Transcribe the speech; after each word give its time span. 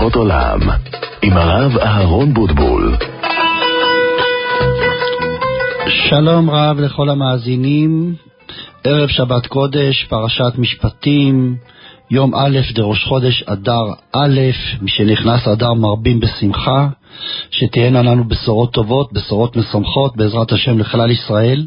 הלכות 0.00 0.16
עולם, 0.16 0.60
עם 1.22 1.32
הרב 1.32 1.78
אהרון 1.78 2.34
בוטבול. 2.34 2.96
שלום 5.88 6.50
רב 6.50 6.80
לכל 6.80 7.10
המאזינים, 7.10 8.14
ערב 8.84 9.08
שבת 9.08 9.46
קודש, 9.46 10.04
פרשת 10.04 10.52
משפטים, 10.58 11.56
יום 12.10 12.34
א' 12.34 12.58
דראש 12.74 13.04
חודש 13.04 13.42
אדר 13.42 13.84
א', 14.12 14.40
משנכנס 14.82 15.48
אדר 15.48 15.74
מרבים 15.74 16.20
בשמחה, 16.20 16.88
שתהיינה 17.50 18.02
לנו 18.02 18.24
בשורות 18.24 18.72
טובות, 18.72 19.12
בשורות 19.12 19.56
משמחות, 19.56 20.16
בעזרת 20.16 20.52
השם 20.52 20.78
לכלל 20.78 21.10
ישראל. 21.10 21.66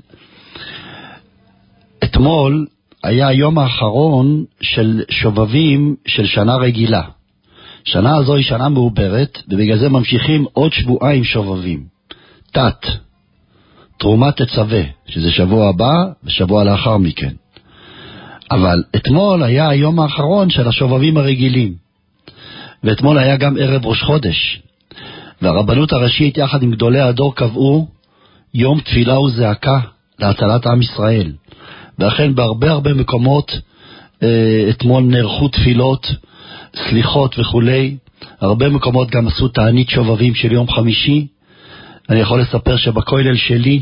אתמול 2.03 2.65
היה 3.03 3.27
היום 3.27 3.59
האחרון 3.59 4.43
של 4.61 5.03
שובבים 5.09 5.95
של 6.07 6.25
שנה 6.25 6.55
רגילה. 6.55 7.01
שנה 7.83 8.15
הזו 8.17 8.35
היא 8.35 8.43
שנה 8.43 8.69
מעוברת, 8.69 9.39
ובגלל 9.47 9.77
זה 9.77 9.89
ממשיכים 9.89 10.45
עוד 10.53 10.73
שבועיים 10.73 11.23
שובבים. 11.23 11.83
תת, 12.51 12.85
תרומה 13.99 14.31
תצווה, 14.31 14.81
שזה 15.07 15.31
שבוע 15.31 15.69
הבא 15.69 15.93
ושבוע 16.23 16.63
לאחר 16.63 16.97
מכן. 16.97 17.33
אבל 18.51 18.83
אתמול 18.95 19.43
היה 19.43 19.69
היום 19.69 19.99
האחרון 19.99 20.49
של 20.49 20.67
השובבים 20.67 21.17
הרגילים, 21.17 21.73
ואתמול 22.83 23.17
היה 23.17 23.37
גם 23.37 23.57
ערב 23.59 23.85
ראש 23.85 24.01
חודש, 24.01 24.61
והרבנות 25.41 25.93
הראשית 25.93 26.37
יחד 26.37 26.63
עם 26.63 26.71
גדולי 26.71 26.99
הדור 26.99 27.35
קבעו 27.35 27.87
יום 28.53 28.79
תפילה 28.79 29.19
וזעקה 29.19 29.79
להצלת 30.19 30.65
עם 30.65 30.81
ישראל. 30.81 31.31
ואכן 31.99 32.35
בהרבה 32.35 32.71
הרבה 32.71 32.93
מקומות 32.93 33.51
אה, 34.23 34.69
אתמול 34.69 35.03
נערכו 35.03 35.47
תפילות, 35.47 36.07
סליחות 36.75 37.39
וכולי. 37.39 37.97
הרבה 38.41 38.69
מקומות 38.69 39.11
גם 39.11 39.27
עשו 39.27 39.47
תענית 39.47 39.89
שובבים 39.89 40.35
של 40.35 40.51
יום 40.51 40.69
חמישי. 40.69 41.27
אני 42.09 42.19
יכול 42.19 42.41
לספר 42.41 42.77
שבכולל 42.77 43.35
שלי, 43.35 43.81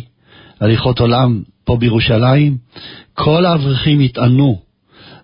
הליכות 0.61 0.99
עולם 0.99 1.41
פה 1.63 1.77
בירושלים, 1.77 2.57
כל 3.13 3.45
האברכים 3.45 3.99
התענו 3.99 4.59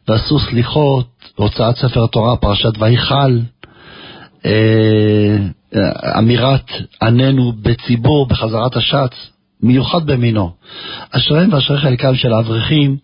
ועשו 0.08 0.40
סליחות, 0.40 1.08
הוצאת 1.36 1.78
ספר 1.78 2.08
תורה, 2.08 2.38
פרשת 2.38 2.74
ויכל, 2.80 3.40
אה, 4.46 5.38
אמירת 6.20 6.72
עננו 7.02 7.54
בציבור 7.62 8.28
בחזרת 8.28 8.76
השץ, 8.76 9.12
מיוחד 9.64 10.06
במינו. 10.06 10.52
אשריהם 11.12 11.54
ואשרי 11.54 11.78
חלקם 11.78 12.16
של 12.16 12.34
האברכים 12.34 12.98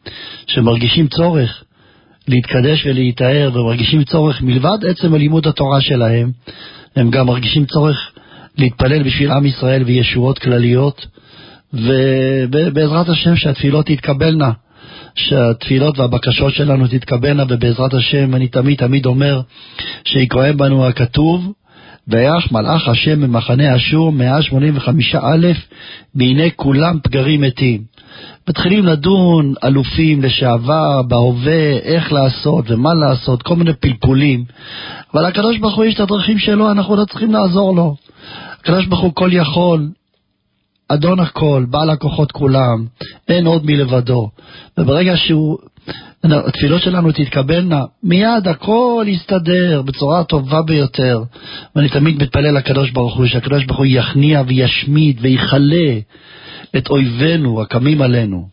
שמרגישים 0.48 1.08
צורך 1.08 1.64
להתקדש 2.28 2.86
ולהיטהר 2.86 3.52
ומרגישים 3.54 4.04
צורך 4.04 4.42
מלבד 4.42 4.78
עצם 4.90 5.14
הלימוד 5.14 5.48
התורה 5.48 5.82
שלהם, 5.82 6.32
הם 6.96 7.10
גם 7.10 7.28
מרגישים 7.28 7.66
צורך 7.66 8.12
להתפלל 8.58 9.04
בשביל 9.04 9.32
עם 9.32 9.46
ישראל 9.46 9.84
וישועות 9.84 10.40
כלליות, 10.40 11.08
ובעזרת 11.74 13.10
השם 13.10 13.36
שהתפילות 13.36 13.86
תתקבלנה, 13.86 14.52
שהתפילות 15.16 16.00
והבקשות 16.00 16.54
שלנו 16.54 16.88
תתקבלנה, 16.88 17.44
ובעזרת 17.50 17.94
השם 17.94 18.36
אני 18.36 18.48
תמיד 18.48 18.78
תמיד 18.78 19.06
אומר 19.06 19.42
שיקראם 20.04 20.58
בנו 20.58 20.88
הכתוב, 20.88 21.54
ויח 22.08 22.52
מלאך 22.52 22.88
השם 22.88 23.22
במחנה 23.22 23.76
אשור 23.76 24.12
185 24.12 25.16
א', 25.16 25.48
והנה 26.16 26.50
כולם 26.56 27.00
פגרים 27.04 27.42
מתים. 27.42 27.93
מתחילים 28.50 28.86
לדון 28.86 29.54
אלופים 29.64 30.22
לשעבר, 30.22 31.02
בהווה, 31.02 31.70
איך 31.84 32.14
לעשות 32.14 32.66
ומה 32.68 32.94
לעשות, 32.94 33.44
כל 33.44 33.56
מיני 33.56 33.74
פלפולים. 33.74 34.46
אבל 35.14 35.26
הקדוש 35.26 35.58
ברוך 35.58 35.76
הוא 35.76 35.86
יש 35.86 35.96
את 35.96 36.00
הדרכים 36.00 36.40
שלו, 36.40 36.72
אנחנו 36.72 36.96
לא 36.96 37.06
צריכים 37.06 37.32
לעזור 37.32 37.76
לו. 37.76 37.96
הקדוש 38.60 38.86
ברוך 38.86 39.02
הוא 39.02 39.12
כל 39.16 39.30
יכול, 39.34 39.90
אדון 40.90 41.20
הכל, 41.20 41.66
בעל 41.70 41.90
הכוחות 41.90 42.32
כולם, 42.32 42.86
אין 43.28 43.46
עוד 43.46 43.66
מלבדו. 43.66 44.30
וברגע 44.78 45.18
שהוא, 45.18 45.58
התפילות 46.24 46.82
שלנו 46.82 47.12
תתקבלנה, 47.12 47.84
מיד 48.04 48.48
הכל 48.48 49.06
יסתדר 49.08 49.82
בצורה 49.82 50.20
הטובה 50.20 50.62
ביותר. 50.62 51.24
ואני 51.76 51.90
תמיד 51.90 52.24
מתפלל 52.24 52.58
לקדוש 52.58 52.92
ברוך 52.92 53.18
הוא, 53.18 53.26
שהקדוש 53.26 53.66
ברוך 53.66 53.78
הוא 53.78 53.86
יכניע 53.90 54.44
וישמיד 54.48 55.18
ויכלה 55.22 56.00
את 56.78 56.90
אויבינו 56.90 57.62
הקמים 57.62 58.02
עלינו. 58.02 58.48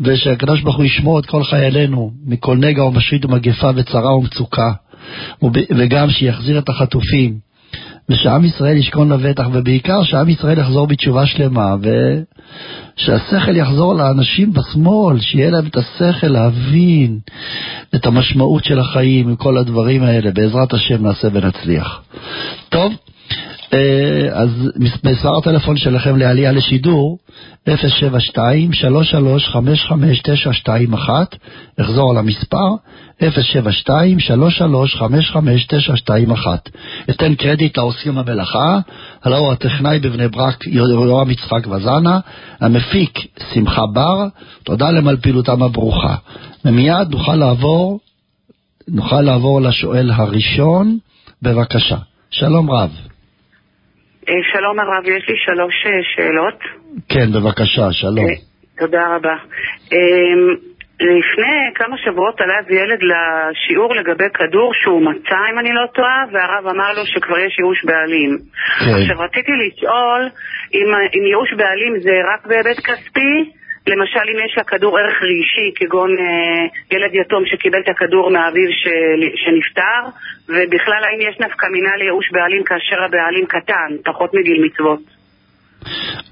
ושהקדוש 0.00 0.62
ברוך 0.62 0.76
הוא 0.76 0.84
ישמור 0.84 1.18
את 1.18 1.26
כל 1.26 1.44
חיילינו 1.44 2.10
מכל 2.26 2.56
נגע 2.56 2.84
ומשריד 2.84 3.24
ומגפה 3.24 3.70
וצרה 3.76 4.16
ומצוקה, 4.16 4.72
וגם 5.70 6.10
שיחזיר 6.10 6.58
את 6.58 6.68
החטופים. 6.68 7.46
ושעם 8.08 8.44
ישראל 8.44 8.76
ישכון 8.76 9.12
לבטח, 9.12 9.46
ובעיקר 9.52 10.02
שעם 10.02 10.28
ישראל 10.28 10.58
יחזור 10.58 10.86
בתשובה 10.86 11.26
שלמה, 11.26 11.74
ושהשכל 11.80 13.56
יחזור 13.56 13.94
לאנשים 13.94 14.52
בשמאל, 14.52 15.20
שיהיה 15.20 15.50
להם 15.50 15.66
את 15.66 15.76
השכל 15.76 16.26
להבין 16.26 17.18
את 17.94 18.06
המשמעות 18.06 18.64
של 18.64 18.78
החיים 18.78 19.32
וכל 19.32 19.58
הדברים 19.58 20.02
האלה. 20.02 20.30
בעזרת 20.30 20.72
השם 20.72 21.06
נעשה 21.06 21.28
ונצליח. 21.32 22.02
טוב, 22.68 22.92
אז 24.32 24.50
מספר 25.04 25.36
הטלפון 25.38 25.76
שלכם 25.76 26.16
לעלייה 26.16 26.52
לשידור 26.52 27.18
072-3355921 27.68 27.72
אחזור 31.80 32.10
על 32.10 32.18
המספר 32.18 32.68
072-3355921 33.20 33.24
אתן 37.10 37.34
קרדיט 37.34 37.78
לעוסקים 37.78 38.14
במלאכה 38.14 38.78
הלא 39.24 39.36
הוא 39.36 39.52
הטכנאי 39.52 39.98
בבני 39.98 40.28
ברק 40.28 40.66
יורם 40.66 41.30
יצחק 41.30 41.66
וזנה 41.66 42.20
המפיק 42.60 43.18
שמחה 43.54 43.86
בר 43.86 44.26
תודה 44.64 44.90
להם 44.90 45.08
על 45.08 45.16
פעילותם 45.16 45.62
הברוכה. 45.62 46.14
ומיד 46.64 47.08
נוכל 47.10 47.34
לעבור 47.34 48.00
נוכל 48.88 49.20
לעבור 49.20 49.60
לשואל 49.60 50.10
הראשון 50.10 50.98
בבקשה. 51.42 51.96
שלום 52.30 52.70
רב. 52.70 52.90
אה, 52.90 53.05
שלום 54.52 54.80
הרב, 54.80 55.04
יש 55.04 55.28
לי 55.28 55.34
שלוש 55.44 55.74
אה, 55.86 55.90
שאלות. 56.14 56.58
כן, 57.08 57.32
בבקשה, 57.32 57.92
שלום. 57.92 58.26
אה, 58.28 58.34
תודה 58.78 59.16
רבה. 59.16 59.36
לפני 61.00 61.56
כמה 61.74 61.96
שבועות 62.04 62.40
עלה 62.40 62.58
איזה 62.58 62.74
ילד 62.74 62.98
לשיעור 63.02 63.94
לגבי 63.94 64.24
כדור 64.34 64.72
שהוא 64.74 65.02
מצא, 65.02 65.38
אם 65.52 65.58
אני 65.58 65.72
לא 65.72 65.86
טועה, 65.94 66.24
והרב 66.32 66.66
אמר 66.66 66.92
לו 66.92 67.06
שכבר 67.06 67.38
יש 67.38 67.58
ייאוש 67.58 67.84
בעלים. 67.84 68.38
כן. 68.78 68.94
עכשיו 69.00 69.18
רציתי 69.18 69.52
לשאול 69.62 70.28
אם, 70.74 70.86
אם 71.14 71.26
ייאוש 71.26 71.52
בעלים 71.52 72.00
זה 72.00 72.20
רק 72.32 72.46
בהיבט 72.46 72.78
כספי, 72.86 73.50
למשל 73.86 74.24
אם 74.32 74.38
יש 74.46 74.58
לכדור 74.58 74.98
ערך 74.98 75.16
רגשי, 75.22 75.68
כגון 75.76 76.10
אה, 76.18 76.96
ילד 76.96 77.14
יתום 77.14 77.42
שקיבל 77.46 77.80
את 77.84 77.88
הכדור 77.88 78.30
מאביו 78.30 78.70
שנפטר, 79.42 80.02
ובכלל 80.48 81.02
האם 81.04 81.20
יש 81.28 81.36
נפקא 81.40 81.66
מינה 81.66 81.96
לייאוש 81.96 82.26
בעלים 82.32 82.62
כאשר 82.64 82.96
הבעלים 83.06 83.46
קטן, 83.46 83.90
פחות 84.04 84.30
מגיל 84.34 84.58
מצוות. 84.64 85.00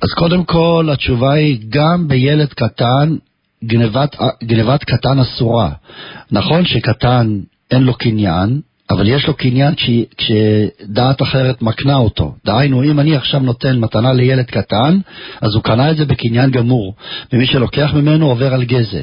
אז 0.02 0.10
קודם 0.18 0.44
כל 0.44 0.84
התשובה 0.92 1.32
היא 1.32 1.58
גם 1.68 2.08
בילד 2.08 2.52
קטן 2.52 3.08
גנבת, 3.64 4.16
גנבת 4.44 4.84
קטן 4.84 5.18
אסורה. 5.18 5.70
נכון 6.32 6.64
שקטן 6.64 7.26
אין 7.70 7.82
לו 7.82 7.94
קניין, 7.94 8.60
אבל 8.90 9.08
יש 9.08 9.26
לו 9.26 9.34
קניין 9.34 9.74
כש, 9.74 9.90
כשדעת 10.16 11.22
אחרת 11.22 11.62
מקנה 11.62 11.96
אותו. 11.96 12.34
דהיינו, 12.44 12.82
אם 12.84 13.00
אני 13.00 13.16
עכשיו 13.16 13.40
נותן 13.40 13.78
מתנה 13.78 14.12
לילד 14.12 14.44
קטן, 14.44 14.98
אז 15.40 15.54
הוא 15.54 15.62
קנה 15.62 15.90
את 15.90 15.96
זה 15.96 16.04
בקניין 16.04 16.50
גמור, 16.50 16.94
ומי 17.32 17.46
שלוקח 17.46 17.94
ממנו 17.94 18.26
עובר 18.26 18.54
על 18.54 18.64
גזל. 18.64 19.02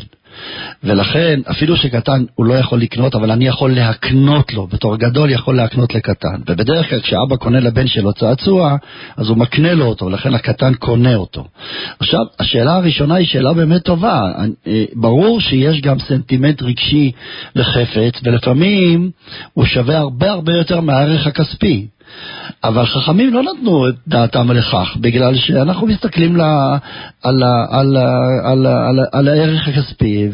ולכן, 0.84 1.40
אפילו 1.52 1.78
שקטן 1.78 2.24
הוא 2.36 2.46
לא 2.46 2.54
יכול 2.54 2.82
לקנות, 2.82 3.16
אבל 3.16 3.32
אני 3.32 3.48
יכול 3.48 3.76
להקנות 3.76 4.54
לו, 4.54 4.68
בתור 4.68 4.98
גדול 4.98 5.30
יכול 5.30 5.56
להקנות 5.56 5.96
לקטן. 5.96 6.42
ובדרך 6.48 6.90
כלל 6.90 7.00
כשאבא 7.00 7.36
קונה 7.36 7.60
לבן 7.60 7.88
שלו 7.88 8.14
צעצוע, 8.14 8.76
אז 9.18 9.30
הוא 9.30 9.38
מקנה 9.38 9.74
לו 9.74 9.86
אותו, 9.86 10.06
ולכן 10.06 10.34
הקטן 10.34 10.74
קונה 10.74 11.16
אותו. 11.16 11.46
עכשיו, 12.00 12.26
השאלה 12.40 12.76
הראשונה 12.76 13.16
היא 13.16 13.28
שאלה 13.28 13.54
באמת 13.54 13.84
טובה. 13.84 14.32
אה, 14.68 14.84
ברור 14.94 15.42
שיש 15.42 15.82
גם 15.82 16.00
סנטימנט 16.00 16.62
רגשי 16.62 17.12
לחפץ, 17.56 18.22
ולפעמים 18.24 19.12
הוא 19.54 19.66
שווה 19.66 19.98
הרבה 19.98 20.32
הרבה 20.32 20.54
יותר 20.54 20.82
מהערך 20.82 21.28
הכספי. 21.28 21.88
אבל 22.64 22.86
חכמים 22.86 23.34
לא 23.34 23.42
נתנו 23.44 23.90
את 23.90 23.96
דעתם 24.08 24.52
לכך, 24.52 24.98
בגלל 25.02 25.36
שאנחנו 25.36 25.88
מסתכלים 25.88 26.36
לה, 26.36 26.78
על, 27.24 27.44
על, 27.72 27.98
על, 28.44 28.66
על, 28.66 29.00
על 29.12 29.28
הערך 29.28 29.68
הכספי, 29.68 30.28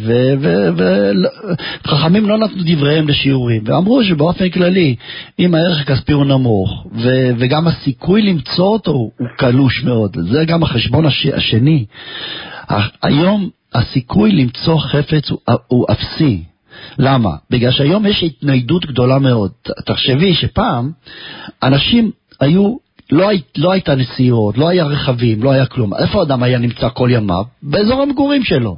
וחכמים 1.85 2.29
לא 2.29 2.37
נתנו 2.37 2.63
דבריהם 2.65 3.07
לשיעורים, 3.07 3.63
ואמרו 3.65 4.03
שבאופן 4.03 4.49
כללי, 4.49 4.95
אם 5.39 5.55
הערך 5.55 5.81
הכספי 5.81 6.13
הוא 6.13 6.25
נמוך, 6.25 6.85
ו, 6.93 7.29
וגם 7.37 7.67
הסיכוי 7.67 8.21
למצוא 8.21 8.67
אותו 8.67 8.91
הוא 8.91 9.11
קלוש 9.37 9.83
מאוד, 9.83 10.17
זה 10.31 10.45
גם 10.45 10.63
החשבון 10.63 11.05
הש, 11.05 11.25
השני. 11.25 11.85
היום 13.03 13.49
הסיכוי 13.73 14.31
למצוא 14.31 14.79
חפץ 14.79 15.29
הוא, 15.29 15.39
הוא 15.67 15.85
אפסי. 15.91 16.43
למה? 16.99 17.29
בגלל 17.49 17.71
שהיום 17.71 18.05
יש 18.05 18.23
התניידות 18.23 18.85
גדולה 18.85 19.19
מאוד. 19.19 19.51
תחשבי 19.85 20.33
שפעם 20.33 20.91
אנשים 21.63 22.11
היו, 22.39 22.75
לא, 23.11 23.29
הי, 23.29 23.41
לא 23.57 23.71
הייתה 23.71 23.95
נסיעות, 23.95 24.57
לא 24.57 24.67
היה 24.67 24.85
רכבים, 24.85 25.43
לא 25.43 25.51
היה 25.51 25.65
כלום. 25.65 25.93
איפה 25.93 26.21
אדם 26.21 26.43
היה 26.43 26.57
נמצא 26.57 26.89
כל 26.93 27.09
ימיו? 27.11 27.43
באזור 27.63 28.01
המגורים 28.01 28.43
שלו. 28.43 28.77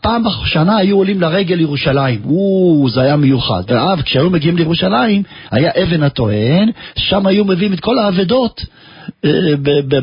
פעם 0.00 0.22
בשנה 0.24 0.76
היו 0.76 0.96
עולים 0.96 1.20
לרגל 1.20 1.54
לירושלים, 1.54 2.20
או, 2.24 2.86
זה 2.90 3.00
היה 3.00 3.16
מיוחד. 3.16 3.62
ואז 3.68 4.02
כשהיו 4.02 4.30
מגיעים 4.30 4.56
לירושלים, 4.56 5.22
היה 5.50 5.70
אבן 5.82 6.02
הטוען, 6.02 6.70
שם 6.96 7.26
היו 7.26 7.44
מביאים 7.44 7.72
את 7.72 7.80
כל 7.80 7.98
האבדות 7.98 8.60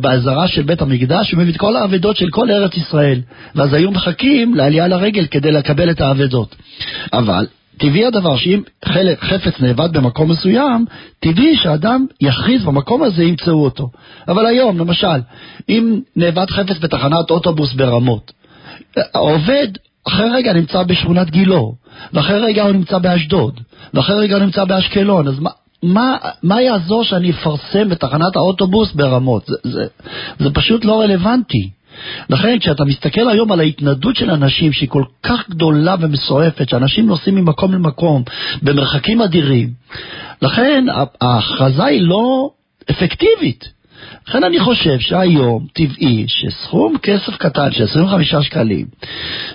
באזהרה 0.01 0.47
של 0.47 0.61
בית 0.61 0.81
המקדש, 0.81 1.31
הוא 1.31 1.39
מביא 1.39 1.53
את 1.53 1.57
כל 1.57 1.75
האבדות 1.75 2.17
של 2.17 2.29
כל 2.31 2.51
ארץ 2.51 2.77
ישראל. 2.77 3.21
ואז 3.55 3.73
היו 3.73 3.91
מחכים 3.91 4.55
לעלייה 4.55 4.87
לרגל 4.87 5.25
כדי 5.25 5.51
לקבל 5.51 5.91
את 5.91 6.01
האבדות. 6.01 6.55
אבל 7.13 7.45
טבעי 7.77 8.05
הדבר 8.05 8.37
שאם 8.37 8.61
חלק, 8.85 9.23
חפץ 9.23 9.59
נאבד 9.59 9.89
במקום 9.93 10.31
מסוים, 10.31 10.85
טבעי 11.19 11.57
שאדם 11.57 12.05
יכריז 12.21 12.63
במקום 12.63 13.03
הזה 13.03 13.23
ימצאו 13.23 13.63
אותו. 13.63 13.89
אבל 14.27 14.45
היום, 14.45 14.77
למשל, 14.77 15.19
אם 15.69 15.99
נאבד 16.15 16.49
חפץ 16.49 16.77
בתחנת 16.81 17.29
אוטובוס 17.29 17.73
ברמות, 17.73 18.31
העובד 19.13 19.67
אחרי 20.07 20.29
רגע 20.29 20.53
נמצא 20.53 20.83
בשכונת 20.83 21.29
גילו, 21.29 21.73
ואחרי 22.13 22.39
רגע 22.39 22.63
הוא 22.63 22.71
נמצא 22.71 22.97
באשדוד, 22.97 23.59
ואחרי 23.93 24.15
רגע 24.15 24.35
הוא 24.35 24.43
נמצא 24.43 24.65
באשקלון, 24.65 25.27
אז 25.27 25.39
מה, 25.39 25.49
מה, 25.83 26.17
מה 26.43 26.61
יעזור 26.61 27.03
שאני 27.03 27.31
אפרסם 27.31 27.89
בתחנת 27.89 28.35
האוטובוס 28.35 28.93
ברמות? 28.93 29.45
זה, 29.47 29.55
זה, 29.63 29.85
זה 30.39 30.49
פשוט 30.53 30.85
לא 30.85 31.01
רלוונטי. 31.01 31.69
לכן 32.29 32.59
כשאתה 32.59 32.85
מסתכל 32.85 33.29
היום 33.29 33.51
על 33.51 33.59
ההתנדות 33.59 34.15
של 34.15 34.31
אנשים 34.31 34.73
שהיא 34.73 34.89
כל 34.89 35.03
כך 35.23 35.49
גדולה 35.49 35.95
ומסועפת, 35.99 36.69
שאנשים 36.69 37.05
נוסעים 37.07 37.35
ממקום 37.35 37.73
למקום 37.73 38.23
במרחקים 38.61 39.21
אדירים, 39.21 39.69
לכן 40.41 40.85
ההכרזה 41.21 41.85
היא 41.85 42.01
לא 42.01 42.49
אפקטיבית. 42.91 43.77
לכן 44.27 44.43
אני 44.43 44.59
חושב 44.59 44.99
שהיום 44.99 45.65
טבעי 45.73 46.25
שסכום 46.27 46.97
כסף 47.03 47.35
קטן 47.35 47.71
של 47.71 47.83
25 47.83 48.35
שקלים, 48.35 48.85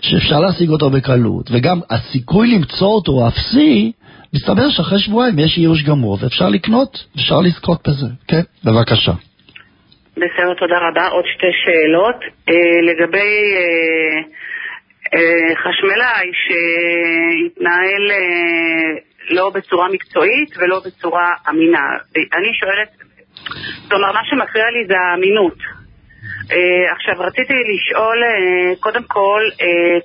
שאפשר 0.00 0.40
להשיג 0.40 0.70
אותו 0.70 0.90
בקלות, 0.90 1.50
וגם 1.52 1.80
הסיכוי 1.90 2.54
למצוא 2.54 2.88
אותו 2.88 3.28
אפסי, 3.28 3.92
מסתבר 4.34 4.70
שאחרי 4.70 4.99
שבועיים 4.99 5.38
יש 5.38 5.58
ייאוש 5.58 5.82
גמור, 5.82 6.19
ואפשר 6.20 6.49
לקנות, 6.49 6.99
אפשר 7.17 7.40
לזכות 7.40 7.88
בזה. 7.88 8.06
כן, 8.29 8.44
בבקשה. 8.64 9.12
בסדר, 10.17 10.55
תודה 10.58 10.79
רבה. 10.88 11.08
עוד 11.08 11.25
שתי 11.34 11.52
שאלות. 11.64 12.19
אה, 12.49 12.79
לגבי 12.88 13.32
אה, 13.56 14.19
אה, 15.14 15.56
חשמלאי 15.56 16.26
שהתנהל 16.43 18.05
אה, 18.11 18.90
לא 19.31 19.50
בצורה 19.55 19.88
מקצועית 19.93 20.50
ולא 20.58 20.81
בצורה 20.87 21.28
אמינה. 21.49 21.87
אני 22.17 22.50
שואלת, 22.61 22.90
כלומר, 23.88 24.12
מה 24.12 24.20
שמפריע 24.25 24.70
לי 24.70 24.87
זה 24.87 24.94
האמינות. 24.99 25.58
אה, 26.52 26.93
עכשיו, 26.93 27.14
רציתי 27.19 27.55
לשאול, 27.73 28.19
אה, 28.25 28.76
קודם 28.81 29.02
כל, 29.02 29.43
אה, 29.61 29.99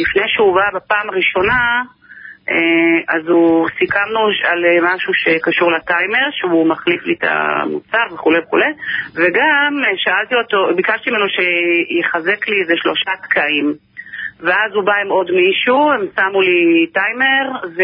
לפני 0.00 0.22
שהוא 0.34 0.54
בא 0.54 0.78
בפעם 0.78 1.10
הראשונה, 1.10 1.82
אז 3.08 3.28
הוא, 3.28 3.68
סיכמנו 3.78 4.20
על 4.44 4.64
אה, 4.64 4.94
משהו 4.94 5.14
שקשור 5.14 5.72
לטיימר, 5.72 6.28
שהוא 6.30 6.66
מחליף 6.68 7.06
לי 7.06 7.14
את 7.14 7.24
המוצר 7.24 8.14
וכולי 8.14 8.38
וכולי, 8.38 8.72
וגם 9.14 9.72
אה, 9.84 9.90
שאלתי 9.96 10.34
אותו, 10.34 10.76
ביקשתי 10.76 11.10
ממנו 11.10 11.24
שיחזק 11.28 12.48
לי 12.48 12.60
איזה 12.60 12.74
שלושה 12.76 13.10
תקעים. 13.22 13.74
ואז 14.40 14.72
הוא 14.74 14.84
בא 14.84 14.92
עם 15.02 15.08
עוד 15.08 15.30
מישהו, 15.30 15.92
הם 15.92 16.06
שמו 16.16 16.40
לי 16.40 16.86
טיימר, 16.92 17.50
ו... 17.76 17.82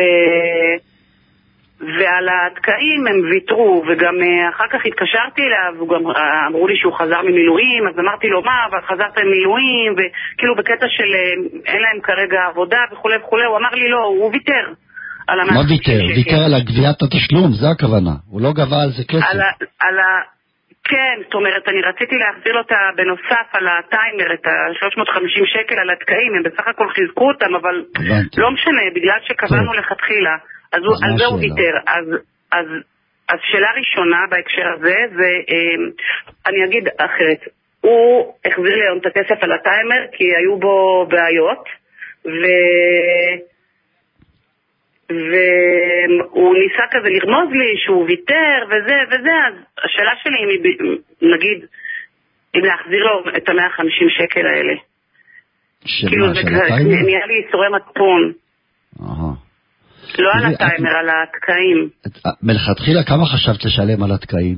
ועל 1.80 2.26
התקעים 2.28 3.06
הם 3.06 3.20
ויתרו, 3.30 3.84
וגם 3.88 4.14
אחר 4.54 4.68
כך 4.72 4.80
התקשרתי 4.86 5.42
אליו, 5.42 5.82
וגם 5.82 6.02
אמרו 6.48 6.68
לי 6.68 6.76
שהוא 6.76 6.94
חזר 6.98 7.22
ממילואים, 7.22 7.88
אז 7.88 7.98
אמרתי 7.98 8.28
לו, 8.28 8.42
מה, 8.42 8.58
אבל 8.70 8.80
חזרת 8.88 9.18
ממילואים, 9.18 9.92
וכאילו 9.92 10.54
בקטע 10.56 10.86
של 10.88 11.10
אין 11.66 11.82
להם 11.82 12.00
כרגע 12.02 12.38
עבודה 12.50 12.78
וכולי 12.92 13.16
וכולי, 13.16 13.44
הוא 13.44 13.56
אמר 13.56 13.74
לי, 13.74 13.88
לא, 13.88 14.02
הוא 14.04 14.30
ויתר. 14.32 14.66
מה 15.28 15.60
ויתר? 15.70 16.00
ויתר 16.16 16.42
על 16.44 16.62
גביית 16.68 17.02
התשלום, 17.02 17.52
זה 17.60 17.68
הכוונה. 17.70 18.14
הוא 18.30 18.40
לא 18.40 18.52
גבה 18.52 18.82
על 18.82 18.90
זה 18.96 19.02
כסף. 19.08 19.26
על 19.30 19.40
ה... 19.40 19.50
על 19.80 19.98
ה... 19.98 20.08
כן, 20.84 21.16
זאת 21.24 21.34
אומרת, 21.34 21.68
אני 21.68 21.80
רציתי 21.90 22.16
להחזיר 22.22 22.52
לו 22.52 22.62
בנוסף 22.96 23.46
על 23.52 23.66
הטיימר 23.68 24.34
את 24.34 24.46
ה-350 24.46 25.44
שקל 25.54 25.78
על 25.82 25.90
התקעים, 25.90 26.32
הם 26.36 26.42
בסך 26.42 26.68
הכל 26.68 26.88
חיזקו 26.94 27.28
אותם, 27.28 27.54
אבל. 27.60 27.76
לא 28.36 28.50
משנה, 28.50 28.82
בגלל 28.94 29.20
שקבענו 29.26 29.72
לכתחילה. 29.72 30.36
אז, 30.72 30.82
הוא, 30.84 30.94
על 31.02 31.18
זה 31.18 31.24
הוא 31.24 31.38
ויתר. 31.38 31.74
אז, 31.86 32.06
אז, 32.52 32.66
אז 33.28 33.38
שאלה 33.50 33.68
ראשונה 33.78 34.18
בהקשר 34.30 34.68
הזה, 34.74 34.96
זה, 35.16 35.30
אמ, 35.48 35.90
אני 36.46 36.64
אגיד 36.64 36.88
אחרת, 36.98 37.40
הוא 37.80 38.34
החזיר 38.44 38.76
לי 38.76 38.82
היום 38.82 38.98
את 38.98 39.06
הכסף 39.06 39.42
על 39.42 39.52
הטיימר 39.52 40.06
כי 40.12 40.24
היו 40.36 40.58
בו 40.58 41.06
בעיות, 41.10 41.64
ו... 42.26 42.44
והוא 45.10 46.54
ניסה 46.54 46.82
כזה 46.90 47.08
לרמוז 47.08 47.52
לי 47.52 47.74
שהוא 47.84 48.04
ויתר 48.04 48.58
וזה 48.66 48.96
וזה, 49.08 49.30
אז 49.48 49.54
השאלה 49.84 50.10
שלי 50.22 50.38
אם 50.44 50.96
נגיד, 51.22 51.66
אם 52.56 52.64
להחזיר 52.64 53.04
לו 53.04 53.36
את 53.36 53.48
המאה 53.48 53.70
חמישים 53.70 54.08
שקל 54.10 54.46
האלה. 54.46 54.74
שמה, 55.84 56.10
כאילו 56.10 56.34
זה 56.34 56.42
נהיה 57.04 57.26
לי 57.26 57.34
ייסורי 57.34 57.68
מצפון. 57.68 58.32
לא 60.18 60.30
על 60.34 60.54
הטיימר, 60.54 60.96
על 60.96 61.08
התקעים. 61.10 61.88
מלכתחילה 62.42 63.02
כמה 63.04 63.24
חשבת 63.32 63.64
לשלם 63.64 64.02
על 64.02 64.12
התקעים? 64.12 64.56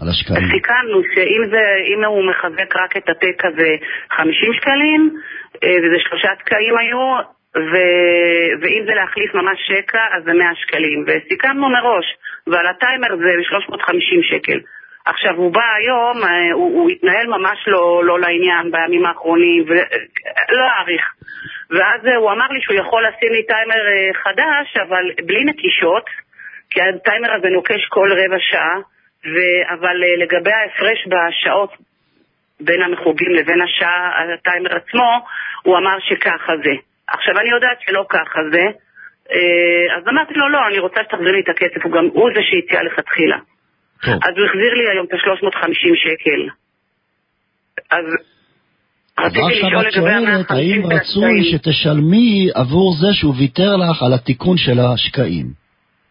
על 0.00 0.08
השקעים? 0.08 0.48
סיכמנו 0.56 0.98
שאם 1.14 2.04
הוא 2.04 2.22
מחזק 2.30 2.76
רק 2.76 2.96
את 2.96 3.08
הטק 3.08 3.44
הזה 3.44 3.70
50 4.10 4.52
שקלים, 4.58 5.00
אה, 5.62 5.76
וזה 5.82 5.98
שלושה 6.08 6.28
תקעים 6.40 6.74
היו, 6.78 7.06
ו... 7.56 7.72
ואם 8.60 8.82
זה 8.86 8.94
להחליף 8.94 9.34
ממש 9.34 9.58
שקע, 9.68 10.04
אז 10.16 10.24
זה 10.24 10.32
100 10.32 10.46
שקלים. 10.62 11.04
וסיכמנו 11.06 11.68
מראש, 11.68 12.06
ועל 12.46 12.66
הטיימר 12.66 13.16
זה 13.16 13.30
350 13.42 14.22
שקל. 14.22 14.60
עכשיו, 15.04 15.34
הוא 15.36 15.52
בא 15.52 15.74
היום, 15.78 16.24
אה, 16.24 16.52
הוא, 16.52 16.80
הוא 16.80 16.90
התנהל 16.90 17.26
ממש 17.26 17.58
לא, 17.66 18.04
לא 18.04 18.20
לעניין 18.20 18.70
בימים 18.70 19.06
האחרונים, 19.06 19.64
ולא 19.66 20.64
אעריך. 20.78 21.14
ואז 21.70 22.00
הוא 22.16 22.32
אמר 22.32 22.48
לי 22.48 22.60
שהוא 22.60 22.76
יכול 22.76 23.06
לשים 23.06 23.32
לי 23.32 23.42
טיימר 23.46 23.88
אה, 23.88 24.10
חדש, 24.22 24.76
אבל 24.76 25.10
בלי 25.26 25.44
נטישות, 25.44 26.04
כי 26.70 26.80
הטיימר 26.82 27.34
הזה 27.34 27.48
נוקש 27.48 27.84
כל 27.88 28.12
רבע 28.12 28.36
שעה, 28.38 28.76
ו... 29.24 29.36
אבל 29.74 30.04
אה, 30.04 30.16
לגבי 30.16 30.52
ההפרש 30.52 30.98
בשעות 31.06 31.72
בין 32.60 32.82
המחוגים 32.82 33.34
לבין 33.34 33.60
השעה, 33.62 34.12
הטיימר 34.34 34.76
עצמו, 34.76 35.26
הוא 35.62 35.78
אמר 35.78 35.96
שככה 36.00 36.52
זה. 36.64 36.72
עכשיו, 37.08 37.38
אני 37.38 37.50
יודעת 37.50 37.80
שלא 37.80 38.04
ככה 38.08 38.40
זה, 38.52 38.66
אז 39.96 40.08
אמרתי 40.08 40.34
לו, 40.34 40.48
לא, 40.48 40.66
אני 40.66 40.78
רוצה 40.78 41.00
שתחזיר 41.04 41.32
לי 41.32 41.40
את 41.40 41.48
הכסף, 41.48 41.84
הוא 41.84 41.92
גם 41.92 42.04
הוא 42.12 42.30
זה 42.34 42.40
שהציע 42.42 42.82
לכתחילה. 42.82 43.38
טוב. 44.04 44.14
אז 44.14 44.34
הוא 44.36 44.46
החזיר 44.46 44.74
לי 44.74 44.90
היום 44.92 45.06
את 45.06 45.12
ה-350 45.12 45.92
שקל. 46.04 46.40
אז 47.90 48.04
לשאול 49.22 49.86
לגבי 49.86 50.10
ה-150 50.10 50.42
שקל. 50.42 50.54
האם 50.54 50.82
רצוי 50.86 51.52
שתשלמי 51.52 52.48
עבור 52.54 52.94
זה 53.00 53.12
שהוא 53.12 53.34
ויתר 53.38 53.76
לך 53.76 54.02
על 54.02 54.12
התיקון 54.12 54.56
של 54.56 54.78
השקעים? 54.80 55.64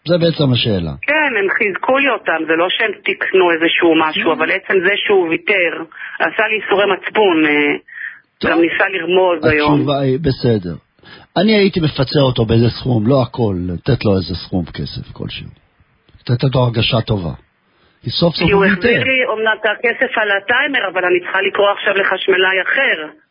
זה 0.07 0.17
בעצם 0.17 0.53
השאלה. 0.53 0.91
כן, 1.01 1.31
הם 1.39 1.47
חיזקו 1.57 1.97
לי 1.97 2.09
אותם, 2.09 2.39
זה 2.47 2.53
לא 2.57 2.67
שהם 2.69 2.91
תיקנו 3.05 3.51
איזשהו 3.51 3.91
משהו, 4.03 4.33
אבל 4.33 4.51
עצם 4.51 4.73
זה 4.85 4.93
שהוא 5.05 5.29
ויתר, 5.29 5.73
עשה 6.19 6.43
לי 6.49 6.55
איסורי 6.61 6.85
מצפון, 6.93 7.45
אה, 7.45 7.73
גם 8.45 8.61
ניסה 8.61 8.85
לרמוז 8.89 9.45
היום. 9.45 9.73
התשובה 9.73 9.99
היא, 9.99 10.19
בסדר. 10.19 10.75
אני 11.37 11.55
הייתי 11.55 11.79
מפצה 11.79 12.19
אותו 12.19 12.45
באיזה 12.45 12.69
סכום, 12.69 13.07
לא 13.07 13.21
הכל, 13.21 13.55
לתת 13.67 14.05
לו 14.05 14.11
איזה 14.17 14.35
סכום 14.35 14.65
כסף 14.65 15.11
כלשהו. 15.13 15.47
לתת 16.29 16.55
לו 16.55 16.61
הרגשה 16.61 17.01
טובה. 17.01 17.33
כי 18.03 18.09
סוף 18.09 18.35
סוף 18.35 18.51
הוא 18.51 18.61
ויתר. 18.61 18.81
כי 18.81 18.87
הוא 18.87 18.95
החזיר 18.95 19.03
לי 19.03 19.25
אומנם 19.31 19.55
את 19.61 19.65
הכסף 19.65 20.17
על 20.17 20.29
הטיימר, 20.37 20.83
אבל 20.93 21.05
אני 21.05 21.19
צריכה 21.19 21.41
לקרוא 21.47 21.67
עכשיו 21.75 21.93
לחשמלאי 21.93 22.57
אחר. 22.65 23.23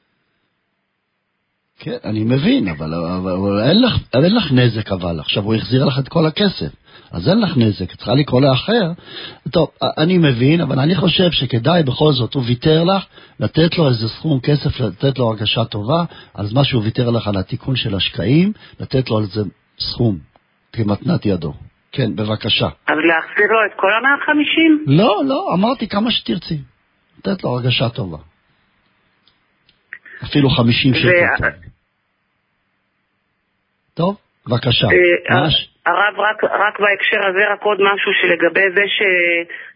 כן, 1.78 1.96
אני 2.04 2.24
מבין, 2.24 2.68
אבל, 2.68 2.94
אבל, 2.94 3.32
אבל 3.32 3.60
אין, 3.68 3.82
לך, 3.82 3.92
אין 4.14 4.34
לך 4.36 4.52
נזק 4.52 4.92
אבל, 4.92 5.20
עכשיו 5.20 5.42
הוא 5.42 5.54
החזיר 5.54 5.84
לך 5.84 5.98
את 5.98 6.08
כל 6.08 6.26
הכסף, 6.26 6.72
אז 7.12 7.28
אין 7.28 7.40
לך 7.40 7.56
נזק, 7.56 7.94
צריכה 7.94 8.14
לקרוא 8.14 8.40
לאחר. 8.40 8.92
טוב, 9.50 9.68
אני 9.98 10.18
מבין, 10.18 10.60
אבל 10.60 10.78
אני 10.78 10.94
חושב 10.94 11.30
שכדאי 11.30 11.82
בכל 11.82 12.12
זאת, 12.12 12.34
הוא 12.34 12.42
ויתר 12.46 12.84
לך, 12.84 13.04
לתת 13.40 13.78
לו 13.78 13.88
איזה 13.88 14.08
סכום 14.08 14.40
כסף, 14.40 14.80
לתת 14.80 15.18
לו 15.18 15.28
הרגשה 15.28 15.64
טובה, 15.64 16.04
על 16.34 16.46
מה 16.52 16.64
שהוא 16.64 16.82
ויתר 16.82 17.10
לך 17.10 17.28
על 17.28 17.36
התיקון 17.36 17.76
של 17.76 17.94
השקעים, 17.94 18.52
לתת 18.80 19.10
לו 19.10 19.18
על 19.18 19.24
זה 19.24 19.42
סכום, 19.78 20.18
כמתנת 20.72 21.26
ידו. 21.26 21.52
כן, 21.92 22.16
בבקשה. 22.16 22.66
אז 22.86 22.98
להחזיר 23.08 23.46
לו 23.52 23.66
את 23.66 23.72
כל 23.76 23.92
ה-150? 23.92 24.82
לא, 24.86 25.22
לא, 25.28 25.54
אמרתי 25.54 25.88
כמה 25.88 26.10
שתרצי. 26.10 26.58
לתת 27.18 27.44
לו 27.44 27.50
הרגשה 27.50 27.88
טובה. 27.88 28.18
אפילו 30.24 30.50
50 30.50 30.94
שקל. 30.94 31.48
טוב, 33.94 34.16
בבקשה. 34.46 34.86
הרב, 35.86 36.14
רק, 36.20 36.44
רק 36.44 36.80
בהקשר 36.80 37.26
הזה, 37.28 37.52
רק 37.52 37.62
עוד 37.62 37.78
משהו 37.80 38.12
שלגבי 38.20 38.70
זה 38.74 38.84
ש, 38.86 38.98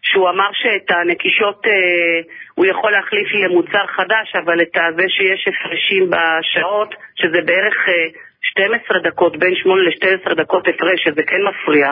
שהוא 0.01 0.29
אמר 0.29 0.49
שאת 0.53 0.91
הנקישות 0.91 1.61
אה, 1.67 2.19
הוא 2.55 2.65
יכול 2.65 2.91
להחליף 2.91 3.27
למוצר 3.33 3.85
חדש, 3.87 4.27
אבל 4.43 4.61
את 4.61 4.77
זה 4.97 5.05
שיש 5.15 5.47
הפרשים 5.47 6.09
בשעות, 6.09 6.95
שזה 7.15 7.39
בערך 7.45 7.75
אה, 7.87 8.07
12 8.41 8.99
דקות, 8.99 9.37
בין 9.39 9.55
8 9.55 9.81
ל-12 9.83 10.35
דקות 10.43 10.67
הפרש, 10.67 10.99
שזה 11.03 11.21
כן 11.27 11.41
מפריע. 11.49 11.91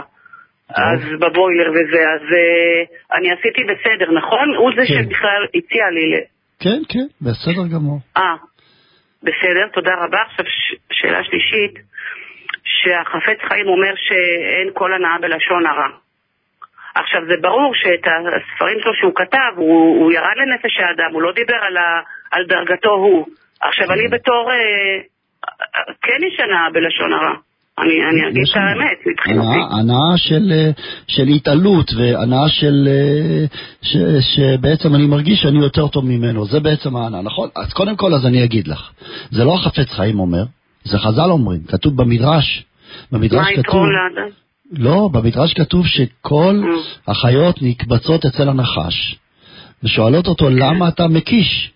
אז 0.69 0.99
בבוילר 1.19 1.69
וזה, 1.71 2.01
אז 2.15 2.21
אה, 2.33 3.17
אני 3.17 3.31
עשיתי 3.31 3.63
בסדר, 3.63 4.11
נכון? 4.11 4.55
הוא 4.57 4.71
זה 4.75 4.81
כן. 4.87 5.03
שבכלל 5.03 5.45
הציע 5.55 5.89
לי. 5.89 6.21
כן, 6.59 6.81
כן, 6.89 7.07
בסדר 7.21 7.67
גמור. 7.75 7.99
אה, 8.17 8.35
בסדר, 9.23 9.67
תודה 9.73 9.93
רבה. 10.03 10.21
עכשיו, 10.21 10.45
שאלה 10.91 11.23
שלישית. 11.23 11.85
שהחפץ 12.65 13.39
חיים 13.47 13.67
אומר 13.67 13.93
שאין 13.95 14.69
כל 14.73 14.93
הנאה 14.93 15.17
בלשון 15.21 15.65
הרע. 15.65 15.89
עכשיו, 16.95 17.21
זה 17.29 17.35
ברור 17.41 17.71
שאת 17.75 18.05
הספרים 18.07 18.77
שלו 18.81 18.93
שהוא 18.93 19.13
כתב, 19.15 19.51
הוא, 19.55 20.03
הוא 20.03 20.11
ירד 20.11 20.35
לנפש 20.37 20.79
האדם, 20.79 21.13
הוא 21.13 21.21
לא 21.21 21.31
דיבר 21.31 21.55
על, 21.55 21.77
ה, 21.77 22.01
על 22.31 22.45
דרגתו 22.45 22.91
הוא. 22.91 23.25
עכשיו, 23.61 23.93
אני 23.93 24.07
בתור... 24.07 24.51
אה, 24.51 24.99
כן 26.01 26.19
יש 26.27 26.39
הנאה 26.39 26.69
בלשון 26.73 27.13
הרע. 27.13 27.35
אני, 27.79 27.93
אני 28.11 28.29
אגיד 28.29 28.43
את 28.51 28.55
האמת, 28.55 28.97
מבחינתי. 29.07 29.75
הנאה 29.75 30.17
של, 30.17 30.51
אה, 30.51 30.71
של 31.07 31.27
התעלות 31.27 31.91
והנאה 31.97 32.49
של... 32.49 32.87
אה, 32.87 33.45
ש, 33.81 33.97
שבעצם 34.35 34.95
אני 34.95 35.05
מרגיש 35.05 35.39
שאני 35.41 35.59
יותר 35.59 35.87
טוב 35.87 36.05
ממנו, 36.05 36.45
זה 36.45 36.59
בעצם 36.59 36.95
ההנאה, 36.95 37.21
נכון? 37.21 37.49
אז 37.55 37.73
קודם 37.73 37.95
כל, 37.95 38.13
אז 38.13 38.25
אני 38.25 38.43
אגיד 38.43 38.67
לך, 38.67 38.91
זה 39.31 39.43
לא 39.43 39.55
החפץ 39.55 39.91
חיים 39.91 40.19
אומר, 40.19 40.43
זה 40.83 40.99
חז"ל 40.99 41.29
אומרים, 41.29 41.63
כתוב 41.67 41.97
במדרש. 41.97 42.65
במדרש 43.11 43.47
מה 43.57 43.63
כתוב... 43.63 43.75
לאדם? 43.75 44.29
לא, 44.71 45.09
במדרש 45.11 45.53
כתוב 45.53 45.85
שכל. 45.87 46.61
החיות 47.07 47.61
נקבצות 47.61 48.25
אצל 48.25 48.49
הנחש, 48.49 49.15
ושואלות 49.83 50.27
אותו 50.27 50.49
למה 50.49 50.87
אתה 50.87 51.07
מקיש? 51.07 51.71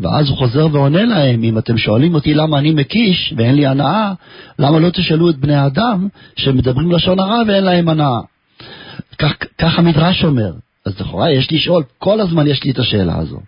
ואז 0.00 0.28
הוא 0.28 0.38
חוזר 0.38 0.68
ועונה 0.72 1.04
להם, 1.04 1.42
אם 1.42 1.58
אתם 1.58 1.78
שואלים 1.78 2.14
אותי 2.14 2.34
למה 2.34 2.58
אני 2.58 2.70
מקיש 2.70 3.34
ואין 3.36 3.54
לי 3.54 3.66
הנאה, 3.66 4.12
למה 4.58 4.78
לא 4.78 4.90
תשאלו 4.90 5.30
את 5.30 5.36
בני 5.36 5.54
האדם 5.54 6.08
שמדברים 6.36 6.92
לשון 6.92 7.20
הרע 7.20 7.42
ואין 7.48 7.64
להם 7.64 7.88
הנאה? 7.88 8.20
כך, 9.18 9.32
כך 9.58 9.78
המדרש 9.78 10.24
אומר. 10.24 10.52
אז 10.86 11.00
לכאורה 11.00 11.32
יש 11.32 11.52
לשאול, 11.52 11.82
כל 11.98 12.20
הזמן 12.20 12.46
יש 12.46 12.64
לי 12.64 12.70
את 12.70 12.78
השאלה 12.78 13.18
הזו. 13.18 13.40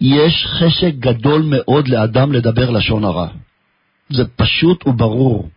יש 0.00 0.46
חשק 0.46 0.94
גדול 0.98 1.42
מאוד 1.46 1.88
לאדם 1.88 2.32
לדבר 2.32 2.70
לשון 2.70 3.04
הרע. 3.04 3.28
זה 4.10 4.24
פשוט 4.36 4.86
וברור, 4.86 5.48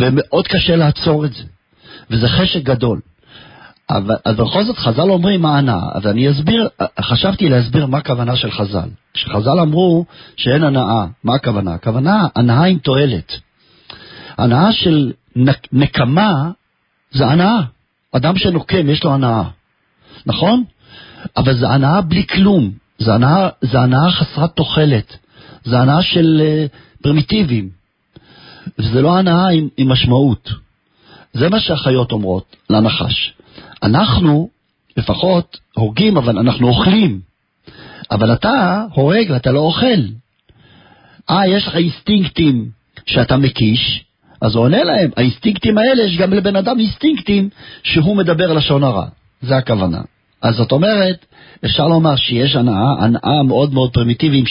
ומאוד 0.00 0.48
קשה 0.48 0.76
לעצור 0.76 1.24
את 1.24 1.32
זה, 1.32 1.42
וזה 2.10 2.28
חשק 2.28 2.62
גדול. 2.62 3.00
אבל 3.90 4.16
אז 4.24 4.36
בכל 4.36 4.64
זאת 4.64 4.78
חז"ל 4.78 5.10
אומרים 5.10 5.42
מה 5.42 5.58
הנאה, 5.58 5.88
אז 5.92 6.06
אני 6.06 6.30
אסביר, 6.30 6.68
חשבתי 7.00 7.48
להסביר 7.48 7.86
מה 7.86 7.98
הכוונה 7.98 8.36
של 8.36 8.50
חז"ל. 8.50 8.88
כשחז"ל 9.14 9.60
אמרו 9.60 10.04
שאין 10.36 10.64
הנאה, 10.64 11.06
מה 11.24 11.34
הכוונה? 11.34 11.74
הכוונה, 11.74 12.26
הנאה 12.36 12.64
עם 12.64 12.78
תועלת. 12.78 13.32
הנאה 14.38 14.72
של 14.72 15.12
נק, 15.36 15.68
נקמה 15.72 16.50
זה 17.12 17.26
הנאה. 17.26 17.60
אדם 18.12 18.36
שנוקם 18.36 18.90
יש 18.90 19.04
לו 19.04 19.14
הנאה, 19.14 19.42
נכון? 20.26 20.64
אבל 21.36 21.58
זה 21.58 21.68
הנאה 21.68 22.00
בלי 22.00 22.26
כלום, 22.26 22.70
זה 22.98 23.14
הנאה, 23.14 23.48
זה 23.60 23.80
הנאה 23.80 24.10
חסרת 24.10 24.50
תוחלת, 24.50 25.16
זה 25.64 25.80
הנאה 25.80 26.02
של 26.02 26.42
uh, 26.42 27.02
פרימיטיביים. 27.02 27.68
וזה 28.78 29.02
לא 29.02 29.18
הנאה 29.18 29.48
עם, 29.48 29.68
עם 29.76 29.88
משמעות. 29.88 30.50
זה 31.32 31.48
מה 31.48 31.60
שהחיות 31.60 32.12
אומרות 32.12 32.56
לנחש. 32.70 33.34
אנחנו 33.84 34.48
לפחות 34.96 35.58
הורגים, 35.74 36.16
אבל 36.16 36.38
אנחנו 36.38 36.68
אוכלים. 36.68 37.20
אבל 38.10 38.32
אתה 38.32 38.84
הורג 38.92 39.30
ואתה 39.30 39.52
לא 39.52 39.60
אוכל. 39.60 40.00
אה, 41.30 41.48
יש 41.48 41.66
לך 41.66 41.76
אינסטינקטים 41.76 42.68
שאתה 43.06 43.36
מקיש, 43.36 44.04
אז 44.40 44.54
הוא 44.54 44.64
עונה 44.64 44.84
להם, 44.84 45.10
האינסטינקטים 45.16 45.78
האלה, 45.78 46.02
יש 46.02 46.16
גם 46.16 46.32
לבן 46.32 46.56
אדם 46.56 46.78
אינסטינקטים 46.78 47.48
שהוא 47.82 48.16
מדבר 48.16 48.52
לשון 48.52 48.84
הרע. 48.84 49.06
זה 49.42 49.56
הכוונה. 49.56 50.00
אז 50.42 50.54
זאת 50.54 50.72
אומרת, 50.72 51.26
אפשר 51.64 51.88
לומר 51.88 52.16
שיש 52.16 52.56
הנאה, 52.56 52.92
הנאה 53.00 53.42
מאוד 53.42 53.74
מאוד 53.74 53.92
פרימיטיבית 53.92 54.46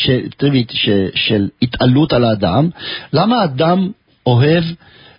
של, 0.72 1.08
של 1.16 1.50
התעלות 1.62 2.14
על 2.14 2.24
האדם. 2.24 2.70
למה 3.14 3.44
אדם 3.44 3.92
אוהב 4.26 4.64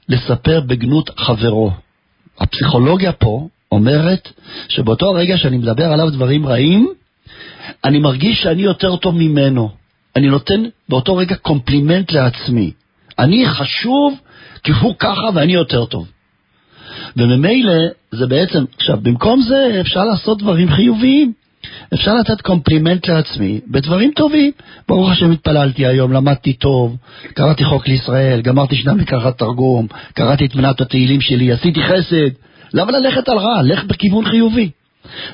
לספר 0.09 0.61
בגנות 0.61 1.11
חברו. 1.19 1.71
הפסיכולוגיה 2.41 3.13
פה 3.13 3.49
אומרת 3.75 4.29
שבאותו 4.69 5.13
רגע 5.13 5.39
שאני 5.39 5.57
מדבר 5.59 5.93
עליו 5.93 6.11
דברים 6.11 6.47
רעים, 6.47 6.89
אני 7.85 7.99
מרגיש 7.99 8.43
שאני 8.43 8.63
יותר 8.63 8.97
טוב 8.97 9.17
ממנו. 9.17 9.71
אני 10.17 10.29
נותן 10.29 10.63
באותו 10.89 11.17
רגע 11.17 11.37
קומפלימנט 11.37 12.13
לעצמי. 12.13 12.71
אני 13.19 13.49
חשוב 13.49 14.15
כי 14.65 14.73
הוא 14.73 14.95
ככה 14.99 15.29
ואני 15.35 15.53
יותר 15.53 15.85
טוב. 15.85 16.09
וממילא 17.17 17.75
זה 18.13 18.27
בעצם, 18.27 18.65
עכשיו, 18.77 18.99
במקום 19.03 19.43
זה 19.43 19.79
אפשר 19.81 20.05
לעשות 20.05 20.39
דברים 20.39 20.71
חיוביים. 20.71 21.33
אפשר 21.95 22.15
לתת 22.15 22.41
קומפלימנט 22.41 23.09
לעצמי 23.09 23.61
בדברים 23.71 24.11
טובים. 24.17 24.53
ברוך 24.89 25.11
השם 25.11 25.31
התפללתי 25.31 25.87
היום, 25.87 26.13
למדתי 26.13 26.53
טוב, 26.53 26.97
קראתי 27.35 27.65
חוק 27.65 27.89
לישראל, 27.89 28.41
גמרתי 28.41 28.77
שנה 28.77 28.95
מקראת 28.95 29.39
תרגום, 29.39 29.87
קראתי 30.15 30.47
את 30.47 30.55
מנת 30.55 30.81
התהילים 30.81 31.21
שלי, 31.21 31.53
עשיתי 31.53 31.83
חסד. 31.83 32.31
למה 32.75 32.93
ללכת 32.93 33.29
על 33.29 33.39
רע? 33.39 33.63
לך 33.63 33.85
בכיוון 33.85 34.25
חיובי. 34.25 34.71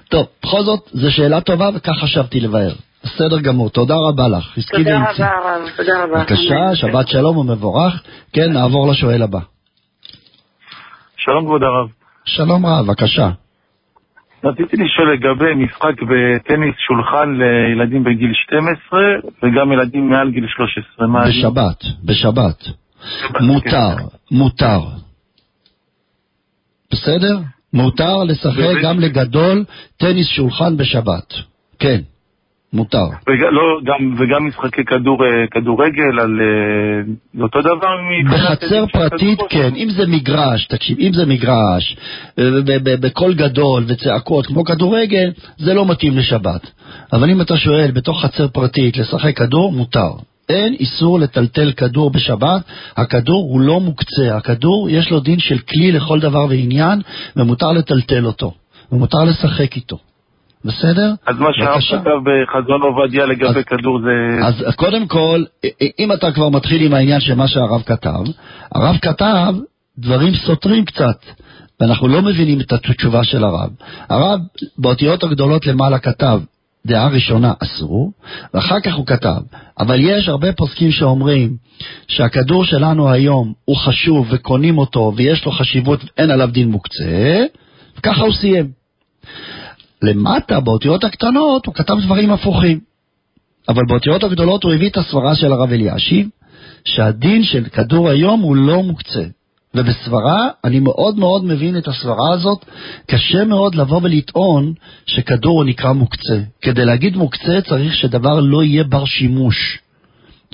טוב, 0.09 0.27
בכל 0.43 0.63
זאת, 0.63 0.81
זו 0.93 1.13
שאלה 1.13 1.41
טובה 1.41 1.69
וכך 1.75 1.93
חשבתי 2.03 2.41
לבאר. 2.41 2.73
בסדר 3.05 3.41
גמור, 3.41 3.71
תודה 3.71 3.95
רבה 4.09 4.29
לך. 4.29 4.59
תודה 4.73 4.97
רבה, 4.97 5.27
הרב, 5.27 5.69
תודה 5.77 6.05
רבה. 6.05 6.19
בבקשה, 6.19 6.75
שבת 6.75 7.09
שלום 7.09 7.37
ומבורך. 7.37 8.03
כן, 8.33 8.53
נעבור 8.53 8.91
לשואל 8.91 9.23
הבא. 9.23 9.39
שלום 11.17 11.45
כבוד 11.45 11.63
הרב. 11.63 11.89
שלום 12.25 12.67
רב, 12.67 12.87
בבקשה. 12.87 13.31
רציתי 14.45 14.77
לשאול 14.77 15.15
לגבי 15.15 15.65
משחק 15.65 16.03
בטניס 16.03 16.75
שולחן 16.87 17.29
לילדים 17.39 18.05
בגיל 18.05 18.33
12 18.35 19.01
וגם 19.43 19.73
ילדים 19.73 20.11
מעל 20.11 20.31
גיל 20.31 20.47
13. 20.49 21.07
בשבת, 21.29 21.85
בשבת. 22.05 22.65
מותר, 23.41 23.95
מותר. 24.31 24.81
בסדר? 26.93 27.39
מותר 27.73 28.25
לשחק 28.25 28.83
גם 28.83 29.01
לגדול 29.01 29.65
טניס 29.97 30.29
שולחן 30.29 30.77
בשבת. 30.77 31.35
כן. 31.79 32.01
מותר. 32.73 33.07
וג, 33.29 33.43
לא, 33.53 33.81
גם, 33.85 34.15
וגם 34.19 34.47
משחקי 34.47 34.85
כדור, 34.85 35.25
אה, 35.25 35.47
כדורגל 35.51 36.21
על 36.21 36.41
אה, 36.41 37.43
אותו 37.43 37.61
דבר? 37.61 37.95
בחצר 38.31 38.85
פרטית 38.93 39.39
כן, 39.49 39.75
אם 39.77 39.89
זה 39.91 40.07
מגרש, 40.07 40.67
תקשיב, 40.67 40.99
אם 40.99 41.13
זה 41.13 41.27
מגרש, 41.27 41.97
אה, 42.39 42.45
בקול 43.01 43.35
גדול 43.35 43.85
וצעקות 43.89 44.47
כמו 44.47 44.65
כדורגל, 44.65 45.31
זה 45.57 45.75
לא 45.75 45.87
מתאים 45.87 46.19
לשבת. 46.19 46.71
אבל 47.13 47.31
אם 47.31 47.41
אתה 47.41 47.57
שואל 47.57 47.91
בתוך 47.91 48.25
חצר 48.25 48.49
פרטית 48.49 48.97
לשחק 48.97 49.37
כדור, 49.37 49.73
מותר. 49.73 50.13
אין 50.51 50.75
איסור 50.75 51.21
לטלטל 51.21 51.73
כדור 51.73 52.11
בשבת, 52.11 52.63
הכדור 52.97 53.45
הוא 53.53 53.61
לא 53.61 53.81
מוקצה, 53.81 54.37
הכדור 54.37 54.89
יש 54.91 55.11
לו 55.11 55.21
דין 55.21 55.39
של 55.39 55.59
כלי 55.59 55.93
לכל 55.93 56.21
דבר 56.21 56.45
ועניין, 56.49 57.01
ומותר 57.37 57.73
לטלטל 57.73 58.27
אותו, 58.27 58.53
ומותר 58.93 59.25
לשחק 59.25 59.77
איתו. 59.77 59.99
בסדר? 60.65 61.13
אז 61.27 61.39
מה 61.39 61.49
שהרב 61.53 61.81
כתב 61.81 62.11
בחזון 62.25 62.83
עובדיה 62.83 63.27
לגבי 63.27 63.59
אז, 63.59 63.65
כדור 63.67 64.01
זה... 64.01 64.47
אז 64.47 64.75
קודם 64.75 65.07
כל, 65.07 65.45
אם 65.99 66.13
אתה 66.13 66.33
כבר 66.33 66.49
מתחיל 66.49 66.87
עם 66.87 66.95
העניין 66.95 67.21
של 67.21 67.35
מה 67.35 67.49
שהרב 67.49 67.83
כתב, 67.83 68.23
הרב 68.73 68.97
כתב 69.03 69.55
דברים 69.99 70.35
סותרים 70.35 70.85
קצת, 70.85 71.25
ואנחנו 71.81 72.09
לא 72.09 72.23
מבינים 72.23 72.61
את 72.61 72.73
התשובה 72.73 73.25
של 73.25 73.45
הרב. 73.45 73.71
הרב 74.09 74.41
באותיות 74.79 75.25
הגדולות 75.25 75.67
למעלה 75.67 75.99
כתב, 75.99 76.41
דעה 76.87 77.09
ראשונה 77.09 77.53
אסור, 77.63 78.13
ואחר 78.55 78.81
כך 78.81 78.95
הוא 78.95 79.07
כתב, 79.07 79.41
אבל 79.79 80.01
יש 80.01 80.29
הרבה 80.29 80.53
פוסקים 80.53 80.91
שאומרים 80.91 81.57
שהכדור 82.09 82.65
שלנו 82.65 83.11
היום 83.11 83.53
הוא 83.65 83.77
חשוב 83.77 84.27
וקונים 84.31 84.79
אותו 84.79 85.13
ויש 85.17 85.45
לו 85.45 85.53
חשיבות, 85.53 86.01
אין 86.19 86.31
עליו 86.31 86.49
דין 86.53 86.71
מוקצה, 86.71 87.45
וככה 87.99 88.23
הוא 88.23 88.33
סיים. 88.33 88.71
למטה, 90.03 90.61
באותיות 90.61 91.05
הקטנות, 91.05 91.67
הוא 91.67 91.75
כתב 91.75 91.95
דברים 92.05 92.33
הפוכים. 92.33 92.81
אבל 93.69 93.83
באותיות 93.89 94.25
הגדולות 94.25 94.65
הוא 94.65 94.73
הביא 94.73 94.89
את 94.89 94.97
הסברה 94.97 95.35
של 95.35 95.53
הרב 95.53 95.73
אלישיב, 95.73 96.29
שהדין 96.85 97.43
של 97.43 97.65
כדור 97.65 98.09
היום 98.09 98.41
הוא 98.41 98.57
לא 98.57 98.83
מוקצה. 98.83 99.25
ובסברה, 99.75 100.49
אני 100.65 100.81
מאוד 100.81 101.19
מאוד 101.19 101.45
מבין 101.45 101.79
את 101.79 101.89
הסברה 101.89 102.33
הזאת, 102.33 102.65
קשה 103.07 103.45
מאוד 103.45 103.75
לבוא 103.75 104.01
ולטעון 104.03 104.73
שכדור 105.07 105.65
נקרא 105.65 105.93
מוקצה. 105.93 106.41
כדי 106.63 106.85
להגיד 106.85 107.17
מוקצה 107.17 107.61
צריך 107.69 107.95
שדבר 107.95 108.41
לא 108.41 108.63
יהיה 108.65 108.85
בר 108.85 109.05
שימוש. 109.05 109.79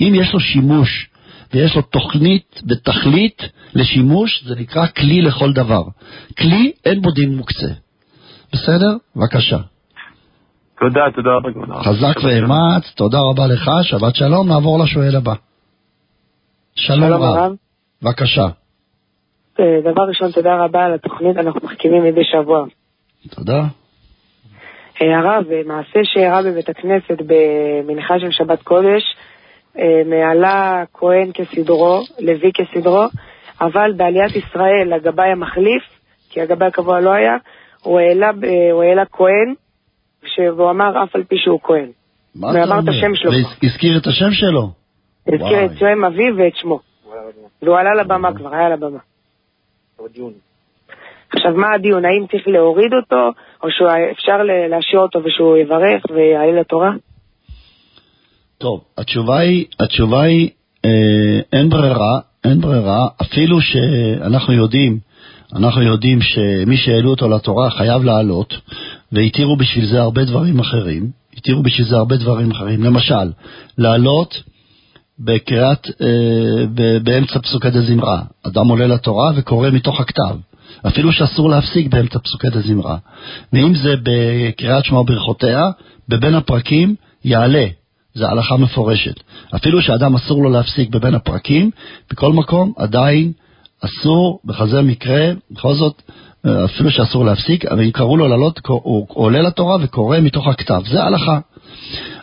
אם 0.01 0.13
יש 0.17 0.33
לו 0.33 0.41
שימוש 0.41 1.09
ויש 1.55 1.77
לו 1.77 1.83
תוכנית 1.83 2.63
ותכלית 2.69 3.43
לשימוש, 3.75 4.45
זה 4.47 4.55
נקרא 4.55 4.87
כלי 4.87 5.23
לכל 5.23 5.53
דבר. 5.53 5.83
כלי, 6.39 6.73
אין 6.85 7.03
בו 7.03 7.11
דין 7.11 7.37
מוקצה. 7.37 7.73
בסדר? 8.53 8.97
בבקשה. 9.17 9.59
תודה, 10.81 11.01
תודה 11.15 11.31
רבה, 11.31 11.53
כבוד 11.53 11.71
הרב. 11.71 11.83
חזק 11.83 12.25
ואמץ, 12.25 12.93
תודה 12.97 13.19
רבה 13.21 13.47
לך, 13.47 13.71
שבת 13.83 14.17
שלום, 14.17 14.49
נעבור 14.49 14.85
לשואל 14.85 15.17
הבא. 15.17 15.35
שלום 16.75 17.13
רב. 17.23 17.53
בבקשה. 18.03 18.47
אה, 19.61 19.93
דבר 19.93 20.03
ראשון, 20.09 20.31
תודה 20.31 20.65
רבה 20.65 20.85
על 20.85 20.95
התוכנית, 20.95 21.37
אנחנו 21.37 21.61
מחכימים 21.65 22.05
מדי 22.05 22.25
שבוע. 22.25 22.65
תודה. 23.31 23.63
אה, 25.03 25.19
הרב, 25.19 25.45
מעשה 25.67 26.01
שאירע 26.05 26.43
בבית 26.43 26.69
הכנסת 26.69 27.23
במנחה 27.27 28.21
של 28.21 28.31
שבת 28.31 28.63
קודש, 28.63 29.03
אה, 29.79 30.03
מעלה 30.07 30.85
כהן 30.95 31.31
כסדרו, 31.35 32.01
לוי 32.21 32.51
כסדרו, 32.55 33.05
אבל 33.61 33.93
בעליית 33.97 34.37
ישראל, 34.37 34.93
הגבאי 34.93 35.29
המחליף, 35.29 35.83
כי 36.31 36.41
הגבאי 36.41 36.69
הקבוע 36.69 37.01
לא 37.01 37.11
היה, 37.11 37.37
הוא 37.83 38.01
העלה, 38.01 38.31
הוא 38.73 38.83
העלה 38.83 39.05
כהן, 39.13 39.55
והוא 40.39 40.71
אמר 40.71 41.05
אף 41.05 41.17
על 41.17 41.25
פי 41.25 41.37
שהוא 41.39 41.61
כהן. 41.63 41.89
מה 42.35 42.51
אתה 42.51 42.59
אומר? 42.59 42.71
ואמר 42.71 42.85
את 42.85 42.89
השם 42.89 43.15
שלו. 43.15 43.31
והזכיר 43.63 43.99
את 43.99 44.07
השם 44.07 44.31
שלו? 44.31 44.71
הזכיר 45.29 45.65
את 45.65 45.79
שם 45.79 46.05
אביו 46.05 46.37
ואת 46.37 46.57
שמו. 46.57 46.81
והוא 47.63 47.77
עלה 47.77 47.95
לבמה 47.95 48.35
כבר, 48.35 48.55
היה 48.55 48.67
על 48.67 48.73
הבמה. 49.99 50.31
עכשיו, 51.33 51.53
מה 51.55 51.67
הדיון? 51.75 52.05
האם 52.05 52.27
צריך 52.31 52.49
להוריד 52.49 52.93
אותו, 52.95 53.31
או 53.63 53.69
שאפשר 53.71 54.43
להשאיר 54.71 55.01
אותו 55.01 55.19
ושהוא 55.25 55.57
יברך 55.57 56.03
ויעלה 56.11 56.61
לתורה? 56.61 56.91
טוב, 58.59 58.85
התשובה 58.99 59.39
היא, 59.39 59.65
התשובה 59.81 60.23
היא, 60.23 60.51
אה, 60.85 61.41
אין 61.53 61.69
ברירה, 61.69 62.21
אין 62.45 62.61
ברירה, 62.61 63.09
אפילו 63.23 63.61
שאנחנו 63.61 64.53
יודעים, 64.55 64.99
אנחנו 65.57 65.83
יודעים 65.83 66.19
שמי 66.21 66.77
שהעלו 66.77 67.11
אותו 67.11 67.29
לתורה 67.29 67.71
חייב 67.71 68.05
לעלות, 68.05 68.55
והתירו 69.13 69.57
בשביל 69.57 69.87
זה 69.87 70.01
הרבה 70.01 70.25
דברים 70.25 70.59
אחרים, 70.59 71.11
התירו 71.37 71.63
בשביל 71.63 71.87
זה 71.87 71.97
הרבה 71.97 72.17
דברים 72.17 72.51
אחרים. 72.51 72.83
למשל, 72.83 73.31
לעלות 73.79 74.43
בקריאת, 75.19 75.87
אה, 76.01 76.67
באמצע 77.03 77.39
פסוקי 77.39 77.71
דזמרה. 77.71 78.23
אדם 78.47 78.69
עולה 78.69 78.87
לתורה 78.87 79.33
וקורא 79.37 79.71
מתוך 79.71 80.01
הכתב. 80.01 80.37
אפילו 80.87 81.13
שאסור 81.13 81.51
להפסיק 81.51 81.89
באמצע 81.89 82.19
פסוקי 82.19 82.51
דזמרה. 82.51 82.97
ואם 83.53 83.75
זה 83.75 83.95
בקריאת 84.03 84.85
שמע 84.85 85.03
ברכותיה, 85.07 85.71
בבין 86.09 86.35
הפרקים 86.35 86.95
יעלה. 87.25 87.67
זה 88.15 88.29
הלכה 88.29 88.57
מפורשת. 88.57 89.15
אפילו 89.55 89.83
שאדם 89.83 90.15
אסור 90.15 90.43
לו 90.43 90.51
להפסיק 90.51 90.91
בבין 90.91 91.15
הפרקים, 91.15 91.71
בכל 92.11 92.33
מקום 92.33 92.73
עדיין 92.77 93.33
אסור, 93.81 94.41
בכזה 94.45 94.83
מקרה, 94.83 95.33
בכל 95.51 95.75
זאת, 95.75 96.03
אה, 96.47 96.65
אפילו 96.65 96.91
שאסור 96.91 97.25
להפסיק, 97.25 97.65
אבל 97.65 97.83
אם 97.83 97.91
קראו 97.91 98.17
לו 98.17 98.29
לעלות, 98.29 98.61
הוא 98.67 99.07
עולה 99.09 99.43
לתורה 99.43 99.77
וקורא 99.83 100.19
מתוך 100.19 100.47
הכתב. 100.47 100.83
זה 100.87 101.03
הלכה. 101.05 101.39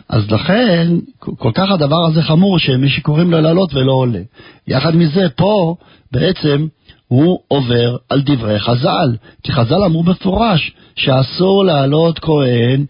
אז 0.08 0.30
לכן, 0.30 0.88
כל 1.18 1.50
כך 1.54 1.70
הדבר 1.70 2.06
הזה 2.06 2.22
חמור, 2.22 2.58
שמי 2.58 2.88
שקוראים 2.88 3.30
לו 3.30 3.40
לעלות 3.40 3.74
ולא 3.74 3.92
עולה. 3.92 4.20
יחד 4.68 4.96
מזה, 4.96 5.28
פה 5.36 5.74
בעצם 6.12 6.66
הוא 7.08 7.38
עובר 7.48 7.96
על 8.08 8.22
דברי 8.22 8.60
חז"ל, 8.60 9.16
כי 9.42 9.52
חז"ל 9.52 9.82
אמרו 9.84 10.02
מפורש 10.02 10.72
שאסור 10.96 11.64
לעלות 11.64 12.18
כהן 12.18 12.84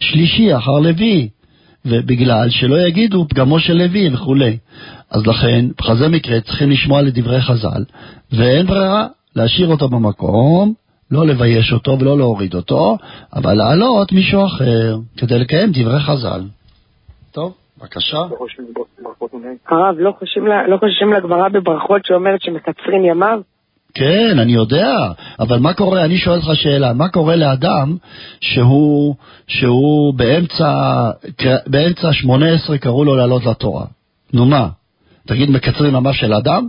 שלישי 0.00 0.56
אחר 0.56 0.78
לוי, 0.78 1.28
ובגלל 1.84 2.50
שלא 2.50 2.88
יגידו 2.88 3.26
פגמו 3.28 3.60
של 3.60 3.72
לוי 3.74 4.14
וכולי. 4.14 4.56
אז 5.10 5.26
לכן, 5.26 5.66
בכזה 5.78 6.08
מקרה 6.08 6.40
צריכים 6.40 6.70
לשמוע 6.70 7.02
לדברי 7.02 7.42
חז"ל, 7.42 7.84
ואין 8.32 8.66
ברירה 8.66 9.06
להשאיר 9.36 9.68
אותו 9.68 9.88
במקום, 9.88 10.74
לא 11.10 11.26
לבייש 11.26 11.72
אותו 11.72 11.96
ולא 12.00 12.18
להוריד 12.18 12.54
אותו, 12.54 12.96
אבל 13.34 13.54
לעלות 13.54 14.12
מישהו 14.12 14.46
אחר, 14.46 14.96
כדי 15.16 15.38
לקיים 15.38 15.72
דברי 15.72 16.00
חז"ל. 16.00 16.42
בבקשה. 17.78 18.18
הרב, 19.68 19.94
לא 19.98 20.12
חושבים 20.18 21.12
לא 21.12 21.18
לגמרא 21.18 21.48
בברכות 21.48 22.04
שאומרת 22.04 22.42
שמקצרים 22.42 23.04
ימיו? 23.04 23.40
כן, 23.94 24.38
אני 24.38 24.52
יודע, 24.52 25.12
אבל 25.40 25.58
מה 25.58 25.74
קורה, 25.74 26.04
אני 26.04 26.18
שואל 26.18 26.36
אותך 26.36 26.50
שאלה, 26.54 26.92
מה 26.92 27.08
קורה 27.08 27.36
לאדם 27.36 27.96
שהוא, 28.40 29.14
שהוא 29.46 30.14
באמצע, 30.14 30.70
באמצע 31.66 32.12
18 32.12 32.78
קראו 32.78 33.04
לו 33.04 33.16
לעלות 33.16 33.46
לתורה? 33.46 33.84
נו 34.32 34.46
מה, 34.46 34.68
תגיד 35.26 35.50
מקצרים 35.50 35.94
ימיו 35.94 36.14
של 36.14 36.34
אדם? 36.34 36.68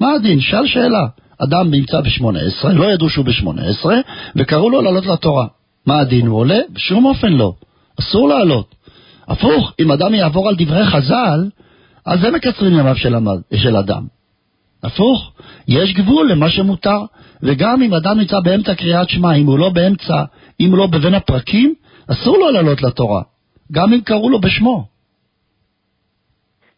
מה 0.00 0.12
הדין? 0.12 0.40
שאל 0.40 0.66
שאלה. 0.66 1.06
אדם 1.38 1.70
נמצא 1.70 2.00
ב-18, 2.00 2.68
לא 2.68 2.92
ידעו 2.92 3.08
שהוא 3.08 3.24
ב-18, 3.24 3.86
וקראו 4.36 4.70
לו 4.70 4.82
לעלות 4.82 5.06
לתורה. 5.06 5.46
מה 5.86 6.00
הדין? 6.00 6.26
הוא 6.26 6.38
עולה? 6.38 6.58
בשום 6.72 7.04
אופן 7.04 7.32
לא. 7.32 7.52
אסור 8.00 8.28
לעלות. 8.28 8.75
הפוך, 9.28 9.72
אם 9.80 9.92
אדם 9.92 10.14
יעבור 10.14 10.48
על 10.48 10.54
דברי 10.58 10.84
חז"ל, 10.84 11.50
אז 12.06 12.20
זה 12.20 12.30
מקצרים 12.30 12.78
ימיו 12.78 12.96
של, 12.96 13.14
המד, 13.14 13.40
של 13.54 13.76
אדם. 13.76 14.02
הפוך, 14.82 15.32
יש 15.68 15.94
גבול 15.94 16.30
למה 16.32 16.50
שמותר, 16.50 16.98
וגם 17.42 17.82
אם 17.82 17.94
אדם 17.94 18.18
נמצא 18.18 18.40
באמצע 18.40 18.74
קריאת 18.74 19.08
שמע, 19.08 19.34
אם 19.34 19.46
הוא 19.46 19.58
לא 19.58 19.68
באמצע, 19.68 20.24
אם 20.60 20.70
הוא 20.70 20.78
לא 20.78 20.86
בבין 20.86 21.14
הפרקים, 21.14 21.74
אסור 22.10 22.38
לו 22.38 22.50
לעלות 22.50 22.82
לתורה, 22.82 23.22
גם 23.72 23.92
אם 23.92 24.00
קראו 24.00 24.30
לו 24.30 24.40
בשמו. 24.40 24.84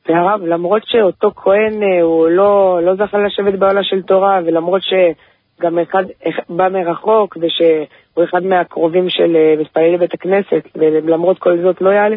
והרב, 0.08 0.40
למרות 0.42 0.82
שאותו 0.86 1.30
כהן 1.36 1.82
אה, 1.82 2.02
הוא 2.02 2.28
לא, 2.28 2.80
לא 2.82 2.94
זכה 2.94 3.18
לשבת 3.18 3.58
בעולה 3.58 3.84
של 3.84 4.02
תורה, 4.02 4.40
ולמרות 4.46 4.82
שגם 4.82 5.78
אחד, 5.78 6.04
בא 6.48 6.68
מרחוק, 6.68 7.36
ושהוא 7.36 8.24
אחד 8.24 8.42
מהקרובים 8.42 9.08
של 9.08 9.36
אה, 9.36 9.54
מתפללי 9.60 9.98
בית 9.98 10.14
הכנסת, 10.14 10.62
ולמרות 10.74 11.38
כל 11.38 11.62
זאת 11.62 11.80
לא 11.80 11.90
יעלה? 11.90 12.16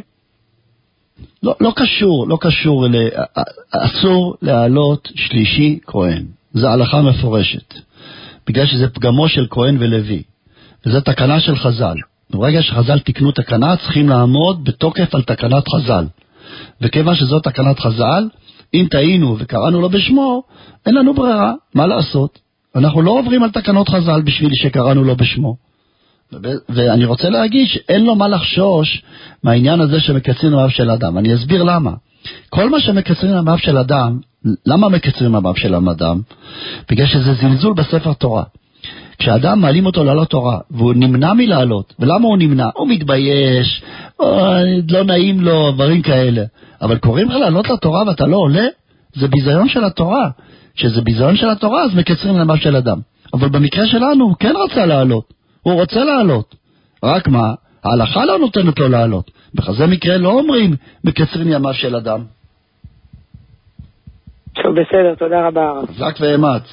לא, 1.43 1.55
לא 1.60 1.73
קשור, 1.75 2.27
לא 2.27 2.38
קשור, 2.41 2.88
ל... 2.88 2.95
אסור 3.71 4.36
להעלות 4.41 5.10
שלישי 5.15 5.79
כהן. 5.88 6.25
זו 6.53 6.67
הלכה 6.67 7.01
מפורשת. 7.01 7.73
בגלל 8.47 8.65
שזה 8.65 8.89
פגמו 8.89 9.29
של 9.29 9.47
כהן 9.49 9.77
ולוי. 9.79 10.23
וזו 10.86 11.01
תקנה 11.01 11.39
של 11.39 11.55
חז"ל. 11.55 11.95
ברגע 12.29 12.62
שחז"ל 12.62 12.99
תיקנו 12.99 13.31
תקנה, 13.31 13.77
צריכים 13.77 14.10
לעמוד 14.10 14.63
בתוקף 14.63 15.15
על 15.15 15.21
תקנת 15.21 15.63
חז"ל. 15.67 16.05
וכיוון 16.81 17.15
שזו 17.15 17.39
תקנת 17.39 17.79
חז"ל, 17.79 18.27
אם 18.73 18.88
טעינו 18.91 19.36
וקראנו 19.39 19.81
לו 19.81 19.89
בשמו, 19.89 20.43
אין 20.86 20.95
לנו 20.95 21.13
ברירה, 21.13 21.53
מה 21.75 21.88
לעשות? 21.88 22.39
אנחנו 22.75 23.01
לא 23.01 23.12
עוברים 23.12 23.43
על 23.43 23.51
תקנות 23.51 23.89
חז"ל 23.89 24.21
בשביל 24.21 24.51
שקראנו 24.53 25.03
לו 25.03 25.15
בשמו. 25.15 25.70
ואני 26.70 27.06
רוצה 27.06 27.30
להגיד 27.30 27.67
שאין 27.67 28.06
לו 28.06 28.15
מה 28.15 28.28
לחשוש 28.28 29.02
מהעניין 29.44 29.82
הזה 29.82 30.00
שמקצרים 30.00 30.54
ימיו 30.54 30.70
של 30.70 30.89
אדם. 30.89 31.17
אני 31.17 31.36
אסביר 31.36 31.63
למה. 31.63 31.91
כל 32.50 32.70
מה 32.70 32.80
שמקצרים 32.80 33.34
ימיו 33.38 33.58
של 33.58 33.78
אדם, 33.78 34.20
למה 34.65 34.89
מקצרים 34.89 35.36
ימיו 35.36 35.56
של 35.56 35.76
אדם? 35.76 36.22
בגלל 36.91 37.08
שזה 37.08 37.34
זלזול 37.34 37.74
בספר 37.74 38.13
תורה. 38.13 38.44
כשאדם 39.17 39.62
מעלים 39.62 39.86
אותו 39.86 40.04
לעלות 40.04 40.30
תורה, 40.30 40.58
והוא 40.72 40.94
נמנע 40.94 41.34
מלעלות, 41.34 41.94
ולמה 42.00 42.28
הוא 42.28 42.38
נמנע? 42.38 42.70
הוא 42.74 42.88
מתבייש, 42.88 43.82
או 44.20 44.48
לא 44.89 45.04
נעים 45.04 45.41
לו, 45.41 45.72
דברים 45.72 46.02
כאלה. 46.02 46.44
אבל 46.82 46.98
קוראים 46.98 47.30
לך 47.30 47.36
לעלות 47.36 47.70
לתורה 47.70 48.04
ואתה 48.08 48.26
לא 48.26 48.38
עולה? 48.38 48.65
זה 49.15 49.28
ביזיון 49.28 49.70
של 49.70 49.84
התורה. 49.84 50.30
כשזה 50.76 51.02
ביזיון 51.02 51.36
של 51.36 51.50
התורה, 51.50 51.84
אז 51.84 51.96
מקצרים 51.96 52.36
ימיו 52.36 52.58
של 52.58 52.76
אדם. 52.76 52.98
אבל 53.34 53.50
במקרה 53.50 53.88
שלנו, 53.88 54.26
הוא 54.26 54.36
כן 54.39 54.54
רצה 54.65 54.86
לעלות. 54.86 55.40
הוא 55.62 55.74
רוצה 55.74 56.00
לעלות. 56.04 56.56
רק 57.04 57.28
מה, 57.28 57.54
ההלכה 57.84 58.26
לא 58.26 58.39
נותנת 58.39 58.80
לו 58.80 58.88
לעלות. 58.88 59.32
בכזה 59.54 59.88
מקרה 59.88 60.17
לא 60.17 60.30
אומרים 60.30 60.76
מקצרים 61.04 61.47
ימיו 61.47 61.74
של 61.74 61.95
אדם. 61.95 62.24
טוב, 64.54 64.76
בסדר, 64.80 65.15
תודה 65.15 65.47
רבה 65.47 65.69
הרב. 65.69 65.86
חזק 65.86 66.15
ואמץ. 66.19 66.63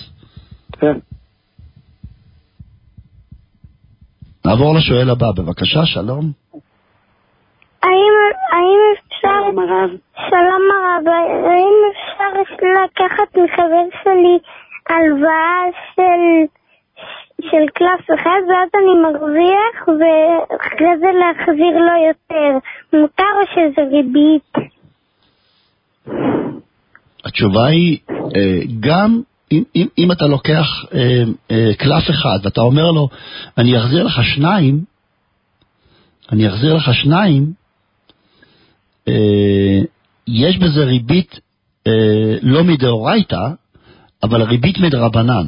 כן. 0.73 0.99
נעבור 4.47 4.75
לשואל 4.75 5.11
הבא, 5.11 5.27
בבקשה, 5.37 5.87
שלום. 5.87 6.33
האם, 7.83 8.13
האם 8.53 8.79
אפשר... 8.95 9.19
שלום 9.21 9.59
הרב. 9.59 9.91
שלום 10.31 10.63
הרב, 10.73 11.09
האם 11.45 11.77
אפשר 11.91 12.41
לקחת 12.85 13.37
מחבר 13.37 13.85
שלי 14.03 14.39
הלוואה 14.89 15.63
של 15.95 16.47
של 17.43 17.65
קלאס 17.75 18.21
אחד, 18.21 18.41
ואז 18.49 18.69
אני 18.75 19.03
מרוויח, 19.03 19.89
ואחרי 19.89 20.99
זה 21.01 21.07
להחזיר 21.21 21.79
לו 21.79 22.09
יותר. 22.09 22.59
מותר 22.93 23.25
או 23.41 23.47
שזה 23.55 23.83
ריבית? 23.91 24.53
התשובה 27.25 27.67
היא, 27.67 27.99
אה, 28.11 28.61
גם 28.81 29.21
אם, 29.53 29.63
אם, 29.77 29.87
אם 29.99 30.13
אתה 30.13 30.27
לוקח 30.27 30.67
אה, 30.95 31.23
אה, 31.51 31.71
קלף 31.79 32.11
אחד 32.11 32.39
ואתה 32.43 32.61
אומר 32.61 32.91
לו, 32.91 33.09
אני 33.59 33.79
אחזיר 33.79 34.05
לך 34.05 34.21
שניים, 34.25 34.85
אני 36.33 36.49
אחזיר 36.49 36.75
לך 36.75 36.91
שניים, 36.95 37.53
יש 40.27 40.59
בזה 40.59 40.85
ריבית 40.85 41.41
לא 42.43 42.65
מדאורייתא, 42.65 43.49
אבל 44.23 44.43
ריבית 44.43 44.79
מדרבנן. 44.79 45.47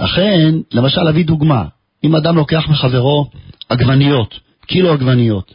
לכן, 0.00 0.54
למשל, 0.72 1.08
אביא 1.08 1.24
דוגמה. 1.24 1.64
אם 2.04 2.16
אדם 2.16 2.36
לוקח 2.36 2.68
מחברו 2.68 3.30
עגבניות, 3.68 4.40
קילו 4.66 4.92
עגבניות, 4.92 5.54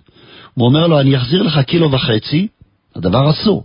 הוא 0.53 0.65
אומר 0.65 0.87
לו, 0.87 0.99
אני 0.99 1.17
אחזיר 1.17 1.43
לך 1.43 1.59
קילו 1.59 1.91
וחצי, 1.91 2.47
הדבר 2.95 3.29
אסור. 3.29 3.63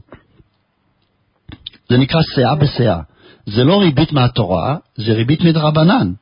זה 1.89 1.99
נקרא 1.99 2.21
שאה 2.35 2.55
בשאה. 2.55 3.01
זה 3.47 3.65
לא 3.65 3.81
ריבית 3.81 4.13
מהתורה, 4.13 4.77
זה 4.97 5.13
ריבית 5.13 5.41
מדרבנן. 5.41 6.13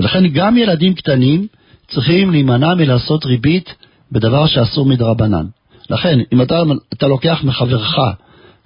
ולכן 0.00 0.26
גם 0.26 0.58
ילדים 0.58 0.94
קטנים 0.94 1.46
צריכים 1.88 2.30
להימנע 2.30 2.74
מלעשות 2.74 3.26
ריבית 3.26 3.74
בדבר 4.12 4.46
שאסור 4.46 4.86
מדרבנן. 4.86 5.46
לכן, 5.90 6.18
אם 6.32 6.42
אתה, 6.42 6.62
אתה 6.92 7.06
לוקח 7.06 7.40
מחברך 7.44 7.94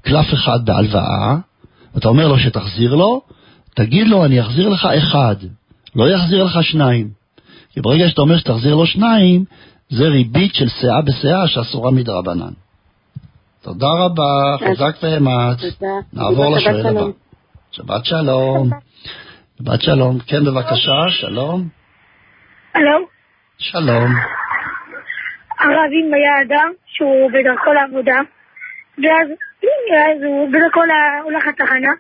קלף 0.03 0.35
אחד 0.35 0.64
בהלוואה, 0.64 1.37
ואתה 1.95 2.09
אומר 2.09 2.29
לו 2.29 2.38
שתחזיר 2.38 2.95
לו, 2.95 3.23
תגיד 3.81 4.09
לו, 4.09 4.25
אני 4.25 4.40
אחזיר 4.40 4.69
לך 4.69 4.88
אחד, 4.99 5.37
לא 5.97 6.09
יחזיר 6.09 6.45
לך 6.45 6.62
שניים. 6.62 7.09
כי 7.73 7.81
ברגע 7.81 8.09
שאתה 8.09 8.21
אומר 8.21 8.38
שתחזיר 8.38 8.75
לו 8.75 8.87
שניים, 8.87 9.45
זה 9.88 10.05
ריבית 10.09 10.55
של 10.55 10.69
שאה 10.69 11.03
בשאה 11.03 11.49
שאסורה 11.49 11.90
מדרבנן. 11.90 12.53
תודה 13.62 13.87
רבה, 13.87 14.57
חזק 14.59 14.97
ואמץ. 15.03 15.83
נעבור 16.12 16.57
לשואל 16.57 16.87
הבא. 16.87 17.01
שבת 17.71 18.05
שלום. 18.05 18.71
שבת 19.59 19.83
שלום. 19.83 20.19
כן, 20.27 20.45
בבקשה, 20.45 21.11
שלום. 21.11 21.69
שלום. 22.73 23.05
שלום. 23.59 24.12
הרב, 25.61 25.90
אם 25.93 26.14
היה 26.14 26.43
אדם 26.43 26.73
שהוא 26.87 27.31
בדרכו 27.31 27.73
לעבודה, 27.73 28.19
ואז, 28.99 29.29
אז 29.62 30.23
הוא 30.27 30.49
בדרכו 30.49 30.81
הולך 31.25 31.47
לתחנה, 31.47 31.90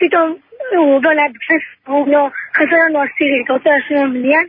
פתאום 0.00 0.34
הוא 0.76 0.96
עובר 0.96 1.10
ליד 1.10 1.36
כסף, 1.46 1.88
הוא 1.88 2.08
לא, 2.08 2.28
חסר 2.56 2.76
לנו 2.88 2.98
עשירי, 3.00 3.42
אתה 3.44 3.52
רוצה 3.52 3.70
להשאיר 3.70 4.00
במניין? 4.00 4.46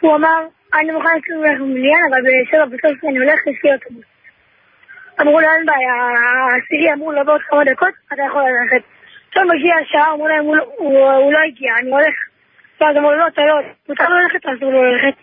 הוא 0.00 0.16
אמר, 0.16 0.40
אני 0.74 0.92
מוכן 0.92 1.08
להשאיר 1.16 1.38
לך 1.40 1.60
במניין, 1.60 2.02
אבל 2.08 2.20
בשבע 2.26 2.64
בסוף 2.64 3.04
אני 3.08 3.18
הולך, 3.18 3.40
יש 3.46 3.72
אוטובוס. 3.74 4.04
אמרו 5.20 5.40
לו, 5.40 5.46
אין 5.56 5.66
בעיה, 5.66 5.94
העשירי 6.52 6.92
אמרו 6.92 7.12
לו 7.12 7.24
בעוד 7.26 7.40
כמה 7.48 7.64
דקות, 7.64 7.94
אתה 8.12 8.22
יכול 8.28 8.42
ללכת. 8.42 8.82
עכשיו 9.28 9.44
מגיע 9.54 9.74
השעה, 9.82 10.12
אמרו 10.12 10.28
להם, 10.28 10.44
הוא 10.78 11.32
לא 11.32 11.38
הגיע, 11.48 11.72
אני 11.80 11.90
הולך. 11.90 12.16
ואז 12.80 12.96
אמרו 12.96 13.10
לו, 13.10 13.18
לא, 13.18 13.26
אתה 13.26 13.42
לא, 13.42 13.54
מותר 13.88 14.08
לו 14.08 14.16
ללכת, 14.20 14.46
אסור 14.46 14.72
לו 14.72 14.82
ללכת. 14.84 15.16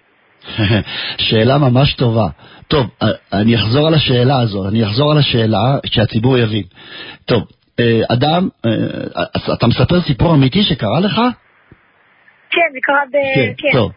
שאלה 1.27 1.57
ממש 1.57 1.93
טובה. 1.93 2.27
טוב, 2.67 2.85
אני 3.33 3.55
אחזור 3.55 3.87
על 3.87 3.93
השאלה 3.93 4.39
הזו, 4.39 4.67
אני 4.69 4.83
אחזור 4.83 5.11
על 5.11 5.17
השאלה 5.17 5.77
שהציבור 5.85 6.37
יבין. 6.37 6.63
טוב, 7.25 7.41
אה, 7.41 7.56
אדם, 8.09 8.49
אה, 8.65 9.23
אתה 9.53 9.67
מספר 9.67 10.01
סיפור 10.01 10.35
אמיתי 10.35 10.63
שקרה 10.63 10.99
לך? 10.99 11.15
כן, 12.49 12.61
זה 12.73 12.79
קרה 12.81 13.03
ב... 13.11 13.15
כן, 13.35 13.51
כן. 13.57 13.77
טוב. 13.77 13.91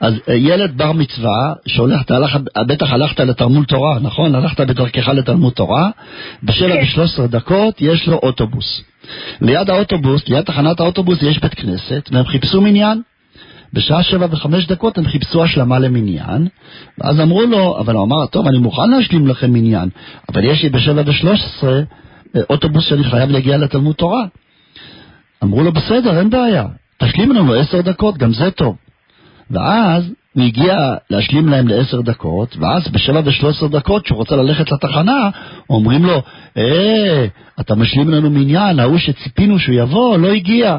אז 0.00 0.14
אה, 0.28 0.34
ילד 0.34 0.76
בר 0.76 0.92
מצווה, 0.92 1.52
שהולך, 1.66 2.02
אתה 2.02 2.16
הלך, 2.16 2.38
בטח 2.68 2.92
הלכת 2.92 3.20
לתלמוד 3.20 3.64
תורה, 3.64 3.98
נכון? 4.00 4.34
הלכת 4.34 4.60
בדרכך 4.60 5.08
לתלמוד 5.08 5.52
תורה, 5.52 5.90
בשבע 6.42 6.74
ושלוש 6.82 7.10
עשרה 7.12 7.26
דקות 7.26 7.80
יש 7.80 8.08
לו 8.08 8.16
אוטובוס. 8.16 8.82
ליד 9.40 9.70
האוטובוס, 9.70 10.28
ליד 10.28 10.44
תחנת 10.44 10.80
האוטובוס 10.80 11.22
יש 11.22 11.38
בית 11.38 11.54
כנסת, 11.54 12.08
והם 12.12 12.24
חיפשו 12.24 12.60
מניין. 12.60 13.02
בשעה 13.72 14.02
שבע 14.02 14.26
וחמש 14.30 14.66
דקות 14.66 14.98
הם 14.98 15.06
חיפשו 15.06 15.44
השלמה 15.44 15.78
למניין, 15.78 16.48
ואז 16.98 17.20
אמרו 17.20 17.42
לו, 17.42 17.78
אבל 17.78 17.94
הוא 17.94 18.04
אמר, 18.04 18.26
טוב, 18.26 18.46
אני 18.46 18.58
מוכן 18.58 18.90
להשלים 18.90 19.26
לכם 19.26 19.52
מניין, 19.52 19.88
אבל 20.32 20.44
יש 20.44 20.62
לי 20.62 20.68
בשבע 20.68 21.02
ושלוש 21.06 21.40
עשרה 21.40 21.72
אה, 21.72 21.82
אוטובוס 22.50 22.84
שאני 22.84 23.04
חייב 23.04 23.30
להגיע 23.30 23.56
לתלמוד 23.56 23.94
תורה. 23.94 24.24
אמרו 25.44 25.62
לו, 25.62 25.72
בסדר, 25.72 26.18
אין 26.18 26.30
בעיה, 26.30 26.66
תשלים 26.98 27.32
לנו 27.32 27.54
עשר 27.54 27.80
דקות, 27.80 28.18
גם 28.18 28.32
זה 28.32 28.50
טוב. 28.50 28.76
ואז 29.50 30.10
הוא 30.34 30.44
הגיע 30.44 30.94
להשלים 31.10 31.48
להם 31.48 31.68
לעשר 31.68 32.00
דקות, 32.00 32.56
ואז 32.56 32.88
בשבע 32.88 33.20
ושלוש 33.24 33.56
עשר 33.56 33.66
דקות, 33.66 34.04
כשהוא 34.04 34.18
רוצה 34.18 34.36
ללכת 34.36 34.72
לתחנה, 34.72 35.30
אומרים 35.70 36.04
לו, 36.04 36.22
אה, 36.56 37.26
אתה 37.60 37.74
משלים 37.74 38.10
לנו 38.10 38.30
מניין, 38.30 38.80
ההוא 38.80 38.98
שציפינו 38.98 39.58
שהוא 39.58 39.74
יבוא, 39.74 40.18
לא 40.18 40.32
הגיע. 40.32 40.76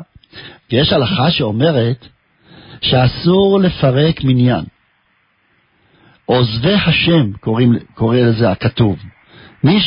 יש 0.72 0.94
הלכה 0.94 1.32
שאומרת 1.32 2.08
שאסור 2.82 3.60
לפרק 3.60 4.24
מניין. 4.24 4.64
עוזבי 6.26 6.74
השם, 6.74 7.32
קוראים, 7.40 7.76
קורא 7.94 8.18
לזה 8.18 8.52
הכתוב. 8.52 8.98
מי. 9.66 9.80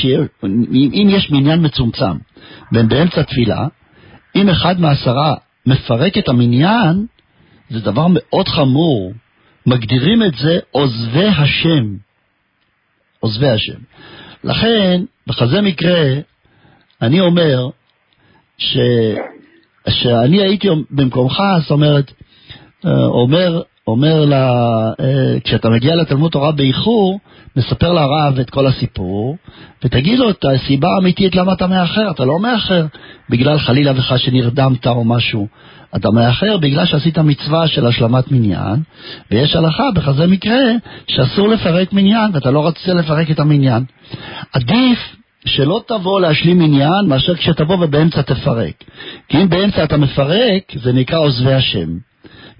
אם 0.72 1.08
יש 1.10 1.30
מניין 1.30 1.66
מצומצם, 1.66 2.16
באמצע 2.72 3.22
תפילה, 3.22 3.66
אם 4.36 4.48
אחד 4.48 4.80
מעשרה 4.80 5.34
מפרק 5.66 6.18
את 6.18 6.28
המניין, 6.28 7.06
זה 7.70 7.80
דבר 7.80 8.06
מאוד 8.10 8.48
חמור. 8.48 9.12
מגדירים 9.66 10.22
את 10.22 10.34
זה 10.34 10.58
עוזבי 10.70 11.26
השם. 11.26 11.96
עוזבי 13.20 13.48
השם. 13.48 13.78
לכן, 14.44 15.02
בכזה 15.26 15.60
מקרה, 15.60 16.04
אני 17.02 17.20
אומר 17.20 17.68
ש... 18.58 18.76
שאני 19.88 20.42
הייתי 20.42 20.68
במקומך, 20.90 21.42
זאת 21.62 21.70
אומרת, 21.70 22.12
אה, 22.86 23.04
אומר, 23.06 23.62
אומר 23.90 24.24
לה, 24.24 24.52
אה, 25.00 25.40
כשאתה 25.44 25.70
מגיע 25.70 25.96
לתלמוד 25.96 26.30
תורה 26.30 26.52
באיחור, 26.52 27.20
מספר 27.56 27.92
לרב 27.92 28.38
את 28.38 28.50
כל 28.50 28.66
הסיפור, 28.66 29.36
ותגיד 29.84 30.18
לו 30.18 30.30
את 30.30 30.44
הסיבה 30.44 30.88
האמיתית 30.94 31.36
למה 31.36 31.52
אתה 31.52 31.66
מאחר. 31.66 32.10
אתה 32.10 32.24
לא 32.24 32.38
מאחר 32.38 32.86
בגלל 33.30 33.58
חלילה 33.58 33.92
וחס 33.96 34.20
שנרדמת 34.20 34.86
או 34.86 35.04
משהו. 35.04 35.48
אתה 35.96 36.10
מאחר 36.10 36.56
בגלל 36.56 36.86
שעשית 36.86 37.18
מצווה 37.18 37.68
של 37.68 37.86
השלמת 37.86 38.32
מניין, 38.32 38.82
ויש 39.30 39.56
הלכה 39.56 39.90
בכזה 39.94 40.26
מקרה 40.26 40.60
שאסור 41.06 41.48
לפרק 41.48 41.92
מניין, 41.92 42.30
ואתה 42.32 42.50
לא 42.50 42.66
רצית 42.66 42.88
לפרק 42.88 43.30
את 43.30 43.40
המניין. 43.40 43.84
עדיף 44.52 44.98
שלא 45.44 45.82
תבוא 45.86 46.20
להשלים 46.20 46.60
עניין 46.60 47.06
מאשר 47.06 47.34
כשתבוא 47.34 47.76
ובאמצע 47.80 48.22
תפרק. 48.22 48.84
כי 49.28 49.36
אם 49.42 49.48
באמצע 49.48 49.84
אתה 49.84 49.96
מפרק, 49.96 50.62
זה 50.82 50.92
נקרא 50.92 51.18
עוזבי 51.18 51.52
השם. 51.52 52.07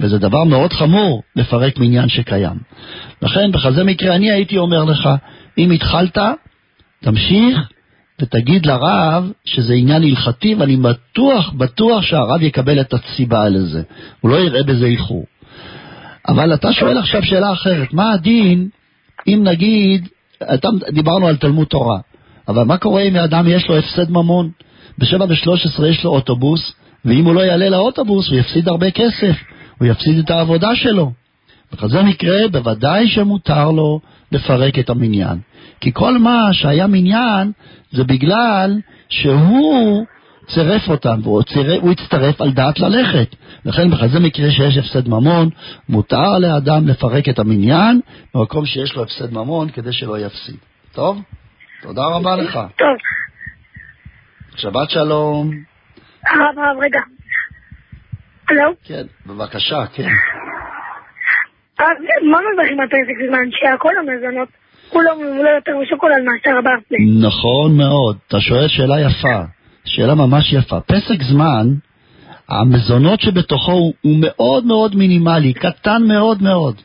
וזה 0.00 0.18
דבר 0.18 0.44
מאוד 0.44 0.72
חמור 0.72 1.22
לפרק 1.37 1.78
מניין 1.78 2.08
שקיים. 2.08 2.58
לכן, 3.22 3.52
בכזה 3.52 3.84
מקרה 3.84 4.14
אני 4.14 4.30
הייתי 4.30 4.58
אומר 4.58 4.84
לך, 4.84 5.08
אם 5.58 5.70
התחלת, 5.70 6.18
תמשיך 7.00 7.68
ותגיד 8.20 8.66
לרב 8.66 9.32
שזה 9.44 9.74
עניין 9.74 10.02
הלכתי, 10.02 10.54
ואני 10.54 10.76
בטוח, 10.76 11.52
בטוח 11.52 12.02
שהרב 12.02 12.42
יקבל 12.42 12.80
את 12.80 12.94
הסיבה 12.94 13.48
לזה. 13.48 13.82
הוא 14.20 14.30
לא 14.30 14.37
יראה 14.37 14.62
בזה 14.62 14.87
איחור. 14.87 15.24
אבל 16.28 16.54
אתה 16.54 16.72
שואל 16.72 16.98
עכשיו 16.98 17.22
שאלה 17.22 17.52
אחרת, 17.52 17.92
מה 17.92 18.12
הדין 18.12 18.68
אם 19.26 19.40
נגיד, 19.44 20.08
אתה, 20.54 20.68
דיברנו 20.92 21.26
על 21.26 21.37
תלמוד 21.37 21.66
תורה, 21.66 21.98
אבל 22.48 22.64
מה 22.64 22.76
קורה 22.76 23.02
אם 23.02 23.14
לאדם 23.14 23.44
יש 23.48 23.68
לו 23.68 23.76
הפסד 23.76 24.11
ממון? 24.11 24.50
בשבע 24.98 25.26
ושלוש 25.28 25.66
עשרה 25.66 25.88
יש 25.88 26.04
לו 26.04 26.11
אוטובוס, 26.11 26.72
ואם 27.04 27.24
הוא 27.24 27.34
לא 27.34 27.40
יעלה 27.40 27.68
לאוטובוס 27.68 28.28
הוא 28.28 28.38
יפסיד 28.38 28.68
הרבה 28.68 28.90
כסף. 28.90 29.37
הוא 29.78 29.88
יפסיד 29.88 30.18
את 30.18 30.30
העבודה 30.30 30.74
שלו. 30.74 31.12
בכזה 31.72 32.02
מקרה 32.02 32.48
בוודאי 32.52 33.08
שמותר 33.08 33.70
לו 33.70 34.00
לפרק 34.32 34.78
את 34.78 34.90
המניין. 34.90 35.38
כי 35.80 35.90
כל 35.92 36.18
מה 36.18 36.48
שהיה 36.52 36.86
מניין 36.86 37.52
זה 37.90 38.04
בגלל 38.04 38.80
שהוא 39.08 40.06
צירף 40.46 40.88
אותם, 40.88 41.20
והוא 41.22 41.42
צירף, 41.42 41.84
הצטרף 41.90 42.40
על 42.40 42.52
דעת 42.52 42.78
ללכת. 42.78 43.36
לכן 43.64 43.90
בכזה 43.90 44.20
מקרה 44.20 44.50
שיש 44.50 44.76
הפסד 44.76 45.08
ממון, 45.08 45.48
מותר 45.88 46.38
לאדם 46.38 46.88
לפרק 46.88 47.28
את 47.28 47.38
המניין 47.38 48.00
במקום 48.34 48.66
שיש 48.66 48.96
לו 48.96 49.02
הפסד 49.02 49.32
ממון 49.32 49.70
כדי 49.70 49.92
שלא 49.92 50.18
יפסיד. 50.18 50.56
טוב? 50.92 51.22
תודה 51.82 52.02
רבה 52.06 52.36
לך. 52.36 52.54
טוב. 52.54 52.96
שבת 54.56 54.90
שלום. 54.90 55.50
הרב, 56.26 56.58
הרב, 56.58 56.76
רגע. 56.82 57.00
הלו? 58.50 58.72
כן, 58.84 59.02
בבקשה, 59.26 59.87
כן. 59.92 60.08
אה, 61.80 61.87
מה 62.30 62.38
מברכים 62.54 62.80
על 62.80 62.87
פסק 62.87 63.28
זמן? 63.28 63.48
שהכל 63.50 63.92
המזונות 63.98 64.48
כולו 64.88 65.11
ממולא 65.16 65.48
יותר 65.48 65.72
משוקולד 65.82 66.22
מאשר 66.24 66.61
ברסלי. 66.64 67.28
נכון 67.28 67.76
מאוד, 67.76 68.16
אתה 68.28 68.40
שואל 68.40 68.68
שאלה 68.68 69.00
יפה, 69.00 69.42
שאלה 69.84 70.14
ממש 70.14 70.52
יפה. 70.52 70.80
פסק 70.80 71.22
זמן, 71.22 71.66
המזונות 72.48 73.20
שבתוכו 73.20 73.72
הוא, 73.72 73.94
הוא 74.02 74.16
מאוד 74.20 74.66
מאוד 74.66 74.96
מינימלי, 74.96 75.52
קטן 75.52 76.02
מאוד 76.08 76.42
מאוד. 76.42 76.80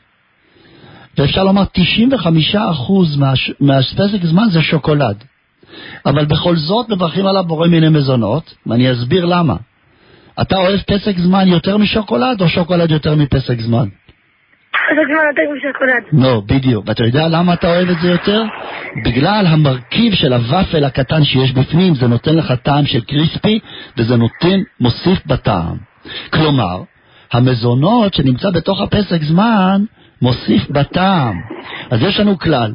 ואפשר 1.18 1.44
לומר 1.44 1.64
95% 1.64 2.58
מהפסק 3.60 4.24
זמן 4.24 4.50
זה 4.52 4.62
שוקולד. 4.62 5.24
אבל 6.06 6.26
בכל 6.26 6.56
זאת 6.56 6.90
מברכים 6.90 7.26
עליו 7.26 7.44
בורא 7.44 7.68
מיני 7.68 7.90
מזונות, 7.90 8.54
ואני 8.68 8.92
אסביר 8.92 9.26
למה. 9.26 9.56
אתה 10.42 10.58
אוהב 10.58 10.80
פסק 10.80 11.18
זמן 11.18 11.48
יותר 11.48 11.78
משוקולד, 11.78 12.42
או 12.42 12.50
שוקולד 12.50 12.92
יותר 12.92 13.16
מפסק 13.16 13.60
זמן? 13.60 13.88
זה 14.96 15.02
כבר 15.08 15.24
יותר 15.30 15.54
משוקולד. 15.58 16.24
לא, 16.24 16.42
בדיוק. 16.46 16.88
ואתה 16.88 17.04
יודע 17.04 17.28
למה 17.28 17.54
אתה 17.54 17.68
אוהב 17.68 17.90
את 17.90 17.98
זה 18.02 18.08
יותר? 18.08 18.44
בגלל 19.06 19.46
המרכיב 19.48 20.14
של 20.14 20.34
הוואפל 20.34 20.84
הקטן 20.84 21.24
שיש 21.24 21.52
בפנים, 21.52 21.96
זה 21.96 22.08
נותן 22.08 22.36
לך 22.36 22.54
טעם 22.64 22.86
של 22.86 23.02
קריספי, 23.02 23.60
וזה 23.98 24.16
נותן, 24.16 24.60
מוסיף 24.80 25.26
בטעם. 25.26 25.78
כלומר, 26.30 26.84
המזונות 27.34 28.14
שנמצא 28.14 28.50
בתוך 28.50 28.82
הפסק 28.82 29.24
זמן, 29.24 29.84
מוסיף 30.22 30.70
בטעם. 30.70 31.42
אז 31.90 32.02
יש 32.02 32.20
לנו 32.20 32.40
כלל, 32.40 32.72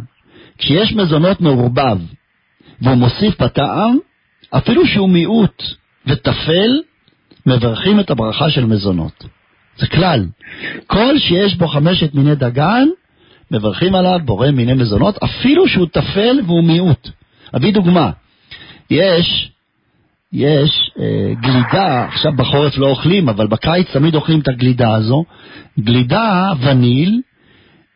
כשיש 0.58 0.92
מזונות 0.92 1.40
מעורבב, 1.40 1.98
והוא 2.82 2.94
מוסיף 2.94 3.42
בטעם, 3.42 3.98
אפילו 4.50 4.86
שהוא 4.86 5.08
מיעוט 5.10 5.62
וטפל, 6.06 6.80
מברכים 7.48 8.00
את 8.00 8.10
הברכה 8.10 8.50
של 8.50 8.64
מזונות. 8.64 9.24
זה 9.78 9.86
כלל. 9.86 10.26
כל 10.86 11.18
שיש 11.18 11.54
בו 11.54 11.68
חמשת 11.68 12.14
מיני 12.14 12.34
דגן, 12.34 12.88
מברכים 13.50 13.94
עליו 13.94 14.20
בורא 14.24 14.50
מיני 14.50 14.74
מזונות, 14.74 15.18
אפילו 15.22 15.68
שהוא 15.68 15.86
טפל 15.92 16.40
והוא 16.46 16.64
מיעוט. 16.64 17.08
אביא 17.56 17.72
דוגמה. 17.72 18.10
יש, 18.90 19.50
יש 20.32 20.90
אה, 21.00 21.34
גלידה, 21.40 22.04
עכשיו 22.04 22.32
בחורף 22.36 22.78
לא 22.78 22.86
אוכלים, 22.86 23.28
אבל 23.28 23.46
בקיץ 23.46 23.86
תמיד 23.92 24.14
אוכלים 24.14 24.40
את 24.40 24.48
הגלידה 24.48 24.94
הזו, 24.94 25.24
גלידה 25.80 26.52
וניל 26.60 27.20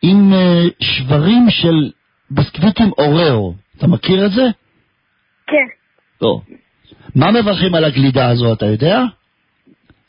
עם 0.01 0.33
אה, 0.33 0.63
שברים 0.79 1.49
של 1.49 1.91
ביסקוויטים 2.31 2.91
אוראו. 2.97 3.53
אתה 3.77 3.87
מכיר 3.87 4.25
את 4.25 4.31
זה? 4.31 4.47
כן. 5.47 5.67
לא. 6.21 6.41
מה 7.15 7.31
מברכים 7.31 7.75
על 7.75 7.85
הגלידה 7.85 8.29
הזו, 8.29 8.53
אתה 8.53 8.65
יודע? 8.65 9.03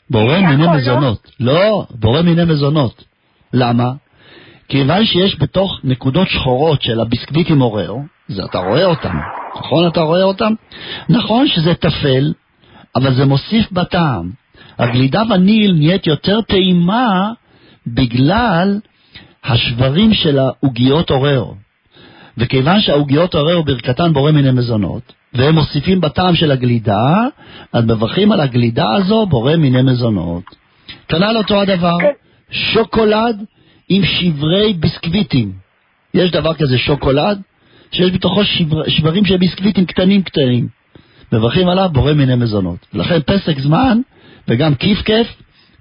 בורא 0.09 0.39
מיני 0.39 0.63
לא? 0.63 0.73
מזונות. 0.73 1.31
לא, 1.39 1.85
בורא 1.89 2.21
מיני 2.21 2.45
מזונות. 2.45 3.03
למה? 3.53 3.91
כיוון 4.67 5.05
שיש 5.05 5.39
בתוך 5.39 5.79
נקודות 5.83 6.27
שחורות 6.29 6.81
של 6.81 6.99
הביסקוויטים 6.99 7.61
אוראו, 7.61 8.01
זה 8.27 8.43
אתה 8.45 8.57
רואה 8.57 8.85
אותם, 8.85 9.17
נכון 9.57 9.87
אתה 9.87 10.01
רואה 10.01 10.23
אותם? 10.23 10.53
נכון 11.09 11.47
שזה 11.47 11.73
טפל, 11.73 12.33
אבל 12.95 13.15
זה 13.15 13.25
מוסיף 13.25 13.71
בטעם. 13.71 14.31
הגלידה 14.79 15.23
וניל 15.29 15.73
נהיית 15.73 16.07
יותר 16.07 16.41
טעימה 16.41 17.31
בגלל 17.87 18.79
השברים 19.43 20.13
של 20.13 20.39
העוגיות 20.39 21.11
אוראו. 21.11 21.53
וכיוון 22.37 22.81
שהעוגיות 22.81 23.35
אוראו 23.35 23.63
ברכתן 23.63 24.13
בורא 24.13 24.31
מיני 24.31 24.51
מזונות, 24.51 25.13
והם 25.35 25.55
מוסיפים 25.55 26.01
בטעם 26.01 26.35
של 26.35 26.51
הגלידה, 26.51 27.13
אז 27.73 27.85
מברכים 27.85 28.31
על 28.31 28.39
הגלידה 28.39 28.93
הזו 28.93 29.25
בורא 29.25 29.55
מיני 29.55 29.81
מזונות. 29.81 30.43
כנ"ל 31.07 31.37
אותו 31.37 31.61
הדבר, 31.61 31.97
שוקולד 32.51 33.43
עם 33.89 34.03
שברי 34.05 34.73
ביסקוויטים. 34.73 35.51
יש 36.13 36.31
דבר 36.31 36.53
כזה 36.53 36.77
שוקולד, 36.77 37.41
שיש 37.91 38.11
בתוכו 38.11 38.45
שבר, 38.45 38.89
שברים 38.89 39.25
של 39.25 39.37
ביסקוויטים 39.37 39.85
קטנים 39.85 40.23
קטנים. 40.23 40.67
מברכים 41.31 41.67
עליו 41.69 41.89
בורא 41.93 42.13
מיני 42.13 42.35
מזונות. 42.35 42.85
ולכן 42.93 43.19
פסק 43.21 43.59
זמן, 43.59 43.99
וגם 44.47 44.75
כיף 44.75 45.01
כיף, 45.01 45.27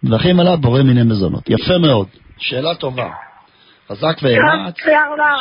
מברכים 0.02 0.40
עליו 0.40 0.58
בורא 0.58 0.82
מיני 0.82 1.02
מזונות. 1.02 1.50
יפה 1.50 1.78
מאוד. 1.78 2.06
שאלה 2.38 2.74
טובה. 2.74 3.10
חזק 3.88 4.16
ואמץ, 4.22 4.74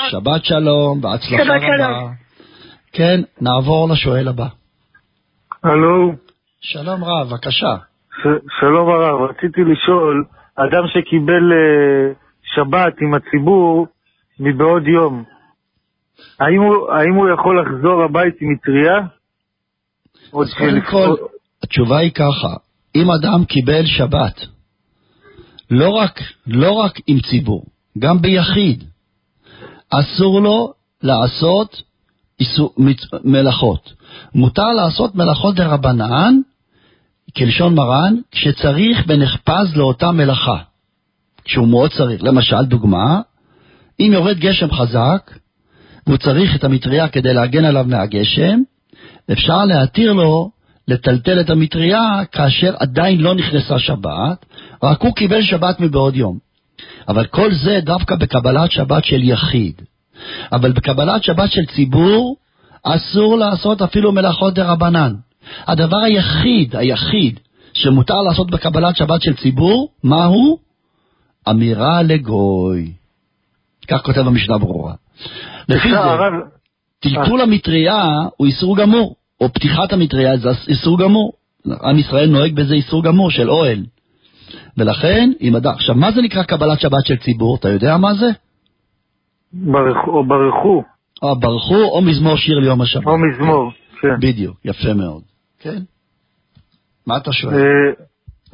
שבת 0.10 0.46
שלום, 0.46 1.02
בהצלחה 1.02 1.44
רבה. 1.44 2.23
כן, 2.94 3.22
נעבור 3.42 3.90
לשואל 3.90 4.28
הבא. 4.28 4.48
הלו, 5.64 6.12
שלום 6.62 7.04
רב, 7.04 7.28
בבקשה. 7.30 7.76
ש- 8.22 8.46
שלום 8.60 8.90
הרב, 8.90 9.30
רציתי 9.30 9.62
לשאול, 9.62 10.26
אדם 10.56 10.84
שקיבל 10.88 11.54
אה, 11.54 12.14
שבת 12.56 12.94
עם 13.02 13.14
הציבור 13.14 13.88
מבעוד 14.40 14.88
יום, 14.88 15.24
האם 16.40 16.62
הוא, 16.62 16.92
האם 16.92 17.14
הוא 17.14 17.30
יכול 17.34 17.62
לחזור 17.62 18.04
הבית 18.04 18.36
עם 18.42 18.54
מטריה? 18.54 18.98
אז 20.42 20.54
קודם 20.58 20.82
כל, 20.82 21.16
התשובה 21.64 21.98
היא 21.98 22.12
ככה, 22.12 22.54
אם 22.96 23.12
אדם 23.12 23.46
קיבל 23.46 23.86
שבת, 23.86 24.40
לא 25.72 25.90
רק, 25.90 26.20
לא 26.48 26.72
רק 26.72 26.94
עם 27.08 27.18
ציבור, 27.20 27.66
גם 28.00 28.22
ביחיד, 28.22 28.84
אסור 29.90 30.42
לו 30.42 30.74
לעשות 31.04 31.82
מלאכות. 33.24 33.94
מותר 34.36 34.68
לעשות 34.68 35.16
מלאכות 35.16 35.56
דרבנן, 35.56 36.36
כלשון 37.38 37.76
מרן, 37.76 38.16
כשצריך 38.32 39.04
ונחפז 39.08 39.76
לאותה 39.76 40.12
מלאכה. 40.12 40.58
כשהוא 41.44 41.68
מאוד 41.68 41.92
צריך. 41.92 42.24
למשל, 42.24 42.66
דוגמה, 42.66 43.22
אם 44.00 44.10
יורד 44.14 44.40
גשם 44.40 44.72
חזק, 44.72 45.32
והוא 46.08 46.18
צריך 46.18 46.56
את 46.56 46.64
המטריה 46.64 47.08
כדי 47.08 47.34
להגן 47.34 47.66
עליו 47.66 47.86
מהגשם, 47.88 48.60
אפשר 49.32 49.66
להתיר 49.66 50.14
לו 50.14 50.52
לטלטל 50.88 51.40
את 51.40 51.50
המטריה 51.50 52.22
כאשר 52.32 52.74
עדיין 52.80 53.22
לא 53.22 53.36
נכנסה 53.36 53.80
שבת, 53.80 54.46
רק 54.84 55.02
הוא 55.02 55.16
קיבל 55.16 55.42
שבת 55.42 55.80
מבעוד 55.80 56.16
יום. 56.16 56.38
אבל 57.08 57.26
כל 57.26 57.54
זה 57.54 57.80
דווקא 57.84 58.16
בקבלת 58.16 58.72
שבת 58.72 59.06
של 59.06 59.24
יחיד. 59.24 59.82
אבל 60.52 60.72
בקבלת 60.72 61.24
שבת 61.24 61.52
של 61.52 61.66
ציבור 61.76 62.36
אסור 62.84 63.38
לעשות 63.38 63.82
אפילו 63.82 64.12
מלאכות 64.12 64.54
דרבנן. 64.54 65.14
הדבר 65.68 65.98
היחיד, 65.98 66.76
היחיד, 66.76 67.40
שמותר 67.74 68.22
לעשות 68.22 68.52
בקבלת 68.52 68.96
שבת 68.96 69.22
של 69.22 69.36
ציבור, 69.36 69.90
מהו? 70.04 70.58
אמירה 71.50 72.02
לגוי. 72.02 72.92
כך 73.88 74.02
כותב 74.02 74.28
המשנה 74.28 74.58
ברורה. 74.58 74.94
לפי 75.70 75.92
זה, 75.92 76.00
הרב, 76.00 76.34
טלטול 77.00 77.42
המטריה 77.42 78.20
הוא 78.38 78.48
איסור 78.48 78.78
גמור, 78.78 79.16
או 79.42 79.54
פתיחת 79.54 79.94
המטריה 79.94 80.38
זה 80.38 80.50
איסור 80.68 81.00
גמור. 81.00 81.34
עם 81.84 82.00
ישראל 82.00 82.30
נוהג 82.30 82.56
בזה 82.56 82.74
איסור 82.74 83.04
גמור 83.04 83.32
של 83.32 83.50
אוהל. 83.50 83.86
ולכן, 84.78 85.32
אם 85.42 85.56
אדם... 85.56 85.72
עכשיו, 85.72 85.96
מה 85.96 86.12
זה 86.12 86.22
נקרא 86.22 86.44
קבלת 86.44 86.80
שבת 86.80 87.06
של 87.06 87.16
ציבור? 87.18 87.56
אתה 87.56 87.70
יודע 87.70 87.98
מה 87.98 88.14
זה? 88.14 88.30
ברכו, 89.54 90.12
או 90.12 90.24
ברכו, 90.24 90.84
או 91.22 91.40
ברכו 91.40 91.84
או 91.96 92.02
מזמור 92.02 92.38
שיר 92.38 92.60
ליום 92.60 92.82
השבת. 92.82 93.08
או 93.08 93.18
מזמור, 93.18 93.72
כן. 94.02 94.16
בדיוק, 94.20 94.58
יפה 94.66 94.94
מאוד. 94.94 95.22
כן. 95.60 95.80
מה 97.08 97.18
אתה 97.18 97.32
שואל? 97.32 97.54
אה, 97.54 97.60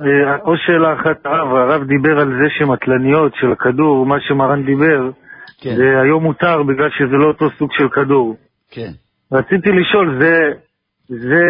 אה, 0.02 0.36
עוד 0.44 0.58
שאלה 0.66 0.94
אחת, 0.94 1.26
הרב, 1.26 1.56
הרב 1.56 1.84
דיבר 1.88 2.20
על 2.20 2.28
זה 2.28 2.48
שמטלניות 2.60 3.32
של 3.36 3.52
הכדור, 3.52 4.06
מה 4.06 4.16
שמרן 4.28 4.66
דיבר, 4.66 5.12
כן, 5.62 5.76
זה 5.76 6.02
היום 6.04 6.24
מותר 6.24 6.64
בגלל 6.64 6.90
שזה 6.98 7.16
לא 7.16 7.26
אותו 7.26 7.46
סוג 7.58 7.70
של 7.78 7.90
כדור. 7.90 8.36
כן. 8.72 8.92
רציתי 9.32 9.70
לשאול, 9.70 10.18
זה, 10.22 10.36
זה, 11.08 11.44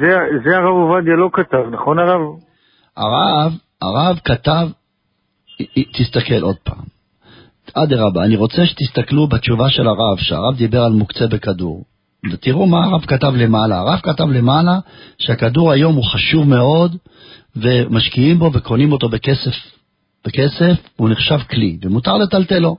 זה, 0.00 0.16
זה 0.44 0.56
הרב 0.56 0.74
עובדיה 0.74 1.14
לא 1.14 1.30
כתב, 1.32 1.64
נכון 1.70 1.98
הרב? 1.98 2.20
הרב, 2.96 3.52
הרב 3.82 4.18
כתב, 4.24 4.68
תסתכל 5.98 6.42
עוד 6.42 6.56
פעם. 6.64 6.97
אדרבה, 7.82 8.24
אני 8.24 8.36
רוצה 8.36 8.66
שתסתכלו 8.66 9.26
בתשובה 9.26 9.70
של 9.70 9.86
הרב, 9.86 10.18
שהרב 10.18 10.56
דיבר 10.56 10.82
על 10.82 10.92
מוקצה 10.92 11.26
בכדור. 11.26 11.84
ותראו 12.32 12.66
מה 12.66 12.84
הרב 12.84 13.04
כתב 13.06 13.32
למעלה. 13.36 13.78
הרב 13.78 14.00
כתב 14.02 14.24
למעלה 14.24 14.78
שהכדור 15.18 15.72
היום 15.72 15.94
הוא 15.94 16.04
חשוב 16.04 16.48
מאוד, 16.48 16.96
ומשקיעים 17.56 18.38
בו 18.38 18.50
וקונים 18.52 18.92
אותו 18.92 19.08
בכסף. 19.08 19.54
בכסף 20.26 20.76
הוא 20.96 21.08
נחשב 21.08 21.38
כלי, 21.50 21.78
ומותר 21.82 22.16
לטלטלו. 22.16 22.76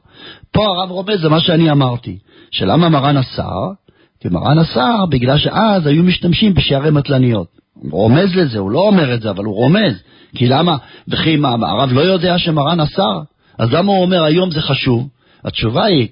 פה 0.51 0.65
הרב 0.65 0.91
רומז, 0.91 1.21
זה 1.21 1.29
מה 1.29 1.39
שאני 1.39 1.71
אמרתי, 1.71 2.17
שלמה 2.51 2.89
מרן 2.89 3.17
אסר? 3.17 3.71
כי 4.19 4.29
מרן 4.29 4.59
אסר 4.59 5.05
בגלל 5.09 5.37
שאז 5.37 5.87
היו 5.87 6.03
משתמשים 6.03 6.53
בשערי 6.53 6.91
מטלניות. 6.91 7.47
הוא 7.73 7.91
רומז 7.91 8.35
לזה, 8.35 8.59
הוא 8.59 8.71
לא 8.71 8.79
אומר 8.79 9.13
את 9.13 9.21
זה, 9.21 9.29
אבל 9.29 9.45
הוא 9.45 9.55
רומז. 9.55 9.93
כי 10.35 10.47
למה, 10.47 10.77
וכי 11.07 11.37
מה, 11.37 11.49
הרב 11.49 11.93
לא 11.93 12.01
יודע 12.01 12.37
שמרן 12.37 12.79
אסר? 12.79 13.19
אז 13.59 13.73
למה 13.73 13.91
הוא 13.91 14.01
אומר 14.01 14.23
היום 14.23 14.51
זה 14.51 14.61
חשוב? 14.61 15.07
התשובה 15.45 15.85
היא, 15.85 16.07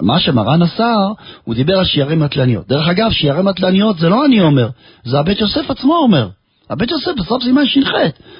מה 0.00 0.20
שמרן 0.20 0.62
אסר, 0.62 1.12
הוא 1.44 1.54
דיבר 1.54 1.78
על 1.78 1.84
שיערי 1.84 2.16
מטלניות. 2.16 2.68
דרך 2.68 2.88
אגב, 2.88 3.10
שיערי 3.10 3.42
מטלניות 3.42 3.98
זה 3.98 4.08
לא 4.08 4.24
אני 4.24 4.40
אומר, 4.40 4.68
זה 5.04 5.18
הבית 5.18 5.40
יוסף 5.40 5.70
עצמו 5.70 5.96
אומר. 5.96 6.28
הבית 6.70 6.90
יוסף 6.90 7.12
בסוף 7.18 7.42
סימן 7.42 7.66
ש"ח 7.66 7.90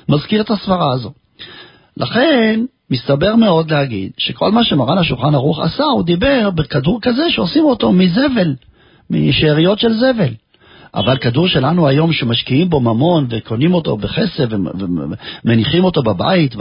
מזכיר 0.08 0.40
את 0.40 0.50
הסברה 0.50 0.92
הזו. 0.92 1.12
לכן, 1.96 2.60
מסתבר 2.90 3.36
מאוד 3.36 3.70
להגיד 3.70 4.10
שכל 4.18 4.52
מה 4.52 4.64
שמרן 4.64 4.98
השולחן 4.98 5.34
ערוך 5.34 5.60
עשה, 5.60 5.84
הוא 5.84 6.04
דיבר 6.04 6.50
בכדור 6.50 6.98
כזה 7.02 7.30
שעושים 7.30 7.64
אותו 7.64 7.92
מזבל, 7.92 8.54
משאריות 9.10 9.78
של 9.78 9.92
זבל. 9.92 10.34
אבל 10.96 11.16
כדור 11.16 11.48
שלנו 11.48 11.88
היום 11.88 12.12
שמשקיעים 12.12 12.68
בו 12.68 12.80
ממון 12.80 13.26
וקונים 13.30 13.74
אותו 13.74 13.96
בכסף 13.96 14.44
ומניחים 15.44 15.84
אותו 15.84 16.02
בבית. 16.02 16.54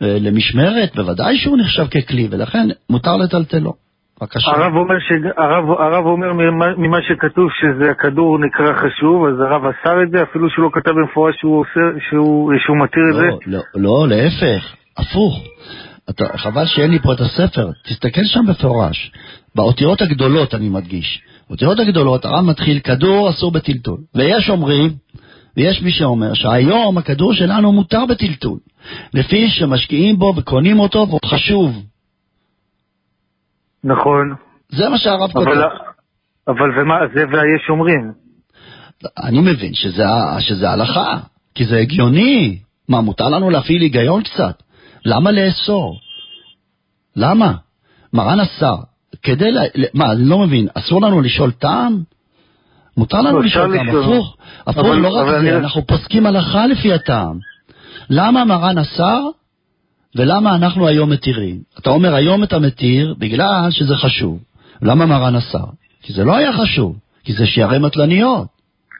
למשמרת, 0.00 0.96
בוודאי 0.96 1.36
שהוא 1.36 1.58
נחשב 1.58 1.86
ככלי, 1.86 2.28
ולכן 2.30 2.68
מותר 2.90 3.16
לטלטלו. 3.16 3.72
בבקשה. 4.20 4.50
הרב 4.50 4.74
אומר, 4.74 4.98
ש... 4.98 5.12
הרב, 5.36 5.70
הרב 5.70 6.06
אומר 6.06 6.32
ממה, 6.32 6.66
ממה 6.76 6.98
שכתוב 7.08 7.48
שזה 7.60 7.90
הכדור 7.90 8.38
נקרא 8.38 8.72
חשוב, 8.72 9.26
אז 9.26 9.40
הרב 9.40 9.62
אסר 9.64 10.02
את 10.02 10.10
זה, 10.10 10.22
אפילו 10.22 10.50
שהוא 10.50 10.64
לא 10.64 10.70
כתב 10.72 10.90
במפורש 10.90 11.34
שהוא, 11.38 11.60
עושה, 11.60 11.80
שהוא, 12.10 12.52
שהוא 12.66 12.76
מתיר 12.76 13.02
את 13.10 13.14
זה? 13.14 13.46
לא, 13.46 13.58
לא, 13.74 13.82
לא, 13.82 14.08
להפך, 14.08 14.74
הפוך. 14.98 15.44
אתה, 16.10 16.24
חבל 16.38 16.66
שאין 16.66 16.90
לי 16.90 16.98
פה 16.98 17.12
את 17.12 17.20
הספר, 17.20 17.70
תסתכל 17.84 18.24
שם 18.24 18.40
מפורש. 18.50 19.12
באותיות 19.54 20.02
הגדולות 20.02 20.54
אני 20.54 20.68
מדגיש. 20.68 21.22
באותיות 21.48 21.78
הגדולות 21.80 22.24
הרב 22.24 22.44
מתחיל, 22.44 22.78
כדור 22.78 23.30
אסור 23.30 23.52
בטלטול. 23.52 23.98
ויש 24.14 24.50
אומרים, 24.50 24.90
ויש 25.56 25.82
מי 25.82 25.90
שאומר 25.90 26.34
שהיום 26.34 26.98
הכדור 26.98 27.34
שלנו 27.34 27.72
מותר 27.72 28.06
בטלטול. 28.06 28.58
לפי 29.14 29.48
שמשקיעים 29.48 30.18
בו 30.18 30.34
וקונים 30.36 30.78
אותו 30.78 31.06
והוא 31.08 31.20
חשוב. 31.24 31.82
נכון. 33.84 34.34
זה 34.68 34.88
מה 34.88 34.98
שהרב 34.98 35.32
כותב. 35.32 35.48
אבל, 35.48 35.62
אבל 36.48 36.80
ומה, 36.80 36.94
זה 37.14 37.20
והיש 37.20 37.68
אומרים. 37.68 38.12
אני 39.24 39.40
מבין 39.40 39.74
שזה, 39.74 40.04
שזה 40.40 40.70
הלכה, 40.70 41.16
כי 41.54 41.64
זה 41.64 41.78
הגיוני. 41.78 42.58
מה, 42.88 43.00
מותר 43.00 43.28
לנו 43.28 43.50
להפעיל 43.50 43.82
היגיון 43.82 44.22
קצת? 44.22 44.62
למה 45.04 45.30
לאסור? 45.32 45.98
למה? 47.16 47.52
מרן 48.12 48.40
השר, 48.40 48.76
כדי 49.22 49.52
ל... 49.52 49.58
מה, 49.94 50.12
אני 50.12 50.24
לא 50.24 50.38
מבין, 50.38 50.68
אסור 50.74 51.02
לנו 51.02 51.20
לשאול 51.20 51.50
טעם? 51.50 52.02
מותר 52.96 53.20
לנו 53.20 53.38
לא, 53.38 53.44
לשאול 53.44 53.76
טעם, 53.76 53.88
הפוך, 53.88 54.36
הפוך, 54.66 54.86
לא 54.86 55.08
רק 55.08 55.40
זה, 55.42 55.56
אנחנו 55.56 55.86
פוסקים 55.86 56.26
הלכה 56.26 56.66
לפי 56.66 56.92
הטעם. 56.92 57.38
למה 58.10 58.44
מרן 58.44 58.78
אסר 58.78 59.22
ולמה 60.16 60.56
אנחנו 60.56 60.88
היום 60.88 61.10
מתירים? 61.10 61.60
אתה 61.78 61.90
אומר 61.90 62.14
היום 62.14 62.42
אתה 62.42 62.58
מתיר 62.58 63.14
בגלל 63.18 63.70
שזה 63.70 63.96
חשוב. 63.96 64.38
למה 64.82 65.06
מרן 65.06 65.36
אסר? 65.36 65.64
כי 66.02 66.12
זה 66.12 66.24
לא 66.24 66.36
היה 66.36 66.52
חשוב, 66.52 66.96
כי 67.24 67.32
זה 67.32 67.46
שערי 67.46 67.78
מטלניות. 67.78 68.46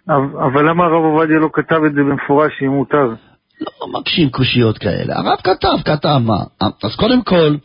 אבל 0.08 0.70
למה 0.70 0.84
הרב 0.84 1.04
עובדיה 1.04 1.38
לא 1.38 1.48
כתב 1.52 1.80
את 1.86 1.92
זה 1.92 2.00
במפורש 2.00 2.52
שאם 2.58 2.68
מותר? 2.68 3.14
לא 3.60 4.00
מקשים 4.00 4.30
קושיות 4.30 4.78
כאלה. 4.78 5.18
הרב 5.18 5.38
כתב, 5.44 5.76
כתב 5.84 6.18
מה. 6.22 6.38
אז 6.60 6.96
קודם 6.96 7.22
כל, 7.22 7.56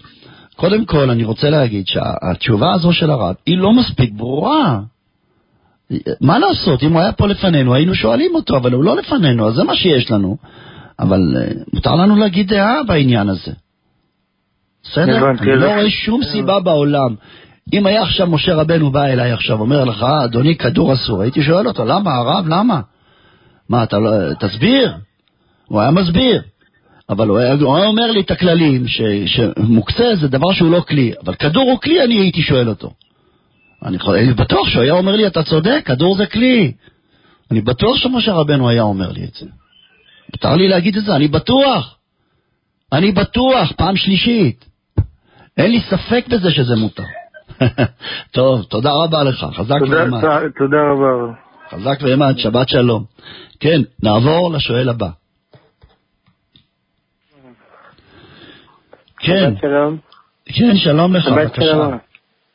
קודם 0.55 0.85
כל 0.85 1.09
אני 1.09 1.23
רוצה 1.23 1.49
להגיד 1.49 1.87
שהתשובה 1.87 2.73
הזו 2.73 2.93
של 2.93 3.11
הרב 3.11 3.35
היא 3.45 3.57
לא 3.57 3.73
מספיק 3.73 4.11
ברורה. 4.13 4.79
מה 6.21 6.39
לעשות, 6.39 6.83
אם 6.83 6.93
הוא 6.93 7.01
היה 7.01 7.11
פה 7.11 7.27
לפנינו 7.27 7.73
היינו 7.73 7.95
שואלים 7.95 8.35
אותו, 8.35 8.57
אבל 8.57 8.73
הוא 8.73 8.83
לא 8.83 8.97
לפנינו, 8.97 9.47
אז 9.47 9.53
זה 9.53 9.63
מה 9.63 9.75
שיש 9.75 10.11
לנו. 10.11 10.37
אבל 10.99 11.19
uh, 11.19 11.63
מותר 11.73 11.95
לנו 11.95 12.15
להגיד 12.15 12.47
דעה 12.47 12.83
בעניין 12.87 13.29
הזה. 13.29 13.51
בסדר? 14.83 15.29
אני 15.29 15.55
לא 15.55 15.65
רואה 15.65 15.89
שום 15.89 16.23
סיבה 16.23 16.59
בעולם. 16.59 17.15
אם 17.73 17.85
היה 17.85 18.01
עכשיו 18.01 18.27
משה 18.27 18.55
רבנו 18.55 18.91
בא 18.91 19.05
אליי 19.05 19.31
עכשיו, 19.31 19.59
אומר 19.59 19.83
לך, 19.83 20.03
אדוני, 20.03 20.57
כדור 20.57 20.93
אסור, 20.93 21.21
הייתי 21.21 21.43
שואל 21.43 21.67
אותו, 21.67 21.85
למה, 21.85 22.15
הרב, 22.15 22.45
למה? 22.47 22.81
מה, 23.69 23.83
אתה 23.83 23.99
לא... 23.99 24.33
תסביר. 24.33 24.93
הוא 25.67 25.81
היה 25.81 25.91
מסביר. 25.91 26.41
אבל 27.09 27.27
הוא 27.27 27.37
היה, 27.37 27.53
הוא 27.53 27.77
היה 27.77 27.85
אומר 27.85 28.11
לי 28.11 28.21
את 28.21 28.31
הכללים, 28.31 28.87
ש, 28.87 29.01
שמוקצה 29.25 30.15
זה 30.15 30.27
דבר 30.27 30.53
שהוא 30.53 30.71
לא 30.71 30.79
כלי, 30.79 31.13
אבל 31.25 31.35
כדור 31.35 31.71
הוא 31.71 31.79
כלי, 31.79 32.03
אני 32.03 32.15
הייתי 32.15 32.41
שואל 32.41 32.69
אותו. 32.69 32.93
אני, 33.85 33.97
אני 34.07 34.33
בטוח 34.33 34.67
שהוא 34.67 34.83
היה 34.83 34.93
אומר 34.93 35.15
לי, 35.15 35.27
אתה 35.27 35.43
צודק, 35.43 35.81
כדור 35.85 36.15
זה 36.15 36.25
כלי. 36.25 36.71
אני 37.51 37.61
בטוח 37.61 37.97
שמשה 37.97 38.33
רבנו 38.33 38.69
היה 38.69 38.81
אומר 38.81 39.11
לי 39.11 39.23
את 39.23 39.33
זה. 39.33 39.45
מותר 40.31 40.55
לי 40.55 40.67
להגיד 40.67 40.97
את 40.97 41.05
זה, 41.05 41.15
אני 41.15 41.27
בטוח. 41.27 41.97
אני 42.91 43.11
בטוח, 43.11 43.71
פעם 43.77 43.95
שלישית. 43.95 44.65
אין 45.57 45.71
לי 45.71 45.79
ספק 45.79 46.25
בזה 46.27 46.51
שזה 46.51 46.75
מותר. 46.75 47.03
טוב, 48.31 48.63
תודה 48.63 48.91
רבה 48.93 49.23
לך, 49.23 49.45
חזק 49.53 49.81
ואימת. 49.81 50.23
תודה 50.57 50.77
רבה. 50.91 51.33
חזק 51.71 51.99
ואימת, 52.01 52.39
שבת 52.39 52.69
שלום. 52.69 53.03
כן, 53.59 53.81
נעבור 54.03 54.53
לשואל 54.53 54.89
הבא. 54.89 55.09
כן. 59.23 59.53
שלום. 59.61 59.97
כן, 60.45 60.75
שלום 60.75 61.15
לך, 61.15 61.27
בבקשה. 61.27 61.89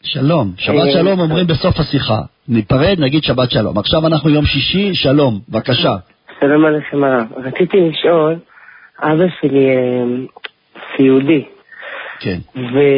שלום. 0.03 0.53
שבת 0.57 0.75
אה, 0.75 0.93
שלום 0.93 1.21
אומרים 1.21 1.47
בסוף 1.47 1.81
השיחה. 1.81 2.21
ניפרד, 2.49 2.97
נגיד 3.01 3.23
שבת 3.23 3.51
שלום. 3.51 3.79
עכשיו 3.79 4.07
אנחנו 4.07 4.31
יום 4.31 4.45
שישי, 4.47 4.95
שלום, 4.95 5.41
בבקשה. 5.49 5.97
שלום 6.41 6.65
עליכם 6.65 7.05
הרב. 7.05 7.27
רציתי 7.37 7.77
לשאול, 7.81 8.37
אבא 9.03 9.25
שלי 9.41 9.69
אה, 9.69 10.05
סיעודי. 10.97 11.45
כן. 12.21 12.39
ולפני 12.55 12.97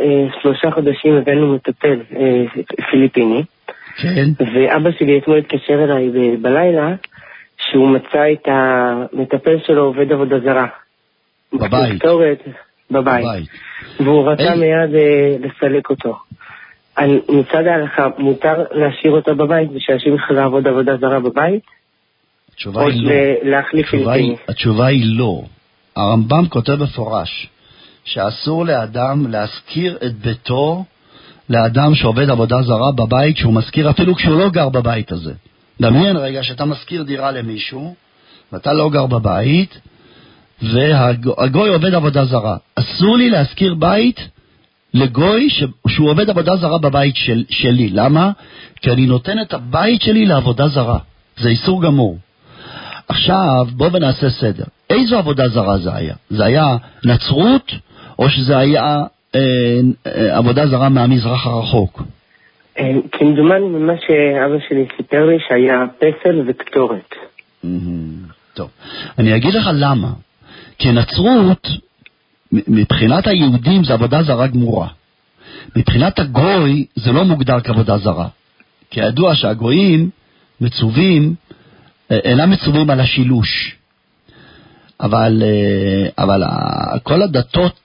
אה, 0.00 0.26
שלושה 0.42 0.70
חודשים 0.70 1.16
הבאנו 1.16 1.54
מטפל 1.54 1.98
פיליפיני. 2.90 3.42
כן. 3.96 4.24
ואבא 4.54 4.90
שלי 4.98 5.18
אתמול 5.18 5.38
התקשר 5.38 5.84
אליי 5.84 6.10
בלילה, 6.42 6.94
שהוא 7.58 7.88
מצא 7.88 8.32
את 8.32 8.48
המטפל 8.48 9.56
שלו 9.66 9.84
עובד 9.84 10.12
עבודה 10.12 10.40
זרה. 10.40 10.66
בבית. 11.54 12.04
בבית. 12.04 12.38
בבית. 12.90 13.48
והוא 14.00 14.30
רצה 14.30 14.52
אין... 14.52 14.60
מיד 14.60 14.94
אה, 14.94 15.36
לסלק 15.40 15.90
אותו. 15.90 16.18
מצד 17.28 17.66
ההלכה, 17.66 18.08
מותר 18.18 18.64
להשאיר 18.70 19.12
אותו 19.12 19.36
בבית 19.36 19.70
ושאנשים 19.74 20.12
יוכלו 20.12 20.36
לעבוד 20.36 20.68
עבודה 20.68 20.96
זרה 20.96 21.20
בבית? 21.20 21.62
התשובה 22.52 22.86
היא 22.86 23.02
לא. 23.44 23.58
התשובה 23.80 24.12
היא, 24.12 24.36
התשובה 24.48 24.86
היא 24.86 25.02
לא. 25.06 25.42
הרמב"ם 25.96 26.48
כותב 26.48 26.82
מפורש 26.82 27.48
שאסור 28.04 28.64
לאדם 28.64 29.26
להשכיר 29.30 29.98
את 30.06 30.14
ביתו 30.14 30.84
לאדם 31.48 31.94
שעובד 31.94 32.30
עבודה 32.30 32.62
זרה 32.62 32.92
בבית 32.92 33.36
שהוא 33.36 33.52
משכיר 33.52 33.90
אפילו 33.90 34.14
כשהוא 34.14 34.38
לא 34.38 34.50
גר 34.50 34.68
בבית 34.68 35.12
הזה. 35.12 35.32
דמיין 35.80 36.16
רגע 36.16 36.42
שאתה 36.42 36.64
משכיר 36.64 37.02
דירה 37.02 37.30
למישהו 37.30 37.94
ואתה 38.52 38.72
לא 38.72 38.90
גר 38.90 39.06
בבית 39.06 39.80
והגוי 40.62 41.68
עובד 41.68 41.94
עבודה 41.94 42.24
זרה. 42.24 42.56
אסור 42.74 43.16
לי 43.16 43.30
להשכיר 43.30 43.74
בית 43.74 44.20
לגוי 44.94 45.50
ש... 45.50 45.64
שהוא 45.88 46.10
עובד 46.10 46.30
עבודה 46.30 46.56
זרה 46.56 46.78
בבית 46.78 47.16
של... 47.16 47.44
שלי. 47.48 47.88
למה? 47.88 48.30
כי 48.76 48.90
אני 48.90 49.06
נותן 49.06 49.40
את 49.40 49.52
הבית 49.52 50.02
שלי 50.02 50.26
לעבודה 50.26 50.68
זרה. 50.68 50.98
זה 51.36 51.48
איסור 51.48 51.82
גמור. 51.82 52.18
עכשיו, 53.08 53.66
בואו 53.72 53.92
ונעשה 53.92 54.30
סדר. 54.30 54.64
איזו 54.90 55.18
עבודה 55.18 55.48
זרה 55.48 55.78
זה 55.78 55.94
היה? 55.94 56.14
זה 56.30 56.44
היה 56.44 56.76
נצרות, 57.04 57.72
או 58.18 58.28
שזה 58.28 58.58
היה 58.58 59.02
אה, 59.34 59.40
אה, 60.06 60.36
עבודה 60.36 60.66
זרה 60.66 60.88
מהמזרח 60.88 61.46
הרחוק? 61.46 62.02
אה, 62.78 62.92
כמדומני 63.12 63.68
ממה 63.68 63.92
שאבא 64.06 64.56
שלי 64.68 64.86
סיפר 64.96 65.26
לי 65.26 65.36
שהיה 65.48 65.84
פסל 65.98 66.42
וקטורת. 66.46 67.14
טוב, 68.54 68.68
אני 69.18 69.36
אגיד 69.36 69.54
לך 69.54 69.70
למה. 69.74 70.08
כי 70.78 70.92
נצרות, 70.92 71.68
מבחינת 72.52 73.26
היהודים 73.26 73.84
זה 73.84 73.92
עבודה 73.92 74.22
זרה 74.22 74.46
גמורה. 74.46 74.88
מבחינת 75.76 76.18
הגוי 76.18 76.86
זה 76.94 77.12
לא 77.12 77.24
מוגדר 77.24 77.60
כעבודה 77.60 77.98
זרה. 77.98 78.28
כי 78.90 79.00
ידוע 79.00 79.34
שהגויים 79.34 80.10
מצווים, 80.60 81.34
אה, 82.10 82.18
אינם 82.24 82.50
מצווים 82.50 82.90
על 82.90 83.00
השילוש. 83.00 83.76
אבל, 85.00 85.42
אה, 85.42 86.24
אבל 86.24 86.42
כל 87.02 87.22
הדתות 87.22 87.80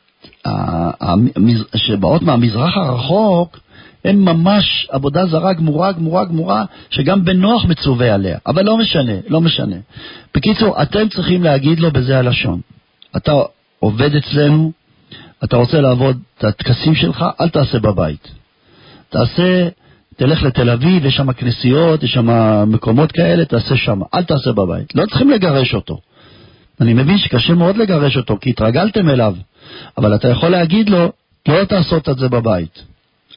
שבאות 1.75 2.21
מהמזרח 2.21 2.77
הרחוק, 2.77 3.59
הן 4.05 4.15
ממש 4.15 4.87
עבודה 4.91 5.25
זרה 5.25 5.53
גמורה, 5.53 5.91
גמורה, 5.91 6.25
גמורה, 6.25 6.65
שגם 6.89 7.25
בנוח 7.25 7.65
מצווה 7.65 8.13
עליה. 8.13 8.37
אבל 8.47 8.65
לא 8.65 8.77
משנה, 8.77 9.13
לא 9.27 9.41
משנה. 9.41 9.75
בקיצור, 10.35 10.81
אתם 10.81 11.09
צריכים 11.09 11.43
להגיד 11.43 11.79
לו 11.79 11.91
בזה 11.91 12.17
הלשון. 12.17 12.61
אתה 13.17 13.31
עובד 13.79 14.15
אצלנו, 14.15 14.71
אתה 15.43 15.57
רוצה 15.57 15.81
לעבוד 15.81 16.19
את 16.37 16.43
הטקסים 16.43 16.95
שלך, 16.95 17.25
אל 17.41 17.49
תעשה 17.49 17.79
בבית. 17.79 18.27
תעשה, 19.09 19.67
תלך 20.15 20.43
לתל 20.43 20.69
אביב, 20.69 21.05
יש 21.05 21.15
שם 21.15 21.33
כנסיות, 21.33 22.03
יש 22.03 22.13
שם 22.13 22.29
מקומות 22.67 23.11
כאלה, 23.11 23.45
תעשה 23.45 23.77
שם, 23.77 24.01
אל 24.13 24.23
תעשה 24.23 24.51
בבית. 24.51 24.95
לא 24.95 25.05
צריכים 25.05 25.29
לגרש 25.29 25.73
אותו. 25.73 25.99
אני 26.81 26.93
מבין 26.93 27.17
שקשה 27.17 27.53
מאוד 27.53 27.77
לגרש 27.77 28.17
אותו, 28.17 28.37
כי 28.41 28.49
התרגלתם 28.49 29.09
אליו, 29.09 29.35
אבל 29.97 30.15
אתה 30.15 30.27
יכול 30.27 30.49
להגיד 30.49 30.89
לו, 30.89 31.11
לא 31.47 31.63
תעשות 31.63 32.09
את 32.09 32.17
זה 32.17 32.29
בבית. 32.29 32.83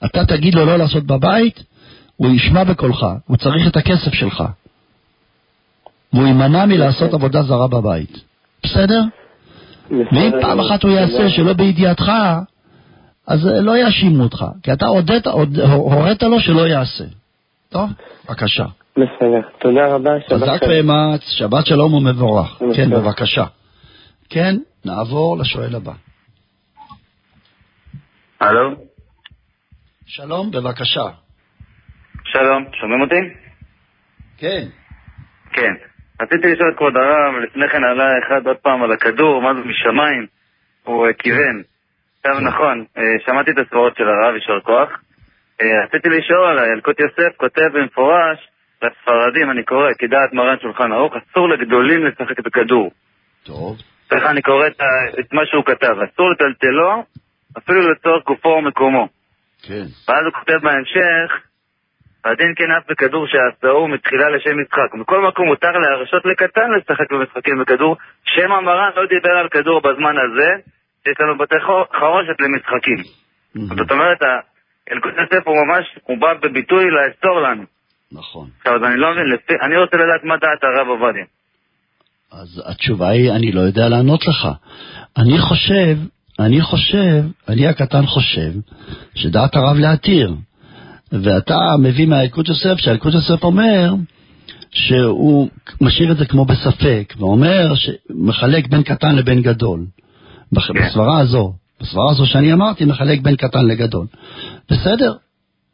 אתה 0.05 0.25
תגיד 0.25 0.55
לו 0.55 0.67
לא 0.67 0.77
לעשות 0.77 1.05
בבית, 1.05 1.65
הוא 2.17 2.31
ישמע 2.31 2.65
בקולך, 2.65 3.07
הוא 3.27 3.37
צריך 3.37 3.67
את 3.67 3.77
הכסף 3.77 4.15
שלך. 4.15 4.45
והוא 6.13 6.27
יימנע 6.27 6.67
מלעשות 6.67 7.15
עבודה 7.15 7.43
זרה 7.43 7.69
בבית. 7.69 8.21
בסדר? 8.63 9.03
ואם 9.93 10.31
פעם 10.41 10.61
אחת 10.61 10.83
הוא 10.83 10.91
יעשה 10.91 11.29
שלא 11.29 11.53
בידיעתך, 11.53 12.13
אז 13.27 13.47
אה, 13.49 13.61
לא 13.61 13.77
יאשימו 13.77 14.23
אותך, 14.23 14.45
כי 14.63 14.73
אתה 14.73 14.87
הודית, 14.87 15.27
הורית 15.67 16.23
לו 16.23 16.41
שלא 16.41 16.67
יעשה. 16.69 17.05
טוב? 17.69 17.91
בבקשה. 18.29 18.65
בסדר. 18.93 19.49
תודה 19.59 19.87
רבה, 19.95 20.11
שבת 20.21 20.29
שלום. 20.29 20.43
חזק 20.43 20.63
ואמץ, 20.69 21.21
שבת 21.39 21.67
שלום 21.67 21.95
ומבורך. 21.95 22.63
כן, 22.77 22.91
בבקשה. 22.91 23.45
כן, 24.31 24.57
נעבור 24.85 25.39
לשואל 25.39 25.75
הבא. 25.75 25.93
הלו? 28.41 28.71
שלום, 30.07 30.51
בבקשה. 30.51 31.05
שלום, 32.25 32.65
שומעים 32.81 33.01
אותי? 33.01 33.35
כן. 34.39 34.67
כן. 35.53 35.92
רציתי 36.23 36.53
לשאול 36.53 36.71
את 36.73 36.77
כבוד 36.77 36.97
הרב, 36.97 37.35
לפני 37.43 37.69
כן 37.69 37.85
עלה 37.85 38.19
אחד 38.19 38.47
עוד 38.47 38.57
פעם 38.57 38.83
על 38.83 38.93
הכדור, 38.93 39.43
מה 39.43 39.55
זה 39.55 39.61
משמיים? 39.61 40.27
הוא 40.85 41.07
אה, 41.07 41.13
כיוון. 41.13 41.63
עכשיו 42.17 42.35
כן. 42.39 42.45
נכון, 42.45 42.85
אה, 42.99 43.03
שמעתי 43.27 43.51
את 43.51 43.59
הסברות 43.59 43.97
של 43.97 44.09
הרב, 44.09 44.35
יישר 44.35 44.61
כוח. 44.61 44.89
אה, 45.63 45.85
רציתי 45.85 46.09
לשאול, 46.09 46.59
ילקוט 46.75 47.01
יוסף 47.01 47.37
כותב 47.37 47.69
במפורש 47.73 48.39
לספרדים, 48.83 49.51
אני 49.51 49.63
קורא, 49.63 49.89
כדעת 49.99 50.33
מרן 50.33 50.57
שולחן 50.63 50.93
ערוך, 50.93 51.15
אסור 51.17 51.49
לגדולים 51.49 52.07
לשחק 52.07 52.41
בכדור. 52.41 52.91
טוב. 53.43 53.77
סליחה, 54.09 54.31
אני 54.31 54.43
קורא 54.43 54.67
את, 54.67 54.81
את 55.21 55.33
מה 55.33 55.43
שהוא 55.47 55.65
כתב, 55.65 55.95
אסור 56.13 56.31
לטלטלו, 56.31 57.05
אפילו 57.59 57.91
לצורך 57.91 58.25
גופו 58.25 58.49
ומקומו. 58.49 59.09
כן. 59.63 59.85
ואז 60.09 60.25
הוא 60.25 60.33
כותב 60.33 60.59
בהמשך, 60.63 61.47
הדין 62.25 62.53
כן 62.57 62.71
אף 62.79 62.85
בכדור 62.91 63.27
שעשהו 63.27 63.89
מתחילה 63.89 64.27
לשם 64.31 64.57
משחק. 64.61 64.95
מכל 64.95 65.27
מקום 65.29 65.47
מותר 65.47 65.73
להרשות 65.83 66.23
לקטן 66.25 66.69
לשחק 66.77 67.13
במשחקים 67.13 67.59
בכדור, 67.61 67.97
שם 68.25 68.53
המרן 68.53 68.91
לא 68.97 69.07
דיבר 69.07 69.35
על 69.41 69.49
כדור 69.49 69.81
בזמן 69.81 70.15
הזה, 70.25 70.51
יש 71.07 71.17
לנו 71.21 71.39
בתי 71.39 71.61
חרושת 72.01 72.39
למשחקים. 72.41 72.99
זאת 73.79 73.91
אומרת, 73.91 74.23
אלקוט 74.93 75.13
יוסף 75.19 75.47
הוא 75.47 75.57
ממש, 75.67 75.85
הוא 76.03 76.19
בא 76.19 76.35
בביטוי 76.43 76.85
לאסור 76.91 77.41
לנו. 77.41 77.63
נכון. 78.13 78.49
עכשיו, 78.59 78.75
אז 78.77 78.83
אני 78.83 78.97
לא 78.97 79.13
מבין, 79.13 79.25
אני 79.63 79.77
רוצה 79.77 79.97
לדעת 79.97 80.25
מה 80.25 80.37
דעת 80.37 80.65
הרב 80.65 80.89
עובדיה. 80.89 81.25
אז 82.33 82.63
התשובה 82.67 83.09
היא, 83.09 83.31
אני 83.31 83.53
לא 83.53 83.61
יודע 83.61 83.89
לענות 83.89 84.21
לך. 84.27 84.49
אני 85.19 85.39
חושב, 85.39 85.97
אני 86.41 86.61
חושב, 86.61 87.23
אני 87.49 87.69
הקטן 87.69 88.07
חושב, 88.07 88.51
שדעת 89.15 89.57
הרב 89.57 89.77
להתיר. 89.77 90.35
ואתה 91.13 91.59
מביא 91.79 92.07
מהאלקוט 92.07 92.49
יוסף, 92.49 92.75
שהאלקוט 92.77 93.15
יוסף 93.15 93.45
אומר 93.45 93.95
שהוא 94.71 95.49
משאיר 95.81 96.13
את 96.13 96.17
זה 96.17 96.27
כמו 96.27 96.45
בספק, 96.45 97.15
ואומר 97.19 97.73
שמחלק 97.75 98.69
בין 98.69 98.83
קטן 98.83 99.17
לבין 99.17 99.43
גדול. 99.43 99.81
בסברה 100.53 101.19
הזו, 101.19 101.53
בסברה 101.81 102.11
הזו 102.11 102.27
שאני 102.27 102.53
אמרתי, 102.53 102.85
מחלק 102.85 103.21
בין 103.21 103.37
קטן 103.37 103.67
לגדול. 103.67 104.07
בסדר, 104.71 105.13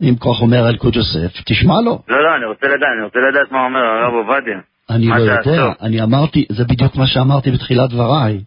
אם 0.03 0.15
כך 0.21 0.41
אומר 0.41 0.69
אלקוט 0.69 0.97
יוסף, 0.97 1.43
תשמע 1.47 1.81
לו. 1.81 2.03
לא, 2.09 2.23
לא, 2.25 2.37
אני 2.37 2.45
רוצה 2.47 2.67
לדעת, 2.67 2.89
אני 2.97 3.05
רוצה 3.05 3.19
לדעת 3.31 3.53
מה 3.53 3.65
אומר 3.65 3.81
הרב 3.81 4.15
עובדיה. 4.15 4.59
אני 4.91 5.07
לא 5.07 5.15
יודע, 5.15 5.73
אני 5.83 6.03
אמרתי, 6.03 6.45
זה 6.49 6.65
בדיוק 6.65 6.97
מה 6.97 7.07
שאמרתי 7.07 7.51
בתחילת 7.51 7.91
דבריי, 7.91 8.41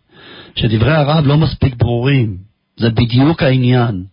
שדברי 0.56 0.94
הרב 0.94 1.28
לא 1.28 1.38
מספיק 1.38 1.76
ברורים, 1.76 2.38
זה 2.78 2.90
בדיוק 2.90 3.44
העניין. 3.44 4.04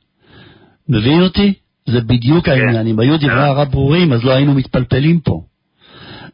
מבין 0.88 1.22
אותי? 1.22 1.54
זה 1.92 2.00
בדיוק 2.00 2.44
כן. 2.44 2.52
העניין. 2.52 2.86
אם 2.86 3.00
היו 3.00 3.16
דברי 3.16 3.30
אה. 3.30 3.46
הרב 3.46 3.68
ברורים, 3.70 4.12
אז 4.12 4.24
לא 4.24 4.32
היינו 4.32 4.54
מתפלפלים 4.54 5.20
פה. 5.20 5.42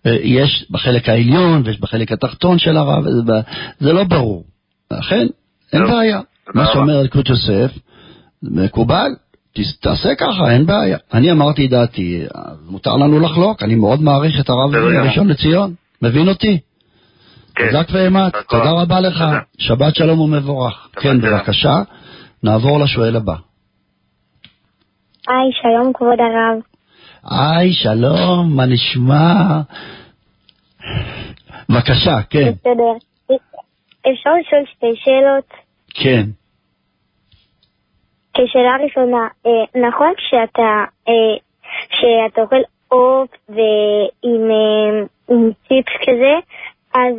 אה, 0.06 0.16
יש 0.22 0.66
בחלק 0.70 1.08
העליון 1.08 1.62
ויש 1.64 1.80
בחלק 1.80 2.12
התחתון 2.12 2.58
של 2.58 2.76
הרב, 2.76 3.04
זה 3.80 3.92
לא 3.92 4.04
ברור. 4.04 4.44
לכן, 4.90 5.26
אין. 5.72 5.86
בעיה. 5.86 6.20
מה 6.54 6.66
שאומר 6.72 7.00
אלקוט 7.00 7.28
יוסף, 7.28 7.70
מקובל, 8.42 9.10
תעשה 9.80 10.14
ככה, 10.14 10.52
אין 10.52 10.66
בעיה. 10.66 10.98
אני 11.14 11.32
אמרתי 11.32 11.68
דעתי, 11.68 12.22
מותר 12.68 12.96
לנו 12.96 13.20
לחלוק, 13.20 13.62
אני 13.62 13.74
מאוד 13.74 14.02
מעריך 14.02 14.40
את 14.40 14.48
הרב 14.48 14.74
הראשון 14.74 15.28
לציון, 15.28 15.74
מבין 16.02 16.28
אותי? 16.28 16.58
כן. 17.54 17.68
חזק 17.68 17.88
ואמץ, 17.92 18.32
תודה 18.48 18.70
רבה 18.70 19.00
לך, 19.00 19.24
שבת 19.58 19.96
שלום 19.96 20.20
ומבורך. 20.20 20.88
כן, 20.92 21.20
בבקשה, 21.20 21.82
נעבור 22.42 22.80
לשואל 22.80 23.16
הבא. 23.16 23.34
היי, 25.28 25.50
שלום 25.62 25.92
כבוד 25.92 26.20
הרב. 26.20 26.60
היי, 27.24 27.72
שלום, 27.72 28.56
מה 28.56 28.66
נשמע? 28.66 29.60
בבקשה, 31.68 32.22
כן. 32.30 32.52
בסדר. 32.52 32.92
אפשר 34.00 34.30
לשאול 34.40 34.62
שתי 34.76 34.96
שאלות? 34.96 35.48
כן. 35.94 36.24
כשאלה 38.34 38.76
ראשונה, 38.84 39.28
אה, 39.46 39.80
נכון 39.88 40.12
שאתה, 40.18 40.84
אה, 41.08 41.36
שאתה 41.90 42.40
אוכל 42.40 42.62
עוף 42.88 43.30
ועם 43.48 44.50
אה, 44.50 45.06
ציפס 45.68 45.92
כזה, 46.02 46.34
אז 46.94 47.14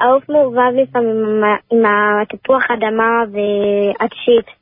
העוף 0.00 0.28
מעורבב 0.28 0.72
לפעמים 0.82 1.42
עם 1.72 1.82
התפוח 1.86 2.62
אדמה 2.70 3.22
והצ'יפס. 3.32 4.54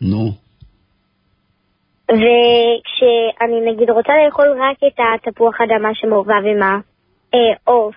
נו. 0.00 0.45
וכשאני 2.10 3.72
נגיד 3.72 3.90
רוצה 3.90 4.12
לאכול 4.24 4.46
רק 4.60 4.76
את 4.86 5.00
התפוח 5.28 5.54
אדמה 5.60 5.88
שמעורבב 5.94 6.42
עם 6.46 6.80
העוף, 7.32 7.94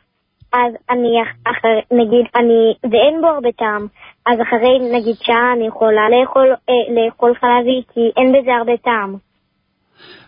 אז 0.53 0.74
אני 0.89 1.22
אחר, 1.43 1.95
נגיד, 1.97 2.26
אני, 2.36 2.74
ואין 2.91 3.22
בו 3.22 3.28
הרבה 3.28 3.51
טעם, 3.51 3.88
אז 4.26 4.38
אחרי 4.41 4.80
נגיד 4.93 5.16
שעה 5.22 5.53
אני 5.57 5.68
יכולה 5.68 6.01
לאכול, 6.10 6.47
אה, 6.70 6.93
לאכול 6.95 7.34
חלבי 7.41 7.82
כי 7.93 7.99
אין 8.18 8.32
בזה 8.32 8.51
הרבה 8.60 8.78
טעם. 8.78 9.16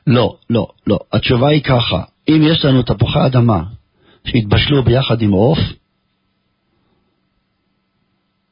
לא, 0.07 0.35
לא, 0.49 0.67
לא. 0.87 0.99
התשובה 1.13 1.47
היא 1.47 1.63
ככה, 1.63 2.01
אם 2.29 2.41
יש 2.51 2.65
לנו 2.65 2.83
תפוחי 2.83 3.19
אדמה 3.25 3.63
שהתבשלו 4.27 4.83
ביחד 4.83 5.21
עם 5.21 5.31
עוף, 5.31 5.59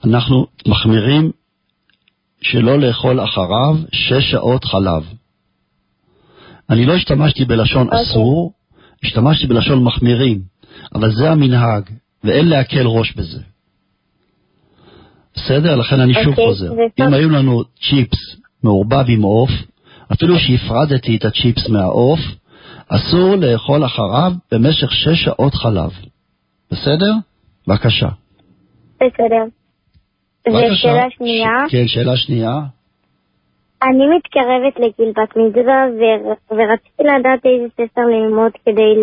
אנחנו 0.06 0.46
מחמירים 0.68 1.32
שלא 2.42 2.80
לאכול 2.80 3.24
אחריו 3.24 3.76
שש 3.92 4.32
שעות 4.32 4.64
חלב. 4.64 5.19
אני 6.70 6.86
לא 6.86 6.94
השתמשתי 6.94 7.46
בלשון 7.46 7.88
okay. 7.88 7.92
אוקיי. 7.92 8.02
אסור, 8.02 8.54
השתמשתי 9.04 9.48
בלשון 9.48 9.84
מחמירים, 9.84 10.42
אבל 10.96 11.12
זה 11.12 11.32
המנהג, 11.32 11.84
ואין 12.24 12.48
להקל 12.48 12.88
ראש 12.88 13.14
בזה. 13.16 13.42
בסדר? 15.36 15.76
לכן 15.76 16.00
אני 16.00 16.14
okay, 16.14 16.24
שוב 16.24 16.30
אוקיי, 16.30 16.46
חוזר. 16.46 16.72
אם 17.00 17.14
היו 17.14 17.30
לנו 17.30 17.64
צ'יפס 17.64 18.36
מעורבב 18.64 19.06
עם 19.08 19.22
עוף, 19.22 19.50
אפילו 20.14 20.40
שהפרדתי 20.40 21.16
את 21.16 21.26
הצ'יפס 21.26 21.70
מהעוף, 21.70 22.20
אסור 22.90 23.36
לאכול 23.36 23.86
אחריו 23.86 24.34
במשך 24.52 24.92
שש 24.92 25.24
שעות 25.24 25.54
חלב. 25.54 25.92
בסדר? 26.72 27.14
בבקשה. 27.68 28.10
בסדר. 28.96 29.44
ושאלה 30.48 31.06
שנייה? 31.18 31.50
כן, 31.70 31.88
שאלה 31.88 32.18
שנייה. 32.18 32.60
אני 33.84 34.06
מתקרבת 34.16 34.76
לגיל 34.80 35.12
בת 35.12 35.38
מצווה 35.38 35.86
ורציתי 36.52 37.04
לדעת 37.04 37.46
איזה 37.46 37.68
ספר 37.74 38.02
ללמוד 38.02 38.52
כדי 38.66 38.96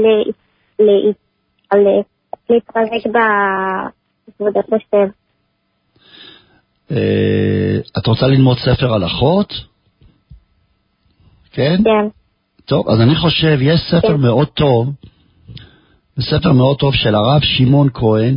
להתחזק 2.51 3.07
בכבודת 3.07 4.73
השם. 4.73 5.11
אה, 6.91 7.79
את 7.99 8.07
רוצה 8.07 8.27
ללמוד 8.27 8.57
ספר 8.59 8.95
הלכות? 8.95 9.53
כן? 11.53 11.77
כן. 11.85 12.09
טוב, 12.65 12.89
אז 12.89 13.01
אני 13.01 13.15
חושב, 13.15 13.59
יש 13.61 13.81
ספר 13.91 14.17
כן. 14.17 14.21
מאוד 14.21 14.49
טוב, 14.49 14.93
ספר 16.21 16.53
מאוד 16.53 16.79
טוב 16.79 16.95
של 16.95 17.15
הרב 17.15 17.41
שמעון 17.43 17.89
כהן, 17.95 18.35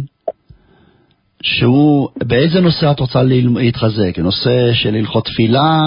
שהוא, 1.44 2.10
באיזה 2.24 2.62
נושא 2.62 2.92
את 2.92 3.00
רוצה 3.00 3.24
להתחזק? 3.24 4.20
נושא 4.20 4.74
של 4.74 4.96
הלכות 4.96 5.26
תפילה, 5.26 5.80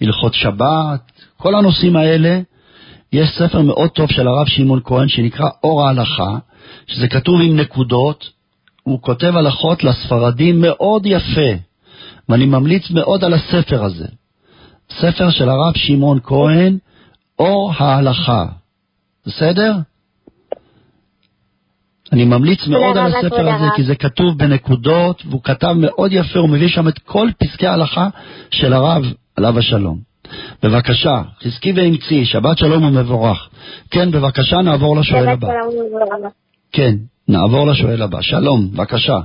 הלכות 0.00 0.34
שבת, 0.34 1.12
כל 1.36 1.54
הנושאים 1.54 1.96
האלה, 1.96 2.40
יש 3.12 3.28
ספר 3.38 3.60
מאוד 3.60 3.90
טוב 3.90 4.10
של 4.10 4.28
הרב 4.28 4.46
שמעון 4.46 4.80
כהן 4.84 5.08
שנקרא 5.08 5.48
אור 5.64 5.86
ההלכה, 5.86 6.36
שזה 6.86 7.08
כתוב 7.08 7.40
עם 7.40 7.56
נקודות, 7.56 8.30
הוא 8.82 9.02
כותב 9.02 9.36
הלכות 9.36 9.84
לספרדים 9.84 10.60
מאוד 10.60 11.06
יפה, 11.06 11.50
ואני 12.28 12.46
ממליץ 12.46 12.90
מאוד 12.90 13.24
על 13.24 13.34
הספר 13.34 13.84
הזה. 13.84 14.06
ספר 14.90 15.30
של 15.30 15.48
הרב 15.48 15.72
שמעון 15.76 16.18
כהן, 16.22 16.78
אור 17.38 17.72
ההלכה. 17.76 18.46
בסדר? 19.26 19.72
אני 22.14 22.24
ממליץ 22.24 22.66
מאוד 22.66 22.96
על 22.96 23.14
הספר 23.14 23.54
הזה, 23.54 23.64
כי 23.76 23.82
זה 23.82 23.94
כתוב 23.94 24.38
בנקודות, 24.38 25.22
והוא 25.26 25.40
כתב 25.42 25.74
מאוד 25.76 26.12
יפה, 26.12 26.38
הוא 26.38 26.48
מביא 26.48 26.68
שם 26.68 26.88
את 26.88 26.98
כל 26.98 27.28
פסקי 27.38 27.66
ההלכה 27.66 28.08
של 28.50 28.72
הרב, 28.72 29.02
עליו 29.36 29.58
השלום. 29.58 29.98
בבקשה, 30.62 31.22
חזקי 31.42 31.72
ואמצי, 31.72 32.24
שבת 32.24 32.58
שלום 32.58 32.84
ומבורך. 32.84 33.48
כן, 33.90 34.10
בבקשה, 34.10 34.62
נעבור 34.62 34.96
לשואל 34.96 35.28
הבא. 35.28 35.48
כן, 36.72 36.94
נעבור 37.28 37.66
לשואל 37.66 38.02
הבא. 38.02 38.22
שלום, 38.22 38.70
בבקשה. 38.72 39.18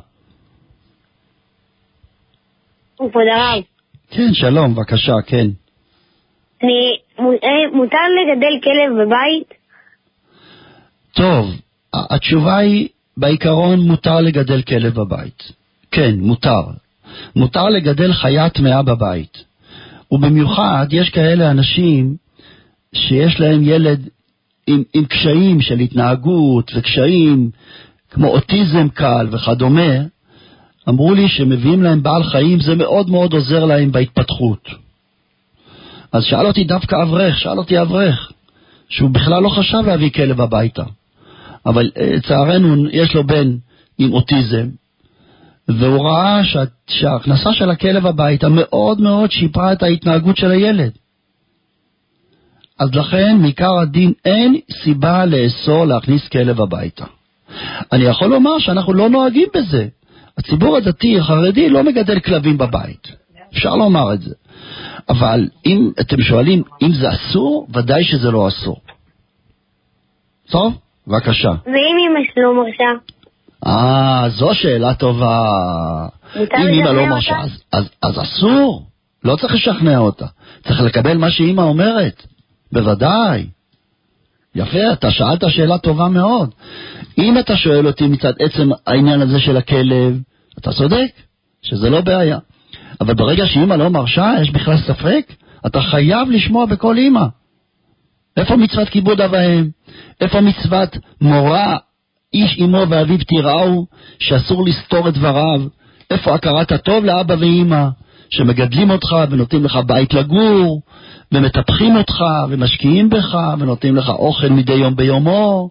כבוד 2.98 3.24
הרב. 3.36 3.64
כן, 4.12 4.34
שלום, 4.34 4.76
בבקשה, 4.76 5.14
כן. 5.26 5.48
אני, 6.64 6.98
אה, 7.20 7.78
מותר 7.78 7.98
לגדל 8.22 8.60
כלב 8.64 9.02
בבית? 9.02 9.54
טוב, 11.16 11.46
התשובה 11.94 12.58
היא, 12.58 12.88
בעיקרון 13.18 13.80
מותר 13.80 14.22
לגדל 14.22 14.62
כלב 14.62 14.94
בבית. 14.94 15.52
כן, 15.92 16.16
מותר. 16.20 16.62
מותר 17.36 17.70
לגדל 17.70 18.14
חיה 18.14 18.50
טמאה 18.50 18.82
בבית. 18.82 19.44
ובמיוחד 20.12 20.88
יש 20.92 21.10
כאלה 21.10 21.52
אנשים 21.52 22.16
שיש 22.94 23.40
להם 23.40 23.62
ילד 23.64 24.10
עם, 24.68 24.84
עם 24.94 25.06
קשיים 25.06 25.62
של 25.62 25.80
התנהגות 25.80 26.72
וקשיים 26.76 27.50
כמו 28.12 28.28
אוטיזם 28.28 28.90
קל 28.90 29.28
וכדומה, 29.32 29.92
אמרו 30.90 31.14
לי 31.14 31.30
שמביאים 31.30 31.84
להם 31.84 32.04
בעל 32.04 32.24
חיים, 32.24 32.60
זה 32.60 32.76
מאוד 32.76 33.10
מאוד 33.10 33.34
עוזר 33.34 33.66
להם 33.66 33.92
בהתפתחות. 33.92 34.70
אז 36.12 36.24
שאל 36.24 36.48
אותי 36.48 36.64
דווקא 36.64 36.96
אברך, 37.04 37.38
שאל 37.38 37.58
אותי 37.58 37.82
אברך, 37.82 38.32
שהוא 38.90 39.10
בכלל 39.10 39.44
לא 39.44 39.50
חשב 39.50 39.82
להביא 39.88 40.10
כלב 40.10 40.42
הביתה. 40.42 40.84
אבל 41.70 41.92
אה, 41.98 42.16
לצערנו 42.16 42.90
יש 42.90 43.16
לו 43.16 43.24
בן 43.24 43.56
עם 43.98 44.14
אוטיזם, 44.14 44.68
והוא 45.68 46.06
ראה 46.06 46.44
שה, 46.44 46.64
שההכנסה 46.88 47.54
של 47.54 47.70
הכלב 47.70 48.06
הביתה 48.06 48.50
מאוד 48.50 49.02
מאוד 49.02 49.32
שיפרה 49.32 49.74
את 49.74 49.84
ההתנהגות 49.84 50.38
של 50.38 50.52
הילד. 50.52 50.92
אז 52.80 52.96
לכן, 52.96 53.38
מעיקר 53.38 53.80
הדין, 53.80 54.14
אין 54.26 54.60
סיבה 54.84 55.26
לאסור 55.26 55.86
להכניס 55.86 56.28
כלב 56.28 56.62
הביתה. 56.62 57.06
אני 57.92 58.04
יכול 58.04 58.28
לומר 58.28 58.60
שאנחנו 58.60 58.94
לא 58.94 59.10
נוהגים 59.10 59.48
בזה. 59.56 59.88
הציבור 60.38 60.78
הדתי 60.78 61.20
החרדי 61.20 61.70
לא 61.70 61.84
מגדל 61.84 62.20
כלבים 62.20 62.58
בבית. 62.58 63.08
אפשר 63.54 63.76
לומר 63.76 64.14
את 64.14 64.22
זה. 64.22 64.34
אבל 65.10 65.48
אם 65.66 65.92
אתם 66.00 66.22
שואלים 66.22 66.64
אם 66.82 66.92
זה 66.94 67.08
אסור, 67.12 67.68
ודאי 67.74 68.04
שזה 68.04 68.32
לא 68.32 68.48
אסור. 68.48 68.78
טוב, 70.50 70.78
בבקשה. 71.10 71.50
ואם 71.66 71.98
אמא 72.08 72.20
שלו 72.34 72.54
מרשה? 72.54 73.00
אה, 73.68 74.30
זו 74.30 74.50
שאלה 74.54 74.94
טובה. 74.94 75.50
אם 76.36 76.68
אמא 76.68 76.90
לא 76.90 77.06
מרשה, 77.06 77.40
אז, 77.40 77.64
אז, 77.74 77.90
אז 78.04 78.20
אסור. 78.22 78.86
לא 79.24 79.36
צריך 79.36 79.54
לשכנע 79.54 79.98
אותה. 79.98 80.26
צריך 80.64 80.82
לקבל 80.82 81.18
מה 81.18 81.32
שאמא 81.32 81.62
אומרת. 81.62 82.24
בוודאי. 82.72 83.46
יפה, 84.56 84.94
אתה 84.94 85.12
שאלת 85.12 85.44
שאלה 85.50 85.78
טובה 85.78 86.10
מאוד. 86.10 86.50
אם 87.18 87.38
אתה 87.40 87.56
שואל 87.56 87.88
אותי 87.88 88.08
מצד 88.08 88.34
עצם 88.40 88.70
העניין 88.88 89.22
הזה 89.22 89.40
של 89.40 89.58
הכלב, 89.58 90.22
אתה 90.60 90.72
צודק, 90.72 91.12
שזה 91.62 91.90
לא 91.90 92.02
בעיה. 92.02 92.38
אבל 93.02 93.14
ברגע 93.14 93.46
שאימא 93.46 93.74
לא 93.74 93.90
מרשה, 93.90 94.34
יש 94.42 94.52
בכלל 94.52 94.78
ספק? 94.78 95.34
אתה 95.66 95.82
חייב 95.82 96.30
לשמוע 96.30 96.66
בכל 96.66 96.98
אימא. 96.98 97.26
איפה 98.40 98.56
מצוות 98.56 98.90
כיבוד 98.90 99.22
אב 99.22 99.32
ואם? 99.34 99.70
איפה 100.22 100.42
מצוות 100.42 100.98
מורה, 101.22 101.78
איש 102.34 102.60
אמו 102.62 102.86
ואביו 102.90 103.18
תיראו, 103.18 103.86
שאסור 104.20 104.66
לסתור 104.66 105.10
את 105.10 105.14
דבריו? 105.14 105.62
איפה 106.12 106.36
הכרת 106.36 106.72
הטוב 106.72 107.06
לאבא 107.06 107.36
ואימא, 107.40 107.88
שמגדלים 108.30 108.90
אותך 108.90 109.16
ונותנים 109.30 109.64
לך 109.64 109.80
בית 109.86 110.14
לגור, 110.14 110.82
ומטפחים 111.32 111.96
אותך 111.96 112.24
ומשקיעים 112.50 113.10
בך 113.10 113.38
ונותנים 113.60 113.96
לך 113.96 114.10
אוכל 114.10 114.50
מדי 114.50 114.74
יום 114.74 114.96
ביומו? 114.96 115.70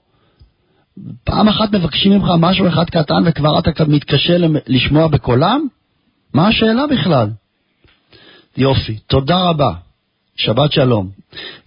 פעם 1.24 1.48
אחת 1.48 1.72
מבקשים 1.72 2.12
ממך 2.12 2.30
משהו 2.38 2.68
אחד 2.68 2.84
קטן 2.90 3.22
וכבר 3.24 3.58
אתה 3.58 3.84
מתקשה 3.88 4.36
לשמוע 4.66 5.08
בקולם? 5.08 5.66
מה 6.34 6.48
השאלה 6.48 6.86
בכלל? 6.86 7.28
יופי, 8.56 8.98
תודה 9.06 9.38
רבה. 9.38 9.87
שבת 10.38 10.72
שלום. 10.72 11.06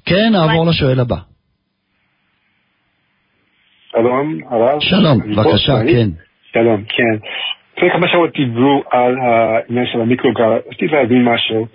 כן, 0.05 0.29
נעבור 0.31 0.65
לשואל 0.69 0.99
הבא. 0.99 1.15
שלום, 3.91 4.39
הרב. 4.49 4.79
שלום, 4.81 5.19
בבקשה, 5.19 5.73
כן. 5.87 6.09
שלום, 6.53 6.83
כן. 6.87 7.27
לפני 7.77 7.89
כמה 7.91 8.07
שעות 8.07 8.31
דיברו 8.33 8.83
על 8.91 9.15
העניין 9.17 9.85
של 9.93 10.01
המיקרוגל, 10.01 10.43
רציתי 10.43 10.87
להבין 10.87 11.25
משהו. 11.25 11.67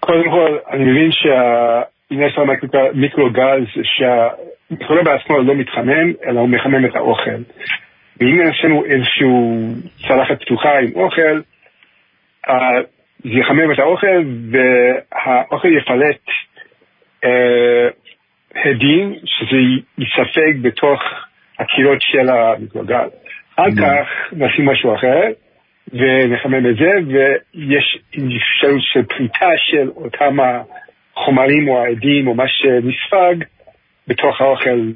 קודם 0.00 0.30
כל, 0.30 0.58
אני 0.70 0.84
מבין 0.84 1.10
שהעניין 1.12 2.30
של 2.30 2.40
המיקרוגל 2.40 3.60
זה 3.76 3.82
שהמיקרוגל 3.84 5.02
בעצמו 5.04 5.38
לא 5.38 5.54
מתחמם, 5.54 6.12
אלא 6.26 6.40
הוא 6.40 6.48
מחמם 6.48 6.84
את 6.86 6.96
האוכל. 6.96 7.42
ואם 8.20 8.40
יש 8.50 8.64
לנו 8.64 8.84
איזושהי 8.84 9.28
צלחת 10.08 10.42
פתוחה 10.42 10.78
עם 10.78 10.90
אוכל, 10.94 11.40
זה 13.24 13.30
יחמם 13.30 13.72
את 13.72 13.78
האוכל 13.78 14.24
והאוכל 14.50 15.68
יפלט 15.68 16.20
אה, 17.24 17.88
הדים 18.54 19.14
שזה 19.24 19.56
יספק 19.98 20.54
בתוך 20.62 21.02
הקירות 21.58 21.98
של 22.00 22.28
המיקרוגל. 22.28 23.08
אחר 23.54 23.70
כך 23.80 24.32
נשים 24.32 24.68
משהו 24.68 24.94
אחר 24.94 25.22
ונחמם 25.92 26.70
את 26.70 26.76
זה 26.76 26.90
ויש 27.06 27.98
אפשרות 28.14 28.80
של 28.92 29.02
פריטה 29.02 29.50
של 29.56 29.88
אותם 29.96 30.36
החומרים 31.14 31.68
או 31.68 31.84
העדים 31.84 32.26
או 32.26 32.34
מה 32.34 32.44
שנספג 32.48 33.44
בתוך 34.08 34.40
האוכל 34.40 34.90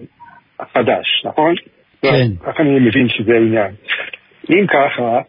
החדש, 0.61 1.23
נכון? 1.25 1.55
כן. 2.03 2.29
ככה 2.47 2.63
אני 2.63 2.81
מבין 2.81 3.09
שזה 3.09 3.33
העניין. 3.33 3.73
אם 4.51 4.67
ככה, 4.67 5.21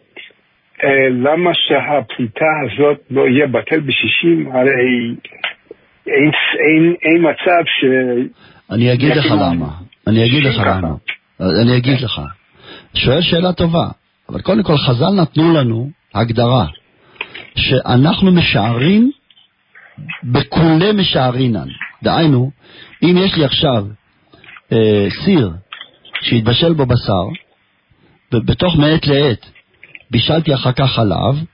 למה 1.10 1.50
שהפליטה 1.54 2.44
הזאת 2.64 2.98
לא 3.10 3.28
יהיה 3.28 3.46
בטל 3.46 3.80
בשישים? 3.80 4.50
הרי 4.52 5.14
אין, 6.06 6.30
אין, 6.58 6.94
אין 7.02 7.22
מצב 7.22 7.64
ש... 7.66 7.84
אני 8.70 8.92
אגיד 8.92 9.16
לך 9.16 9.26
למה. 9.30 9.68
אני 10.06 10.26
אגיד 10.26 10.44
לך 10.44 10.58
למה. 10.58 10.94
אני 11.40 11.76
אגיד 11.76 12.00
לך. 12.00 12.20
שואל 12.94 13.20
שאלה 13.20 13.52
טובה, 13.52 13.88
אבל 14.28 14.40
קודם 14.40 14.62
כל 14.62 14.76
חז"ל 14.76 15.20
נתנו 15.22 15.54
לנו 15.54 15.90
הגדרה 16.14 16.66
שאנחנו 17.56 18.32
משערים 18.32 19.10
בכולי 20.24 20.92
משערינן. 20.92 21.68
דהיינו, 22.02 22.50
אם 23.02 23.16
יש 23.18 23.36
לי 23.36 23.44
עכשיו 23.44 23.84
אה, 24.72 25.06
סיר 25.24 25.50
שהתבשל 26.20 26.72
בו 26.72 26.86
בשר, 26.86 27.42
ובתוך 28.32 28.76
מעת 28.76 29.06
לעת 29.06 29.57
בישלתי 30.10 30.54
אחר 30.54 30.72
כך 30.72 30.90
חלב, 30.90 31.44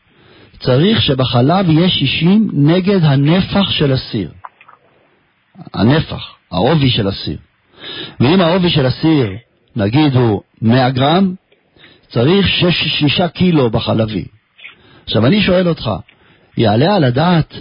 צריך 0.61 1.03
שבחלב 1.03 1.71
יהיה 1.71 1.89
60 1.89 2.51
נגד 2.53 3.05
הנפח 3.05 3.71
של 3.71 3.93
הסיר. 3.93 4.31
הנפח, 5.75 6.35
העובי 6.53 6.91
של 6.91 7.09
הסיר. 7.09 7.39
ואם 8.21 8.41
העובי 8.41 8.71
של 8.71 8.87
הסיר, 8.87 9.31
נגיד 9.77 10.17
הוא 10.17 10.43
100 10.63 10.91
גרם, 10.91 11.35
צריך 12.09 12.49
6 12.49 13.21
קילו 13.35 13.71
בחלבי. 13.71 14.25
עכשיו 15.05 15.27
אני 15.27 15.43
שואל 15.43 15.69
אותך, 15.69 15.91
יעלה 16.57 16.97
על 16.97 17.05
הדעת 17.05 17.55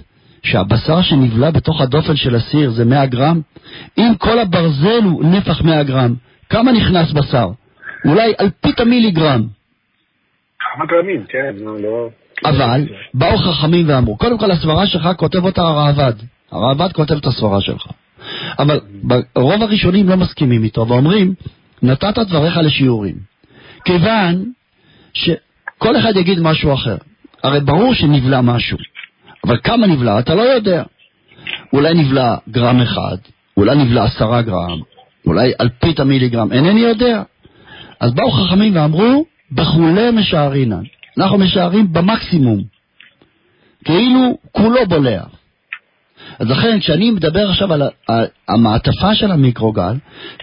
שהבשר 0.43 1.01
שנבלע 1.01 1.51
בתוך 1.51 1.81
הדופן 1.81 2.15
של 2.15 2.35
הסיר 2.35 2.71
זה 2.71 2.85
100 2.85 3.05
גרם? 3.05 3.41
אם 3.97 4.13
כל 4.17 4.39
הברזל 4.39 5.03
הוא 5.03 5.25
נפח 5.25 5.61
100 5.61 5.83
גרם, 5.83 6.15
כמה 6.49 6.71
נכנס 6.71 7.11
בשר? 7.11 7.49
אולי 8.05 8.33
אלפית 8.39 8.79
המיליגרם. 8.79 9.47
כמה 10.75 10.85
גרמים, 10.85 11.23
כן, 11.29 11.55
לא... 11.81 12.09
אבל 12.45 12.87
באו 13.13 13.37
חכמים 13.37 13.89
ואמרו, 13.89 14.17
קודם 14.17 14.37
כל 14.37 14.51
הסברה 14.51 14.85
שלך 14.87 15.09
כותב 15.17 15.45
אותה 15.45 15.61
הראב"ד, 15.61 16.13
הראב"ד 16.51 16.93
כותב 16.93 17.15
את 17.15 17.25
הסברה 17.25 17.61
שלך. 17.61 17.87
אבל 18.59 18.79
רוב 19.35 19.61
הראשונים 19.61 20.09
לא 20.09 20.17
מסכימים 20.17 20.63
איתו 20.63 20.87
ואומרים, 20.87 21.33
נתת 21.81 22.17
דבריך 22.17 22.57
לשיעורים. 22.57 23.15
כיוון 23.85 24.51
שכל 25.13 25.97
אחד 25.97 26.15
יגיד 26.15 26.39
משהו 26.39 26.73
אחר. 26.73 26.97
הרי 27.43 27.59
ברור 27.59 27.93
שנבלע 27.93 28.41
משהו, 28.41 28.77
אבל 29.47 29.57
כמה 29.63 29.87
נבלע 29.87 30.19
אתה 30.19 30.35
לא 30.35 30.41
יודע. 30.41 30.83
אולי 31.73 31.93
נבלע 31.93 32.35
גרם 32.49 32.81
אחד, 32.81 33.17
אולי 33.57 33.75
נבלע 33.75 34.03
עשרה 34.03 34.41
גרם, 34.41 34.79
אולי 35.25 35.51
אלפית 35.61 35.99
המיליגרם, 35.99 36.51
אינני 36.51 36.79
יודע. 36.79 37.21
אז 37.99 38.13
באו 38.13 38.31
חכמים 38.31 38.75
ואמרו, 38.75 39.25
בכולי 39.55 40.11
משערינן. 40.11 40.83
אנחנו 41.17 41.37
משערים 41.37 41.93
במקסימום, 41.93 42.63
כאילו 43.85 44.37
כולו 44.51 44.85
בולע. 44.87 45.23
אז 46.39 46.49
לכן, 46.49 46.79
כשאני 46.79 47.11
מדבר 47.11 47.49
עכשיו 47.49 47.73
על 47.73 47.81
המעטפה 48.47 49.15
של 49.15 49.31
המיקרוגל, 49.31 49.93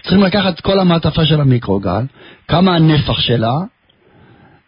צריכים 0.01 0.23
לקחת 0.23 0.55
את 0.55 0.61
כל 0.61 0.79
המעטפה 0.79 1.25
של 1.25 1.41
המיקרוגל, 1.41 2.01
כמה 2.47 2.75
הנפח 2.75 3.19
שלה, 3.19 3.53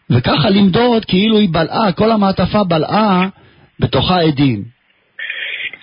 וככה 0.09 0.49
למדוד 0.49 1.05
כאילו 1.05 1.37
היא 1.37 1.49
בלעה, 1.51 1.91
כל 1.91 2.11
המעטפה 2.11 2.63
בלעה 2.63 3.27
בתוכה 3.79 4.21
עדים. 4.21 4.63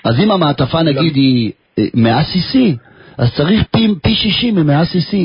אז 0.05 0.21
אם 0.21 0.31
המעטפה 0.31 0.83
נגיד 0.83 1.15
היא 1.15 1.53
100 1.95 2.17
אה, 2.17 2.23
cc, 2.23 2.57
אז 3.19 3.35
צריך 3.37 3.63
פי, 3.71 3.89
פי 4.03 4.15
60 4.15 4.55
מ-100 4.55 4.85
cc. 4.85 5.17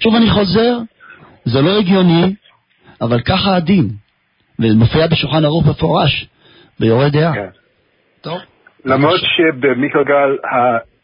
שוב 0.00 0.14
אני 0.14 0.30
חוזר, 0.30 0.78
זה 1.48 1.62
לא 1.62 1.78
הגיוני, 1.78 2.34
אבל 3.00 3.20
ככה 3.20 3.56
הדין. 3.56 3.88
וזה 4.58 4.74
מופיע 4.74 5.06
בשולחן 5.06 5.44
ערוך 5.44 5.66
מפורש, 5.66 6.28
ביורה 6.80 7.08
דעה. 7.08 7.34
כן. 7.34 7.48
טוב. 8.20 8.38
למרות 8.84 9.20
שבמיקרוגל, 9.20 10.36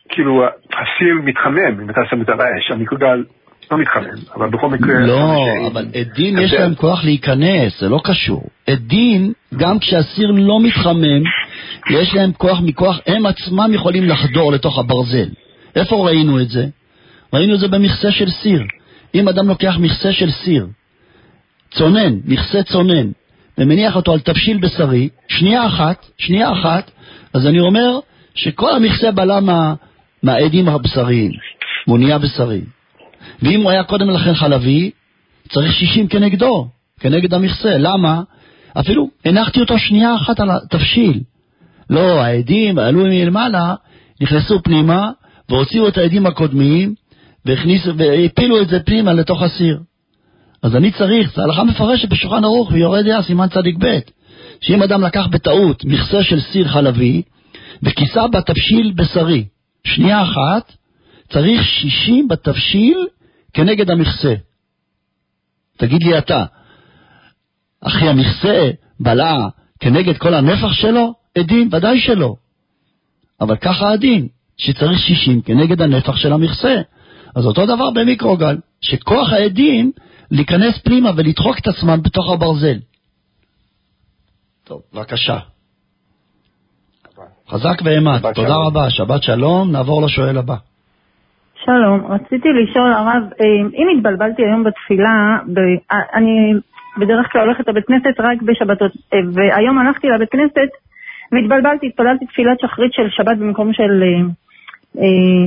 כאילו, 0.09 0.45
הסיר 0.73 1.15
מתחמם, 1.25 1.81
אם 1.81 1.91
אתה 1.91 2.01
שם 2.11 2.23
את 2.23 2.29
האש, 2.29 2.71
המיקרוגל 2.71 3.25
לא 3.71 3.79
מתחמם, 3.79 4.19
אבל 4.37 4.49
בכל 4.51 4.69
מקרה... 4.71 5.01
לא, 5.01 5.47
אבל 5.73 5.87
עדים 5.95 6.39
יש 6.39 6.53
להם 6.53 6.75
כוח 6.75 7.05
להיכנס, 7.05 7.81
זה 7.81 7.89
לא 7.89 8.01
קשור. 8.05 8.43
עדים, 8.67 9.33
גם 9.57 9.79
כשהסיר 9.79 10.31
לא 10.31 10.61
מתחמם, 10.63 11.23
יש 11.91 12.15
להם 12.15 12.33
כוח 12.33 12.61
מכוח, 12.65 13.01
הם 13.07 13.27
עצמם 13.27 13.71
יכולים 13.73 14.09
לחדור 14.09 14.53
לתוך 14.53 14.79
הברזל. 14.79 15.29
איפה 15.77 16.07
ראינו 16.07 16.41
את 16.41 16.49
זה? 16.49 16.67
ראינו 17.33 17.55
את 17.55 17.61
זה 17.61 17.69
במכסה 17.69 18.11
של 18.11 18.31
סיר. 18.31 18.63
אם 19.15 19.29
אדם 19.29 19.49
לוקח 19.49 19.77
מכסה 19.79 20.13
של 20.13 20.31
סיר, 20.31 20.67
צונן, 21.71 22.19
מכסה 22.25 22.63
צונן, 22.63 23.11
ומניח 23.59 23.97
אותו 23.97 24.13
על 24.13 24.21
תבשיל 24.21 24.59
בשרי, 24.59 25.09
שנייה 25.29 25.67
אחת, 25.67 26.07
שנייה 26.19 26.53
אחת, 26.53 26.91
אז 27.35 27.47
אני 27.47 27.61
אומר 27.61 27.99
שכל 28.35 28.77
המכסה 28.77 29.11
בלע 29.11 29.41
מה, 29.41 29.75
מהעדים 30.23 30.69
הבשריים, 30.69 31.31
והוא 31.87 31.99
נהיה 31.99 32.19
בשרי. 32.19 32.61
ואם 33.43 33.63
הוא 33.63 33.71
היה 33.71 33.85
קודם 33.85 34.11
לכן 34.11 34.35
חלבי, 34.35 34.91
צריך 35.49 35.73
שישים 35.73 36.09
כנגדו, 36.09 36.69
כנגד 37.01 37.35
המכסה. 37.35 37.79
למה? 37.79 38.23
אפילו 38.81 39.09
הנחתי 39.25 39.61
אותו 39.61 39.79
שנייה 39.79 40.17
אחת 40.17 40.41
על 40.41 40.51
התבשיל. 40.51 41.21
לא, 41.91 42.23
העדים 42.23 42.79
עלו 42.79 43.05
מלמעלה, 43.05 43.75
נכנסו 44.21 44.63
פנימה, 44.63 45.11
והוציאו 45.49 45.89
את 45.89 45.99
העדים 45.99 46.27
הקודמים, 46.27 46.95
והכניסו, 47.45 47.97
והפילו 47.97 48.63
את 48.63 48.69
זה 48.69 48.81
פנימה 48.81 49.13
לתוך 49.13 49.43
הסיר. 49.43 49.81
אז 50.63 50.77
אני 50.77 50.93
צריך, 50.93 51.37
זו 51.37 51.43
הלכה 51.43 51.65
מפרשת 51.65 52.09
בשולחן 52.09 52.45
ערוך 52.45 52.71
ויורד 52.73 53.07
יה, 53.07 53.23
סימן 53.23 53.47
ב', 53.79 53.99
שאם 54.61 54.83
אדם 54.83 55.03
לקח 55.03 55.27
בטעות 55.27 55.85
מכסה 55.85 56.25
של 56.25 56.41
סיר 56.41 56.69
חלבי, 56.69 57.23
וכיסה 57.83 58.29
בתבשיל 58.29 58.93
בשרי, 58.97 59.45
שנייה 59.87 60.23
אחת, 60.23 60.73
צריך 61.29 61.65
שישים 61.65 62.29
בתבשיל 62.29 63.07
כנגד 63.53 63.91
המכסה. 63.91 64.35
תגיד 65.77 66.03
לי 66.03 66.19
אתה, 66.19 66.45
אחי 67.81 68.09
המכסה 68.09 68.71
בלע 69.01 69.49
כנגד 69.81 70.17
כל 70.17 70.35
הנפח 70.35 70.73
שלו? 70.73 71.15
עדים? 71.39 71.69
ודאי 71.73 72.01
שלא. 72.01 72.35
אבל 73.41 73.57
ככה 73.57 73.91
הדין, 73.91 74.29
שצריך 74.57 74.99
שישים 74.99 75.41
כנגד 75.43 75.83
הנפח 75.83 76.17
של 76.17 76.33
המכסה. 76.33 76.75
אז 77.37 77.47
אותו 77.47 77.67
דבר 77.67 77.91
במיקרוגל, 77.91 78.57
שכוח 78.81 79.33
העדים 79.33 79.93
להיכנס 80.31 80.79
פנימה 80.85 81.11
ולדחוק 81.17 81.59
את 81.59 81.67
עצמם 81.67 81.99
בתוך 82.03 82.33
הברזל. 82.33 82.79
טוב, 84.65 84.81
בבקשה. 84.95 85.39
חזק 87.49 87.83
ואימת, 87.85 88.23
תודה 88.23 88.49
שלום. 88.49 88.67
רבה, 88.67 88.91
שבת 88.91 89.23
שלום, 89.23 89.73
נעבור 89.73 90.03
לשואל 90.03 90.39
הבא. 90.39 90.55
שלום, 91.65 92.07
רציתי 92.13 92.49
לשאול 92.49 92.93
הרב, 92.93 93.23
אה, 93.41 93.47
אם 93.75 93.87
התבלבלתי 93.97 94.43
היום 94.43 94.65
בתפילה, 94.65 95.39
ב... 95.55 95.59
אה, 95.93 95.99
אני 96.15 96.53
בדרך 97.01 97.33
כלל 97.33 97.41
הולכת 97.41 97.69
לבית 97.69 97.85
כנסת 97.87 98.21
רק 98.21 98.43
בשבתות, 98.43 98.93
אה, 99.15 99.19
והיום 99.35 99.79
הלכתי 99.79 100.07
לבית 100.09 100.31
כנסת 100.31 100.71
והתבלבלתי, 101.33 101.87
התפללתי 101.87 102.27
תפילת 102.27 102.61
שחרית 102.61 102.93
של 102.93 103.09
שבת 103.11 103.37
במקום 103.39 103.73
של, 103.73 104.03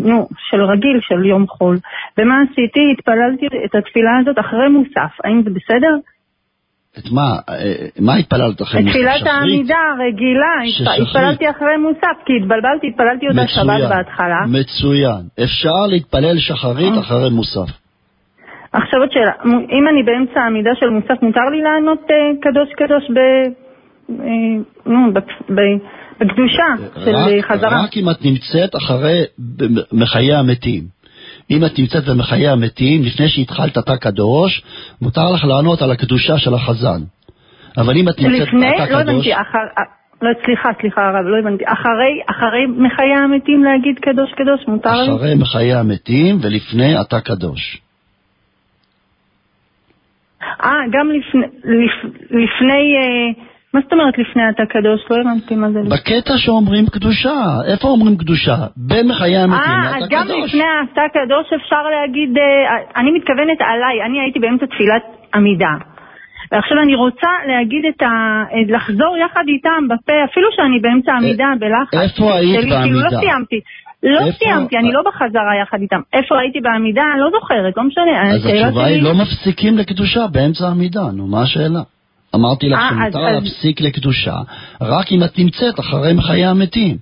נו, 0.04 0.28
של 0.50 0.64
רגיל, 0.64 1.00
של 1.02 1.26
יום 1.26 1.48
חול. 1.48 1.78
ומה 2.18 2.36
עשיתי? 2.42 2.94
התפללתי 2.98 3.46
את 3.66 3.76
התפילה 3.76 4.18
הזאת 4.22 4.40
אחרי 4.40 4.68
מוסף, 4.70 5.14
האם 5.24 5.44
זה 5.44 5.50
בסדר? 5.50 5.96
את 6.98 7.12
מה? 7.12 7.30
אה, 7.50 7.88
מה 8.00 8.16
התפללת 8.16 8.62
אחרי 8.62 8.82
מוסף? 8.82 8.96
את 8.96 9.00
תפילת 9.00 9.28
העמידה 9.28 9.78
הרגילה, 9.92 10.54
התפללתי 11.02 11.50
אחרי 11.50 11.78
מוסף, 11.78 12.18
כי 12.26 12.34
התבלבלתי, 12.42 12.88
התפללתי 12.88 13.28
אותה 13.28 13.48
שבת 13.48 13.90
בהתחלה. 13.90 14.42
מצוין. 14.48 15.22
אפשר 15.44 15.88
להתפלל 15.90 16.38
שחרית 16.38 16.94
אה. 16.94 17.00
אחרי 17.00 17.30
מוסף. 17.30 17.70
עכשיו 18.74 19.00
עוד 19.00 19.12
שאלה, 19.12 19.32
אם 19.72 19.88
אני 19.88 20.04
באמצע 20.04 20.42
העמידה 20.42 20.72
של 20.80 20.90
מוסף, 20.90 21.22
מותר 21.22 21.46
לי 21.52 21.62
לענות 21.62 22.02
אה, 22.12 22.16
קדוש 22.42 22.70
קדוש 22.78 23.04
ב... 23.16 23.20
נו, 24.86 25.14
בקדושה 26.20 26.64
של 27.06 27.42
חזרה? 27.42 27.84
רק 27.84 27.98
אם 27.98 28.10
את 28.10 28.26
נמצאת 28.26 28.76
אחרי 28.76 29.24
מחיי 29.92 30.36
המתים. 30.36 30.84
אם 31.52 31.66
את 31.66 31.80
נמצאת 31.80 32.06
במחיי 32.06 32.48
המתים, 32.48 33.04
לפני 33.04 33.30
שהתחלת 33.30 33.78
אתה 33.78 33.98
קדוש, 33.98 34.62
מותר 35.02 35.32
לך 35.32 35.46
לענות 35.46 35.82
על 35.82 35.92
הקדושה 35.92 36.38
של 36.38 36.54
החזן. 36.54 37.02
אבל 37.78 37.98
אם 37.98 38.10
את 38.10 38.20
נמצאת 38.20 38.48
לפני, 38.48 38.76
אתה 38.76 38.86
לא 38.86 39.04
קדוש... 39.04 39.28
הבנתי, 39.28 39.34
אחר... 39.34 39.84
לא, 40.22 40.30
סליחה, 40.46 40.70
סליחה 40.82 41.02
הרב, 41.02 41.26
לא 41.26 41.38
הבנתי. 41.40 41.64
אחרי, 41.68 42.22
אחרי 42.30 42.66
מחיי 42.68 43.14
המתים 43.24 43.64
להגיד 43.64 44.00
קדוש 44.00 44.32
קדוש, 44.32 44.68
מותר 44.68 45.02
לי? 45.02 45.16
אחרי 45.16 45.36
מחיי 45.36 45.74
המתים 45.74 46.38
ולפני 46.42 47.02
אתה 47.02 47.22
קדוש. 47.22 47.82
אה, 50.64 50.72
גם 50.92 51.12
לפני, 51.12 51.48
לפ, 51.64 52.14
לפני 52.30 52.96
אה, 52.98 53.44
מה 53.74 53.80
זאת 53.84 53.94
אומרת 53.94 54.18
לפני 54.18 54.50
אתה 54.50 54.64
קדוש? 54.66 55.02
לא 55.10 55.16
הבנתי 55.22 55.56
מה 55.56 55.72
זה. 55.72 55.80
בקטע 55.94 56.34
שאומרים 56.38 56.86
קדושה. 56.86 57.38
איפה 57.72 57.88
אומרים 57.88 58.18
קדושה? 58.18 58.56
במחיי 58.78 59.38
המתים 59.38 59.72
אה, 59.72 59.98
אז 59.98 60.04
גם 60.10 60.26
לפני 60.28 60.64
אתה 60.84 61.02
קדוש 61.14 61.48
אפשר 61.62 61.84
להגיד, 61.96 62.38
אה, 62.38 63.02
אני 63.02 63.12
מתכוונת 63.12 63.60
עליי, 63.72 63.96
אני 64.06 64.20
הייתי 64.20 64.40
באמצע 64.40 64.66
תפילת 64.66 65.04
עמידה. 65.36 65.74
ועכשיו 66.52 66.78
אני 66.84 66.96
רוצה 66.96 67.32
להגיד 67.48 67.84
את 67.86 68.02
ה... 68.02 68.08
לחזור 68.76 69.18
יחד 69.26 69.44
איתם 69.48 69.82
בפה, 69.90 70.14
אפילו 70.32 70.48
שאני 70.56 70.80
באמצע 70.80 71.12
עמידה 71.14 71.50
בלחץ. 71.60 71.94
איפה 71.94 72.36
היית 72.36 72.70
בעמידה? 72.70 72.84
כאילו 72.84 73.00
לא 73.00 73.10
סיימתי. 73.10 73.60
לא 74.04 74.32
סיימתי, 74.32 74.78
אני 74.78 74.92
לא 74.92 75.02
בחזרה 75.08 75.56
יחד 75.62 75.78
איתם. 75.82 76.02
איפה 76.14 76.40
הייתי 76.40 76.60
בעמידה? 76.60 77.04
לא 77.20 77.30
זוכרת, 77.32 77.74
לא 77.78 77.84
משנה. 77.84 78.34
אז 78.34 78.46
התשובה 78.46 78.86
היא 78.86 79.04
לא 79.04 79.14
מפסיקים 79.14 79.78
לקדושה 79.78 80.28
באמצע 80.28 80.68
העמידה, 80.68 81.02
נו, 81.14 81.28
מה 81.28 81.42
השאלה? 81.42 81.82
אמרתי 82.36 82.70
לך 82.70 82.80
אה, 82.80 82.90
שמותר 82.90 83.20
להפסיק 83.20 83.82
לקדושה 83.82 84.36
רק 84.82 85.12
אם 85.12 85.24
את 85.24 85.40
נמצאת 85.40 85.80
אחרי 85.80 86.14
מחיי 86.14 86.46
המתים. 86.46 86.98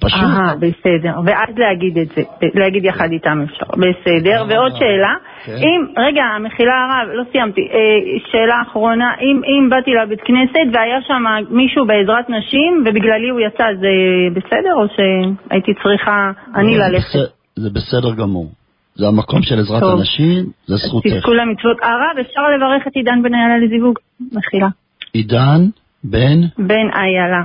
פשוט. 0.00 0.20
אה, 0.20 0.54
בסדר. 0.56 1.14
ואז 1.26 1.54
להגיד 1.56 1.98
את 1.98 2.08
זה, 2.16 2.22
להגיד 2.54 2.84
יחד 2.84 3.08
איתם 3.12 3.44
אפשר. 3.44 3.66
בסדר. 3.72 4.38
אה, 4.38 4.44
ועוד 4.48 4.72
שאלה, 4.78 5.14
כן. 5.44 5.52
אם, 5.52 5.86
רגע, 5.96 6.24
מחילה 6.40 6.72
הרב, 6.72 7.08
לא 7.14 7.24
סיימתי. 7.32 7.60
אה, 7.60 7.78
שאלה 8.30 8.62
אחרונה, 8.68 9.14
אם 9.20 9.68
באתי 9.70 9.90
לבית 10.02 10.20
כנסת 10.20 10.66
והיה 10.74 10.98
שם 11.06 11.24
מישהו 11.50 11.86
בעזרת 11.86 12.30
נשים 12.30 12.84
ובגללי 12.86 13.28
הוא 13.28 13.40
יצא, 13.40 13.64
זה 13.80 13.92
בסדר 14.34 14.74
או 14.74 14.86
שהייתי 14.94 15.72
צריכה 15.82 16.30
אני 16.54 16.78
ללכת? 16.78 17.18
זה 17.56 17.70
בסדר 17.70 18.14
גמור. 18.14 18.61
זה 18.94 19.06
המקום 19.06 19.42
של 19.42 19.60
עזרת 19.60 19.80
טוב. 19.80 19.98
אנשים, 19.98 20.44
זה 20.66 20.76
זכותך. 20.76 21.06
תזכו 21.06 21.32
למצוות. 21.32 21.76
הרב, 21.82 22.18
אפשר 22.20 22.40
לברך 22.56 22.86
את 22.86 22.92
עידן 22.96 23.22
בן 23.22 23.34
איילה 23.34 23.58
לזיווג? 23.66 23.98
מחילה. 24.32 24.68
עידן 25.12 25.60
בן? 26.04 26.40
בן 26.58 26.88
איילה. 26.94 27.42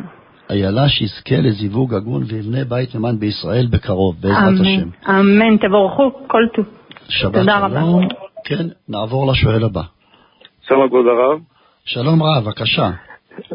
איילה 0.49 0.89
שיזכה 0.89 1.35
לזיווג 1.35 1.93
הגון 1.93 2.23
ויבנה 2.27 2.63
בית 2.63 2.95
נאמן 2.95 3.19
בישראל 3.19 3.67
בקרוב, 3.71 4.15
בעזרת 4.21 4.37
אמן, 4.37 4.61
השם. 4.61 4.89
אמן, 5.09 5.57
תבורכו, 5.57 6.11
כל 6.27 6.43
טוב. 6.53 6.65
שבת 7.09 7.33
תודה 7.33 7.57
רבה. 7.57 7.81
כן, 8.45 8.65
נעבור 8.89 9.31
לשואל 9.31 9.63
הבא. 9.63 9.81
שלום 10.61 10.87
כבוד 10.87 11.05
הרב. 11.07 11.39
שלום 11.85 12.23
רב, 12.23 12.43
בבקשה. 12.43 12.89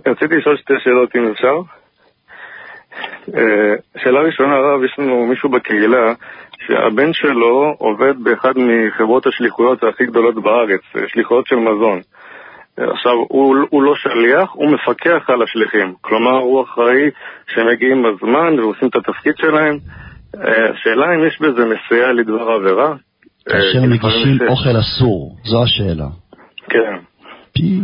רציתי 0.07 0.37
לשאול 0.37 0.57
שתי 0.57 0.75
שאלות 0.85 1.17
אם 1.17 1.33
אפשר. 1.33 1.55
אה, 3.35 3.75
שאלה 4.03 4.21
ראשונה, 4.21 4.55
הרב, 4.55 4.85
יש 4.85 4.99
לנו 4.99 5.27
מישהו 5.27 5.49
בקהילה 5.49 6.15
שהבן 6.67 7.13
שלו 7.13 7.75
עובד 7.79 8.15
באחד 8.25 8.53
מחברות 8.57 9.27
השליחויות 9.27 9.85
הכי 9.85 10.07
גדולות 10.07 10.35
בארץ, 10.35 10.81
שליחויות 11.07 11.47
של 11.47 11.57
מזון. 11.57 12.01
עכשיו, 12.77 13.13
הוא, 13.13 13.57
הוא 13.71 13.83
לא 13.83 13.95
שליח, 13.95 14.51
הוא 14.53 14.71
מפקח 14.71 15.31
על 15.31 15.43
השליחים. 15.43 15.95
כלומר, 16.01 16.39
הוא 16.39 16.65
אחראי 16.65 17.11
שהם 17.55 17.69
מגיעים 17.73 18.03
בזמן 18.03 18.59
ועושים 18.59 18.89
את 18.89 18.97
התפקיד 18.97 19.35
שלהם. 19.37 19.79
השאלה 20.35 21.15
אם 21.15 21.27
יש 21.27 21.41
בזה 21.41 21.65
מסייע 21.65 22.13
לדבר 22.13 22.51
עבירה. 22.51 22.95
כאשר 23.49 23.83
מגישים 23.83 24.39
ש... 24.39 24.43
אוכל 24.49 24.79
אסור, 24.81 25.37
זו 25.45 25.63
השאלה. 25.63 26.07
כן. 26.69 26.99
פי... 27.53 27.81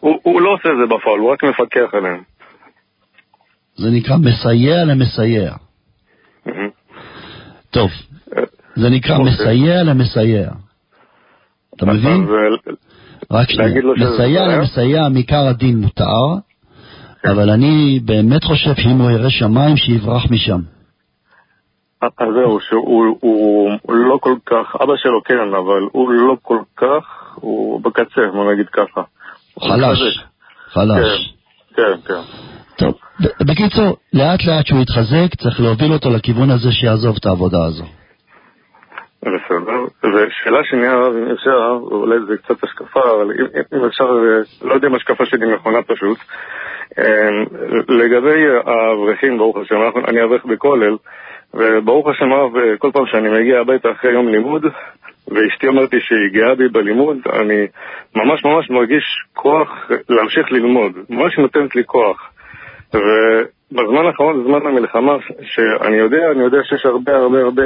הוא, 0.00 0.20
הוא 0.22 0.40
לא 0.40 0.50
עושה 0.52 0.68
את 0.68 0.76
זה 0.76 0.94
בפועל, 0.94 1.18
הוא 1.18 1.32
רק 1.32 1.44
מפקח 1.44 1.94
עליהם. 1.94 2.22
זה 3.76 3.90
נקרא 3.90 4.16
מסייע 4.16 4.84
למסייע. 4.84 5.52
טוב, 7.70 7.90
זה 8.76 8.90
נקרא 8.90 9.16
אוקיי. 9.16 9.32
מסייע 9.32 9.82
למסייע. 9.82 10.50
אתה 11.76 11.86
מבין? 11.86 12.26
רק 13.30 13.50
שנייה, 13.50 13.82
מסייע 13.96 14.46
למסייע 14.46 15.08
מעיקר 15.08 15.46
הדין 15.46 15.76
מותר, 15.76 16.26
כן. 17.22 17.28
אבל 17.28 17.50
אני 17.50 18.00
באמת 18.04 18.44
חושב 18.44 18.74
שאם 18.74 19.00
הוא 19.00 19.10
ירא 19.10 19.28
שמיים, 19.28 19.76
שיברח 19.76 20.30
משם. 20.30 20.60
אז 22.02 22.08
זהו, 22.18 22.60
שהוא 22.60 23.14
לא 23.88 24.18
כל 24.20 24.34
כך, 24.46 24.76
אבא 24.82 24.92
שלו 24.96 25.22
כן, 25.24 25.54
אבל 25.54 25.82
הוא 25.92 26.12
לא 26.12 26.36
כל 26.42 26.58
כך, 26.76 27.34
הוא 27.34 27.80
בקצה, 27.80 28.20
בוא 28.32 28.52
נגיד 28.52 28.66
ככה. 28.68 29.02
חלש, 29.60 30.20
חלש. 30.68 31.34
כן, 31.76 31.82
כן. 32.06 32.20
טוב, 32.78 32.94
בקיצור, 33.40 33.96
לאט 34.12 34.40
לאט 34.46 34.66
שהוא 34.66 34.82
יתחזק, 34.82 35.34
צריך 35.42 35.60
להוביל 35.60 35.92
אותו 35.92 36.10
לכיוון 36.10 36.50
הזה 36.50 36.72
שיעזוב 36.72 37.16
את 37.20 37.26
העבודה 37.26 37.58
הזו. 37.68 37.84
בסדר. 39.22 39.84
ושאלה 40.04 40.64
שנייה, 40.64 40.94
אם 40.94 41.30
אפשר, 41.32 41.78
אולי 41.82 42.16
זה 42.28 42.36
קצת 42.36 42.64
השקפה, 42.64 43.00
אבל 43.00 43.30
אם, 43.32 43.78
אם 43.78 43.84
אפשר, 43.84 44.04
לא 44.62 44.74
יודע 44.74 44.88
אם 44.88 44.94
השקפה 44.94 45.26
שלי 45.26 45.54
נכונה 45.54 45.82
פשוט. 45.82 46.18
אמ, 46.98 47.44
לגבי 47.88 48.44
האברכים, 48.66 49.38
ברוך 49.38 49.56
השם, 49.56 49.76
אני 50.08 50.24
אברך 50.24 50.44
בכולל, 50.44 50.96
וברוך 51.54 52.08
השם 52.08 52.32
רב, 52.32 52.52
כל 52.78 52.90
פעם 52.92 53.06
שאני 53.06 53.28
מגיע 53.28 53.60
הביתה 53.60 53.90
אחרי 53.92 54.12
יום 54.12 54.28
לימוד, 54.28 54.62
ואשתי 55.28 55.68
אמרתי 55.68 55.96
שהיא 56.00 56.32
גאה 56.32 56.54
בי 56.54 56.68
בלימוד, 56.68 57.16
אני 57.32 57.66
ממש 58.16 58.44
ממש 58.44 58.70
מרגיש 58.70 59.04
כוח 59.34 59.90
להמשיך 60.08 60.52
ללמוד, 60.52 60.92
ממש 61.10 61.38
נותנת 61.38 61.76
לי 61.76 61.84
כוח. 61.84 62.30
ובזמן 62.94 64.06
האחרון, 64.06 64.44
בזמן 64.44 64.66
המלחמה, 64.66 65.16
שאני 65.42 65.96
יודע, 65.96 66.30
אני 66.30 66.42
יודע 66.42 66.58
שיש 66.64 66.86
הרבה 66.86 67.16
הרבה 67.16 67.40
הרבה 67.40 67.62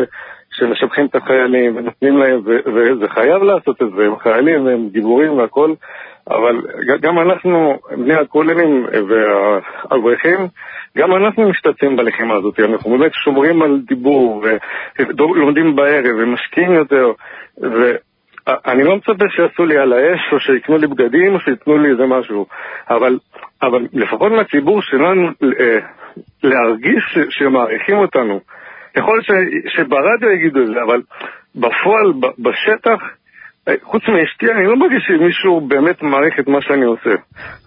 שמשבחים 0.51 1.07
את 1.07 1.15
החיילים 1.15 1.77
ונותנים 1.77 2.19
להם, 2.19 2.41
וזה 2.45 3.09
חייב 3.09 3.43
לעשות 3.43 3.83
את 3.83 3.87
זה, 3.97 4.05
הם 4.05 4.19
חיילים 4.19 4.67
והם 4.67 4.89
גיבורים 4.89 5.39
והכל, 5.39 5.73
אבל 6.31 6.57
גם 7.01 7.19
אנחנו, 7.19 7.79
בני 7.97 8.15
הכוללים 8.15 8.87
והאברכים, 9.09 10.49
גם 10.99 11.15
אנחנו 11.15 11.49
משתתפים 11.49 11.97
בלחימה 11.97 12.35
הזאת, 12.35 12.61
אנחנו 12.61 12.91
באמת 12.91 13.13
שומרים 13.15 13.63
על 13.63 13.81
דיבור 13.87 14.45
ולומדים 14.99 15.77
בערב 15.77 16.17
ומשקיעים 16.19 16.73
יותר, 16.73 17.13
ואני 18.51 18.85
לא 18.85 18.97
מצפה 18.97 19.25
שיעשו 19.37 19.65
לי 19.65 19.79
על 19.79 19.93
האש 19.93 20.21
או 20.33 20.41
שיקנו 20.41 20.77
לי 20.77 20.87
בגדים 20.87 21.35
או 21.35 21.41
שייתנו 21.41 21.79
לי 21.79 21.91
איזה 21.91 22.07
משהו, 22.07 22.47
אבל, 22.91 23.19
אבל 23.63 23.87
לפחות 23.93 24.33
מהציבור 24.33 24.83
שלנו 24.83 25.29
אה, 25.61 25.79
להרגיש 26.43 27.19
שמעריכים 27.31 27.97
אותנו. 27.97 28.41
יכול 28.97 29.15
להיות 29.15 29.45
שברדיו 29.69 30.31
יגידו 30.31 30.63
את 30.63 30.67
זה, 30.67 30.83
אבל 30.87 31.03
בפועל, 31.55 32.13
בשטח, 32.39 33.01
אה, 33.69 33.75
חוץ 33.83 34.03
מאשתי, 34.09 34.53
אני 34.53 34.67
לא 34.67 34.77
מרגיש 34.77 35.03
שמישהו 35.07 35.61
באמת 35.61 36.03
מעריך 36.03 36.41
את 36.41 36.49
מה 36.49 36.63
שאני 36.63 36.85
עושה. 36.85 37.11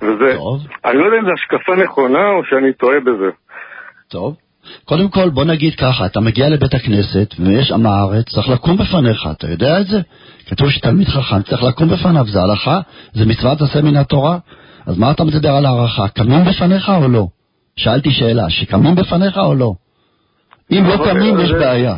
וזה, 0.02 0.34
טוב. 0.36 0.60
אני 0.86 0.98
לא 0.98 1.06
יודע 1.06 1.18
אם 1.18 1.26
זו 1.26 1.32
השקפה 1.34 1.76
נכונה 1.76 2.30
או 2.30 2.46
שאני 2.46 2.74
טועה 2.74 3.00
בזה. 3.00 3.30
טוב. 4.12 4.36
קודם 4.86 5.10
כל, 5.10 5.30
בוא 5.30 5.44
נגיד 5.44 5.76
ככה, 5.76 6.06
אתה 6.06 6.20
מגיע 6.20 6.50
לבית 6.50 6.74
הכנסת 6.74 7.36
ויש 7.40 7.72
עם 7.72 7.86
הארץ, 7.86 8.30
צריך 8.30 8.50
לקום 8.50 8.78
בפניך, 8.78 9.28
אתה 9.32 9.48
יודע 9.48 9.80
את 9.80 9.88
זה? 9.88 10.02
כתוב 10.48 10.70
שתלמיד 10.70 11.08
חכם 11.08 11.42
צריך 11.42 11.64
לקום 11.64 11.90
בפניו, 11.90 12.26
זה 12.28 12.42
הלכה, 12.42 12.80
זה 13.14 13.26
מצוות 13.26 13.62
עשה 13.62 13.82
מן 13.82 13.96
התורה. 13.96 14.38
אז 14.86 14.98
מה 14.98 15.12
אתה 15.12 15.24
מדבר 15.24 15.50
על 15.50 15.66
הערכה? 15.66 16.08
קמים 16.08 16.46
בפניך 16.46 16.90
או 16.90 17.08
לא? 17.08 17.28
שאלתי 17.76 18.12
שאלה, 18.12 18.50
שקמים 18.50 18.96
בפניך 18.96 19.38
או 19.38 19.56
לא? 19.56 19.74
אם 20.72 20.86
לא 20.88 21.06
קמים 21.06 21.40
יש 21.40 21.52
בעיה. 21.52 21.96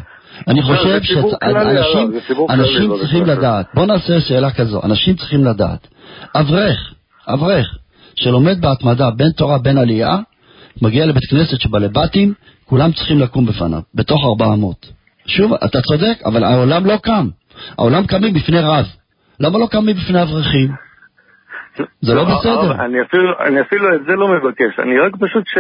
אני 0.48 0.62
לא, 0.62 0.66
חושב 0.66 1.00
שאנשים 1.04 2.92
צריכים 3.00 3.26
לדעת, 3.26 3.66
בוא 3.74 3.86
נעשה 3.86 4.22
שאלה 4.22 4.52
כזו, 4.52 4.82
אנשים 4.84 5.16
צריכים 5.16 5.46
לדעת, 5.46 5.88
אברך, 6.36 6.94
אברך, 7.28 7.78
שלומד 8.16 8.62
בהתמדה 8.62 9.12
בין 9.12 9.32
תורה 9.32 9.58
בין 9.58 9.78
עלייה, 9.78 10.18
מגיע 10.82 11.06
לבית 11.06 11.26
כנסת 11.26 11.62
שבלבטים, 11.62 12.34
כולם 12.66 12.92
צריכים 12.92 13.20
לקום 13.20 13.46
בפניו, 13.46 13.82
בתוך 13.96 14.24
ארבע 14.26 14.54
אמות. 14.54 14.92
שוב, 15.28 15.54
אתה 15.54 15.82
צודק, 15.82 16.18
אבל 16.26 16.44
העולם 16.44 16.86
לא 16.86 16.98
קם. 16.98 17.28
העולם 17.78 18.06
קמים 18.06 18.34
בפני 18.34 18.60
רב. 18.60 18.86
למה 19.40 19.60
לא 19.60 19.68
קמים 19.72 19.96
בפני 19.96 20.22
אברכים? 20.22 20.70
זה 22.02 22.14
לא, 22.14 22.24
לא 22.24 22.36
בסדר. 22.36 22.72
אני 22.86 23.02
אפילו, 23.02 23.30
אני 23.48 23.62
אפילו 23.62 23.96
את 23.96 24.02
זה 24.08 24.14
לא 24.16 24.28
מבקש, 24.28 24.80
אני 24.80 25.00
רק 25.00 25.12
פשוט 25.16 25.44
ש... 25.48 25.58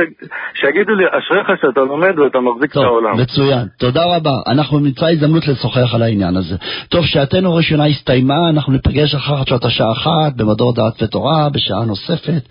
שיגידו 0.59 0.95
לי, 0.95 1.05
אשריך 1.07 1.47
שאתה 1.61 1.79
לומד 1.79 2.19
ואתה 2.19 2.39
מחזיק 2.39 2.73
טוב, 2.73 2.83
את 2.83 2.87
העולם. 2.87 3.21
מצוין, 3.21 3.67
תודה 3.79 4.15
רבה. 4.15 4.31
אנחנו 4.47 4.79
נמצא 4.79 5.05
הזדמנות 5.05 5.47
לשוחח 5.47 5.95
על 5.95 6.01
העניין 6.01 6.35
הזה. 6.35 6.55
טוב, 6.89 7.05
שעתנו 7.05 7.53
הראשונה 7.53 7.85
הסתיימה, 7.85 8.49
אנחנו 8.49 8.73
ניפגש 8.73 9.15
אחר 9.15 9.45
שעות 9.45 9.65
השעה 9.65 9.91
אחת 9.91 10.35
במדור 10.35 10.73
דעת 10.73 11.03
ותורה, 11.03 11.49
בשעה 11.49 11.85
נוספת. 11.85 12.43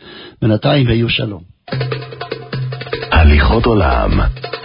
בינתיים 0.42 0.86
ויהיו 0.86 1.09
שלום. 1.09 1.40
הליכות 3.24 3.66
עולם 3.66 4.10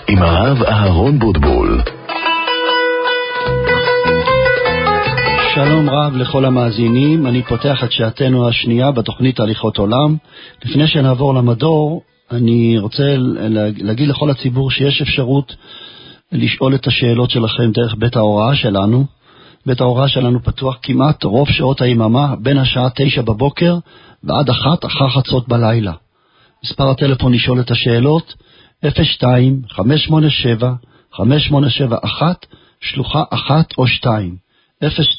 עם 0.08 0.18
הרב 0.22 0.64
אהרון 0.64 1.20
בוטבול 1.20 1.82
שלום 5.56 5.90
רב 5.90 6.16
לכל 6.16 6.46
המאזינים, 6.46 7.28
אני 7.28 7.44
פותח 7.44 7.84
את 7.84 7.92
שעתנו 7.92 8.48
השנייה 8.48 8.92
בתוכנית 8.92 9.40
הליכות 9.40 9.78
עולם. 9.78 10.16
לפני 10.66 10.88
שנעבור 10.88 11.34
למדור, 11.34 12.02
אני 12.32 12.80
רוצה 12.80 13.16
להגיד 13.78 14.08
לכל 14.08 14.30
הציבור 14.30 14.72
שיש 14.72 15.02
אפשרות 15.02 15.56
לשאול 16.32 16.76
את 16.76 16.88
השאלות 16.88 17.30
שלכם 17.30 17.72
דרך 17.72 17.96
בית 17.98 18.16
ההוראה 18.16 18.56
שלנו. 18.56 19.06
בית 19.66 19.82
ההוראה 19.82 20.08
שלנו 20.08 20.44
פתוח 20.44 20.78
כמעט 20.82 21.24
רוב 21.24 21.50
שעות 21.50 21.82
היממה, 21.82 22.36
בין 22.42 22.58
השעה 22.58 22.88
תשע 22.96 23.22
בבוקר 23.22 23.78
ועד 24.24 24.50
אחת 24.50 24.86
אחר 24.86 25.10
חצות 25.10 25.48
בלילה. 25.48 25.94
מספר 26.64 26.90
הטלפון 26.90 27.34
לשאול 27.34 27.60
את 27.60 27.72
השאלות 27.72 28.36
02-587-5871, 28.86 28.88
שלוחה 32.82 33.24
אחת 33.30 33.78
או 33.78 33.88
שתיים. 33.88 34.36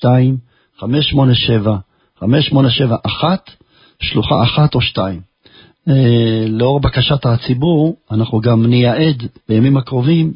02 0.01 0.37
587 0.79 1.77
5871 2.21 3.51
שלוחה 4.03 4.43
אחת 4.43 4.75
או 4.75 4.81
שתיים. 4.81 5.21
אה, 5.89 6.45
לאור 6.49 6.81
בקשת 6.81 7.27
הציבור, 7.27 7.97
אנחנו 8.11 8.41
גם 8.41 8.67
נייעד 8.67 9.27
בימים 9.49 9.77
הקרובים 9.77 10.33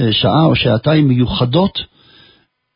אה, 0.00 0.12
שעה 0.12 0.44
או 0.44 0.56
שעתיים 0.56 1.08
מיוחדות 1.08 1.78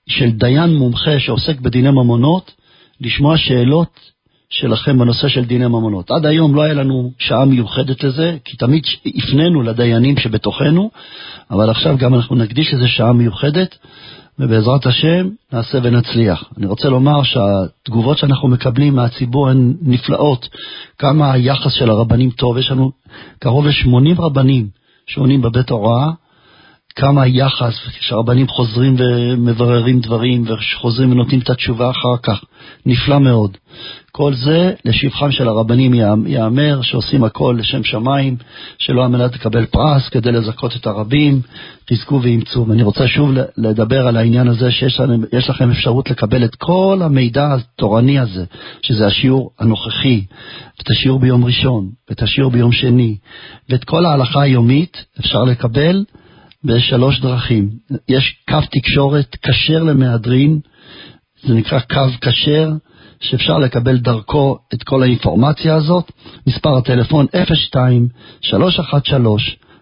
של 0.09 0.31
דיין 0.31 0.75
מומחה 0.75 1.21
שעוסק 1.21 1.61
בדיני 1.61 1.91
ממונות, 1.91 2.53
לשמוע 3.01 3.37
שאלות 3.37 4.01
שלכם 4.51 4.99
בנושא 4.99 5.29
של 5.29 5.45
דיני 5.45 5.67
ממונות. 5.67 6.11
עד 6.11 6.27
היום 6.27 6.55
לא 6.55 6.63
היה 6.63 6.75
לנו 6.75 7.13
שעה 7.19 7.45
מיוחדת 7.45 8.05
לזה, 8.05 8.37
כי 8.45 8.57
תמיד 8.57 8.83
הפנינו 9.17 9.63
לדיינים 9.63 10.17
שבתוכנו, 10.17 10.91
אבל 11.51 11.71
עכשיו 11.71 11.97
גם 11.99 12.15
אנחנו 12.15 12.37
נקדיש 12.37 12.75
לזה 12.75 12.89
שעה 12.89 13.13
מיוחדת. 13.13 13.79
ובעזרת 14.41 14.87
השם 14.87 15.29
נעשה 15.53 15.79
ונצליח. 15.83 16.45
אני 16.59 16.67
רוצה 16.67 16.89
לומר 16.89 17.23
שהתגובות 17.23 18.19
שאנחנו 18.19 18.49
מקבלים 18.49 18.95
מהציבור 18.95 19.49
הן 19.49 19.75
נפלאות. 19.83 20.49
כמה 20.99 21.33
היחס 21.33 21.73
של 21.73 21.91
הרבנים 21.91 22.31
טוב, 22.31 22.59
יש 22.59 22.71
לנו 22.71 22.91
קרוב 23.39 23.67
ל-80 23.67 24.23
רבנים 24.23 24.69
שעונים 25.07 25.43
בבית 25.43 25.71
הוראה, 25.71 26.11
כמה 26.97 27.23
היחס, 27.23 27.75
כשהרבנים 27.99 28.49
חוזרים 28.49 28.97
ומבררים 28.99 30.01
דברים 30.01 30.45
וחוזרים 30.47 31.13
ונותנים 31.13 31.41
את 31.41 31.51
התשובה 31.51 31.91
אחר 31.91 32.17
כך, 32.23 32.45
נפלא 32.87 33.19
מאוד. 33.19 33.57
כל 34.13 34.35
זה 34.35 34.73
לשבחם 34.85 35.31
של 35.31 35.49
הרבנים 35.49 35.95
ייאמר, 36.27 36.83
שעושים 36.83 37.25
הכל 37.25 37.57
לשם 37.59 37.85
שמיים, 37.85 38.37
שלא 38.79 39.05
על 39.05 39.09
מנת 39.09 39.35
לקבל 39.35 39.67
פרס, 39.67 40.09
כדי 40.09 40.33
לזכות 40.33 40.77
את 40.77 40.87
הרבים, 40.87 41.41
תזכו 41.87 42.21
ואימצו. 42.23 42.67
ואני 42.69 42.83
רוצה 42.83 43.09
שוב 43.09 43.31
לדבר 43.57 44.07
על 44.07 44.17
העניין 44.17 44.49
הזה, 44.49 44.71
שיש 44.71 45.51
לכם 45.51 45.71
אפשרות 45.71 46.11
לקבל 46.11 46.45
את 46.45 46.55
כל 46.55 47.01
המידע 47.03 47.55
התורני 47.55 48.19
הזה, 48.19 48.45
שזה 48.83 49.07
השיעור 49.07 49.51
הנוכחי, 49.59 50.25
את 50.83 50.91
השיעור 50.91 51.21
ביום 51.21 51.45
ראשון, 51.45 51.91
את 52.13 52.23
השיעור 52.23 52.51
ביום 52.51 52.73
שני, 52.73 53.17
ואת 53.69 53.85
כל 53.85 54.07
ההלכה 54.07 54.43
היומית 54.43 55.05
אפשר 55.21 55.45
לקבל 55.45 56.05
בשלוש 56.65 57.21
דרכים. 57.21 57.71
יש 58.09 58.37
קו 58.49 58.59
תקשורת 58.71 59.37
כשר 59.43 59.83
למהדרין, 59.83 60.61
זה 61.43 61.55
נקרא 61.55 61.81
קו 61.81 62.07
כשר, 62.21 62.71
שאפשר 63.21 63.59
לקבל 63.59 63.99
דרכו 63.99 64.59
את 64.75 64.83
כל 64.83 65.03
האינפורמציה 65.03 65.75
הזאת. 65.75 66.13
מספר 66.47 66.77
הטלפון 66.77 67.27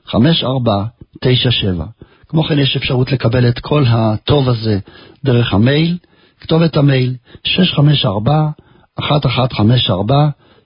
02-313-5497. 0.08 0.12
כמו 2.28 2.44
כן 2.44 2.58
יש 2.58 2.76
אפשרות 2.76 3.12
לקבל 3.12 3.48
את 3.48 3.58
כל 3.58 3.84
הטוב 3.88 4.48
הזה 4.48 4.78
דרך 5.24 5.52
המייל, 5.54 5.98
כתובת 6.40 6.76
המייל 6.76 7.14
654-1154 7.46 7.50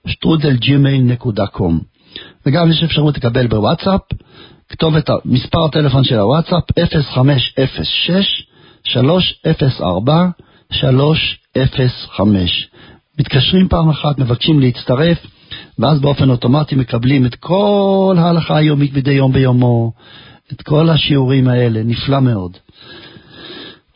שטרודל 0.07 0.82
gmail.com 0.82 1.79
וגם 2.45 2.71
יש 2.71 2.83
אפשרות 2.83 3.17
לקבל 3.17 3.47
בוואטסאפ 3.47 4.01
כתובת, 4.69 5.09
מספר 5.25 5.65
הטלפון 5.65 6.03
של 6.03 6.19
הוואטסאפ 6.19 6.63
0506-304-305. 12.15 12.21
מתקשרים 13.19 13.67
פעם 13.67 13.89
אחת, 13.89 14.19
מבקשים 14.19 14.59
להצטרף, 14.59 15.17
ואז 15.79 15.99
באופן 15.99 16.29
אוטומטי 16.29 16.75
מקבלים 16.75 17.25
את 17.25 17.35
כל 17.35 18.15
ההלכה 18.19 18.57
היומית 18.57 18.93
מדי 18.93 19.13
יום 19.13 19.33
ביומו, 19.33 19.91
את 20.53 20.61
כל 20.61 20.89
השיעורים 20.89 21.47
האלה, 21.47 21.83
נפלא 21.83 22.19
מאוד. 22.19 22.57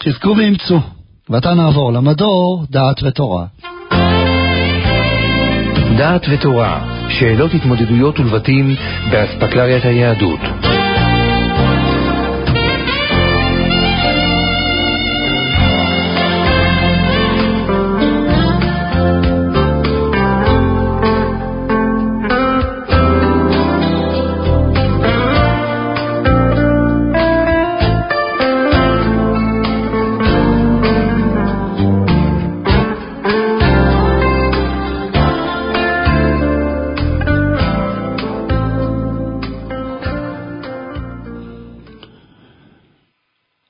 חזקו 0.03 0.35
ואימצו, 0.37 0.79
ועתה 1.29 1.53
נעבור 1.53 1.93
למדור 1.93 2.65
דעת 2.69 3.03
ותורה. 3.03 3.45
דעת 5.97 6.25
ותורה 6.31 6.96
שאלות 7.19 7.53
התמודדויות 7.53 8.19
ולבטים 8.19 8.75
באספקלריית 9.11 9.85
היהדות. 9.85 10.39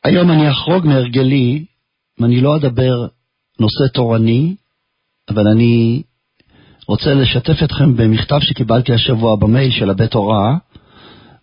היום 0.07 0.31
אני 0.31 0.51
אחרוג 0.51 0.85
מהרגלי, 0.85 1.65
ואני 2.19 2.41
לא 2.41 2.55
אדבר 2.55 3.07
נושא 3.59 3.93
תורני, 3.93 4.55
אבל 5.29 5.47
אני 5.47 6.03
רוצה 6.87 7.13
לשתף 7.13 7.63
אתכם 7.63 7.95
במכתב 7.95 8.39
שקיבלתי 8.41 8.93
השבוע 8.93 9.35
במייל 9.35 9.71
של 9.71 9.89
הבית 9.89 10.13
הוראה, 10.13 10.57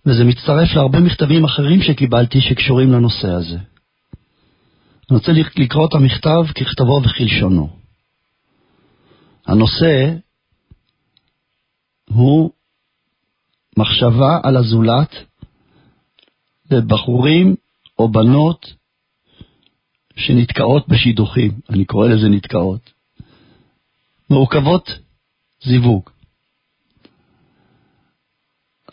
וזה 0.06 0.24
מצטרף 0.24 0.74
להרבה 0.74 1.00
מכתבים 1.00 1.44
אחרים 1.44 1.82
שקיבלתי 1.82 2.40
שקשורים 2.40 2.92
לנושא 2.92 3.28
הזה. 3.28 3.58
אני 5.10 5.18
רוצה 5.18 5.32
לקרוא 5.56 5.86
את 5.86 5.94
המכתב 5.94 6.42
ככתבו 6.54 7.00
וכלשונו. 7.04 7.68
הנושא 9.46 10.14
הוא 12.10 12.50
מחשבה 13.76 14.38
על 14.42 14.56
הזולת 14.56 15.14
לבחורים 16.70 17.54
או 17.98 18.08
בנות 18.08 18.74
שנתקעות 20.16 20.88
בשידוכים, 20.88 21.50
אני 21.70 21.84
קורא 21.84 22.08
לזה 22.08 22.28
נתקעות, 22.28 22.92
מעוכבות 24.30 24.98
זיווג. 25.64 26.10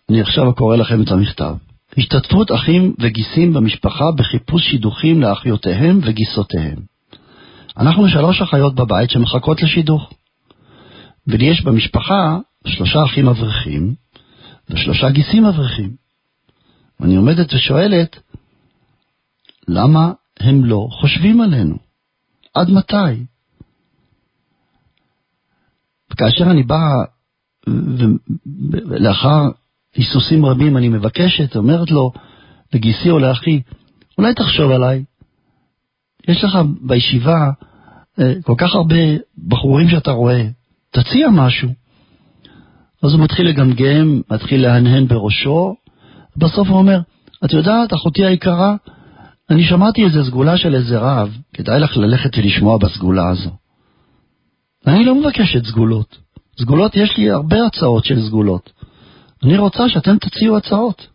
אני 0.10 0.22
עכשיו 0.22 0.56
קורא 0.56 0.76
לכם 0.76 1.04
את 1.04 1.12
המכתב. 1.12 1.56
השתתפות 1.98 2.52
אחים 2.52 2.96
וגיסים 3.00 3.54
במשפחה 3.54 4.12
בחיפוש 4.18 4.64
שידוכים 4.64 5.22
לאחיותיהם 5.22 6.00
וגיסותיהם. 6.04 6.80
אנחנו 7.78 8.10
שלוש 8.10 8.42
אחיות 8.42 8.76
בבית 8.76 9.10
שמחכות 9.10 9.62
לשידוך. 9.62 10.14
ולי 11.28 11.46
יש 11.46 11.62
במשפחה 11.62 12.38
שלושה 12.68 13.06
אחים 13.06 13.28
אברכים 13.28 13.96
ושלושה 14.70 15.10
גיסים 15.10 15.46
אברכים. 15.46 15.96
ואני 17.00 17.16
עומדת 17.16 17.54
ושואלת, 17.54 18.20
למה 19.72 20.12
הם 20.40 20.66
לא 20.66 20.88
חושבים 20.92 21.42
עלינו? 21.42 21.76
עד 22.54 22.70
מתי? 22.70 23.26
וכאשר 26.12 26.52
אני 26.52 26.64
בא, 26.64 26.82
ולאחר 28.90 29.50
היסוסים 29.96 30.46
רבים 30.46 30.78
אני 30.78 30.90
מבקשת, 30.90 31.56
אומרת 31.56 31.92
לו, 31.92 32.12
לגיסי 32.74 33.10
או 33.10 33.20
לאחי, 33.20 33.62
אולי 34.18 34.34
תחשוב 34.34 34.72
עליי. 34.72 35.04
יש 36.28 36.44
לך 36.44 36.58
בישיבה 36.82 37.50
אה, 38.20 38.34
כל 38.44 38.56
כך 38.58 38.76
הרבה 38.76 38.96
בחורים 39.48 39.90
שאתה 39.90 40.12
רואה, 40.12 40.44
תציע 40.92 41.28
משהו. 41.32 41.70
אז 43.04 43.14
הוא 43.14 43.24
מתחיל 43.24 43.48
לגמגם, 43.48 44.22
מתחיל 44.32 44.62
להנהן 44.62 45.08
בראשו, 45.08 45.76
בסוף 46.38 46.68
הוא 46.68 46.78
אומר, 46.78 47.00
את 47.46 47.54
יודעת, 47.54 47.94
אחותי 47.94 48.26
היקרה, 48.26 48.76
אני 49.52 49.64
שמעתי 49.64 50.04
איזה 50.04 50.24
סגולה 50.24 50.58
של 50.58 50.76
איזה 50.76 51.00
רב, 51.00 51.38
כדאי 51.54 51.80
לך 51.80 51.98
ללכת 51.98 52.38
ולשמוע 52.38 52.78
בסגולה 52.78 53.30
הזו. 53.30 53.50
אני 54.88 55.06
לא 55.06 55.16
מבקשת 55.16 55.66
סגולות. 55.66 56.18
סגולות, 56.60 56.96
יש 56.96 57.18
לי 57.18 57.32
הרבה 57.32 57.66
הצעות 57.66 58.06
של 58.06 58.22
סגולות. 58.22 58.72
אני 59.44 59.58
רוצה 59.58 59.90
שאתם 59.90 60.18
תציעו 60.18 60.58
הצעות. 60.58 61.08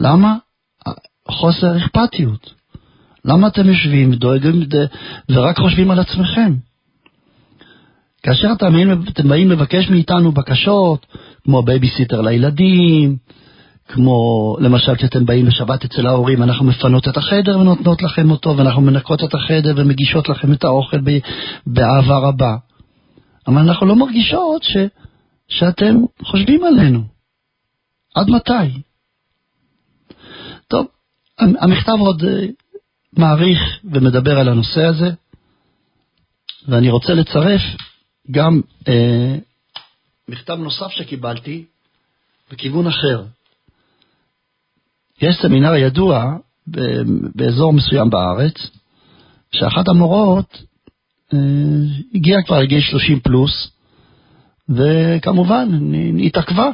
למה? 0.00 0.36
חוסר 1.28 1.76
אכפתיות. 1.76 2.54
למה 3.24 3.46
אתם 3.46 3.68
יושבים 3.68 4.10
ודואגים 4.12 4.62
ורק 5.30 5.58
חושבים 5.58 5.90
על 5.90 5.98
עצמכם? 5.98 6.54
כאשר 8.22 8.52
אתם, 8.52 8.74
אתם 9.08 9.28
באים 9.28 9.50
לבקש 9.50 9.90
מאיתנו 9.90 10.32
בקשות, 10.32 11.06
כמו 11.44 11.62
בייביסיטר 11.62 12.20
לילדים, 12.20 13.16
כמו 13.88 14.56
למשל 14.60 14.96
כשאתם 14.96 15.26
באים 15.26 15.46
לשבת 15.46 15.84
אצל 15.84 16.06
ההורים, 16.06 16.42
אנחנו 16.42 16.64
מפנות 16.64 17.08
את 17.08 17.16
החדר 17.16 17.58
ונותנות 17.58 18.02
לכם 18.02 18.30
אותו, 18.30 18.56
ואנחנו 18.56 18.82
מנקות 18.82 19.24
את 19.24 19.34
החדר 19.34 19.74
ומגישות 19.76 20.28
לכם 20.28 20.52
את 20.52 20.64
האוכל 20.64 20.96
באהבה 21.66 22.18
רבה. 22.18 22.56
אבל 23.46 23.58
אנחנו 23.58 23.86
לא 23.86 23.96
מרגישות 23.96 24.62
ש, 24.62 24.76
שאתם 25.48 25.96
חושבים 26.22 26.64
עלינו. 26.64 27.02
עד 28.14 28.30
מתי? 28.30 28.82
טוב, 30.68 30.86
המכתב 31.38 31.96
עוד 31.98 32.24
אה, 32.24 32.46
מעריך 33.12 33.58
ומדבר 33.84 34.38
על 34.38 34.48
הנושא 34.48 34.84
הזה, 34.84 35.10
ואני 36.68 36.90
רוצה 36.90 37.14
לצרף 37.14 37.60
גם 38.30 38.60
אה, 38.88 39.36
מכתב 40.28 40.54
נוסף 40.54 40.90
שקיבלתי 40.90 41.64
בכיוון 42.50 42.86
אחר. 42.86 43.24
יש 45.22 45.36
סמינר 45.42 45.74
ידוע 45.74 46.36
באזור 47.34 47.72
מסוים 47.72 48.10
בארץ, 48.10 48.54
שאחת 49.52 49.88
המורות 49.88 50.62
אה, 51.34 51.38
הגיעה 52.14 52.42
כבר 52.42 52.60
לגיל 52.60 52.80
30 52.80 53.20
פלוס, 53.20 53.70
וכמובן, 54.68 55.68
התעכבה. 56.26 56.70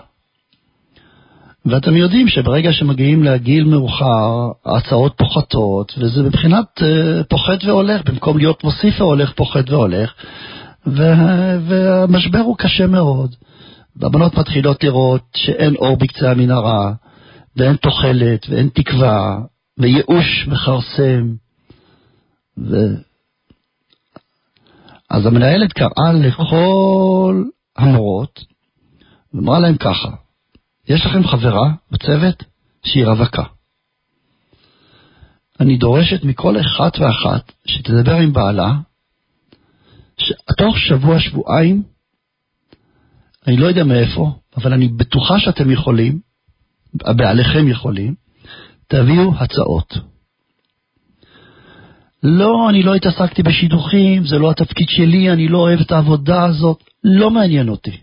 ואתם 1.67 1.97
יודעים 1.97 2.29
שברגע 2.29 2.73
שמגיעים 2.73 3.23
לגיל 3.23 3.65
מאוחר, 3.65 4.51
ההצעות 4.65 5.15
פוחתות, 5.17 5.93
וזה 5.99 6.23
מבחינת 6.23 6.65
uh, 6.79 7.25
פוחת 7.29 7.65
והולך, 7.65 8.03
במקום 8.05 8.39
להיות 8.39 8.65
מוסיף 8.65 9.01
והולך, 9.01 9.33
פוחת 9.37 9.71
והולך, 9.71 10.13
והמשבר 10.87 12.39
הוא 12.39 12.57
קשה 12.59 12.87
מאוד. 12.87 13.35
והבנות 13.97 14.39
מתחילות 14.39 14.85
לראות 14.85 15.23
שאין 15.37 15.75
אור 15.75 15.97
בקצה 15.97 16.31
המנהרה, 16.31 16.93
ואין 17.57 17.77
תוחלת, 17.77 18.47
ואין 18.49 18.69
תקווה, 18.69 19.39
וייאוש 19.79 20.47
מכרסם. 20.49 21.35
ו... 22.59 22.77
אז 25.11 25.27
המנהלת 25.27 25.73
קראה 25.73 26.13
לכל 26.13 27.45
המורות, 27.77 28.45
ואמרה 29.35 29.59
להם 29.59 29.77
ככה, 29.77 30.09
יש 30.89 31.07
לכם 31.07 31.25
חברה 31.25 31.73
בצוות 31.91 32.45
שהיא 32.85 33.07
רווקה. 33.07 33.43
אני 35.61 35.77
דורשת 35.77 36.25
מכל 36.25 36.61
אחת 36.61 36.99
ואחת 36.99 37.53
שתדבר 37.67 38.17
עם 38.17 38.33
בעלה, 38.33 38.73
שתוך 40.19 40.79
שבוע-שבועיים, 40.79 41.83
אני 43.47 43.57
לא 43.57 43.67
יודע 43.67 43.85
מאיפה, 43.85 44.33
אבל 44.57 44.73
אני 44.73 44.89
בטוחה 44.89 45.39
שאתם 45.39 45.71
יכולים, 45.71 46.21
בעליכם 46.95 47.69
יכולים, 47.69 48.15
תביאו 48.89 49.33
הצעות. 49.39 49.95
לא, 52.23 52.69
אני 52.71 52.83
לא 52.83 52.95
התעסקתי 52.95 53.43
בשידוכים, 53.43 54.27
זה 54.27 54.39
לא 54.39 54.51
התפקיד 54.51 54.89
שלי, 54.89 55.31
אני 55.31 55.49
לא 55.49 55.59
אוהב 55.59 55.81
את 55.81 55.93
העבודה 55.93 56.45
הזאת, 56.45 56.83
לא 57.05 57.31
מעניין 57.31 57.69
אותי. 57.69 57.97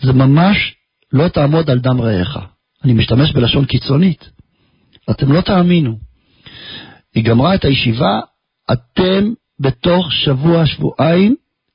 זה 0.00 0.12
ממש 0.12 0.74
לא 1.12 1.28
תעמוד 1.28 1.70
על 1.70 1.78
דם 1.78 2.00
רעך. 2.00 2.38
אני 2.84 2.92
משתמש 2.92 3.32
בלשון 3.32 3.64
קיצונית. 3.64 4.30
אתם 5.10 5.32
לא 5.32 5.40
תאמינו. 5.40 5.98
היא 7.14 7.24
גמרה 7.24 7.54
את 7.54 7.64
הישיבה, 7.64 8.20
אתם 8.72 9.32
בתוך 9.60 10.12
שבוע, 10.12 10.66
שבועיים, 10.66 11.34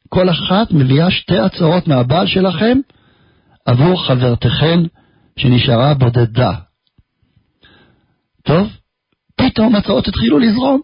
כל 0.10 0.30
אחת 0.30 0.72
מביאה 0.72 1.12
שתי 1.12 1.38
הצעות 1.38 1.88
מהבעל 1.88 2.28
שלכם 2.28 2.78
עבור 3.66 4.08
חברתכן 4.08 4.80
שנשארה 5.40 5.94
בודדה. 5.94 6.54
טוב, 8.44 8.68
פתאום 9.36 9.76
הצעות 9.76 10.08
התחילו 10.08 10.40
לזרום. 10.40 10.82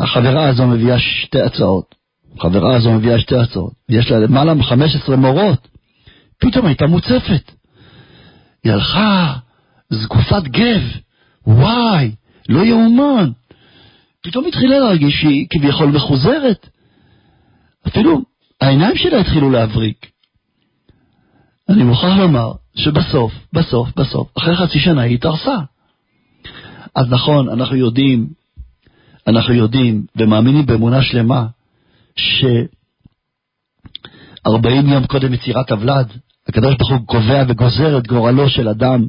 החברה 0.00 0.48
הזו 0.48 0.66
מביאה 0.66 0.98
שתי 0.98 1.40
הצעות, 1.40 1.94
החברה 2.38 2.76
הזו 2.76 2.92
מביאה 2.92 3.20
שתי 3.20 3.36
הצעות, 3.36 3.72
יש 3.88 4.10
לה 4.10 4.18
למעלה 4.18 4.54
מ-15 4.54 5.16
מורות, 5.16 5.68
פתאום 6.38 6.66
הייתה 6.66 6.86
מוצפת. 6.86 7.52
היא 8.64 8.72
הלכה 8.72 9.34
זקופת 9.90 10.42
גב, 10.42 10.82
וואי, 11.46 12.10
לא 12.48 12.64
יאומן. 12.64 13.30
פתאום 14.22 14.46
התחילה 14.46 14.78
להרגיש 14.78 15.14
שהיא 15.20 15.46
כביכול 15.50 15.86
מחוזרת. 15.86 16.68
אפילו 17.88 18.22
העיניים 18.60 18.96
שלה 18.96 19.20
התחילו 19.20 19.50
להבריק. 19.50 20.10
אני 21.70 21.84
מוכרח 21.84 22.18
לומר 22.18 22.52
שבסוף, 22.74 23.32
בסוף, 23.52 23.88
בסוף, 23.96 24.28
אחרי 24.38 24.56
חצי 24.56 24.78
שנה 24.78 25.00
היא 25.00 25.14
התארסה. 25.14 25.56
אז 26.94 27.06
נכון, 27.10 27.48
אנחנו 27.48 27.76
יודעים, 27.76 28.28
אנחנו 29.26 29.54
יודעים 29.54 30.06
ומאמינים 30.16 30.66
באמונה 30.66 31.02
שלמה, 31.02 31.46
ש-40 32.16 32.50
יום 34.92 35.06
קודם 35.06 35.34
יצירת 35.34 35.70
הוולד, 35.70 36.12
הקדוש 36.48 36.74
ברוך 36.74 36.90
הוא 36.90 37.06
קובע 37.06 37.44
וגוזר 37.48 37.98
את 37.98 38.06
גורלו 38.06 38.48
של 38.48 38.68
אדם 38.68 39.06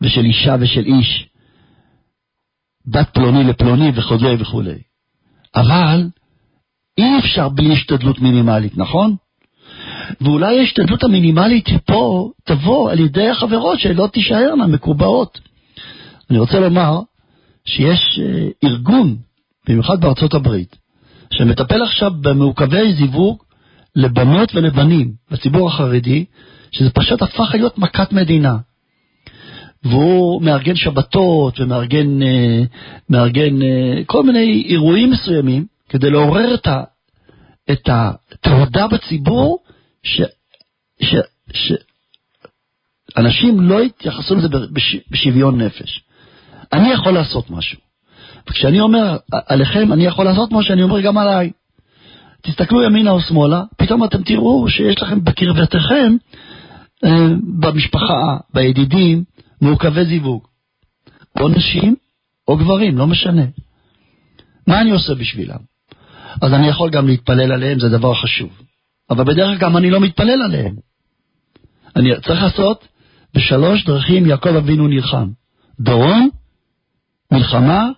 ושל 0.00 0.24
אישה 0.24 0.56
ושל 0.60 0.84
איש, 0.84 1.28
בת 2.86 3.08
פלוני 3.08 3.44
לפלוני 3.44 3.90
וכו' 3.94 4.18
וכו'. 4.38 4.62
אבל 5.56 6.08
אי 6.98 7.18
אפשר 7.18 7.48
בלי 7.48 7.72
השתדלות 7.72 8.18
מינימלית, 8.18 8.78
נכון? 8.78 9.16
ואולי 10.20 10.58
ההשתדלות 10.58 11.04
המינימלית 11.04 11.68
פה 11.86 12.30
תבוא 12.44 12.90
על 12.90 13.00
ידי 13.00 13.28
החברות 13.28 13.80
שלא 13.80 14.08
תישארנה 14.12 14.66
מקובעות. 14.66 15.40
אני 16.30 16.38
רוצה 16.38 16.60
לומר 16.60 17.00
שיש 17.64 18.20
אה, 18.22 18.48
ארגון, 18.64 19.16
במיוחד 19.68 20.00
בארצות 20.00 20.34
הברית, 20.34 20.76
שמטפל 21.34 21.82
עכשיו 21.82 22.10
במעוכבי 22.20 22.94
זיווג 22.94 23.42
לבנות 23.96 24.54
ולבנים 24.54 25.12
בציבור 25.30 25.68
החרדי, 25.68 26.24
שזה 26.70 26.90
פשוט 26.90 27.22
הפך 27.22 27.50
להיות 27.54 27.78
מכת 27.78 28.12
מדינה. 28.12 28.56
והוא 29.84 30.42
מארגן 30.42 30.76
שבתות 30.76 31.60
ומארגן 31.60 32.22
אה, 32.22 32.62
מארגן, 33.10 33.62
אה, 33.62 34.04
כל 34.06 34.22
מיני 34.22 34.64
אירועים 34.68 35.10
מסוימים 35.10 35.66
כדי 35.88 36.10
לעורר 36.10 36.54
את, 36.54 36.66
ה, 36.66 36.82
את 37.70 37.88
התעודה 37.92 38.86
בציבור 38.86 39.58
ש, 40.04 40.20
ש, 41.02 41.14
ש, 41.52 41.72
אנשים 43.16 43.60
לא 43.60 43.84
יתייחסו 43.84 44.34
לזה 44.34 44.48
בש, 44.72 44.96
בשוויון 45.10 45.60
נפש. 45.60 46.00
אני 46.72 46.92
יכול 46.92 47.12
לעשות 47.12 47.50
משהו. 47.50 47.78
וכשאני 48.48 48.80
אומר 48.80 49.16
עליכם, 49.32 49.92
אני 49.92 50.04
יכול 50.04 50.24
לעשות 50.24 50.52
משהו, 50.52 50.72
אני 50.72 50.82
אומר 50.82 51.00
גם 51.00 51.18
עליי. 51.18 51.50
תסתכלו 52.42 52.82
ימינה 52.82 53.10
או 53.10 53.20
שמאלה, 53.20 53.62
פתאום 53.76 54.04
אתם 54.04 54.22
תראו 54.22 54.68
שיש 54.68 55.02
לכם 55.02 55.24
בקרבתכם, 55.24 56.16
אה, 57.04 57.28
במשפחה, 57.60 58.36
בידידים, 58.54 59.24
מעוכבי 59.60 60.04
זיווג. 60.04 60.46
או 61.40 61.48
נשים 61.48 61.96
או 62.48 62.56
גברים, 62.56 62.98
לא 62.98 63.06
משנה. 63.06 63.44
מה 64.66 64.80
אני 64.80 64.90
עושה 64.90 65.14
בשבילם? 65.14 65.58
אז 66.42 66.52
אני 66.52 66.68
יכול 66.68 66.90
גם 66.90 67.06
להתפלל 67.06 67.52
עליהם, 67.52 67.80
זה 67.80 67.88
דבר 67.88 68.14
חשוב. 68.14 68.63
אבל 69.10 69.24
בדרך 69.24 69.60
גם 69.60 69.76
אני 69.76 69.90
לא 69.90 70.00
מתפלל 70.00 70.42
עליהם. 70.42 70.76
אני 71.96 72.10
צריך 72.20 72.42
לעשות 72.42 72.88
בשלוש 73.34 73.84
דרכים 73.84 74.26
יעקב 74.26 74.56
אבינו 74.56 74.88
נלחם. 74.88 75.30
דורון, 75.80 76.28
מלחמה 77.32 77.90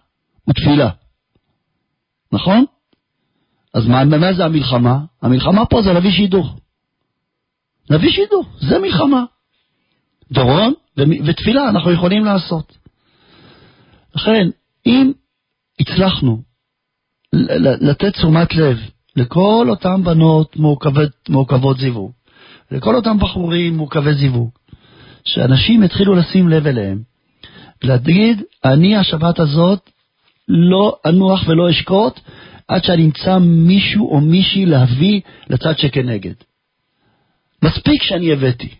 ותפילה. 0.48 0.90
נכון? 2.32 2.64
אז 3.74 3.86
מה, 3.86 4.04
מה 4.04 4.32
זה 4.32 4.44
המלחמה? 4.44 4.98
המלחמה 5.22 5.66
פה 5.66 5.82
זה 5.82 5.92
להביא 5.92 6.10
שידוך. 6.10 6.58
להביא 7.90 8.10
שידוך, 8.10 8.56
זה 8.60 8.78
מלחמה. 8.78 9.24
דורון 10.32 10.72
ותפילה 10.96 11.68
אנחנו 11.68 11.92
יכולים 11.92 12.24
לעשות. 12.24 12.78
לכן, 14.14 14.48
אם 14.86 15.12
הצלחנו 15.80 16.42
לתת 17.80 18.12
תשומת 18.12 18.54
לב 18.54 18.78
לכל 19.16 19.66
אותן 19.68 20.04
בנות 20.04 20.56
מעוכבות, 20.56 21.10
מעוכבות 21.28 21.78
זיווג, 21.78 22.12
לכל 22.70 22.96
אותם 22.96 23.18
בחורים 23.18 23.76
מעוכבי 23.76 24.14
זיווג, 24.14 24.50
שאנשים 25.24 25.82
התחילו 25.82 26.14
לשים 26.14 26.48
לב 26.48 26.66
אליהם, 26.66 27.02
להגיד, 27.82 28.42
אני 28.64 28.96
השבת 28.96 29.38
הזאת 29.38 29.90
לא 30.48 30.96
אנוח 31.06 31.48
ולא 31.48 31.70
אשקוט 31.70 32.20
עד 32.68 32.84
שאני 32.84 33.04
אמצא 33.04 33.38
מישהו 33.38 34.10
או 34.10 34.20
מישהי 34.20 34.66
להביא 34.66 35.20
לצד 35.50 35.78
שכנגד. 35.78 36.34
מספיק 37.64 38.02
שאני 38.02 38.32
הבאתי. 38.32 38.74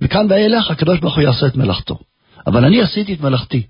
מכאן 0.00 0.26
ואילך 0.30 0.70
הקדוש 0.70 1.00
ברוך 1.00 1.14
הוא 1.14 1.22
יעשה 1.22 1.46
את 1.46 1.56
מלאכתו. 1.56 1.98
אבל 2.46 2.64
אני 2.64 2.82
עשיתי 2.82 3.14
את 3.14 3.20
מלאכתי. 3.20 3.62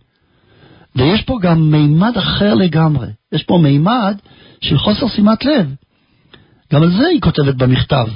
ויש 0.96 1.22
פה 1.22 1.38
גם 1.42 1.70
מימד 1.70 2.16
אחר 2.18 2.54
לגמרי. 2.54 3.08
יש 3.32 3.42
פה 3.42 3.58
מימד 3.62 4.18
של 4.60 4.78
חוסר 4.78 5.08
שימת 5.08 5.44
לב. 5.44 5.74
גם 6.72 6.82
על 6.82 6.90
זה 6.90 7.06
היא 7.06 7.20
כותבת 7.20 7.54
במכתב. 7.54 8.06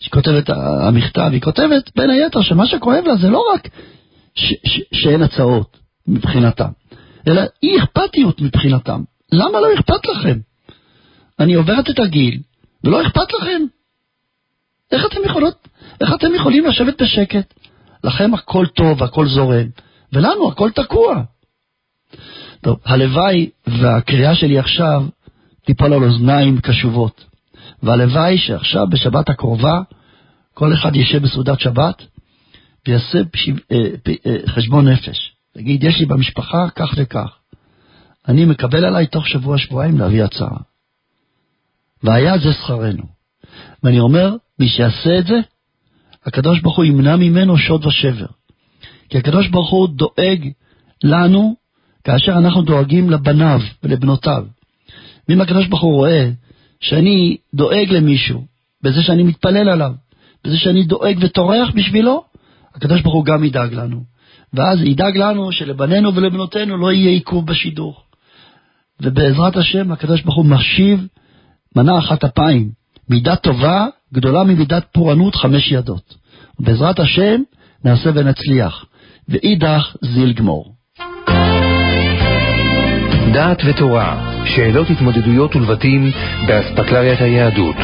היא 0.00 0.10
כותבת, 0.10 0.50
המכתב, 0.88 1.28
היא 1.32 1.40
כותבת 1.40 1.90
בין 1.96 2.10
היתר 2.10 2.42
שמה 2.42 2.66
שכואב 2.66 3.04
לה 3.06 3.16
זה 3.16 3.28
לא 3.28 3.44
רק 3.54 3.68
ש- 4.34 4.54
ש- 4.66 4.82
שאין 4.92 5.22
הצעות 5.22 5.78
מבחינתם, 6.06 6.68
אלא 7.28 7.42
אי 7.62 7.78
אכפתיות 7.78 8.40
מבחינתם. 8.40 9.02
למה 9.32 9.60
לא 9.60 9.74
אכפת 9.74 10.06
לכם? 10.06 10.38
אני 11.40 11.54
עוברת 11.54 11.90
את 11.90 11.98
הגיל, 11.98 12.40
ולא 12.84 13.02
אכפת 13.02 13.32
לכם. 13.40 13.62
איך 14.92 15.06
אתם 15.06 15.20
יכולות, 15.24 15.68
איך 16.00 16.14
אתם 16.14 16.34
יכולים 16.34 16.66
לשבת 16.66 17.02
בשקט? 17.02 17.54
לכם 18.04 18.34
הכל 18.34 18.66
טוב, 18.66 19.02
הכל 19.02 19.28
זורם, 19.28 19.66
ולנו 20.12 20.48
הכל 20.48 20.70
תקוע. 20.70 21.22
טוב, 22.60 22.78
הלוואי 22.84 23.50
והקריאה 23.66 24.34
שלי 24.34 24.58
עכשיו 24.58 25.02
תיפול 25.64 25.92
על 25.92 26.04
אוזניים 26.04 26.60
קשובות, 26.60 27.24
והלוואי 27.82 28.38
שעכשיו 28.38 28.86
בשבת 28.90 29.28
הקרובה 29.28 29.80
כל 30.54 30.74
אחד 30.74 30.96
יישב 30.96 31.22
בסעודת 31.22 31.60
שבת 31.60 32.02
ויעשה 32.86 33.18
אה, 33.72 33.76
אה, 34.26 34.36
חשבון 34.46 34.88
נפש. 34.88 35.32
תגיד, 35.54 35.84
יש 35.84 36.00
לי 36.00 36.06
במשפחה 36.06 36.70
כך 36.76 36.94
וכך. 36.96 37.38
אני 38.28 38.44
מקבל 38.44 38.84
עליי 38.84 39.06
תוך 39.06 39.28
שבוע-שבועיים 39.28 39.98
להביא 39.98 40.24
הצעה. 40.24 40.56
והיה 42.02 42.38
זה 42.38 42.52
שכרנו. 42.52 43.04
ואני 43.82 44.00
אומר, 44.00 44.34
מי 44.58 44.68
שיעשה 44.68 45.18
את 45.18 45.26
זה, 45.26 45.34
הקדוש 46.26 46.60
ברוך 46.60 46.76
הוא 46.76 46.84
ימנע 46.84 47.16
ממנו 47.16 47.58
שוד 47.58 47.86
ושבר. 47.86 48.26
כי 49.08 49.18
הקדוש 49.18 49.48
ברוך 49.48 49.70
הוא 49.70 49.88
דואג 49.88 50.48
לנו 51.04 51.56
כאשר 52.04 52.32
אנחנו 52.32 52.62
דואגים 52.62 53.10
לבניו 53.10 53.60
ולבנותיו. 53.82 54.44
ואם 55.28 55.40
הקדוש 55.40 55.66
ברוך 55.66 55.82
הוא 55.82 55.94
רואה 55.94 56.30
שאני 56.80 57.36
דואג 57.54 57.90
למישהו 57.90 58.44
בזה 58.82 59.02
שאני 59.02 59.22
מתפלל 59.22 59.68
עליו, 59.68 59.92
בזה 60.44 60.58
שאני 60.58 60.84
דואג 60.84 61.18
וטורח 61.20 61.70
בשבילו, 61.74 62.24
הקדוש 62.74 63.00
ברוך 63.00 63.14
הוא 63.14 63.24
גם 63.24 63.44
ידאג 63.44 63.74
לנו. 63.74 64.02
ואז 64.52 64.82
ידאג 64.82 65.16
לנו 65.16 65.52
שלבנינו 65.52 66.14
ולבנותינו 66.14 66.76
לא 66.76 66.92
יהיה 66.92 67.10
עיכוב 67.10 67.46
בשידור. 67.46 68.02
ובעזרת 69.00 69.56
השם 69.56 69.92
הקדוש 69.92 70.22
ברוך 70.22 70.36
הוא 70.36 70.46
משיב 70.46 71.06
מנה 71.76 71.98
אחת 71.98 72.24
אפיים, 72.24 72.70
מידה 73.08 73.36
טובה 73.36 73.86
גדולה 74.14 74.44
ממידת 74.44 74.84
פורענות 74.92 75.34
חמש 75.34 75.72
ידות. 75.72 76.14
בעזרת 76.58 77.00
השם 77.00 77.40
נעשה 77.84 78.10
ונצליח, 78.14 78.84
ואידך 79.28 79.96
זיל 80.02 80.32
גמור. 80.32 80.77
דעת 83.32 83.62
ותורה, 83.64 84.16
שאלות 84.44 84.90
התמודדויות 84.90 85.56
ולבטים 85.56 86.10
באספקלריית 86.46 87.20
היהדות. 87.20 87.76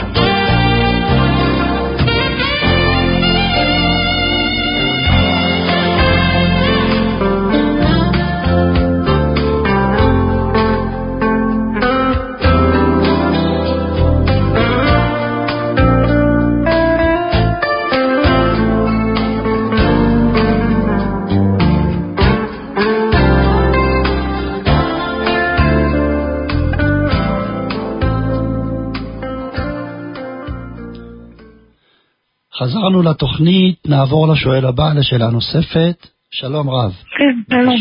חזרנו 32.58 33.02
לתוכנית, 33.02 33.78
נעבור 33.88 34.32
לשואל 34.32 34.66
הבא, 34.66 34.92
לשאלה 34.98 35.30
נוספת. 35.30 36.06
שלום 36.30 36.70
רב. 36.70 36.92
כן, 37.18 37.36
שלום. 37.50 37.76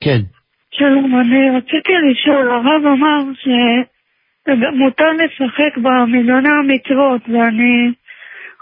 כן. 0.00 0.20
שלום, 0.70 1.20
אני 1.20 1.58
רציתי 1.58 1.92
לשאול, 2.10 2.50
הרב 2.50 2.82
אמר 2.94 3.32
שמותר 3.42 5.10
לשחק 5.20 5.78
במיליוני 5.82 6.48
המצוות, 6.48 7.22
ואני 7.28 7.92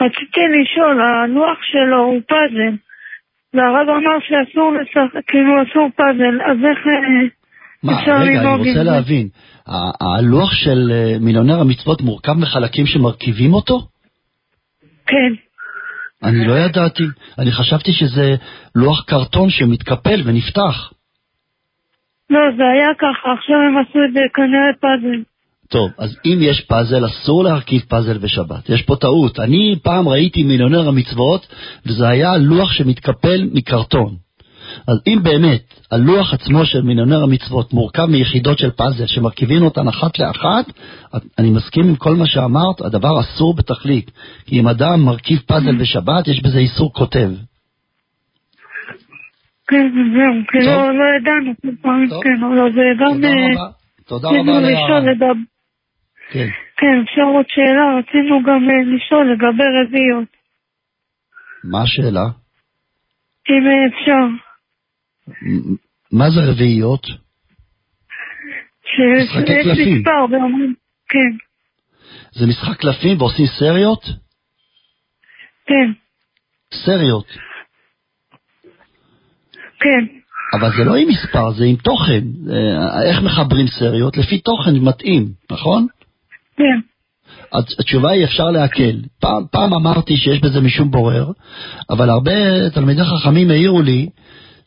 רציתי 0.01 0.41
לשאול, 0.57 1.03
הלוח 1.03 1.59
שלו 1.63 2.05
הוא 2.05 2.21
פאזל, 2.29 2.77
והרב 3.55 3.89
אמר 3.89 4.19
שאסור 4.27 4.73
לשחק, 4.73 5.21
כאילו 5.27 5.63
אסור 5.63 5.89
פאזל, 5.97 6.43
אז 6.51 6.57
איך 6.71 6.79
מה, 7.83 7.93
רגע, 8.21 8.41
אני 8.41 8.71
רוצה 8.71 8.83
להבין, 8.83 9.29
הלוח 10.01 10.53
של 10.53 10.91
אה, 10.93 11.19
מיליונר 11.21 11.61
המצוות 11.61 12.03
מורכב 12.03 12.33
מחלקים 12.33 12.87
שמרכיבים 12.87 13.55
אותו? 13.55 13.81
כן. 15.09 15.33
אני 16.23 16.45
לא 16.45 16.55
ידעתי, 16.55 17.05
אני 17.39 17.53
חשבתי 17.53 17.93
שזה 17.93 18.35
לוח 18.75 19.05
קרטון 19.05 19.51
שמתקפל 19.51 20.23
ונפתח. 20.25 20.93
לא, 22.31 22.41
זה 22.57 22.63
היה 22.75 22.89
ככה, 22.99 23.33
עכשיו 23.39 23.57
הם 23.57 23.79
עשו 23.79 23.99
את 24.09 24.13
זה 24.15 24.21
כנראה 24.35 24.73
פאזל. 24.81 25.23
טוב, 25.69 25.91
אז 25.99 26.17
אם 26.25 26.39
יש 26.41 26.61
פאזל, 26.61 27.07
אסור 27.07 27.45
להרכיב 27.45 27.83
פאזל 27.89 28.19
בשבת. 28.19 28.69
יש 28.69 28.83
פה 28.83 28.97
טעות. 28.97 29.41
אני 29.41 29.75
פעם 29.83 30.09
ראיתי 30.09 30.43
מיליונר 30.43 30.89
המצוות, 30.89 31.47
וזה 31.87 32.09
היה 32.09 32.37
לוח 32.37 32.73
שמתקפל 32.73 33.49
מקרטון. 33.53 34.28
אז 34.89 34.97
אם 35.07 35.19
באמת 35.23 35.75
הלוח 35.91 36.35
עצמו 36.35 36.65
של 36.65 36.83
מיליונר 36.83 37.23
המצוות 37.23 37.73
מורכב 37.73 38.07
מיחידות 38.07 38.59
של 38.59 38.71
פאזל 38.71 39.07
שמרכיבים 39.07 39.63
אותן 39.63 39.89
אחת 39.89 40.19
לאחת, 40.19 40.65
אני 41.39 41.51
מסכים 41.51 41.89
עם 41.89 41.97
כל 41.97 42.17
מה 42.17 42.27
שאמרת, 42.27 42.81
הדבר 42.81 43.21
אסור 43.21 43.55
בתכלית. 43.57 44.11
כי 44.47 44.61
אם 44.61 44.69
אדם 44.69 45.01
מרכיב 45.05 45.39
פאזל 45.47 45.77
בשבת, 45.77 46.29
יש 46.29 46.43
בזה 46.43 46.59
איסור 46.59 46.93
כותב. 46.95 47.31
כן, 49.69 49.89
זהו, 49.93 50.35
כאילו 50.49 50.73
לא 50.73 51.05
ידענו, 51.21 51.53
כן, 52.23 52.45
אבל 52.45 52.73
זה 52.73 52.81
גם... 53.01 53.21
תודה 54.07 54.29
רבה 54.29 54.57
על 54.57 54.65
ההערה. 54.65 55.01
כן. 56.31 56.49
כן, 56.77 57.03
אפשר 57.05 57.23
עוד 57.23 57.45
שאלה, 57.49 57.99
רצינו 57.99 58.43
גם 58.43 58.69
לשאול 58.97 59.33
לגבי 59.33 59.65
רביעיות. 59.83 60.29
מה 61.65 61.83
השאלה? 61.83 62.25
אם 63.51 63.65
אפשר. 63.89 64.48
מה 66.13 66.31
זה 66.31 66.41
רביעיות? 66.41 67.07
מספר 70.01 70.25
ואומרים, 70.31 70.75
כן. 71.09 71.37
זה 72.33 72.47
משחק 72.47 72.81
קלפים 72.81 73.21
ועושים 73.21 73.47
סריות? 73.47 74.05
כן. 75.67 75.93
סריות? 76.85 77.27
כן. 79.81 80.19
אבל 80.59 80.71
זה 80.77 80.85
לא 80.85 80.97
עם 80.97 81.09
מספר, 81.09 81.51
זה 81.51 81.65
עם 81.65 81.77
תוכן. 81.77 82.21
איך 83.09 83.23
מחברים 83.23 83.67
סריות? 83.67 84.17
לפי 84.17 84.39
תוכן 84.39 84.77
מתאים, 84.77 85.29
נכון? 85.51 85.87
כן. 86.57 86.81
התשובה 87.53 88.11
היא 88.11 88.25
אפשר 88.25 88.45
להקל. 88.45 89.01
פעם, 89.21 89.43
פעם 89.53 89.75
אמרתי 89.75 90.17
שיש 90.17 90.41
בזה 90.41 90.61
משום 90.61 90.91
בורר, 90.91 91.33
אבל 91.91 92.11
הרבה 92.11 92.71
תלמידי 92.75 93.03
חכמים 93.05 93.51
העירו 93.51 93.83
לי 93.83 94.09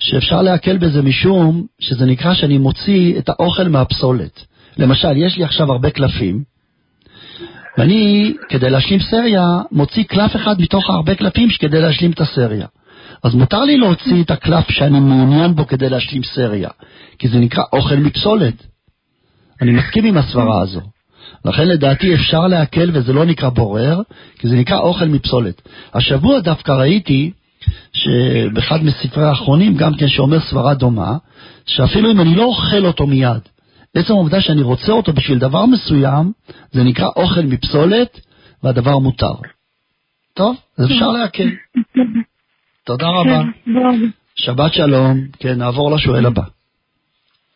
שאפשר 0.02 0.42
להקל 0.42 0.78
בזה 0.78 1.02
משום 1.02 1.66
שזה 1.80 2.06
נקרא 2.06 2.34
שאני 2.34 2.58
מוציא 2.58 3.20
את 3.20 3.30
האוכל 3.30 3.68
מהפסולת. 3.68 4.46
למשל, 4.78 5.18
יש 5.18 5.38
לי 5.38 5.44
עכשיו 5.44 5.72
הרבה 5.72 5.90
קלפים, 5.90 6.44
ואני, 7.78 8.34
כדי 8.50 8.70
להשלים 8.70 9.00
סריה, 9.00 9.62
מוציא 9.72 10.04
קלף 10.04 10.36
אחד 10.36 10.62
מתוך 10.62 10.90
הרבה 10.90 11.16
קלפים 11.16 11.50
כדי 11.60 11.82
להשלים 11.82 12.12
את 12.12 12.22
הסריה. 12.22 12.68
אז 13.24 13.36
מותר 13.36 13.64
לי 13.64 13.78
להוציא 13.78 14.24
את 14.24 14.32
הקלף 14.32 14.72
שאני 14.72 15.00
מעוניין 15.00 15.56
בו 15.56 15.68
כדי 15.68 15.90
להשלים 15.90 16.24
סריה, 16.24 16.70
כי 17.20 17.28
זה 17.28 17.40
נקרא 17.40 17.64
אוכל 17.74 17.96
מפסולת. 17.96 18.68
אני 19.62 19.72
מסכים 19.72 20.06
עם 20.06 20.18
הסברה 20.18 20.62
הזו. 20.62 20.82
לכן 21.46 21.68
לדעתי 21.68 22.16
אפשר 22.16 22.48
להקל 22.48 22.90
וזה 22.94 23.14
לא 23.14 23.26
נקרא 23.26 23.50
בורר, 23.50 24.02
כי 24.40 24.48
זה 24.48 24.56
נקרא 24.56 24.80
אוכל 24.80 25.06
מפסולת. 25.06 25.62
השבוע 25.94 26.40
דווקא 26.40 26.72
ראיתי 26.72 27.32
שבאחד 28.02 28.80
מספרי 28.84 29.24
האחרונים 29.24 29.74
גם 29.78 29.92
כן 30.00 30.08
שאומר 30.08 30.40
סברה 30.40 30.74
דומה, 30.74 31.18
שאפילו 31.66 32.12
אם 32.12 32.22
אני 32.22 32.36
לא 32.36 32.44
אוכל 32.44 32.86
אותו 32.86 33.08
מיד, 33.08 33.42
עצם 33.96 34.14
העובדה 34.14 34.42
שאני 34.42 34.62
רוצה 34.62 34.92
אותו 34.92 35.14
בשביל 35.14 35.40
דבר 35.40 35.66
מסוים, 35.66 36.32
זה 36.72 36.84
נקרא 36.84 37.08
אוכל 37.16 37.42
מפסולת, 37.42 38.20
והדבר 38.64 38.98
מותר. 38.98 39.34
טוב, 40.34 40.56
אז 40.78 40.86
אפשר 40.86 41.08
להקל. 41.08 41.50
תודה 42.88 43.08
רבה. 43.08 43.42
שבת 44.36 44.74
שלום. 44.74 45.18
כן, 45.40 45.58
נעבור 45.58 45.92
לשואל 45.92 46.26
הבא. 46.26 46.42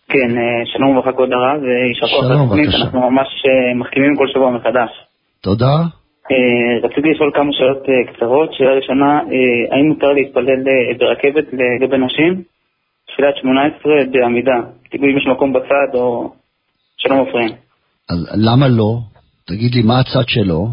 כן, 0.08 0.32
שלום 0.66 0.90
וברכה 0.90 1.12
כבוד 1.12 1.30
הרב, 1.34 1.62
ויישר 1.64 2.08
כוח 2.08 2.32
לתוכנית, 2.32 2.70
אנחנו 2.76 3.12
ממש 3.12 3.28
מחכימים 3.80 4.16
כל 4.16 4.28
שבוע 4.34 4.52
מחדש. 4.52 4.90
תודה. 5.42 5.84
רציתי 6.84 7.10
לשאול 7.10 7.32
כמה 7.34 7.54
שאלות 7.54 7.84
קצרות. 8.14 8.54
שאלה 8.54 8.74
ראשונה, 8.74 9.20
האם 9.72 9.88
מותר 9.88 10.08
להתפלל 10.08 10.64
ברכבת 11.00 11.46
לגבי 11.54 11.98
נשים? 11.98 12.44
תפילת 13.08 13.38
18 13.38 13.94
בעמידה, 14.12 14.62
תגידו 14.90 15.06
אם 15.06 15.18
יש 15.18 15.28
מקום 15.28 15.54
בצד 15.54 15.90
או 15.94 16.34
שלא 16.98 17.24
מפריעים. 17.24 17.52
אז 18.10 18.18
למה 18.36 18.68
לא? 18.68 18.98
תגיד 19.48 19.76
לי 19.76 19.82
מה 19.82 20.00
הצד 20.00 20.28
שלו? 20.28 20.68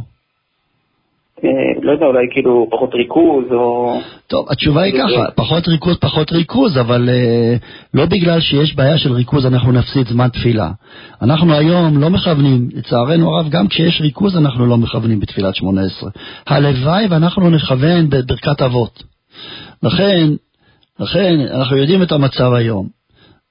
לא 1.92 1.96
יודע, 1.96 2.06
אולי 2.06 2.26
כאילו 2.30 2.66
פחות 2.70 2.94
ריכוז 2.94 3.44
או... 3.52 3.98
טוב, 4.26 4.46
התשובה 4.50 4.82
היא 4.82 4.94
ככה, 4.94 5.30
פחות 5.34 5.68
ריכוז, 5.68 5.96
פחות 5.96 6.32
ריכוז, 6.32 6.78
אבל 6.78 7.08
uh, 7.08 7.64
לא 7.94 8.06
בגלל 8.06 8.40
שיש 8.40 8.76
בעיה 8.76 8.98
של 8.98 9.12
ריכוז 9.12 9.46
אנחנו 9.46 9.72
נפסיד 9.72 10.08
זמן 10.08 10.28
תפילה. 10.28 10.70
אנחנו 11.22 11.54
היום 11.54 11.98
לא 11.98 12.10
מכוונים, 12.10 12.68
לצערנו 12.74 13.34
הרב, 13.34 13.48
גם 13.50 13.68
כשיש 13.68 14.00
ריכוז 14.00 14.36
אנחנו 14.36 14.66
לא 14.66 14.76
מכוונים 14.76 15.20
בתפילת 15.20 15.54
שמונה 15.54 15.82
עשרה. 15.82 16.10
הלוואי 16.46 17.06
ואנחנו 17.10 17.50
נכוון 17.50 18.10
בברכת 18.10 18.62
אבות. 18.62 19.02
לכן, 19.82 20.30
לכן 21.00 21.34
אנחנו 21.54 21.76
יודעים 21.76 22.02
את 22.02 22.12
המצב 22.12 22.52
היום. 22.52 22.88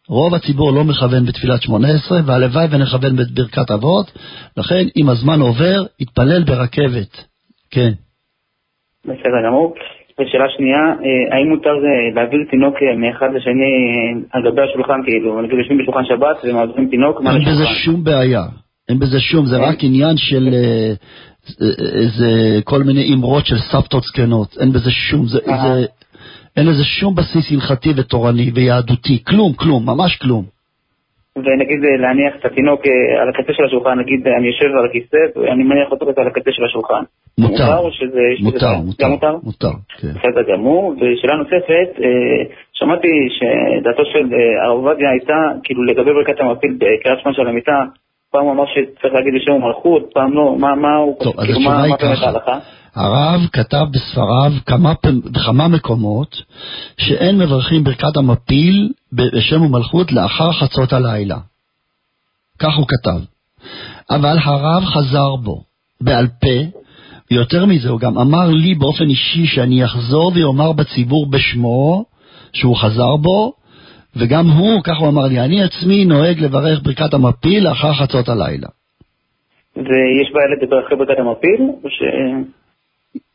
רוב 0.07 0.35
הציבור 0.35 0.71
לא 0.71 0.83
מכוון 0.83 1.25
בתפילת 1.25 1.61
שמונה 1.61 1.87
עשרה, 1.87 2.19
והלוואי 2.25 2.67
ונכוון 2.69 3.15
בברכת 3.15 3.71
אבות, 3.71 4.11
לכן 4.57 4.87
אם 4.97 5.09
הזמן 5.09 5.41
עובר, 5.41 5.83
יתפלל 5.99 6.43
ברכבת. 6.43 7.23
כן. 7.71 7.91
בסדר 9.05 9.41
גמור. 9.45 9.75
ושאלה 10.19 10.45
שנייה, 10.57 10.83
האם 11.31 11.49
מותר 11.49 11.73
להעביר 12.15 12.39
תינוק 12.51 12.75
מאחד 12.97 13.27
לשני 13.35 13.73
על 14.31 14.41
גבי 14.51 14.61
השולחן, 14.61 14.99
כאילו, 15.05 15.41
נגיד 15.41 15.57
יושבים 15.57 15.77
בשולחן 15.77 16.05
שבת 16.05 16.37
ומעבירים 16.43 16.89
תינוק 16.89 17.21
מעל 17.21 17.35
השולחן? 17.35 17.49
אין 17.49 17.55
בזה 17.55 17.65
שום 17.85 18.03
בעיה, 18.03 18.43
אין 18.89 18.99
בזה 18.99 19.19
שום, 19.19 19.45
זה 19.45 19.57
רק 19.57 19.77
עניין 19.83 20.17
של 20.17 20.49
איזה 21.95 22.59
כל 22.63 22.83
מיני 22.83 23.13
אמרות 23.13 23.45
של 23.45 23.57
סבתות 23.71 24.03
זקנות, 24.03 24.57
אין 24.59 24.71
בזה 24.71 24.91
שום, 24.91 25.27
זה, 25.27 25.39
זה, 25.45 25.85
אין 26.57 26.65
לזה 26.65 26.83
שום 26.83 27.15
בסיס 27.15 27.51
הלכתי 27.51 27.89
ותורני 27.95 28.51
ויהדותי, 28.53 29.23
כלום, 29.23 29.53
כלום, 29.53 29.85
ממש 29.85 30.15
כלום. 30.15 30.60
ונגיד 31.37 31.79
להניח 31.99 32.35
את 32.39 32.45
התינוק 32.45 32.81
על 33.21 33.29
הקצה 33.29 33.53
של 33.53 33.63
השולחן, 33.63 33.99
נגיד 33.99 34.27
אני 34.27 34.47
יושב 34.47 34.65
על 34.65 34.85
הכיסא 34.85 35.17
ואני 35.35 35.63
מניח 35.63 35.91
אותו 35.91 36.05
על 36.17 36.27
הקצה 36.27 36.51
של 36.51 36.65
השולחן. 36.65 37.03
מותר, 37.39 37.77
או 37.77 37.91
שזה... 37.91 38.21
מותר, 38.43 38.73
מותר, 38.85 39.07
מותר, 39.07 39.35
מותר, 39.43 39.71
כן. 39.99 40.07
בסדר 40.07 40.53
גמור. 40.53 40.95
ושאלה 40.95 41.35
נוספת, 41.35 41.89
שמעתי 42.73 43.07
שדעתו 43.37 44.05
של 44.05 44.35
הרב 44.63 44.77
עובדיה 44.77 45.09
הייתה, 45.09 45.39
כאילו 45.63 45.83
לגבי 45.83 46.11
ברכת 46.13 46.39
המפיל 46.39 46.73
בקריאת 46.77 47.19
שמע 47.23 47.33
של 47.33 47.47
המיטה, 47.47 47.83
פעם 48.31 48.41
הוא 48.41 48.51
אמר 48.51 48.63
שצריך 48.65 49.13
להגיד 49.13 49.33
לשם 49.35 49.51
מלכות, 49.67 50.09
פעם 50.13 50.33
לא, 50.33 50.55
מה, 50.59 50.75
מה 50.75 50.95
הוא, 50.95 51.15
טוב, 51.23 51.41
כאילו, 51.41 51.59
אז 51.59 51.65
מה, 51.65 51.87
מה 51.87 51.97
באמת 51.97 52.23
ההלכה? 52.23 52.59
הרב 52.95 53.41
כתב 53.53 53.85
בספריו 53.91 54.51
כמה, 54.65 54.93
בכמה 55.31 55.67
מקומות 55.67 56.41
שאין 56.97 57.37
מברכים 57.37 57.83
ברכת 57.83 58.17
המפיל 58.17 58.89
בשם 59.13 59.61
ומלכות 59.61 60.11
לאחר 60.11 60.51
חצות 60.51 60.93
הלילה. 60.93 61.37
כך 62.59 62.77
הוא 62.77 62.85
כתב. 62.87 63.19
אבל 64.09 64.37
הרב 64.43 64.83
חזר 64.85 65.35
בו 65.35 65.63
בעל 66.01 66.27
פה, 66.27 66.79
ויותר 67.31 67.65
מזה, 67.65 67.89
הוא 67.89 67.99
גם 67.99 68.17
אמר 68.17 68.49
לי 68.49 68.75
באופן 68.75 69.09
אישי 69.09 69.45
שאני 69.47 69.85
אחזור 69.85 70.31
ויאמר 70.35 70.71
בציבור 70.71 71.29
בשמו 71.29 72.05
שהוא 72.53 72.77
חזר 72.77 73.15
בו, 73.15 73.53
וגם 74.15 74.49
הוא, 74.49 74.83
כך 74.83 74.97
הוא 74.99 75.09
אמר 75.09 75.27
לי, 75.27 75.39
אני 75.39 75.63
עצמי 75.63 76.05
נוהג 76.05 76.39
לברך 76.39 76.79
ברכת 76.83 77.13
המפיל 77.13 77.63
לאחר 77.63 77.93
חצות 77.93 78.29
הלילה. 78.29 78.67
ויש 79.75 80.31
בעיה 80.33 80.47
לדבר 80.55 80.85
אחרי 80.85 80.97
ברכת 80.97 81.19
המפיל? 81.19 81.61
או 81.83 81.89
ש... 81.89 82.01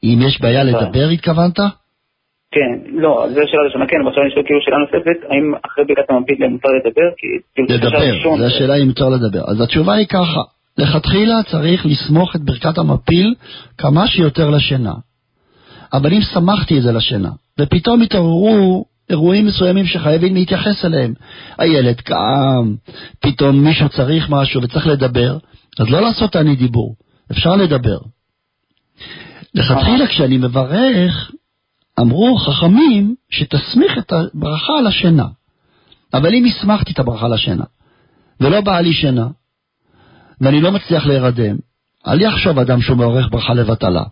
אם 0.05 0.19
יש 0.27 0.41
בעיה 0.41 0.65
לדבר, 0.65 1.09
התכוונת? 1.13 1.59
כן, 2.51 2.91
לא, 2.93 3.27
זו 3.29 3.41
שאלה 3.47 3.63
ראשונה, 3.67 3.87
כן, 3.87 3.97
אבל 4.01 4.09
עכשיו 4.09 4.23
אני 4.23 4.31
שואל 4.31 4.45
כאילו 4.47 4.61
שאלה 4.61 4.77
נוספת, 4.79 5.31
האם 5.31 5.55
אחרי 5.67 5.85
ברכת 5.85 6.11
המפיל 6.11 6.47
מותר 6.47 6.69
לדבר? 6.69 7.09
לדבר, 7.75 8.39
זו 8.39 8.47
השאלה 8.47 8.77
אם 8.77 8.87
מותר 8.87 9.09
לדבר. 9.09 9.45
אז 9.49 9.61
התשובה 9.61 9.95
היא 9.95 10.07
ככה, 10.07 10.41
לכתחילה 10.79 11.35
צריך 11.51 11.87
לסמוך 11.87 12.37
את 12.37 12.41
ברכת 12.41 12.79
המפיל 12.79 13.35
כמה 13.79 14.07
שיותר 14.07 14.51
לשינה. 14.51 14.93
אבל 15.93 16.13
אם 16.13 16.21
שמחתי 16.21 16.79
את 16.79 16.83
זה 16.83 16.93
לשינה, 16.93 17.31
ופתאום 17.61 18.03
התעוררו 18.03 18.85
אירועים 19.11 19.47
מסוימים 19.47 19.87
שחייבים 19.87 20.35
להתייחס 20.35 20.85
אליהם, 20.85 21.15
הילד 21.59 22.01
קם, 22.01 22.75
פתאום 23.21 23.65
מישהו 23.65 23.89
צריך 23.89 24.31
משהו 24.31 24.63
וצריך 24.63 24.87
לדבר, 24.87 25.39
אז 25.79 25.91
לא 25.91 26.01
לעשות 26.01 26.37
אני 26.37 26.57
דיבור, 26.57 26.95
אפשר 27.33 27.57
לדבר. 27.57 27.99
לכתחילה 29.55 30.07
כשאני 30.07 30.39
מברך, 30.39 31.31
אמרו 32.01 32.37
חכמים 32.37 33.15
שתסמיך 33.31 33.99
את 33.99 34.13
הברכה 34.13 34.73
על 34.79 34.87
השינה. 34.87 35.27
אבל 36.15 36.35
אם 36.35 36.45
הסמכתי 36.45 36.93
את 36.93 36.99
הברכה 36.99 37.29
לשינה, 37.29 37.65
ולא 38.41 38.61
באה 38.61 38.81
לי 38.81 38.93
שינה, 38.93 39.27
ואני 40.41 40.61
לא 40.61 40.73
מצליח 40.73 41.07
להירדם, 41.07 41.57
אל 42.07 42.21
יחשוב 42.21 42.59
אדם 42.59 42.83
שהוא 42.83 42.97
מברך 42.97 43.29
ברכה 43.31 43.55
לבטלה. 43.55 44.03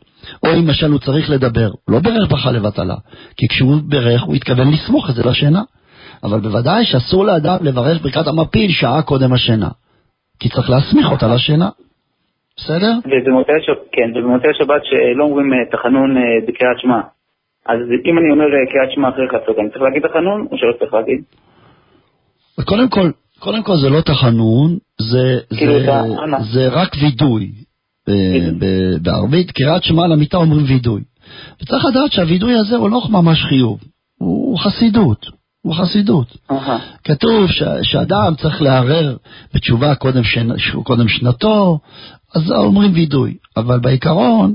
או 0.42 0.48
אם 0.48 0.64
למשל 0.66 0.90
הוא 0.90 1.00
צריך 1.00 1.30
לדבר, 1.30 1.70
לא 1.88 1.98
ברך 1.98 2.30
ברכה 2.30 2.52
לבטלה, 2.52 2.96
כי 3.36 3.48
כשהוא 3.48 3.76
ברך 3.88 4.22
הוא 4.22 4.34
התכוון 4.34 4.72
לסמוך 4.72 5.10
את 5.10 5.14
זה 5.14 5.22
לשינה. 5.30 5.62
אבל 6.24 6.40
בוודאי 6.40 6.84
שאסור 6.84 7.24
לאדם 7.24 7.56
לברך 7.60 8.02
ברכת 8.02 8.26
המפיל 8.26 8.70
שעה 8.70 9.02
קודם 9.02 9.32
השינה, 9.32 9.68
כי 10.40 10.48
צריך 10.48 10.70
להסמיך 10.70 11.10
אותה 11.10 11.34
לשינה. 11.34 11.68
בסדר? 12.56 12.92
ובמוצאי 13.04 13.54
שבת, 13.66 13.78
כן, 13.92 14.10
ובמוצאי 14.18 14.50
שבת 14.58 14.82
שלא 14.84 15.24
אומרים 15.24 15.50
תחנון 15.72 16.16
בקריאת 16.46 16.78
שמע. 16.78 17.00
אז 17.66 17.78
אם 18.04 18.18
אני 18.18 18.30
אומר 18.30 18.44
קריאת 18.72 18.90
שמע 18.94 19.08
אחרי 19.08 19.26
חצות, 19.28 19.58
אני 19.58 19.70
צריך 19.70 19.82
להגיד 19.82 20.02
תחנון 20.08 20.46
או 20.50 20.56
שלא 20.58 20.72
צריך 20.78 20.94
להגיד? 20.94 21.20
קודם 22.64 22.88
כל, 22.88 23.10
קודם 23.38 23.62
כל 23.62 23.76
זה 23.82 23.90
לא 23.90 24.00
תחנון, 24.00 24.78
זה, 25.00 25.40
כאילו 25.58 25.72
זה, 25.80 25.92
זה 26.52 26.68
רק 26.68 26.88
וידוי. 27.02 27.50
בערבית, 29.02 29.50
קריאת 29.50 29.84
שמע 29.84 30.06
למיטה 30.06 30.36
אומרים 30.36 30.64
וידוי. 30.68 31.02
וצריך 31.62 31.84
לדעת 31.84 32.12
שהווידוי 32.12 32.54
הזה 32.54 32.76
הוא 32.76 32.90
לא 32.90 33.00
ממש 33.10 33.42
חיוב, 33.42 33.80
הוא 34.18 34.58
חסידות. 34.58 35.44
בחסידות. 35.66 36.36
כתוב 37.04 37.46
שאדם 37.82 38.34
צריך 38.36 38.62
לערער 38.62 39.16
בתשובה 39.54 39.94
קודם, 39.94 40.24
שנ, 40.24 40.48
קודם 40.84 41.08
שנתו, 41.08 41.78
אז 42.34 42.52
אומרים 42.52 42.90
וידוי. 42.94 43.34
אבל 43.56 43.78
בעיקרון, 43.78 44.54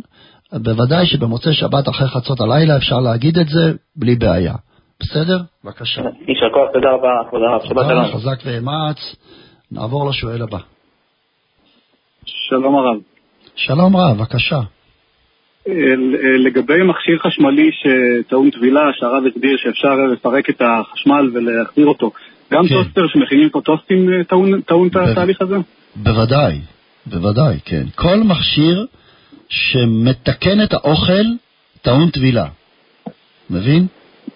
בוודאי 0.53 1.05
שבמוצאי 1.05 1.53
שבת 1.53 1.89
אחרי 1.89 2.07
חצות 2.07 2.41
הלילה 2.41 2.77
אפשר 2.77 2.99
להגיד 2.99 3.37
את 3.37 3.47
זה 3.47 3.73
בלי 3.95 4.15
בעיה. 4.15 4.55
בסדר? 4.99 5.37
בבקשה. 5.63 6.01
יישר 6.01 6.49
כוח, 6.53 6.69
תודה 6.73 6.91
רבה, 6.91 7.09
כבוד 7.29 7.41
הרב, 7.41 7.61
שבת 7.63 7.85
שלום. 7.89 8.05
חזק 8.05 8.39
ואמץ. 8.45 9.15
נעבור 9.71 10.09
לשואל 10.09 10.41
הבא. 10.41 10.57
שלום 12.25 12.75
הרב. 12.75 12.97
שלום 13.55 13.95
רב, 13.95 14.17
בבקשה. 14.17 14.59
לגבי 16.45 16.83
מכשיר 16.83 17.19
חשמלי 17.19 17.69
שטעון 17.71 18.49
טבילה, 18.49 18.81
שהרב 18.93 19.23
הסביר 19.27 19.57
שאפשר 19.57 19.95
לפרק 20.13 20.49
את 20.49 20.61
החשמל 20.61 21.29
ולהחזיר 21.33 21.87
אותו, 21.87 22.11
גם 22.51 22.67
כן. 22.67 22.75
טוסטר 22.75 23.07
שמכינים 23.07 23.49
פה 23.49 23.61
טוסטים 23.61 24.13
אה, 24.13 24.23
טעון, 24.23 24.61
טעון 24.61 24.89
ב- 24.89 24.97
את 24.97 25.07
התהליך 25.11 25.41
הזה? 25.41 25.57
בוודאי, 25.95 26.59
בוודאי, 27.05 27.59
כן. 27.65 27.83
כל 27.95 28.17
מכשיר 28.17 28.85
שמתקן 29.49 30.63
את 30.63 30.73
האוכל 30.73 31.25
טעון 31.81 32.09
טבילה. 32.09 32.45
מבין? 33.49 33.87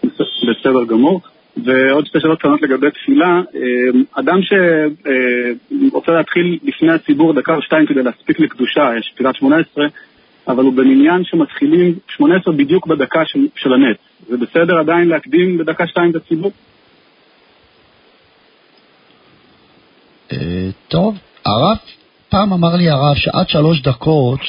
בסדר 0.04 0.84
גמור. 0.90 1.22
ועוד 1.58 2.06
שתי 2.06 2.20
שאלות 2.20 2.40
קטנות 2.40 2.62
לגבי 2.62 2.92
תפילה. 2.92 3.42
אה, 3.56 4.20
אדם 4.20 4.40
שרוצה 4.42 6.12
להתחיל 6.12 6.60
לפני 6.64 6.92
הציבור 6.92 7.34
דקה 7.34 7.56
או 7.56 7.62
שתיים 7.62 7.86
כדי 7.86 8.04
להספיק 8.04 8.40
לקדושה, 8.40 8.92
יש 9.00 9.12
תפילת 9.16 9.36
שמונה 9.36 9.58
עשרה, 9.58 9.86
אבל 10.48 10.64
הוא 10.64 10.74
במניין 10.74 11.24
שמתחילים 11.24 11.96
18 12.08 12.54
בדיוק 12.54 12.88
בדקה 12.88 13.26
של, 13.26 13.48
של 13.56 13.74
הנץ. 13.74 13.98
זה 14.28 14.38
בסדר 14.38 14.80
עדיין 14.80 15.08
להקדים 15.08 15.58
בדקה 15.58 15.88
שתיים 15.88 16.12
את 16.12 16.16
הציבור? 16.16 16.52
אה, 20.32 20.70
טוב, 20.88 21.18
הרב, 21.46 21.78
פעם 22.30 22.54
אמר 22.54 22.76
לי 22.76 22.90
הרב 22.90 23.16
שעד 23.16 23.50
שלוש 23.50 23.82
דקות 23.82 24.42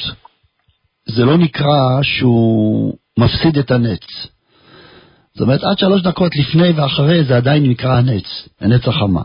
זה 1.05 1.25
לא 1.25 1.37
נקרא 1.37 2.01
שהוא 2.01 2.93
מפסיד 3.19 3.57
את 3.57 3.71
הנץ. 3.71 4.34
זאת 5.35 5.41
אומרת, 5.41 5.63
עד 5.63 5.79
שלוש 5.79 6.01
דקות 6.01 6.35
לפני 6.35 6.69
ואחרי 6.69 7.23
זה 7.23 7.37
עדיין 7.37 7.63
נקרא 7.63 7.97
הנץ, 7.97 8.49
הנץ 8.61 8.87
החמה. 8.87 9.21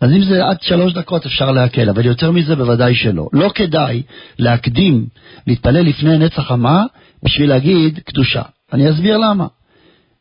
אז 0.00 0.12
אם 0.12 0.22
זה 0.24 0.44
עד 0.44 0.62
שלוש 0.62 0.92
דקות 0.92 1.26
אפשר 1.26 1.50
להקל, 1.50 1.88
אבל 1.88 2.06
יותר 2.06 2.30
מזה 2.30 2.56
בוודאי 2.56 2.94
שלא. 2.94 3.28
לא 3.32 3.50
כדאי 3.54 4.02
להקדים 4.38 5.06
להתפלל 5.46 5.80
לפני 5.86 6.18
נץ 6.18 6.38
החמה 6.38 6.82
בשביל 7.22 7.48
להגיד 7.48 7.98
קדושה. 7.98 8.42
אני 8.72 8.90
אסביר 8.90 9.16
למה. 9.16 9.46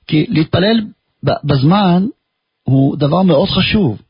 כי 0.08 0.26
להתפלל 0.30 0.82
בזמן 1.24 2.06
הוא 2.64 2.98
דבר 2.98 3.22
מאוד 3.22 3.50
חשוב. 3.50 4.02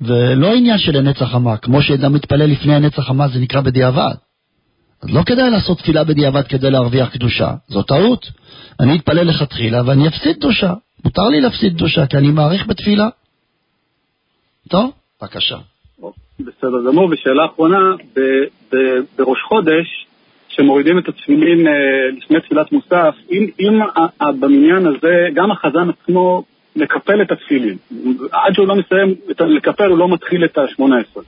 ולא 0.00 0.54
עניין 0.54 0.78
של 0.78 0.96
הנץ 0.96 1.22
החמה, 1.22 1.56
כמו 1.56 1.82
שאדם 1.82 2.12
מתפלל 2.12 2.50
לפני 2.50 2.74
הנץ 2.74 2.98
החמה 2.98 3.28
זה 3.28 3.38
נקרא 3.38 3.60
בדיעבד. 3.60 4.14
אז 5.02 5.14
לא 5.14 5.22
כדאי 5.26 5.50
לעשות 5.50 5.78
תפילה 5.78 6.04
בדיעבד 6.04 6.46
כדי 6.48 6.70
להרוויח 6.70 7.08
קדושה, 7.12 7.50
זו 7.68 7.82
טעות. 7.82 8.26
אני 8.80 8.96
אתפלל 8.96 9.28
לכתחילה 9.28 9.82
ואני 9.86 10.08
אפסיד 10.08 10.36
קדושה. 10.36 10.72
מותר 11.04 11.28
לי 11.28 11.40
להפסיד 11.40 11.72
קדושה 11.72 12.06
כי 12.06 12.16
אני 12.16 12.30
מעריך 12.30 12.66
בתפילה. 12.66 13.08
טוב, 14.68 14.92
בבקשה. 15.22 15.56
בסדר 16.40 16.84
גמור, 16.86 17.08
ושאלה 17.12 17.46
אחרונה, 17.46 17.94
ב- 18.16 18.20
ב- 18.72 19.00
בראש 19.18 19.38
חודש, 19.48 20.06
שמורידים 20.48 20.98
את 20.98 21.08
התפילין 21.08 21.66
אה, 21.66 21.72
לפני 22.16 22.40
תפילת 22.40 22.72
מוסף, 22.72 23.14
אם, 23.30 23.46
אם 23.60 23.80
במניין 24.40 24.86
הזה 24.86 25.28
גם 25.34 25.50
החזן 25.50 25.88
עצמו 25.90 26.44
מקפל 26.76 27.22
את 27.22 27.32
התפילין, 27.32 27.76
עד 28.32 28.54
שהוא 28.54 28.68
לא 28.68 28.74
מסיים 28.74 29.14
לקפל 29.40 29.86
הוא 29.86 29.98
לא 29.98 30.08
מתחיל 30.08 30.44
את 30.44 30.58
ה-18. 30.58 31.20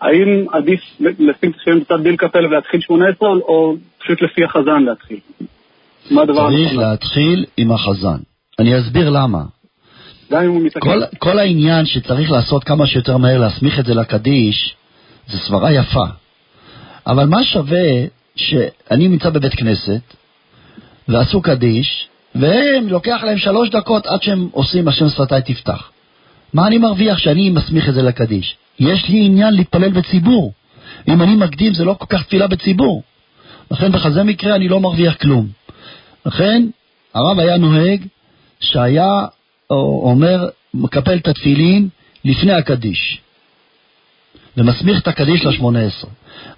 האם 0.00 0.46
עדיף 0.52 0.80
לשים 1.00 1.50
התפילין 1.50 1.80
בצד 1.80 2.00
בלי 2.02 2.12
לקפל 2.12 2.46
ולהתחיל 2.46 2.80
18 2.80 3.28
או 3.28 3.74
פשוט 3.98 4.22
לפי 4.22 4.44
החזן 4.44 4.82
להתחיל? 4.82 5.18
מה 6.10 6.22
הדבר 6.22 6.48
צריך 6.48 6.76
להתחיל 6.76 7.44
עם 7.56 7.72
החזן. 7.72 8.18
אני 8.58 8.80
אסביר 8.80 9.10
למה. 9.10 9.42
גם 10.30 10.42
אם 10.42 10.50
הוא 10.50 10.62
מתעכב. 10.62 10.86
כל, 10.86 11.00
כל 11.18 11.38
העניין 11.38 11.86
שצריך 11.86 12.30
לעשות 12.30 12.64
כמה 12.64 12.86
שיותר 12.86 13.16
מהר, 13.16 13.38
להסמיך 13.38 13.78
את 13.78 13.84
זה 13.84 13.94
לקדיש, 13.94 14.76
זה 15.28 15.38
סברה 15.38 15.72
יפה. 15.72 16.04
אבל 17.06 17.24
מה 17.24 17.44
שווה 17.44 18.04
שאני 18.36 19.08
נמצא 19.08 19.30
בבית 19.30 19.54
כנסת, 19.54 20.14
ועשו 21.08 21.42
קדיש, 21.42 22.08
והם, 22.34 22.88
לוקח 22.88 23.20
להם 23.24 23.38
שלוש 23.38 23.70
דקות 23.70 24.06
עד 24.06 24.22
שהם 24.22 24.48
עושים 24.52 24.88
השם 24.88 25.08
שפתיי 25.08 25.42
תפתח. 25.42 25.90
מה 26.56 26.66
אני 26.66 26.78
מרוויח 26.78 27.18
שאני 27.18 27.50
מסמיך 27.50 27.88
את 27.88 27.94
זה 27.94 28.02
לקדיש? 28.02 28.56
יש 28.78 29.08
לי 29.08 29.26
עניין 29.26 29.54
להתפלל 29.54 29.90
בציבור. 29.90 30.52
אם 31.08 31.22
אני 31.22 31.36
מקדים 31.36 31.74
זה 31.74 31.84
לא 31.84 31.94
כל 31.98 32.06
כך 32.08 32.22
תפילה 32.22 32.46
בציבור. 32.46 33.02
לכן 33.70 33.92
בכזה 33.92 34.22
מקרה 34.22 34.54
אני 34.56 34.68
לא 34.68 34.80
מרוויח 34.80 35.16
כלום. 35.16 35.46
לכן 36.26 36.62
הרב 37.14 37.38
היה 37.38 37.56
נוהג 37.56 38.06
שהיה 38.60 39.10
אומר, 39.70 40.48
מקפל 40.74 41.16
את 41.16 41.28
התפילין 41.28 41.88
לפני 42.24 42.52
הקדיש, 42.52 43.20
ומסמיך 44.56 45.02
את 45.02 45.08
הקדיש 45.08 45.44
לשמונה 45.44 45.80
עשרה. 45.80 46.10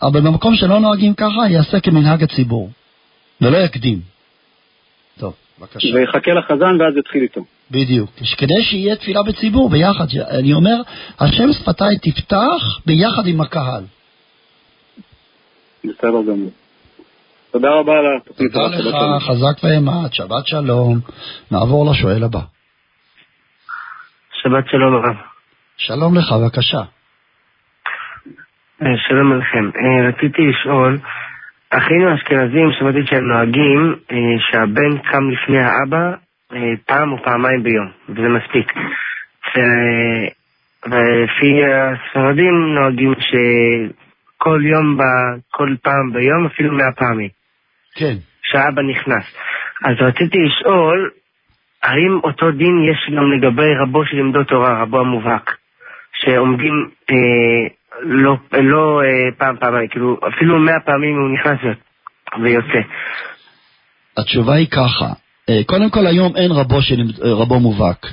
אבל 0.02 0.20
במקום 0.20 0.56
שלא 0.56 0.80
נוהגים 0.80 1.14
ככה, 1.14 1.50
יעשה 1.50 1.80
כמנהג 1.80 2.22
הציבור, 2.22 2.70
ולא 3.40 3.56
יקדים. 3.56 4.00
טוב, 5.18 5.34
בבקשה. 5.58 5.88
ויחכה 5.94 6.32
לחזן 6.32 6.80
ואז 6.80 6.96
יתחיל 6.96 7.22
איתו. 7.22 7.44
בדיוק. 7.70 8.10
כדי 8.38 8.62
שיהיה 8.62 8.96
תפילה 8.96 9.20
בציבור 9.22 9.70
ביחד. 9.70 10.06
אני 10.38 10.52
אומר, 10.52 10.76
השם 11.20 11.52
שפתיי 11.52 11.98
תפתח 11.98 12.80
ביחד 12.86 13.26
עם 13.26 13.40
הקהל. 13.40 13.84
בסדר 15.84 16.22
גמור. 16.28 16.50
תודה 17.50 17.68
רבה 17.70 17.92
על 17.92 18.04
התוכנית. 18.16 18.52
תודה 18.52 18.66
לך, 18.76 19.22
חזק 19.22 19.64
ואימת, 19.64 20.14
שבת 20.14 20.46
שלום. 20.46 20.98
נעבור 21.50 21.90
לשואל 21.90 22.24
הבא. 22.24 22.40
שבת 24.42 24.64
שלום 24.70 24.94
הרב. 24.94 25.16
שלום 25.76 26.18
לך, 26.18 26.32
בבקשה. 26.32 26.82
אה, 28.82 28.86
שלום 29.08 29.32
עליכם. 29.32 29.70
אה, 29.78 30.08
רציתי 30.08 30.42
לשאול, 30.50 30.98
אחינו 31.70 32.08
האשכנזים, 32.10 32.70
שמעתי 32.78 32.98
שהם 33.06 33.24
נוהגים 33.32 33.96
אה, 34.10 34.16
שהבן 34.50 34.98
קם 34.98 35.30
לפני 35.30 35.58
האבא 35.58 36.27
פעם 36.86 37.12
או 37.12 37.22
פעמיים 37.22 37.62
ביום, 37.62 37.88
וזה 38.08 38.28
מספיק. 38.28 38.72
ולפי 40.86 41.60
הספרדים 41.64 42.74
נוהגים 42.74 43.14
שכל 43.20 44.60
יום, 44.64 44.98
כל 45.50 45.74
פעם 45.82 46.12
ביום, 46.12 46.46
אפילו 46.46 46.72
מאה 46.72 46.92
פעמים. 46.92 47.28
כן. 47.94 48.14
שהאבא 48.42 48.82
נכנס. 48.82 49.24
אז 49.84 49.94
רציתי 50.00 50.38
לשאול, 50.38 51.10
האם 51.82 52.20
אותו 52.24 52.50
דין 52.50 52.84
יש 52.90 53.10
גם 53.16 53.32
לגבי 53.32 53.74
רבו 53.82 54.04
של 54.06 54.16
עמדות 54.18 54.48
תורה, 54.48 54.82
רבו 54.82 55.00
המובהק, 55.00 55.56
שעומדים 56.14 56.90
אה, 57.10 57.68
לא, 58.02 58.36
לא 58.62 59.00
אה, 59.02 59.32
פעם 59.38 59.56
פעמיים, 59.60 59.88
כאילו 59.88 60.20
אפילו 60.28 60.58
מאה 60.58 60.80
פעמים 60.80 61.16
הוא 61.18 61.30
נכנס 61.34 61.76
ויוצא. 62.42 62.88
התשובה 64.16 64.54
היא 64.54 64.66
ככה, 64.70 65.04
אה, 65.04 65.27
קודם 65.66 65.90
כל 65.90 66.06
היום 66.06 66.36
אין 66.36 66.50
רבו 66.52 66.82
של 66.82 67.00
אה, 67.24 67.32
רבו 67.32 67.60
מובהק. 67.60 68.06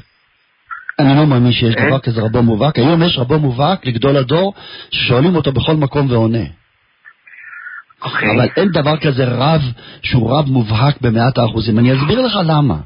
אני 0.99 1.15
לא 1.15 1.25
מאמין 1.25 1.51
שיש 1.51 1.75
דבר 1.75 1.99
כזה 1.99 2.21
רבו 2.21 2.43
מובהק. 2.43 2.77
היום 2.77 3.03
יש 3.03 3.17
רבו 3.17 3.39
מובהק 3.39 3.85
לגדול 3.85 4.17
הדור 4.17 4.53
ששואלים 4.91 5.35
אותו 5.35 5.51
בכל 5.51 5.75
מקום 5.75 6.11
ועונה. 6.11 6.43
Okay. 6.43 8.05
אוקיי. 8.05 8.35
אבל 8.35 8.49
אין 8.57 8.71
דבר 8.71 8.97
כזה 8.97 9.25
רב 9.25 9.61
שהוא 10.03 10.37
רב 10.37 10.49
מובהק 10.49 11.01
במאת 11.01 11.37
האחוזים. 11.37 11.79
אני 11.79 11.93
אסביר 11.93 12.21
לך 12.21 12.39
למה. 12.45 12.77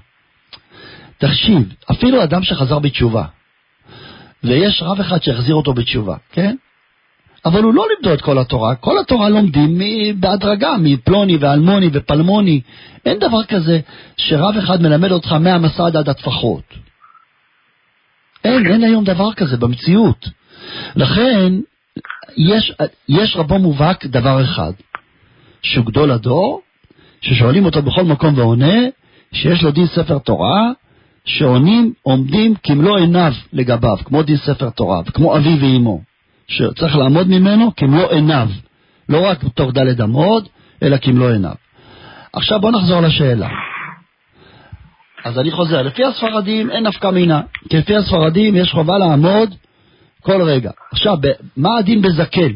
תקשיב, 1.18 1.74
אפילו 1.92 2.24
אדם 2.24 2.44
שחזר 2.44 2.80
בתשובה, 2.80 3.26
ויש 4.44 4.84
רב 4.86 5.00
אחד 5.00 5.24
שהחזיר 5.24 5.56
אותו 5.56 5.74
בתשובה, 5.74 6.16
כן? 6.32 6.56
אבל 7.46 7.64
הוא 7.64 7.74
לא 7.74 7.86
לימדו 7.90 8.14
את 8.14 8.22
כל 8.22 8.38
התורה, 8.40 8.76
כל 8.76 9.00
התורה 9.00 9.30
לומדים 9.30 9.82
בהדרגה, 10.20 10.76
מפלוני 10.80 11.38
ואלמוני 11.38 11.90
ופלמוני. 11.94 12.62
אין 13.06 13.20
דבר 13.20 13.44
כזה 13.44 13.80
שרב 14.18 14.58
אחד 14.58 14.82
מלמד 14.82 15.12
אותך 15.12 15.32
מהמסד 15.32 15.96
עד 15.96 16.10
הטפחות. 16.10 16.64
אין, 18.44 18.68
אין 18.68 18.84
היום 18.84 19.04
דבר 19.04 19.34
כזה 19.34 19.58
במציאות. 19.58 20.30
לכן, 20.96 21.54
יש, 22.38 22.74
יש 23.10 23.36
רבו 23.36 23.60
מובהק 23.60 24.06
דבר 24.06 24.44
אחד, 24.44 24.72
שהוא 25.62 25.86
גדול 25.86 26.12
הדור, 26.12 26.62
ששואלים 27.22 27.66
אותו 27.66 27.82
בכל 27.82 28.04
מקום 28.04 28.38
ועונה, 28.38 28.76
שיש 29.32 29.64
לו 29.64 29.72
דין 29.72 29.88
ספר 29.88 30.18
תורה, 30.18 30.72
שעונים 31.26 31.94
עומדים 32.02 32.56
כמלוא 32.64 32.98
עיניו 32.98 33.34
לגביו, 33.54 33.98
כמו 34.06 34.24
דין 34.24 34.38
ספר 34.38 34.70
תורה, 34.70 35.04
כמו 35.04 35.38
אבי 35.38 35.58
ואמו, 35.62 36.02
שצריך 36.50 36.96
לעמוד 36.96 37.28
ממנו 37.28 37.76
כמלוא 37.76 38.10
עיניו, 38.10 38.50
לא 39.10 39.26
רק 39.26 39.44
בתוך 39.44 39.74
דלת 39.74 40.02
אמות, 40.02 40.50
אלא 40.84 40.98
כמלוא 40.98 41.32
עיניו. 41.32 41.56
עכשיו 42.34 42.60
בוא 42.60 42.72
נחזור 42.72 43.02
לשאלה. 43.02 43.50
אז 45.26 45.40
אני 45.40 45.52
חוזר, 45.52 45.82
לפי 45.82 46.06
הספרדים 46.06 46.72
אין 46.72 46.88
נפקא 46.88 47.08
מינה, 47.08 47.42
כי 47.70 47.78
לפי 47.78 47.96
הספרדים 47.96 48.56
יש 48.56 48.72
חובה 48.72 48.98
לעמוד 48.98 49.56
כל 50.22 50.42
רגע. 50.42 50.72
עכשיו, 50.92 51.18
מה 51.58 51.78
הדין 51.78 52.02
בזקן? 52.02 52.52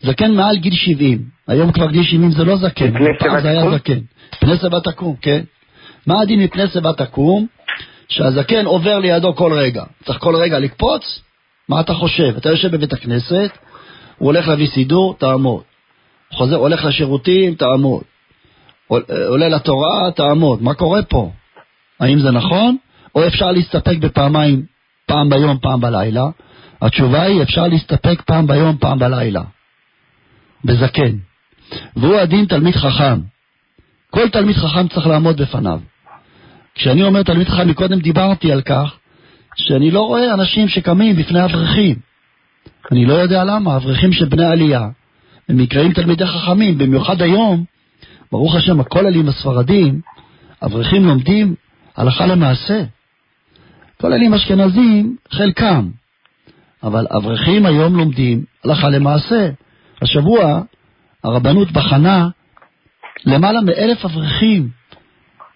זקן 0.00 0.34
מעל 0.34 0.56
גיל 0.56 0.74
70, 0.74 1.18
היום 1.48 1.72
כבר 1.72 1.90
גיל 1.90 2.02
70 2.02 2.30
זה 2.30 2.44
לא 2.44 2.56
זקן, 2.56 2.92
פעם 3.18 3.40
זה 3.40 3.48
היה 3.48 3.70
זקן. 3.70 3.98
פני 4.40 4.56
שיבה 4.56 4.80
תקום, 4.80 5.16
כן. 5.20 5.40
מה 6.06 6.20
הדין 6.20 6.40
מפני 6.40 6.68
שיבה 6.68 6.92
תקום? 6.92 7.46
שהזקן 8.08 8.66
עובר 8.66 8.98
לידו 8.98 9.34
כל 9.34 9.52
רגע. 9.52 9.84
צריך 10.04 10.18
כל 10.18 10.36
רגע 10.36 10.58
לקפוץ? 10.58 11.22
מה 11.68 11.80
אתה 11.80 11.94
חושב? 11.94 12.36
אתה 12.36 12.48
יושב 12.48 12.70
בבית 12.70 12.92
הכנסת, 12.92 13.50
הוא 14.18 14.26
הולך 14.26 14.48
להביא 14.48 14.66
סידור, 14.66 15.16
תעמוד. 15.18 15.62
חוזר, 16.32 16.56
הולך 16.56 16.84
לשירותים, 16.84 17.54
תעמוד. 17.54 18.02
עולה 19.28 19.48
לתורה, 19.48 20.10
תעמוד. 20.10 20.62
מה 20.62 20.74
קורה 20.74 21.02
פה? 21.02 21.30
האם 22.00 22.18
זה 22.18 22.30
נכון? 22.30 22.76
או 23.14 23.26
אפשר 23.26 23.52
להסתפק 23.52 23.96
בפעמיים, 24.00 24.66
פעם 25.06 25.28
ביום, 25.30 25.58
פעם 25.58 25.80
בלילה? 25.80 26.24
התשובה 26.82 27.22
היא, 27.22 27.42
אפשר 27.42 27.66
להסתפק 27.66 28.22
פעם 28.26 28.46
ביום, 28.46 28.76
פעם 28.76 28.98
בלילה. 28.98 29.42
בזקן. 30.64 31.16
והוא 31.96 32.16
הדין 32.16 32.44
תלמיד 32.44 32.74
חכם. 32.74 33.20
כל 34.10 34.28
תלמיד 34.28 34.56
חכם 34.56 34.88
צריך 34.88 35.06
לעמוד 35.06 35.42
בפניו. 35.42 35.80
כשאני 36.74 37.02
אומר 37.02 37.22
תלמיד 37.22 37.48
חכם, 37.48 37.68
מקודם 37.68 37.98
דיברתי 37.98 38.52
על 38.52 38.62
כך 38.62 38.96
שאני 39.56 39.90
לא 39.90 40.00
רואה 40.00 40.34
אנשים 40.34 40.68
שקמים 40.68 41.16
בפני 41.16 41.44
אברכים. 41.44 41.96
אני 42.92 43.06
לא 43.06 43.14
יודע 43.14 43.44
למה, 43.44 43.76
אברכים 43.76 44.12
של 44.12 44.24
בני 44.24 44.44
עלייה, 44.46 44.88
הם 45.48 45.60
נקראים 45.60 45.92
תלמידי 45.92 46.26
חכמים, 46.26 46.78
במיוחד 46.78 47.22
היום, 47.22 47.64
ברוך 48.32 48.54
השם, 48.54 48.80
הכוללים 48.80 49.28
הספרדים, 49.28 50.00
אברכים 50.64 51.06
לומדים 51.06 51.54
הלכה 51.96 52.26
למעשה. 52.26 52.84
כוללים 54.00 54.34
אשכנזים, 54.34 55.16
חלקם, 55.30 55.90
אבל 56.82 57.06
אברכים 57.16 57.66
היום 57.66 57.96
לומדים 57.96 58.44
הלכה 58.64 58.88
למעשה. 58.88 59.50
השבוע 60.02 60.62
הרבנות 61.24 61.72
בחנה 61.72 62.28
למעלה 63.26 63.60
מאלף 63.60 64.04
אברכים 64.04 64.68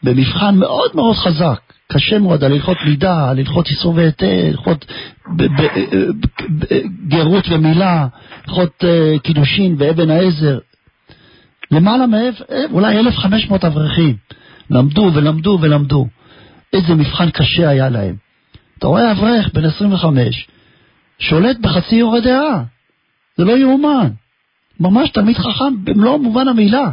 במבחן 0.02 0.56
מאוד 0.58 0.90
מאוד 0.94 1.16
חזק, 1.16 1.65
קשה 1.92 2.18
מאוד, 2.18 2.44
על 2.44 2.52
הלכות 2.52 2.76
מידה, 2.86 3.30
על 3.30 3.38
הלכות 3.38 3.68
איסור 3.68 3.94
והיטל, 3.94 4.46
הלכות 4.48 4.92
גרות 7.08 7.44
ומילה, 7.48 8.06
הלכות 8.46 8.84
אה, 8.84 9.18
קידושין 9.22 9.74
ואבן 9.78 10.10
העזר. 10.10 10.58
למעלה 11.70 12.04
אה, 12.50 12.64
אולי 12.70 12.98
1,500 12.98 13.64
אברכים 13.64 14.16
למדו 14.70 15.10
ולמדו 15.14 15.58
ולמדו. 15.60 16.06
איזה 16.72 16.94
מבחן 16.94 17.30
קשה 17.30 17.68
היה 17.68 17.88
להם. 17.88 18.14
אתה 18.78 18.86
רואה 18.86 19.12
אברך 19.12 19.50
בן 19.54 19.64
25, 19.64 20.48
שולט 21.18 21.56
בחצי 21.60 21.94
יורה 21.94 22.20
דעה. 22.20 22.62
זה 23.36 23.44
לא 23.44 23.52
יאומן. 23.52 24.10
ממש 24.80 25.10
תלמיד 25.10 25.36
חכם 25.36 25.84
במלוא 25.84 26.16
מובן 26.16 26.48
המילה. 26.48 26.90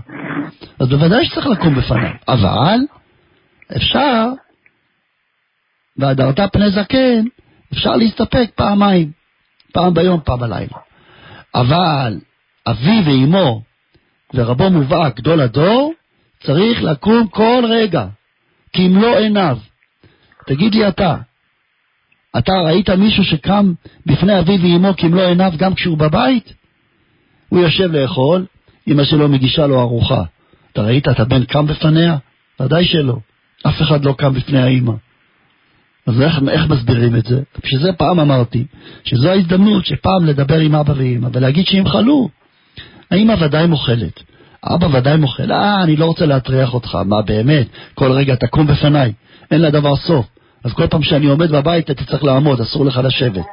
אז 0.79 0.87
בוודאי 0.87 1.25
שצריך 1.25 1.47
לקום 1.47 1.75
בפניו. 1.75 2.11
אבל 2.27 2.79
אפשר, 3.75 4.27
והדרת 5.97 6.39
פני 6.53 6.69
זקן, 6.69 7.23
אפשר 7.73 7.95
להסתפק 7.95 8.51
פעמיים, 8.55 9.11
פעם 9.73 9.93
ביום, 9.93 10.19
פעם 10.25 10.39
בלילה. 10.39 10.77
אבל 11.55 12.19
אבי 12.67 13.01
ואימו 13.05 13.61
ורבו 14.33 14.69
מובהק, 14.69 15.17
גדול 15.17 15.41
הדור, 15.41 15.93
צריך 16.39 16.83
לקום 16.83 17.27
כל 17.27 17.63
רגע, 17.69 18.05
כי 18.73 18.87
אם 18.87 19.01
לא 19.01 19.19
עיניו. 19.19 19.57
תגיד 20.47 20.75
לי 20.75 20.87
אתה, 20.87 21.15
אתה 22.37 22.53
ראית 22.65 22.89
מישהו 22.89 23.23
שקם 23.23 23.73
בפני 24.05 24.39
אבי 24.39 24.57
ואימו 24.57 24.95
כי 24.95 25.07
אם 25.07 25.13
לא 25.13 25.21
עיניו 25.27 25.51
גם 25.57 25.73
כשהוא 25.73 25.97
בבית? 25.97 26.53
הוא 27.49 27.59
יושב 27.59 27.91
לאכול, 27.91 28.45
אמא 28.87 29.03
שלו 29.03 29.29
מגישה 29.29 29.67
לו 29.67 29.81
ארוחה. 29.81 30.23
אתה 30.71 30.81
ראית 30.81 31.07
את 31.07 31.19
הבן 31.19 31.45
קם 31.45 31.65
בפניה? 31.67 32.17
ודאי 32.59 32.85
שלא. 32.85 33.17
אף 33.67 33.81
אחד 33.81 34.05
לא 34.05 34.13
קם 34.17 34.33
בפני 34.33 34.61
האמא. 34.61 34.93
אז 36.07 36.21
איך, 36.21 36.39
איך 36.49 36.69
מסבירים 36.69 37.15
את 37.15 37.25
זה? 37.25 37.41
בשביל 37.63 37.81
זה 37.81 37.93
פעם 37.93 38.19
אמרתי, 38.19 38.65
שזו 39.03 39.29
ההזדמנות 39.29 39.85
שפעם 39.85 40.25
לדבר 40.25 40.59
עם 40.59 40.75
אבא 40.75 40.93
ואמא 40.97 41.29
ולהגיד 41.33 41.67
שהם 41.67 41.87
חלו. 41.87 42.29
האמא 43.11 43.35
ודאי 43.41 43.67
מוכלת, 43.67 44.19
אבא 44.65 44.87
ודאי 44.93 45.17
מוכל. 45.17 45.51
אה, 45.51 45.83
אני 45.83 45.95
לא 45.95 46.05
רוצה 46.05 46.25
להטריח 46.25 46.73
אותך. 46.73 46.95
מה 47.05 47.21
באמת? 47.21 47.67
כל 47.93 48.11
רגע 48.11 48.35
תקום 48.35 48.67
בפניי. 48.67 49.13
אין 49.51 49.61
לדבר 49.61 49.95
סוף. 49.95 50.25
אז 50.63 50.73
כל 50.73 50.87
פעם 50.87 51.03
שאני 51.03 51.25
עומד 51.25 51.51
בבית 51.51 51.91
אתה 51.91 52.05
צריך 52.05 52.23
לעמוד, 52.23 52.61
אסור 52.61 52.85
לך 52.85 53.01
לשבת. 53.03 53.45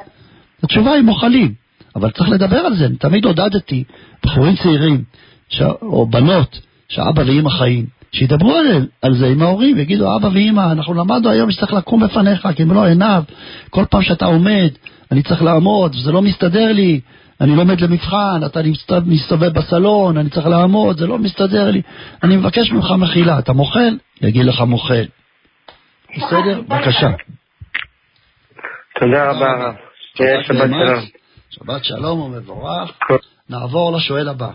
התשובה 0.62 0.92
היא 0.92 1.02
מוכלים, 1.02 1.54
אבל 1.96 2.10
צריך 2.10 2.30
לדבר 2.30 2.56
על 2.58 2.76
זה. 2.76 2.88
תמיד 2.98 3.24
עודדתי 3.24 3.84
בחורים 4.24 4.56
צעירים, 4.56 5.04
ש... 5.48 5.62
או 5.82 6.06
בנות, 6.06 6.60
שאבא 6.88 7.22
ואמא 7.26 7.50
חיים, 7.50 7.86
שידברו 8.12 8.54
על, 8.54 8.86
על 9.02 9.16
זה 9.16 9.26
עם 9.26 9.42
ההורים, 9.42 9.78
יגידו, 9.78 10.16
אבא 10.16 10.26
ואמא, 10.26 10.72
אנחנו 10.72 10.94
למדנו 10.94 11.30
היום 11.30 11.50
שצריך 11.50 11.72
לקום 11.72 12.04
בפניך, 12.04 12.48
כי 12.56 12.62
אם 12.62 12.72
לא 12.72 12.86
עיניו, 12.86 13.22
כל 13.70 13.84
פעם 13.90 14.02
שאתה 14.02 14.24
עומד, 14.24 14.70
אני 15.12 15.22
צריך 15.22 15.42
לעמוד, 15.42 15.94
וזה 15.94 16.12
לא 16.12 16.22
מסתדר 16.22 16.72
לי, 16.72 17.00
אני 17.40 17.56
לומד 17.56 17.80
למבחן, 17.80 18.40
אתה 18.46 18.60
מסתובב 19.06 19.48
בסלון, 19.48 20.16
אני 20.16 20.30
צריך 20.30 20.46
לעמוד, 20.46 20.98
זה 20.98 21.06
לא 21.06 21.18
מסתדר 21.18 21.70
לי. 21.70 21.82
אני 22.22 22.36
מבקש 22.36 22.72
ממך 22.72 22.90
מחילה, 22.90 23.38
אתה 23.38 23.52
מוכל? 23.52 23.96
יגיד 24.22 24.44
לך 24.46 24.60
מוכל. 24.60 25.04
בסדר? 26.16 26.60
בבקשה. 26.68 27.10
תודה 29.00 29.30
רבה. 29.30 29.72
שבת 30.14 30.46
שלום. 30.46 31.00
שבת 31.50 31.84
שלום 31.84 32.20
ומבורך. 32.20 32.90
נעבור 33.50 33.92
לשואל 33.96 34.28
הבא. 34.28 34.50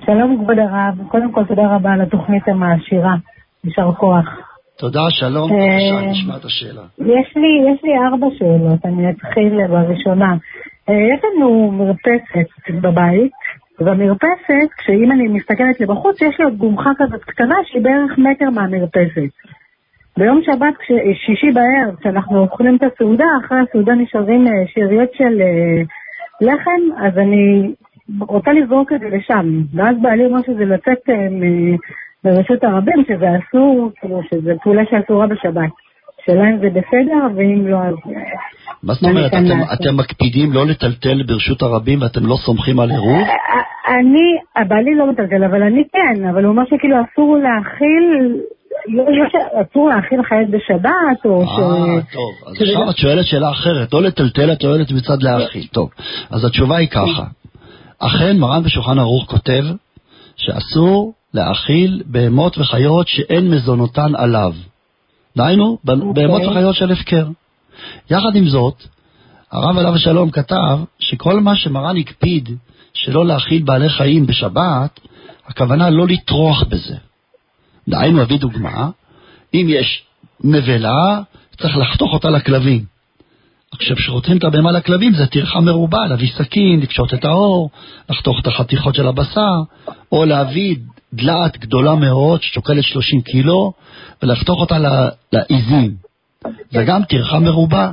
שלום 0.00 0.38
כבוד 0.44 0.58
הרב, 0.58 1.08
קודם 1.08 1.32
כל 1.32 1.44
תודה 1.44 1.62
רבה 1.74 1.92
על 1.92 2.00
התוכנית 2.00 2.48
המעשירה, 2.48 3.14
יישר 3.64 3.92
כוח. 3.92 4.26
תודה, 4.78 5.00
שלום, 5.10 5.50
בבקשה, 5.50 6.10
נשמע 6.10 6.36
את 6.36 6.44
השאלה. 6.44 6.82
יש 6.98 7.36
לי, 7.36 7.72
יש 7.72 7.84
לי 7.84 7.90
ארבע 8.06 8.26
שאלות, 8.38 8.80
אני 8.84 9.10
אתחיל 9.10 9.66
בראשונה. 9.66 10.34
יש 10.88 11.20
לנו 11.24 11.70
מרפסת 11.70 12.70
בבית, 12.82 13.32
ובמרפסת, 13.80 14.68
כשאם 14.78 15.12
אני 15.12 15.28
מסתכלת 15.28 15.80
לבחוץ, 15.80 16.22
יש 16.22 16.38
לי 16.38 16.44
עוד 16.44 16.56
גומחה 16.56 16.90
כזאת 16.98 17.24
קטנה 17.24 17.54
שהיא 17.64 17.82
בערך 17.82 18.18
מטר 18.18 18.50
מהמרפסת. 18.50 19.32
ביום 20.18 20.40
שבת, 20.42 20.74
שישי 21.26 21.50
בערב, 21.54 21.96
כשאנחנו 22.00 22.38
אוכלים 22.38 22.76
את 22.76 22.82
הסעודה, 22.82 23.26
אחרי 23.44 23.58
הסעודה 23.68 23.94
נשארים 23.94 24.44
שאריות 24.66 25.08
של 25.14 25.42
לחם, 26.40 27.06
אז 27.06 27.18
אני 27.18 27.72
רוצה 28.20 28.52
לזרוק 28.52 28.92
את 28.92 29.00
זה 29.00 29.06
לשם. 29.16 29.62
ואז 29.74 29.96
בעלי 30.02 30.24
אומר 30.26 30.42
שזה 30.42 30.64
לצאת 30.64 31.08
מרשות 32.24 32.64
הרבים, 32.64 33.04
שזה 33.08 33.26
אסור, 33.38 33.90
כאילו 34.00 34.20
שזה 34.30 34.52
פעולה 34.62 34.82
שאסורה 34.90 35.26
בשבת. 35.26 35.70
שאלה 36.26 36.50
אם 36.50 36.58
זה 36.58 36.68
בסדר, 36.70 37.36
ואם 37.36 37.66
לא, 37.66 37.76
אז... 37.76 37.94
מה 38.82 38.94
זאת 38.94 39.02
אומרת, 39.02 39.30
אתם, 39.34 39.58
אתם 39.72 39.96
מקפידים 39.96 40.52
לא 40.52 40.66
לטלטל 40.66 41.22
ברשות 41.22 41.62
הרבים 41.62 42.02
ואתם 42.02 42.26
לא 42.26 42.36
סומכים 42.36 42.80
על 42.80 42.90
עירוב? 42.90 43.28
אני, 43.88 44.28
הבעלי 44.56 44.94
לא 44.94 45.10
מטלטל, 45.12 45.44
אבל 45.44 45.62
אני 45.62 45.82
כן, 45.92 46.28
אבל 46.28 46.44
הוא 46.44 46.52
אומר 46.52 46.64
שכאילו 46.64 46.96
אסור 46.96 47.36
להאכיל 47.36 48.36
לא, 48.88 49.04
אסור 49.62 49.88
להאכיל 49.88 50.22
חיות 50.22 50.48
בשבת, 50.50 51.24
או 51.24 51.46
ש... 51.46 51.58
אה, 51.58 52.02
טוב, 52.12 52.48
אז 52.48 52.62
עכשיו 52.62 52.90
את 52.90 52.96
שואלת 52.96 53.26
שאלה 53.26 53.50
אחרת, 53.50 53.92
לא 53.92 54.02
לטלטל, 54.02 54.52
את 54.52 54.60
שואלת 54.60 54.92
מצד 54.92 55.22
להאכיל. 55.22 55.66
טוב, 55.72 55.90
אז 56.30 56.44
התשובה 56.44 56.76
היא 56.76 56.88
ככה, 56.88 57.24
אכן 57.98 58.38
מרן 58.38 58.62
בשולחן 58.62 58.98
ערוך 58.98 59.30
כותב 59.30 59.64
שאסור 60.36 61.12
להאכיל 61.34 62.02
בהמות 62.06 62.58
וחיות 62.58 63.08
שאין 63.08 63.50
מזונותן 63.50 64.14
עליו. 64.14 64.52
דהיינו, 65.36 65.78
בהמות 65.84 66.18
אוקיי. 66.18 66.48
וחיות 66.48 66.74
של 66.74 66.92
הפקר. 66.92 67.26
יחד 68.10 68.34
עם 68.36 68.48
זאת, 68.48 68.82
הרב 69.52 69.78
עליו 69.78 69.94
השלום 69.94 70.30
כתב 70.30 70.78
שכל 70.98 71.40
מה 71.40 71.56
שמרן 71.56 71.96
הקפיד 71.96 72.48
שלא 72.94 73.26
להאכיל 73.26 73.62
בעלי 73.62 73.88
חיים 73.88 74.26
בשבת, 74.26 75.00
הכוונה 75.46 75.90
לא 75.90 76.06
לטרוח 76.06 76.62
בזה. 76.62 76.96
דהיינו, 77.88 78.22
אביא 78.22 78.38
דוגמה, 78.38 78.90
אם 79.54 79.66
יש 79.68 80.04
נבלה, 80.44 81.20
צריך 81.58 81.76
לחתוך 81.76 82.12
אותה 82.12 82.30
לכלבים. 82.30 82.93
עכשיו, 83.74 83.96
כשרוצים 83.96 84.36
את 84.36 84.44
הבהמה 84.44 84.72
לכלבים 84.72 85.14
זה 85.14 85.26
טרחה 85.26 85.60
מרובה, 85.60 86.06
להביא 86.06 86.28
סכין, 86.38 86.80
לקשוט 86.80 87.14
את 87.14 87.24
האור, 87.24 87.70
לחתוך 88.10 88.40
את 88.42 88.46
החתיכות 88.46 88.94
של 88.94 89.08
הבשר, 89.08 89.62
או 90.12 90.24
להביא 90.24 90.76
דלעת 91.12 91.58
גדולה 91.58 91.94
מאוד 91.94 92.42
ששוקלת 92.42 92.84
30 92.84 93.20
קילו, 93.20 93.72
ולחתוך 94.22 94.60
אותה 94.60 94.76
לעיזים. 95.32 95.94
זה 96.70 96.84
גם 96.84 97.04
טרחה 97.04 97.38
מרובה. 97.38 97.90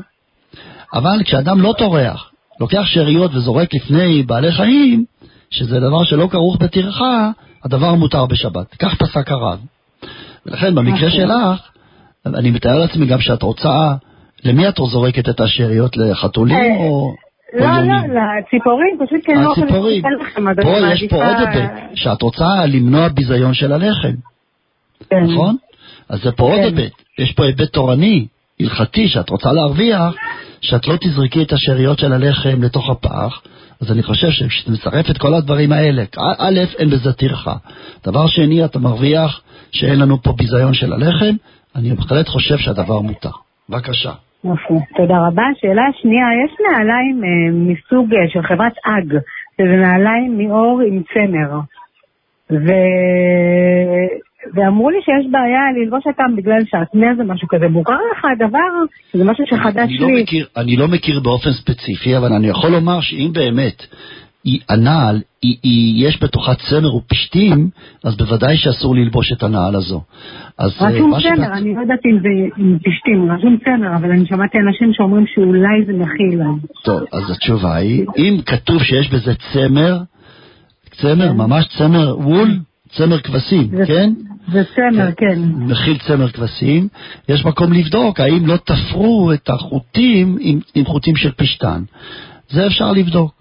אבל 0.94 1.24
כשאדם 1.24 1.62
לא 1.62 1.74
טורח, 1.78 2.32
לוקח 2.60 2.84
שאריות 2.86 3.36
וזורק 3.36 3.74
לפני 3.74 4.24
בעלי 4.24 4.52
חיים, 4.52 5.06
שזה 5.50 5.80
דבר 5.80 6.04
שלא 6.04 6.28
כרוך 6.32 6.58
בטרחה, 6.58 7.30
הדבר 7.64 7.96
מותר 7.96 8.26
בשבת. 8.26 8.76
כך 8.80 8.96
פסק 8.96 9.32
הרב. 9.32 9.60
ולכן 10.46 10.76
במקרה 10.76 11.12
שלך, 11.12 11.70
אני 12.26 12.52
מתאר 12.52 12.80
לעצמי 12.80 13.06
גם 13.06 13.22
שאת 13.22 13.42
רוצה, 13.44 13.96
למי 14.44 14.68
את 14.68 14.76
זורקת 14.92 15.30
את 15.30 15.40
השאריות? 15.40 15.98
לחתולים 15.98 16.56
אה, 16.56 16.78
או... 16.78 17.14
לא, 17.54 17.68
לא, 17.68 17.96
לציפורים, 18.40 18.98
פשוט 19.00 19.26
כי 19.26 19.32
אני 19.32 19.44
לא 19.44 19.52
יכולה 19.52 19.68
אז 19.68 20.56
פה 20.62 20.94
יש 20.94 21.04
פה 21.10 21.16
עוד 21.16 21.36
היבט, 21.48 21.72
שאת 21.96 22.22
רוצה 22.22 22.66
למנוע 22.68 23.08
ביזיון 23.08 23.54
של 23.54 23.74
הלחם, 23.74 24.14
כן. 25.10 25.24
נכון? 25.24 25.56
אז 26.10 26.22
זה 26.24 26.32
פה 26.32 26.44
עוד 26.44 26.56
כן. 26.56 26.64
היבט. 26.64 26.92
יש 27.20 27.32
פה 27.32 27.46
היבט 27.46 27.74
תורני, 27.74 28.28
הלכתי, 28.60 29.08
שאת 29.08 29.30
רוצה 29.30 29.52
להרוויח, 29.52 30.16
שאת 30.62 30.88
לא 30.88 30.96
תזרקי 31.02 31.44
את 31.44 31.54
השאריות 31.54 32.00
של 32.00 32.14
הלחם 32.14 32.64
לתוך 32.64 32.90
הפח. 32.90 33.42
אז 33.82 33.92
אני 33.92 34.04
חושב 34.04 34.32
שכשאתה 34.32 34.72
מצרף 34.72 35.10
את 35.10 35.18
כל 35.18 35.34
הדברים 35.34 35.72
האלה, 35.72 36.04
א', 36.38 36.60
אין 36.78 36.90
בזה 36.90 37.14
טרחה. 37.14 37.56
דבר 38.06 38.28
שני, 38.28 38.66
אתה 38.66 38.80
מרוויח 38.80 39.42
שאין 39.72 40.00
לנו 40.00 40.22
פה 40.22 40.34
ביזיון 40.38 40.74
של 40.74 40.94
הלחם, 40.94 41.36
אני 41.76 41.96
בהחלט 41.96 42.28
חושב 42.28 42.58
שהדבר 42.58 43.00
מותר. 43.00 43.30
בבקשה. 43.70 44.12
יופי, 44.44 44.74
תודה 44.98 45.28
רבה. 45.28 45.44
שאלה 45.62 45.84
שנייה, 46.02 46.26
יש 46.46 46.52
נעליים 46.72 47.24
אה, 47.24 47.52
מסוג 47.52 48.14
אה, 48.14 48.30
של 48.30 48.42
חברת 48.42 48.74
אג, 48.86 49.18
שזה 49.58 49.76
נעליים 49.82 50.38
מאור 50.38 50.82
עם 50.88 51.02
צמר. 51.14 51.60
ו... 52.52 52.66
ואמרו 54.54 54.90
לי 54.90 54.98
שיש 55.02 55.32
בעיה 55.32 55.62
ללבוש 55.78 56.04
אותם 56.08 56.36
בגלל 56.36 56.64
שעטנז 56.66 57.18
זה 57.18 57.24
משהו 57.24 57.48
כזה. 57.48 57.68
מוכר 57.68 57.98
לך 58.12 58.26
הדבר? 58.26 58.70
זה 59.14 59.24
משהו 59.24 59.46
שחדש 59.48 59.90
אני 59.90 59.98
לא, 59.98 60.08
לי. 60.08 60.22
מכיר, 60.24 60.48
אני 60.58 60.78
לא 60.78 60.88
מכיר 60.88 61.20
באופן 61.20 61.50
ספציפי, 61.52 62.18
אבל 62.18 62.34
אני 62.34 62.48
יכול 62.48 62.70
לומר 62.72 63.02
שאם 63.02 63.32
באמת 63.34 63.84
היא, 64.44 64.60
הנעל, 64.70 65.22
היא, 65.42 65.56
היא, 65.64 66.08
יש 66.08 66.24
בתוכה 66.24 66.52
צמר 66.56 66.96
ופשתים, 66.96 67.70
אז 68.04 68.18
בוודאי 68.18 68.58
שאסור 68.58 68.96
ללבוש 68.96 69.32
את 69.32 69.44
הנעל 69.44 69.76
הזו. 69.76 70.02
אז 70.58 70.72
אה, 70.82 70.88
רשום 70.88 71.12
מה 71.12 71.20
שאת- 71.20 71.32
צמר, 71.36 71.54
אני 71.54 71.76
לא 71.76 71.82
יודעת 71.82 72.00
אם 72.06 72.18
זה 72.22 72.28
עם 72.58 72.78
פשתים, 72.80 73.32
רשום 73.32 73.58
צמר, 73.66 73.96
אבל 73.96 74.12
אני 74.12 74.26
שמעתי 74.26 74.58
אנשים 74.58 74.94
שאומרים 74.94 75.26
שאולי 75.34 75.86
זה 75.86 75.94
מכיל. 75.94 76.40
טוב, 76.84 77.00
אז 77.14 77.32
התשובה 77.32 77.76
היא, 77.76 78.06
אם 78.18 78.38
כתוב 78.46 78.84
שיש 78.84 79.10
בזה 79.10 79.34
צמר, 79.54 79.98
צמר, 80.92 81.34
ממש 81.34 81.66
צמר 81.78 82.18
וול, 82.20 82.60
צמר 82.90 83.20
כבשים, 83.20 83.68
כן? 83.88 84.14
זה 84.52 84.64
צמר, 84.76 85.10
כן. 85.18 85.40
מכיל 85.58 85.98
צמר 85.98 86.28
כבשים, 86.30 86.88
יש 87.30 87.46
מקום 87.46 87.74
לבדוק 87.74 88.20
האם 88.20 88.46
לא 88.46 88.58
תפרו 88.58 89.32
את 89.34 89.50
החוטים 89.50 90.38
עם, 90.40 90.60
עם 90.76 90.86
חוטים 90.86 91.16
של 91.16 91.32
פשטן. 91.32 91.84
זה 92.50 92.68
אפשר 92.68 92.92
לבדוק, 92.92 93.32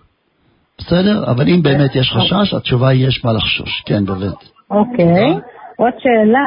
בסדר? 0.81 1.24
אבל 1.31 1.48
אם 1.48 1.62
באמת 1.62 1.97
יש 1.97 2.12
חשש, 2.12 2.55
התשובה 2.55 2.89
היא 2.89 3.07
יש 3.07 3.24
מה 3.24 3.32
לחשוש. 3.32 3.82
כן, 3.86 4.05
באמת. 4.05 4.40
אוקיי. 4.70 5.35
עוד 5.77 5.93
שאלה, 5.98 6.47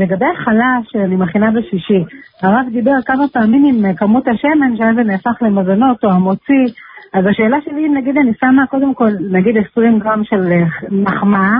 לגבי 0.00 0.26
החלה 0.34 0.78
שאני 0.92 1.16
מכינה 1.16 1.50
בשישי, 1.50 2.04
הרב 2.42 2.66
דיבר 2.72 3.02
כמה 3.06 3.24
פעמים 3.32 3.64
עם 3.64 3.84
אה, 3.84 3.94
כמות 3.94 4.24
השמן, 4.28 4.76
שאז 4.76 4.94
זה 4.96 5.02
נהפך 5.02 5.42
למזונות 5.42 6.04
או 6.04 6.10
המוציא, 6.10 6.66
אז 7.14 7.24
השאלה 7.30 7.56
שלי, 7.64 7.86
אם 7.86 7.94
נגיד 7.96 8.16
אני 8.18 8.32
שמה 8.40 8.66
קודם 8.66 8.94
כל, 8.94 9.10
נגיד 9.30 9.54
20 9.70 9.98
גרם 9.98 10.24
של 10.24 10.52
אה, 10.52 10.64
מחמאה, 10.90 11.58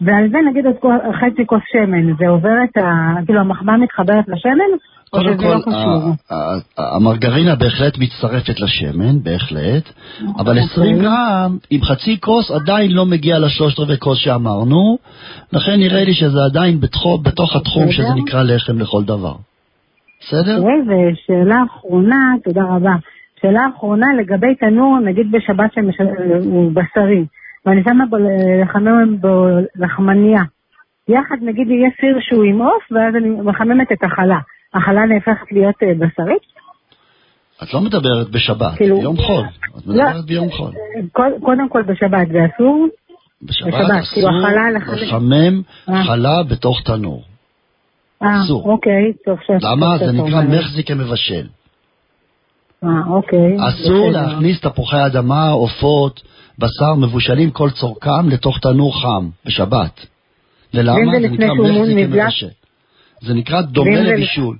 ועל 0.00 0.28
זה 0.30 0.38
נגיד 0.50 0.66
עוד 0.66 0.76
חצי 1.20 1.46
כוס 1.46 1.62
שמן, 1.72 2.14
זה 2.18 2.28
עובר 2.28 2.56
את 2.64 2.76
ה... 2.76 3.14
כאילו 3.26 3.40
המחמאה 3.40 3.76
מתחברת 3.76 4.24
לשמן, 4.28 4.70
קודם 5.10 5.38
שזה 5.38 5.38
כל, 5.38 5.44
לא 5.46 6.12
המרגרינה 6.78 7.56
בהחלט 7.56 7.98
מצטרפת 7.98 8.60
לשמן, 8.60 9.22
בהחלט, 9.22 9.92
אבל 10.38 10.58
אוקיי. 10.58 10.64
20 10.72 10.98
גרם 10.98 11.56
עם 11.70 11.82
חצי 11.82 12.20
כוס 12.20 12.50
עדיין 12.50 12.92
לא 12.92 13.06
מגיע 13.06 13.38
לשלושת 13.38 13.78
רבעי 13.78 13.98
כוס 13.98 14.18
שאמרנו, 14.18 14.98
לכן 15.52 15.76
נראה 15.78 16.04
לי 16.04 16.14
שזה 16.14 16.38
עדיין 16.50 16.80
בתוך 17.22 17.56
התחום. 17.56 17.92
שזה 17.92 18.14
נקרא 18.16 18.42
לחם 18.42 18.78
לכל 18.78 19.04
דבר. 19.04 19.34
בסדר? 20.20 20.58
אוקיי, 20.58 20.80
ושאלה 21.12 21.62
אחרונה, 21.66 22.34
תודה 22.44 22.62
רבה. 22.62 22.92
שאלה 23.40 23.60
אחרונה 23.76 24.06
לגבי 24.20 24.54
תנור, 24.54 24.98
נגיד 25.04 25.30
בשבת 25.32 25.72
שהוא 25.72 26.72
בשרי, 26.72 27.24
ואני 27.66 27.82
שמה 27.88 28.06
בו 28.06 28.16
לחמם 28.62 29.20
בו 29.20 29.46
לחמניה. 29.76 30.42
יחד 31.08 31.36
נגיד 31.42 31.70
יהיה 31.70 31.90
סיר 32.00 32.18
שהוא 32.20 32.44
עם 32.44 32.62
עוף, 32.62 32.92
ואז 32.92 33.14
אני 33.16 33.28
מחממת 33.28 33.92
את 33.92 34.04
החלה. 34.04 34.38
החלה 34.74 35.00
נהפכת 35.06 35.52
להיות 35.52 35.74
אה, 35.82 35.88
בשרית? 35.94 36.42
את 37.62 37.74
לא 37.74 37.80
מדברת 37.80 38.30
בשבת, 38.30 38.76
כאילו- 38.76 38.98
ביום 38.98 39.16
חול. 39.16 39.44
את 39.78 39.86
לא. 39.86 39.94
מדברת 39.94 40.24
ביום 40.24 40.50
חול. 40.50 40.70
קוד- 41.12 41.32
קודם 41.42 41.68
כל 41.68 41.82
בשבת 41.82 42.28
זה 42.32 42.38
אסור? 42.54 42.86
בשבת 43.42 43.68
בשבת, 43.68 44.04
כאילו 44.12 44.28
אסור 44.28 44.38
החלה 44.38 44.70
לחמם. 44.70 45.62
אה. 45.88 46.04
חלה 46.04 46.42
בתוך 46.42 46.82
תנור. 46.84 47.22
אה, 48.22 48.42
אסור. 48.44 48.70
אוקיי, 48.72 49.12
טוב 49.24 49.38
שאתה... 49.46 49.70
למה? 49.70 49.98
זה 49.98 50.12
נקרא 50.12 50.42
אומר. 50.42 50.58
מחזי 50.60 50.84
כמבשל. 50.84 51.46
אה, 52.84 52.88
אוקיי. 53.06 53.56
אסור. 53.68 54.10
להכניס 54.10 54.60
תפוחי 54.60 55.06
אדמה, 55.06 55.48
עופות, 55.48 56.22
בשר 56.58 56.94
מבושלים 57.00 57.50
כל 57.50 57.70
צורכם 57.70 58.28
לתוך 58.28 58.58
תנור 58.58 59.02
חם 59.02 59.28
בשבת. 59.46 60.06
ולמה? 60.74 60.98
זה 61.20 61.28
נקרא 61.28 61.46
שהוא 61.46 61.68
מחזי 61.68 61.94
נבלע? 62.04 62.22
כמבשל. 62.24 62.48
זה 63.20 63.34
נקרא 63.34 63.60
דומה 63.62 64.00
לבישול. 64.00 64.56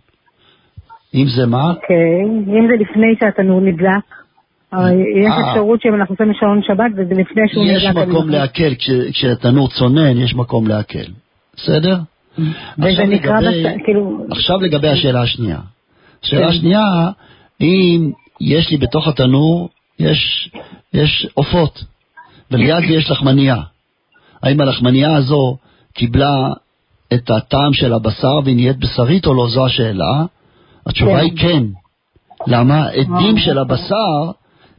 אם 1.14 1.26
זה 1.36 1.46
מה? 1.46 1.70
אוקיי, 1.70 2.22
אם 2.58 2.66
זה 2.68 2.74
לפני 2.80 3.06
שהתנור 3.20 3.60
נדלק, 3.60 4.04
יש 5.16 5.26
אה. 5.32 5.50
אפשרות 5.50 5.80
שאם 5.82 5.94
אנחנו 5.94 6.14
עושים 6.18 6.32
שעון 6.40 6.60
שבת 6.62 6.90
וזה 6.96 7.14
לפני 7.14 7.42
שהוא 7.52 7.64
נדלק. 7.64 7.76
יש 7.76 7.84
מקום 8.08 8.28
להקל, 8.28 8.74
כש- 8.74 9.10
כשהתנור 9.12 9.68
צונן 9.68 10.18
יש 10.20 10.34
מקום 10.34 10.66
להקל. 10.66 11.04
בסדר? 11.56 11.96
עכשיו 12.78 13.06
לגבי- 13.06 13.84
כאילו, 13.84 14.26
עכשיו 14.30 14.60
לגבי 14.60 14.88
השאלה 14.88 15.22
השנייה. 15.22 15.58
השאלה 16.24 16.42
כן. 16.42 16.48
השנייה, 16.48 16.84
אם 17.60 18.10
יש 18.40 18.70
לי 18.70 18.76
בתוך 18.76 19.08
התנור, 19.08 19.68
יש, 19.98 20.50
עופות, 21.34 21.84
וליד 22.50 22.88
זה 22.88 22.94
יש 22.94 23.10
לחמנייה. 23.10 23.56
האם 24.42 24.60
הלחמנייה 24.60 25.16
הזו 25.16 25.56
קיבלה 25.94 26.52
את 27.14 27.30
הטעם 27.30 27.72
של 27.72 27.92
הבשר 27.92 28.38
והיא 28.44 28.56
נהיית 28.56 28.76
בשרית 28.76 29.26
או 29.26 29.34
לא? 29.34 29.48
זו 29.48 29.66
השאלה. 29.66 30.24
התשובה 30.86 31.12
כן. 31.12 31.24
היא 31.24 31.32
כן. 31.36 31.62
למה? 32.46 32.88
עדים 32.88 33.38
של 33.38 33.58
הבשר 33.58 34.30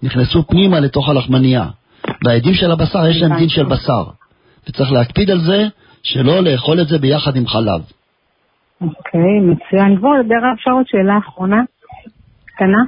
נכנסו 0.03 0.43
פנימה 0.47 0.79
לתוך 0.79 1.09
הלחמנייה. 1.09 1.65
והעדים 2.25 2.53
של 2.53 2.71
הבשר 2.71 3.07
יש 3.07 3.21
להם 3.21 3.37
דין 3.37 3.49
של 3.49 3.65
בשר. 3.65 4.03
וצריך 4.69 4.91
להקפיד 4.91 5.31
על 5.31 5.39
זה 5.39 5.67
שלא 6.03 6.43
לאכול 6.43 6.81
את 6.81 6.87
זה 6.87 6.97
ביחד 6.97 7.35
עם 7.35 7.47
חלב. 7.47 7.81
אוקיי, 8.81 9.39
מצוין. 9.41 9.97
כבוד, 9.97 10.15
דרך 10.27 10.43
אפשר 10.53 10.71
עוד 10.71 10.85
שאלה 10.87 11.17
אחרונה, 11.17 11.61
קטנה? 12.45 12.83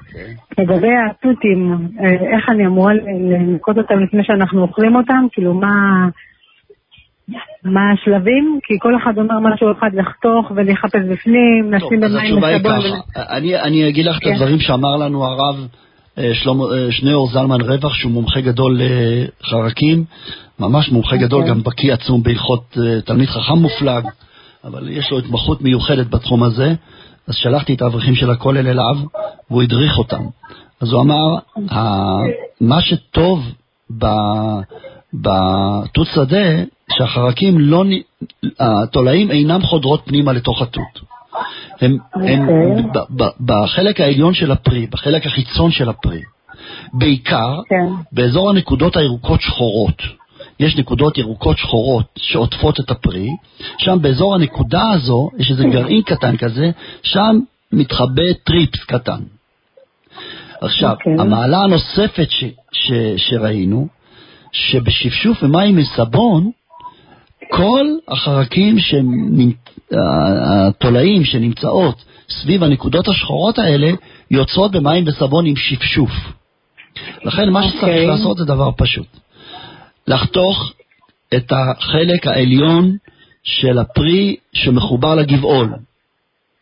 לגבי 0.57 0.91
התותים, 1.09 1.87
אה, 1.99 2.37
איך 2.37 2.49
אני 2.49 2.67
אמורה 2.67 2.93
לנקוט 3.31 3.77
אותם 3.77 3.99
לפני 3.99 4.23
שאנחנו 4.23 4.61
אוכלים 4.61 4.95
אותם? 4.95 5.25
כאילו, 5.31 5.53
מה... 5.53 6.07
מה 7.63 7.81
השלבים? 7.93 8.59
כי 8.63 8.73
כל 8.79 8.95
אחד 9.03 9.17
אומר 9.17 9.39
משהו 9.39 9.71
אחד 9.71 9.89
לחתוך 9.93 10.51
ולחפש 10.55 11.01
בפנים, 11.11 11.73
נשים 11.73 12.03
אז 12.03 12.11
במים 12.11 12.25
התשובה 12.25 12.47
היא 12.47 12.57
וסבון. 12.57 13.01
ככה, 13.15 13.37
אני, 13.37 13.59
אני 13.59 13.89
אגיד 13.89 14.05
לך 14.05 14.17
את 14.17 14.23
כן. 14.23 14.33
הדברים 14.33 14.59
שאמר 14.59 14.95
לנו 14.97 15.25
הרב 15.25 15.55
אה, 16.17 16.23
אה, 16.23 16.91
שניאור 16.91 17.29
זלמן 17.33 17.61
רווח, 17.61 17.93
שהוא 17.93 18.11
מומחה 18.11 18.41
גדול 18.41 18.79
לחרקים, 18.81 20.03
ממש 20.59 20.89
מומחה 20.89 21.17
גדול, 21.17 21.39
אוקיי. 21.39 21.55
גם 21.55 21.63
בקיא 21.63 21.93
עצום 21.93 22.23
בהלכות 22.23 22.77
אה, 22.77 23.01
תלמיד 23.01 23.29
חכם 23.29 23.53
מופלג, 23.53 24.03
אבל 24.63 24.89
יש 24.89 25.11
לו 25.11 25.19
התמחות 25.19 25.61
מיוחדת 25.61 26.07
בתחום 26.07 26.43
הזה, 26.43 26.73
אז 27.27 27.35
שלחתי 27.35 27.73
את 27.73 27.81
האברכים 27.81 28.15
של 28.15 28.31
הכולל 28.31 28.67
אליו, 28.67 28.95
והוא 29.49 29.61
הדריך 29.61 29.97
אותם. 29.97 30.23
אז 30.81 30.91
הוא 30.91 31.01
אמר, 31.01 31.35
ה- 31.71 32.21
מה 32.61 32.81
שטוב 32.81 33.43
ב... 33.99 34.05
בתות 35.13 36.07
שדה, 36.13 36.63
שהחרקים 36.97 37.59
לא, 37.59 37.83
התולעים 38.59 39.31
אינם 39.31 39.61
חודרות 39.61 40.01
פנימה 40.05 40.33
לתוך 40.33 40.61
התות. 40.61 41.11
הם, 41.81 41.97
הם 42.15 42.41
אוקיי. 42.41 42.83
ב- 42.93 43.23
ב- 43.23 43.45
בחלק 43.45 44.01
העליון 44.01 44.33
של 44.33 44.51
הפרי, 44.51 44.87
בחלק 44.87 45.25
החיצון 45.25 45.71
של 45.71 45.89
הפרי, 45.89 46.21
בעיקר 46.93 47.59
כן. 47.69 47.93
באזור 48.11 48.49
הנקודות 48.49 48.97
הירוקות 48.97 49.41
שחורות. 49.41 50.01
יש 50.59 50.77
נקודות 50.77 51.17
ירוקות 51.17 51.57
שחורות 51.57 52.05
שעוטפות 52.17 52.79
את 52.79 52.91
הפרי, 52.91 53.29
שם 53.77 53.97
באזור 54.01 54.35
הנקודה 54.35 54.91
הזו 54.91 55.29
יש 55.37 55.51
איזה 55.51 55.63
גרעין 55.63 56.01
קטן 56.01 56.37
כזה, 56.37 56.71
שם 57.03 57.39
מתחבא 57.71 58.33
טריפס 58.43 58.83
קטן. 58.83 59.19
עכשיו, 60.61 60.91
אוקיי. 60.91 61.13
המעלה 61.19 61.57
הנוספת 61.57 62.27
ש, 62.29 62.43
ש, 62.71 62.91
שראינו, 63.17 63.87
שבשפשוף 64.51 65.43
ומים 65.43 65.75
מסבון, 65.75 66.51
כל 67.51 67.85
החרקים, 68.07 68.77
התולעים 70.41 71.23
שנמצאות 71.25 72.03
סביב 72.29 72.63
הנקודות 72.63 73.07
השחורות 73.07 73.59
האלה, 73.59 73.91
יוצאות 74.31 74.71
במים 74.71 75.03
וסבון 75.07 75.45
עם 75.45 75.55
שפשוף. 75.55 76.11
לכן 77.23 77.49
מה 77.49 77.63
שצריך 77.63 77.83
אוקיי. 77.83 78.07
לעשות 78.07 78.37
זה 78.37 78.45
דבר 78.45 78.69
פשוט. 78.77 79.07
לחתוך 80.07 80.73
את 81.35 81.51
החלק 81.51 82.27
העליון 82.27 82.95
של 83.43 83.79
הפרי 83.79 84.35
שמחובר 84.53 85.15
לגבעול. 85.15 85.73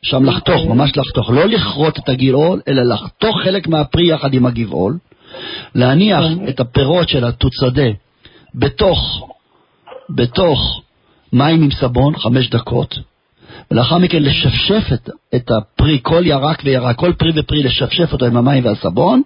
שם 0.02 0.26
לחתוך, 0.26 0.66
ממש 0.66 0.98
לחתוך. 0.98 1.30
לא 1.30 1.45
לכרות 1.45 1.99
את 1.99 2.10
הגבעול, 2.10 2.61
אלא 2.68 2.84
לחתוך 2.84 3.41
חלק 3.44 3.68
מהפרי 3.68 4.07
יחד 4.07 4.34
עם 4.34 4.45
הגבעול, 4.45 4.98
להניח 5.76 6.26
את 6.49 6.60
הפירות 6.60 7.10
של 7.10 7.26
התוצדה 7.26 7.90
בתוך, 8.56 9.30
בתוך 10.10 10.82
מים 11.34 11.64
עם 11.64 11.72
סבון, 11.72 12.18
חמש 12.18 12.49
דקות, 12.49 12.95
ולאחר 13.72 13.98
מכן 13.98 14.24
לשפשף 14.24 14.94
את, 14.94 15.10
את 15.36 15.52
הפרי, 15.52 15.99
כל 16.02 16.22
ירק 16.26 16.61
וירק, 16.66 16.95
כל 16.95 17.14
פרי 17.14 17.32
ופרי, 17.36 17.64
לשפשף 17.64 18.14
אותו 18.14 18.26
עם 18.26 18.38
המים 18.38 18.66
והסבון, 18.66 19.22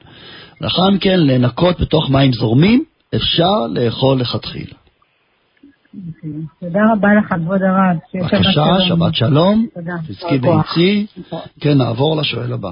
לאחר 0.61 0.90
מכן 0.90 1.19
לנקות 1.19 1.81
בתוך 1.81 2.10
מים 2.10 2.34
זורמים, 2.34 2.84
אפשר 3.15 3.68
לאכול 3.69 4.19
לכתחילה. 4.19 4.73
תודה 6.60 6.80
רבה 6.94 7.07
לך, 7.14 7.34
כבוד 7.34 7.61
הרב. 7.64 7.98
בבקשה, 8.14 8.88
שבת 8.88 9.15
שלום. 9.15 9.68
תודה. 9.76 9.94
תזכי 10.07 10.38
ביצי. 10.38 11.06
כן, 11.60 11.77
נעבור 11.77 12.18
לשואל 12.22 12.53
הבא. 12.53 12.72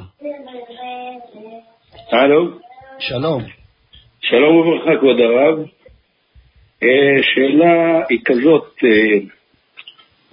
הלו. 2.11 2.70
שלום. 3.01 3.43
שלום 4.21 4.57
וברכה, 4.57 4.99
כבוד 4.99 5.19
הרב. 5.19 5.59
אה, 6.83 7.23
שאלה 7.23 8.01
היא 8.09 8.19
כזאת, 8.25 8.77
אה, 8.83 9.17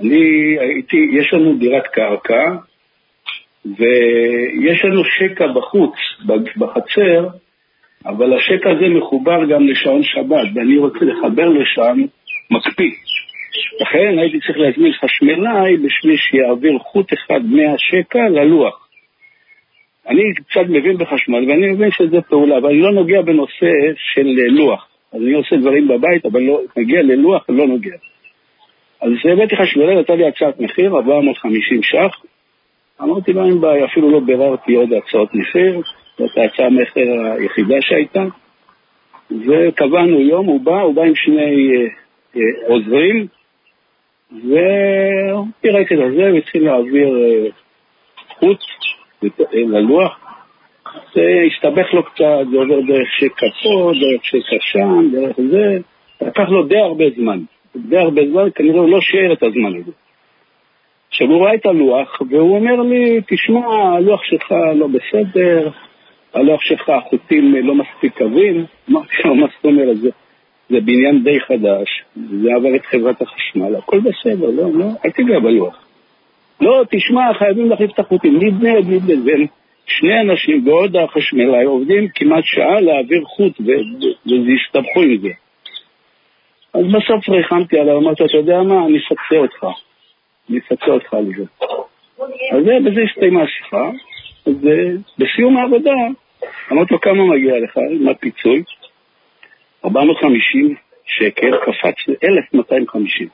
אני 0.00 0.56
הייתי, 0.60 0.96
יש 1.12 1.32
לנו 1.32 1.58
דירת 1.58 1.86
קרקע, 1.86 2.44
ויש 3.64 4.84
לנו 4.84 5.02
שקע 5.04 5.46
בחוץ, 5.46 5.94
בחצר, 6.56 7.28
אבל 8.06 8.36
השקע 8.36 8.70
הזה 8.70 8.88
מחובר 8.88 9.44
גם 9.50 9.66
לשעון 9.66 10.02
שבת, 10.02 10.48
ואני 10.54 10.78
רוצה 10.78 11.04
לחבר 11.04 11.48
לשם 11.48 11.96
מקפיא. 12.50 12.90
לכן 13.80 14.18
הייתי 14.18 14.38
צריך 14.46 14.58
להזמין 14.58 14.92
חשמלאי 14.92 15.76
בשביל 15.76 16.16
שיעביר 16.16 16.78
חוט 16.78 17.12
אחד 17.12 17.40
מהשקע 17.44 18.28
ללוח. 18.28 18.87
אני 20.08 20.34
קצת 20.34 20.66
מבין 20.68 20.96
בחשמל, 20.98 21.50
ואני 21.50 21.72
מבין 21.72 21.90
שזה 21.90 22.20
פעולה, 22.20 22.58
אבל 22.58 22.68
אני 22.68 22.80
לא 22.80 22.92
נוגע 22.92 23.22
בנושא 23.22 23.66
של 23.96 24.26
לוח. 24.48 24.88
אז 25.12 25.22
אני 25.22 25.32
עושה 25.32 25.56
דברים 25.56 25.88
בבית, 25.88 26.26
אבל 26.26 26.40
לא, 26.40 26.60
נגיע 26.76 27.02
ללוח, 27.02 27.44
לא 27.48 27.66
נוגע. 27.66 27.96
אז 29.00 29.10
הבאתי 29.32 29.56
חשמלאי, 29.56 29.94
נתן 29.94 30.16
לי 30.16 30.28
הצעת 30.28 30.60
מחיר, 30.60 30.96
450 30.96 31.82
ש"ח. 31.82 32.22
אמרתי 33.02 33.32
לו, 33.32 33.44
אין 33.44 33.60
בעיה, 33.60 33.84
אפילו 33.84 34.10
לא 34.10 34.20
ביררתי 34.20 34.74
עוד 34.74 34.92
הצעות 34.92 35.34
מחיר, 35.34 35.80
זאת 36.18 36.38
ההצעה 36.38 36.66
המחיר 36.66 37.22
היחידה 37.38 37.76
שהייתה. 37.80 38.24
וקבענו 39.30 40.20
יום, 40.20 40.46
הוא 40.46 40.60
בא, 40.60 40.80
הוא 40.80 40.94
בא 40.94 41.02
עם 41.02 41.14
שני 41.14 41.76
אה, 41.76 41.86
אה, 42.36 42.66
עוזרים, 42.66 43.26
והוא 44.32 45.46
פירק 45.60 45.92
את 45.92 45.98
זה 46.16 46.32
והתחיל 46.34 46.64
להעביר 46.64 47.08
אה, 47.08 47.50
חוץ 48.38 48.58
ללוח. 49.52 50.18
זה 51.14 51.22
הסתבך 51.46 51.94
לו 51.94 52.02
קצת, 52.02 52.46
זה 52.50 52.56
עובר 52.56 52.80
דרך 52.80 53.08
פה, 53.62 53.92
דרך 54.00 54.24
שקע 54.24 54.56
שם, 54.60 55.10
דרך 55.12 55.36
זה. 55.50 55.78
לקח 56.20 56.48
לו 56.48 56.62
די 56.62 56.78
הרבה 56.78 57.04
זמן. 57.16 57.38
די 57.76 57.98
הרבה 57.98 58.22
זמן, 58.30 58.48
כנראה 58.54 58.80
הוא 58.80 58.90
לא 58.90 59.00
שיער 59.00 59.32
את 59.32 59.42
הזמן 59.42 59.76
הזה. 59.76 59.92
עכשיו 61.08 61.26
הוא 61.26 61.44
ראה 61.44 61.54
את 61.54 61.66
הלוח, 61.66 62.22
והוא 62.30 62.56
אומר 62.56 62.82
לי, 62.82 63.20
תשמע, 63.28 63.66
הלוח 63.96 64.22
שלך 64.24 64.52
לא 64.74 64.86
בסדר, 64.86 65.70
הלוח 66.34 66.60
שלך 66.62 66.88
החוטים 66.88 67.54
לא 67.66 67.74
מספיק 67.74 68.18
קווים. 68.18 68.64
מה 68.88 69.00
זאת 69.56 69.64
אומרת? 69.64 69.96
זה, 69.96 70.08
זה 70.70 70.80
בניין 70.80 71.24
די 71.24 71.40
חדש, 71.40 72.04
זה 72.42 72.54
עבר 72.56 72.76
את 72.76 72.86
חברת 72.86 73.22
החשמל, 73.22 73.76
הכל 73.76 74.00
בסדר, 74.00 74.50
לא, 74.50 74.72
לא, 74.74 74.86
אל 75.04 75.10
תיגע 75.10 75.38
בלוח. 75.38 75.87
לא, 76.60 76.82
תשמע, 76.90 77.34
חייבים 77.38 77.70
להחליף 77.70 77.90
את 77.94 77.98
החוטים, 77.98 78.36
נבנה, 78.36 78.78
נבנה, 78.78 79.16
זה 79.16 79.32
שני 79.86 80.20
אנשים 80.20 80.68
ועוד 80.68 80.96
החשמלאי 80.96 81.64
עובדים 81.64 82.08
כמעט 82.14 82.44
שעה 82.44 82.80
להעביר 82.80 83.24
חוט, 83.24 83.60
והסתבכו 84.26 85.02
עם 85.02 85.18
זה. 85.18 85.28
אז 86.74 86.84
בסוף 86.84 87.28
ריחמתי 87.28 87.78
עליו, 87.78 87.98
אמרתי, 87.98 88.24
אתה 88.24 88.36
יודע 88.36 88.62
מה, 88.62 88.86
אני 88.86 88.98
אפצה 88.98 89.36
אותך. 89.36 89.66
אני 90.50 90.58
אפצה 90.58 90.90
אותך 90.90 91.14
על 91.14 91.24
זה. 91.36 91.44
אז 92.52 92.64
זה, 92.64 92.72
בזה 92.84 93.00
הסתיימה 93.10 93.42
השיחה. 93.42 93.90
אז 94.46 94.66
אה, 94.66 94.90
בסיום 95.18 95.56
העבודה, 95.56 95.94
אמרתי 96.72 96.94
לו, 96.94 97.00
כמה 97.00 97.24
מגיע 97.24 97.54
לך? 97.64 97.78
מה 98.00 98.14
פיצוי? 98.14 98.62
450 99.84 100.74
שקל, 101.06 101.50
קפץ 101.56 102.08
ל-1250. 102.08 103.26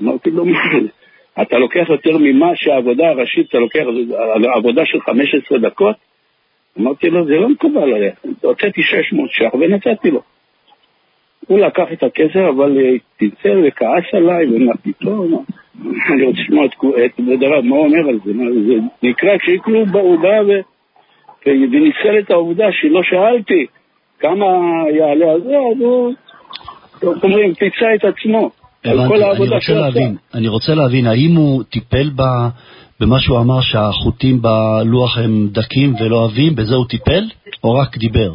אמרתי 0.00 0.30
לו, 0.30 0.44
מה 0.44 0.58
זה? 0.82 0.88
אתה 1.42 1.58
לוקח 1.58 1.88
יותר 1.88 2.18
ממה 2.20 2.56
שהעבודה 2.56 3.08
הראשית, 3.08 3.48
אתה 3.48 3.58
לוקח 3.58 3.82
עבודה 4.56 4.86
של 4.86 5.00
15 5.00 5.58
דקות? 5.58 5.96
אמרתי 6.80 7.10
לו, 7.10 7.26
זה 7.26 7.34
לא 7.34 7.48
מקובל 7.48 7.94
עליך. 7.94 8.14
הוצאתי 8.42 8.82
600 8.82 9.30
ש"ח 9.30 9.54
ונתתי 9.54 10.10
לו. 10.10 10.20
הוא 11.46 11.58
לקח 11.58 11.92
את 11.92 12.02
הכסף, 12.02 12.36
אבל 12.36 12.78
צלצל 13.18 13.62
וכעס 13.66 14.04
עליי, 14.12 14.46
ומה 14.46 14.72
פתאום, 14.82 15.44
אני 16.10 16.24
רוצה 16.24 16.40
לשמוע 16.40 16.66
את 16.66 17.42
הרב, 17.42 17.64
מה 17.64 17.76
הוא 17.76 17.86
אומר 17.86 18.08
על 18.08 18.18
זה? 18.24 18.32
זה 18.66 18.74
נקרא 19.02 19.38
כשיקלו 19.38 19.86
בעודה 19.86 20.40
וניצל 21.46 22.18
את 22.18 22.30
העובדה 22.30 22.72
שלא 22.72 23.02
שאלתי 23.02 23.66
כמה 24.18 24.46
יעלה 24.90 25.30
על 25.32 25.40
זה, 25.40 25.56
אז 25.56 25.80
הוא, 25.80 26.14
איך 27.02 27.24
אומרים, 27.24 27.54
פיצה 27.54 27.94
את 27.94 28.04
עצמו. 28.04 28.50
הבנתי, 28.84 29.14
אני 29.14 29.48
רוצה 29.48 29.74
להבין, 29.74 30.16
אני 30.34 30.48
רוצה 30.48 30.74
להבין, 30.74 31.06
האם 31.06 31.36
הוא 31.36 31.62
טיפל 31.62 32.10
ב, 32.16 32.22
במה 33.00 33.20
שהוא 33.20 33.38
אמר 33.38 33.60
שהחוטים 33.60 34.42
בלוח 34.42 35.18
הם 35.18 35.48
דקים 35.52 35.94
ולא 35.94 36.24
עבים, 36.24 36.54
בזה 36.56 36.74
הוא 36.74 36.86
טיפל, 36.88 37.24
או 37.64 37.74
רק 37.74 37.98
דיבר? 37.98 38.32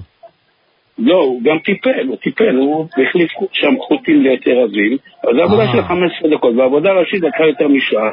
לא, 0.97 1.15
הוא 1.15 1.41
גם 1.43 1.57
טיפל, 1.65 2.07
הוא 2.07 2.17
טיפל, 2.17 2.55
הוא 2.55 2.87
החליף 3.07 3.31
שם 3.53 3.73
חוטים 3.87 4.21
ליותר 4.21 4.51
עבים, 4.63 4.97
אז 5.23 5.35
זו 5.35 5.43
עבודה 5.43 5.71
של 5.71 5.81
15 5.83 6.29
דקות, 6.31 6.55
והעבודה 6.55 6.89
הראשית 6.89 7.21
לקחה 7.21 7.43
יותר 7.43 7.67
משעה. 7.67 8.09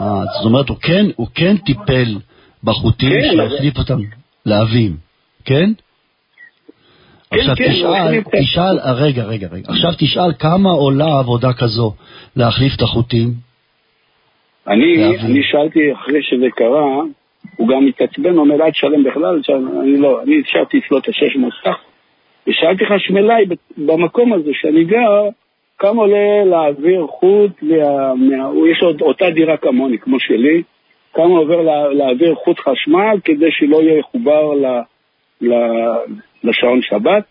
אה, 0.00 0.24
זאת 0.36 0.44
אומרת, 0.44 0.68
הוא 0.68 0.76
כן, 0.82 1.06
הוא 1.16 1.26
כן 1.34 1.56
טיפל 1.56 2.18
בחוטים 2.64 3.10
כן, 3.10 3.36
שהחליף. 3.36 3.78
אותם 3.78 3.98
לעבים, 4.46 4.96
כן? 5.44 5.70
כן, 7.30 7.38
עכשיו 7.40 7.56
כן, 7.56 7.72
תשאל, 7.72 7.94
החליף- 7.94 8.24
תשאל, 8.40 8.78
אה, 8.78 8.92
רגע, 8.92 9.24
רגע, 9.24 9.48
רגע, 9.52 9.68
עכשיו 9.68 9.90
תשאל 9.98 10.32
כמה 10.38 10.70
עולה 10.70 11.18
עבודה 11.18 11.52
כזו 11.52 11.92
להחליף 12.36 12.72
את 12.76 12.82
החוטים? 12.82 13.28
אני, 14.68 14.96
להבין. 14.96 15.20
אני 15.20 15.40
שאלתי 15.42 15.92
אחרי 15.92 16.22
שזה 16.22 16.46
קרה, 16.56 17.02
הוא 17.56 17.68
גם 17.68 17.86
התעצבן, 17.86 18.36
אומר, 18.38 18.54
אל 18.54 18.70
תשלם 18.70 19.04
בכלל, 19.04 19.40
תשלם." 19.40 19.80
אני 19.80 19.96
לא, 19.98 20.22
אני 20.22 20.40
השארתי 20.46 20.78
אצלו 20.86 20.98
את 20.98 21.08
ה-600 21.08 21.50
ש"ח, 21.64 21.76
ושאלתי 22.46 22.84
חשמלאי 22.86 23.44
במקום 23.76 24.32
הזה 24.32 24.50
שאני 24.54 24.84
גר, 24.84 25.22
כמה 25.78 26.00
עולה 26.02 26.44
להעביר 26.44 27.06
חוט, 27.06 27.50
מה, 27.62 28.14
מה, 28.14 28.50
יש 28.72 28.82
עוד 28.82 29.00
אותה 29.02 29.30
דירה 29.30 29.56
כמוני, 29.56 29.98
כמו 29.98 30.20
שלי, 30.20 30.62
כמה 31.14 31.38
עובר 31.38 31.62
לה, 31.62 31.88
להעביר 31.88 32.34
חוט 32.34 32.58
חשמל 32.58 33.16
כדי 33.24 33.50
שלא 33.50 33.82
יהיה 33.82 33.98
מחובר 34.00 34.54
ל, 34.54 34.66
ל, 35.40 35.52
לשעון 36.44 36.80
שבת, 36.82 37.24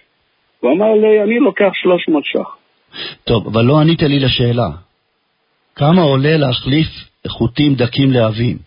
הוא 0.59 0.71
אמר 0.71 0.93
לי, 0.93 1.23
אני 1.23 1.39
לוקח 1.39 1.69
300 1.73 2.25
ש"ח. 2.25 2.57
טוב, 3.23 3.47
אבל 3.47 3.65
לא 3.65 3.79
ענית 3.79 4.01
לי 4.01 4.19
לשאלה. 4.19 4.69
כמה 5.75 6.01
עולה 6.01 6.37
להחליף 6.37 6.87
חוטים 7.27 7.73
דקים 7.75 8.11
לעבים? 8.11 8.57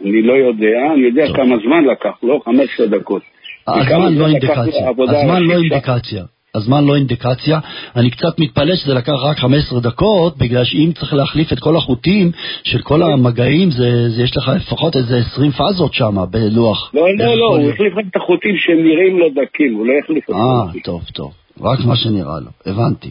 אני 0.00 0.22
לא 0.22 0.32
יודע, 0.32 0.92
אני 0.94 1.06
יודע 1.06 1.24
כמה 1.36 1.56
זמן 1.64 1.84
לקח, 1.92 2.18
לא 2.22 2.40
15 2.44 2.86
דקות. 2.86 3.22
הזמן 3.68 4.14
לא 4.14 4.26
אינדיקציה. 4.26 4.88
הזמן 4.88 5.42
לא. 5.42 5.54
אינדיקציה. 5.54 6.24
הזמן 6.54 6.84
לא 6.84 6.96
אינדיקציה. 6.96 7.58
אני 7.96 8.10
קצת 8.10 8.38
מתפלא 8.38 8.76
שזה 8.76 8.94
לקח 8.94 9.12
רק 9.22 9.38
15 9.38 9.80
דקות, 9.80 10.38
בגלל 10.38 10.64
שאם 10.64 10.90
צריך 10.94 11.14
להחליף 11.14 11.52
את 11.52 11.58
כל 11.58 11.76
החוטים 11.76 12.30
של 12.64 12.82
כל 12.82 13.02
המגעים, 13.02 13.70
זה, 13.70 14.08
זה 14.08 14.22
יש 14.22 14.36
לך 14.36 14.50
לפחות 14.56 14.96
איזה 14.96 15.18
20 15.18 15.50
פאזות 15.50 15.94
שם 15.94 16.16
בלוח. 16.30 16.90
לא, 16.94 17.02
לא, 17.18 17.36
לא, 17.38 17.56
הוא? 17.56 17.70
החליף 17.70 17.96
רק 17.96 18.04
את 18.10 18.16
החוטים 18.16 18.56
שנראים 18.56 19.18
לו 19.18 19.28
דקים, 19.30 19.74
הוא 19.74 19.86
לא 19.86 19.92
החליף 20.04 20.24
את 20.24 20.34
אה, 20.34 20.82
טוב, 20.84 21.02
טוב. 21.14 21.32
רק 21.60 21.78
מה 21.84 21.96
שנראה 21.96 22.40
לו, 22.40 22.72
הבנתי. 22.72 23.10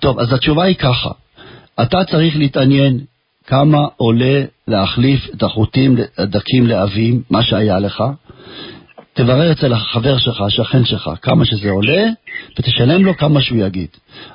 טוב, 0.00 0.18
אז 0.18 0.32
התשובה 0.32 0.64
היא 0.64 0.76
ככה, 0.76 1.10
אתה 1.82 2.04
צריך 2.04 2.36
להתעניין 2.36 2.98
כמה 3.46 3.78
עולה 3.96 4.42
להחליף 4.68 5.20
את 5.34 5.42
החוטים 5.42 5.96
הדקים 6.18 6.66
לעבים, 6.66 7.22
מה 7.30 7.42
שהיה 7.42 7.78
לך, 7.78 8.04
תברר 9.16 9.52
אצל 9.52 9.72
החבר 9.72 10.18
שלך, 10.18 10.40
השכן 10.40 10.84
שלך, 10.84 11.10
כמה 11.22 11.44
שזה 11.44 11.70
עולה, 11.70 12.04
ותשלם 12.58 13.04
לו 13.04 13.16
כמה 13.16 13.40
שהוא 13.40 13.58
יגיד. 13.58 13.88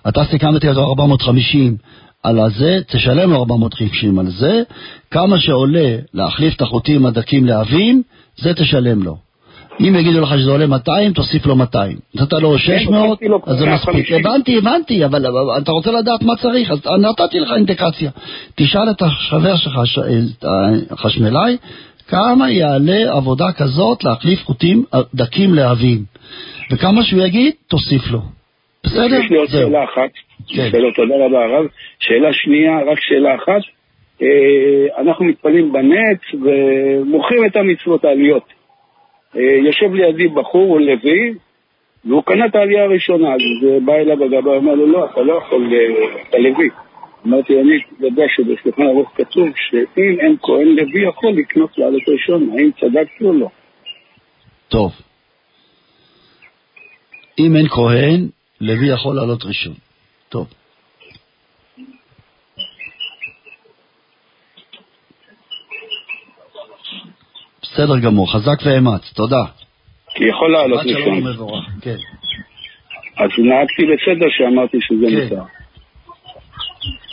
אתה 0.07 0.23
סיכמתי 0.25 0.69
אותו 0.69 0.83
450 0.83 1.77
על 2.23 2.39
הזה, 2.39 2.79
תשלם 2.87 3.31
לו 3.31 3.39
450 3.39 4.19
על 4.19 4.29
זה, 4.29 4.61
כמה 5.11 5.39
שעולה 5.39 5.95
להחליף 6.13 6.55
את 6.55 6.61
החוטים 6.61 7.05
הדקים 7.05 7.45
לעבים, 7.45 8.01
זה 8.37 8.53
תשלם 8.53 9.03
לו. 9.03 9.17
אם 9.79 9.95
יגידו 9.95 10.21
לך 10.21 10.33
שזה 10.39 10.51
עולה 10.51 10.67
200, 10.67 11.13
תוסיף 11.13 11.45
לו 11.45 11.55
200. 11.55 11.97
נתת 12.15 12.33
לו 12.33 12.57
600, 12.57 13.19
אז 13.47 13.57
זה 13.57 13.65
מספיק. 13.65 14.11
הבנתי, 14.11 14.57
הבנתי, 14.57 15.05
אבל 15.05 15.25
אתה 15.57 15.71
רוצה 15.71 15.91
לדעת 15.91 16.23
מה 16.23 16.35
צריך, 16.35 16.71
אז 16.71 16.79
נתתי 16.99 17.39
לך 17.39 17.51
אינדיקציה. 17.55 18.11
תשאל 18.55 18.89
את 18.89 19.01
החבר 19.01 19.55
שלך, 19.55 19.79
החשמלאי, 20.91 21.57
כמה 22.11 22.51
יעלה 22.51 23.17
עבודה 23.17 23.45
כזאת 23.57 24.03
להחליף 24.03 24.39
חוטים 24.45 24.83
דקים 25.15 25.53
להבים. 25.53 25.97
וכמה 26.71 27.03
שהוא 27.03 27.21
יגיד, 27.21 27.53
תוסיף 27.67 28.11
לו. 28.11 28.19
בסדר? 28.83 29.19
יש 29.19 29.31
לי 29.31 29.37
עוד 29.37 29.47
שאלה 29.47 29.83
אחת. 29.83 30.11
כן. 30.47 30.69
שאלות, 30.71 30.95
תודה 30.95 31.15
רבה 31.25 31.45
הרב. 31.45 31.65
שאלה 31.99 32.33
שנייה, 32.33 32.79
רק 32.91 32.99
שאלה 32.99 33.35
אחת. 33.35 33.61
אה, 34.21 35.01
אנחנו 35.01 35.25
מתפללים 35.25 35.71
בנץ 35.71 36.19
ומוכרים 36.33 37.45
את 37.45 37.55
המצוות 37.55 38.05
העליות. 38.05 38.43
אה, 39.35 39.41
יושב 39.41 39.93
לידי 39.93 40.27
בחור, 40.27 40.69
הוא 40.69 40.79
לוי, 40.79 41.33
והוא 42.05 42.23
קנה 42.23 42.45
את 42.45 42.55
העלייה 42.55 42.83
הראשונה, 42.83 43.33
אז 43.33 43.41
בא 43.85 43.93
אליו 43.93 44.23
הגבאי, 44.23 44.57
אמר 44.57 44.73
לו, 44.73 44.87
לא, 44.87 45.05
אתה 45.05 45.21
לא 45.21 45.33
יכול, 45.33 45.73
אה, 45.73 46.21
אתה 46.29 46.37
לוי. 46.37 46.69
אמרתי, 47.25 47.61
אני 47.61 47.79
יודע 47.99 48.23
שבשולחן 48.35 48.81
ערוך 48.81 49.11
כתוב 49.15 49.47
שאם 49.55 50.19
אין 50.19 50.37
כהן 50.41 50.67
לוי 50.67 51.07
יכול 51.09 51.33
לקנות 51.33 51.77
לעלות 51.77 52.01
ראשון, 52.07 52.49
האם 52.57 52.71
צדקתי 52.71 53.23
או 53.23 53.33
לא? 53.33 53.49
טוב. 54.67 54.91
אם 57.39 57.55
אין 57.55 57.67
כהן, 57.67 58.27
לוי 58.61 58.93
יכול 58.93 59.15
לעלות 59.15 59.45
ראשון. 59.45 59.73
טוב. 60.29 60.47
בסדר 67.61 67.99
גמור, 67.99 68.33
חזק 68.33 68.65
ואמץ, 68.65 69.13
תודה. 69.13 69.43
כי 70.15 70.23
יכול 70.23 70.51
לעלות 70.51 70.79
ראשון. 70.85 71.23
כן. 71.81 71.97
אז 73.17 73.29
נהגתי 73.37 73.83
בסדר 73.85 74.27
שאמרתי 74.29 74.77
שזה 74.81 75.05
כן. 75.09 75.23
מותר. 75.23 75.60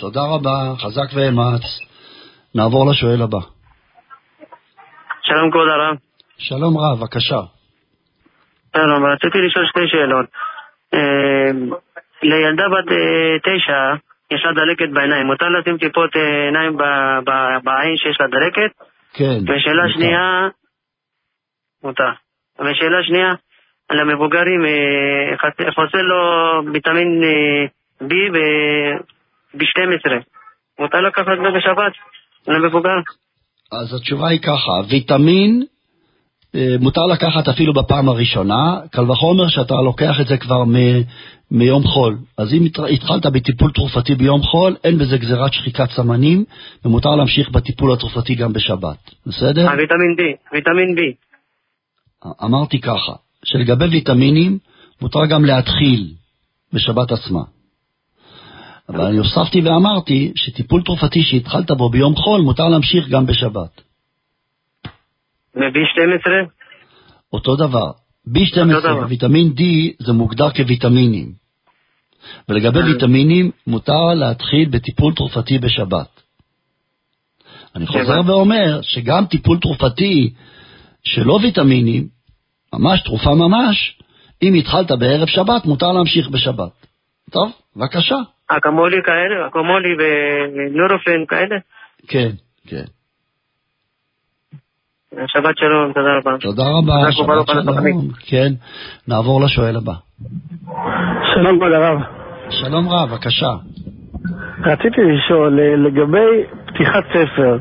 תודה 0.00 0.20
רבה, 0.34 0.56
חזק 0.84 1.08
ואמץ. 1.16 1.62
נעבור 2.54 2.90
לשואל 2.90 3.22
הבא. 3.22 3.38
שלום 5.22 5.50
כבוד 5.50 5.68
הרב. 5.68 5.96
שלום 6.38 6.78
רב, 6.78 6.98
בבקשה. 7.00 7.40
שלום, 8.76 9.04
רציתי 9.06 9.38
לשאול 9.38 9.66
שתי 9.66 9.80
שאלות. 9.86 10.26
אה, 10.94 11.50
לילדה 12.22 12.64
בת 12.68 12.92
אה, 12.92 13.38
תשע 13.44 13.94
יש 14.30 14.44
לה 14.44 14.52
דלקת 14.52 14.94
בעיניים, 14.94 15.26
מותר 15.26 15.46
לשים 15.48 15.78
טיפות 15.78 16.16
אה, 16.16 16.44
עיניים 16.44 16.76
בעין 17.64 17.96
שיש 17.96 18.16
לה 18.20 18.26
דלקת? 18.26 18.70
כן. 19.12 19.38
ושאלה 19.42 19.82
מותר. 19.82 19.94
שנייה, 19.94 20.48
מותר. 21.84 22.10
ושאלה 22.60 22.98
שנייה, 23.02 23.32
על 23.88 24.00
המבוגרים, 24.00 24.64
אה, 24.66 25.36
חס- 25.36 25.74
חוסר 25.74 25.98
לו 26.02 26.22
ויטמין 26.72 27.22
B 28.02 28.12
ב-12. 29.58 30.22
מותר 30.78 31.00
לקחת 31.00 31.26
זה 31.26 31.58
בשבת 31.58 31.92
למבוגר? 32.48 32.98
אז 33.72 33.94
התשובה 33.94 34.28
היא 34.28 34.40
ככה, 34.40 34.72
ויטמין 34.88 35.62
אה, 36.54 36.76
מותר 36.80 37.06
לקחת 37.06 37.48
אפילו 37.48 37.72
בפעם 37.72 38.08
הראשונה, 38.08 38.80
קל 38.92 39.10
וחומר 39.10 39.48
שאתה 39.48 39.74
לוקח 39.74 40.20
את 40.20 40.26
זה 40.26 40.36
כבר 40.36 40.64
מ, 40.64 40.74
מיום 41.50 41.82
חול. 41.82 42.18
אז 42.38 42.52
אם 42.52 42.64
התחלת 42.90 43.26
בטיפול 43.26 43.70
תרופתי 43.72 44.14
ביום 44.14 44.42
חול, 44.42 44.76
אין 44.84 44.98
בזה 44.98 45.18
גזירת 45.18 45.52
שחיקת 45.52 45.90
סמנים, 45.90 46.44
ומותר 46.84 47.16
להמשיך 47.16 47.50
בטיפול 47.50 47.92
התרופתי 47.92 48.34
גם 48.34 48.52
בשבת. 48.52 48.96
בסדר? 49.26 49.62
הוויטמין 49.70 50.16
B, 50.18 50.52
ויטמין 50.52 50.96
B. 50.98 51.00
אמרתי 52.44 52.80
ככה, 52.80 53.12
שלגבי 53.44 53.84
ויטמינים, 53.84 54.58
מותר 55.02 55.26
גם 55.26 55.44
להתחיל 55.44 56.12
בשבת 56.72 57.12
עצמה. 57.12 57.40
אבל 58.88 59.00
אני 59.00 59.16
הוספתי 59.16 59.60
ואמרתי 59.60 60.32
שטיפול 60.34 60.82
תרופתי 60.82 61.22
שהתחלת 61.22 61.70
בו 61.70 61.90
ביום 61.90 62.16
חול, 62.16 62.40
מותר 62.40 62.68
להמשיך 62.68 63.08
גם 63.08 63.26
בשבת. 63.26 63.80
וב-12? 65.54 66.30
אותו 67.32 67.56
דבר. 67.56 67.90
B12 68.28 68.80
דבר. 68.80 69.06
ויטמין 69.08 69.52
D 69.58 69.62
זה 69.98 70.12
מוגדר 70.12 70.50
כוויטמינים. 70.50 71.32
ולגבי 72.48 72.78
ויטמינים, 72.78 73.50
מותר 73.66 74.14
להתחיל 74.14 74.68
בטיפול 74.68 75.14
תרופתי 75.14 75.58
בשבת. 75.58 76.22
אני 77.76 77.86
חוזר 77.86 78.20
ואומר 78.26 78.80
שגם 78.82 79.26
טיפול 79.26 79.58
תרופתי 79.60 80.34
שלא 81.04 81.38
ויטמינים, 81.42 82.08
ממש 82.72 83.02
תרופה 83.02 83.34
ממש, 83.34 83.98
אם 84.42 84.54
התחלת 84.54 84.90
בערב 84.90 85.28
שבת, 85.28 85.64
מותר 85.64 85.92
להמשיך 85.92 86.28
בשבת. 86.28 86.86
טוב, 87.30 87.52
בבקשה. 87.76 88.16
אקמולי 88.48 88.96
כאלה, 89.04 89.46
אקמולי 89.46 89.88
ונורופן 89.98 91.26
כאלה? 91.28 91.56
כן, 92.08 92.30
כן. 92.66 92.84
שבת 95.26 95.56
שלום, 95.58 95.92
תודה 95.92 96.08
רבה. 96.18 96.38
תודה 96.40 96.62
רבה, 96.62 97.12
שבת. 97.12 97.48
שלום. 97.48 98.08
כן, 98.26 98.52
נעבור 99.08 99.40
לשואל 99.44 99.76
הבא. 99.76 99.92
שלום 101.34 101.56
כבוד 101.56 101.72
הרב. 101.72 101.98
שלום 102.50 102.88
רב, 102.88 103.10
בבקשה. 103.10 103.52
רציתי 104.64 105.00
לשאול 105.00 105.60
אה, 105.60 105.76
לגבי 105.76 106.44
פתיחת 106.66 107.04
ספר. 107.08 107.58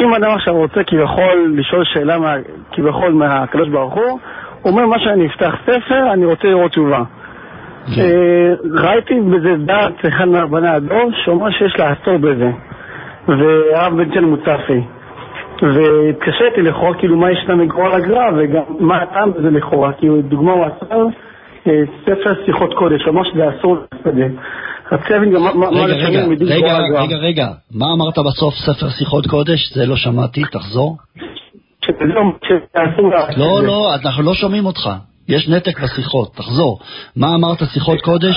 אם 0.00 0.14
אדם 0.14 0.30
עכשיו 0.34 0.54
רוצה 0.56 0.80
כביכול 0.86 1.54
לשאול 1.58 1.84
שאלה 1.94 2.18
מה, 2.18 2.34
כביכול 2.72 3.12
מהקדוש 3.12 3.68
ברוך 3.68 3.94
הוא, 3.94 4.20
הוא 4.62 4.72
אומר 4.72 4.86
מה 4.86 4.96
שאני 4.98 5.26
אפתח 5.26 5.54
ספר, 5.62 6.12
אני 6.12 6.24
רוצה 6.24 6.48
לראות 6.48 6.70
תשובה. 6.70 7.02
אה, 7.98 8.52
ראיתי 8.82 9.14
בזה 9.20 9.56
דעת 9.66 10.06
אחד 10.08 10.24
מהרבני 10.24 10.68
הדור 10.68 11.10
שאומר 11.24 11.50
שיש 11.50 11.72
לאסור 11.78 12.16
בזה, 12.18 12.50
והרב 13.28 13.96
בן 13.96 14.10
צל 14.14 14.20
מוצפי. 14.24 14.80
והתקשיתי 15.62 16.62
לכאורה 16.62 16.94
כאילו 16.98 17.16
מה 17.16 17.30
ישנה 17.30 17.54
מגרוע 17.54 17.98
לגרע 17.98 18.24
וגם 18.38 18.62
מה 18.80 19.02
הטעם 19.02 19.32
בזה 19.32 19.50
לכאורה, 19.50 19.92
כי 19.92 20.06
הוא- 20.06 20.22
דוגמה 20.22 20.52
הוא 20.52 20.64
אסר 20.66 21.04
אה, 21.66 21.72
ספר 22.02 22.34
שיחות 22.46 22.74
קודש, 22.74 23.08
אמר 23.08 23.22
שזה 23.24 23.42
אסור 23.58 23.76
לשדה. 23.94 24.26
רציתי 24.92 25.12
להבין 25.12 25.30
גם 25.34 25.42
מה- 25.42 25.50
לפעמים 25.86 26.30
מדין 26.30 26.48
רגע, 26.48 26.56
גרוע 26.68 26.80
לגרע. 26.88 27.02
רגע, 27.02 27.16
רגע, 27.16 27.46
מה 27.74 27.86
אמרת 27.96 28.18
בסוף 28.18 28.54
ספר 28.54 28.88
שיחות 28.98 29.26
קודש? 29.26 29.72
זה 29.74 29.86
לא 29.86 29.96
שמעתי, 29.96 30.42
תחזור. 30.52 30.96
לא- 33.36 33.60
לא. 33.62 33.66
לא, 33.66 33.94
אנחנו 34.04 34.22
לא 34.22 34.34
שומעים 34.34 34.66
אותך. 34.66 34.90
יש 35.30 35.48
נתק 35.48 35.80
בשיחות, 35.80 36.34
תחזור. 36.36 36.78
מה 37.16 37.26
אמרת 37.34 37.58
שיחות 37.74 38.00
קודש? 38.00 38.36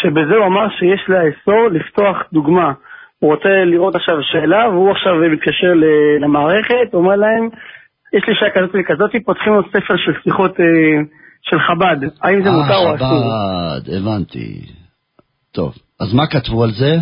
שבזה 0.00 0.34
הוא 0.38 0.46
אמר 0.46 0.66
שיש 0.78 1.00
לאסור 1.08 1.68
לפתוח 1.72 2.16
דוגמה. 2.32 2.72
הוא 3.18 3.34
רוצה 3.34 3.48
לראות 3.64 3.94
עכשיו 3.94 4.16
שאלה, 4.22 4.68
והוא 4.68 4.90
עכשיו 4.90 5.12
מתקשר 5.32 5.72
למערכת, 6.20 6.94
אומר 6.94 7.16
להם, 7.16 7.48
יש 8.16 8.22
לי 8.28 8.34
שעה 8.34 8.50
כזאת 8.54 8.70
וכזאת, 8.74 9.10
פותחים 9.24 9.52
לו 9.52 9.62
ספר 9.68 9.96
של 9.96 10.12
שיחות 10.24 10.60
אה, 10.60 10.64
של 11.42 11.58
חב"ד. 11.66 12.08
האם 12.22 12.42
זה 12.44 12.50
מותר 12.50 12.76
או 12.76 12.88
אה, 12.88 12.94
אסור? 12.94 13.22
חב"ד, 13.22 13.94
הבנתי. 13.94 14.60
טוב, 15.52 15.72
אז 16.00 16.14
מה 16.14 16.26
כתבו 16.26 16.64
על 16.64 16.70
זה? 16.70 16.96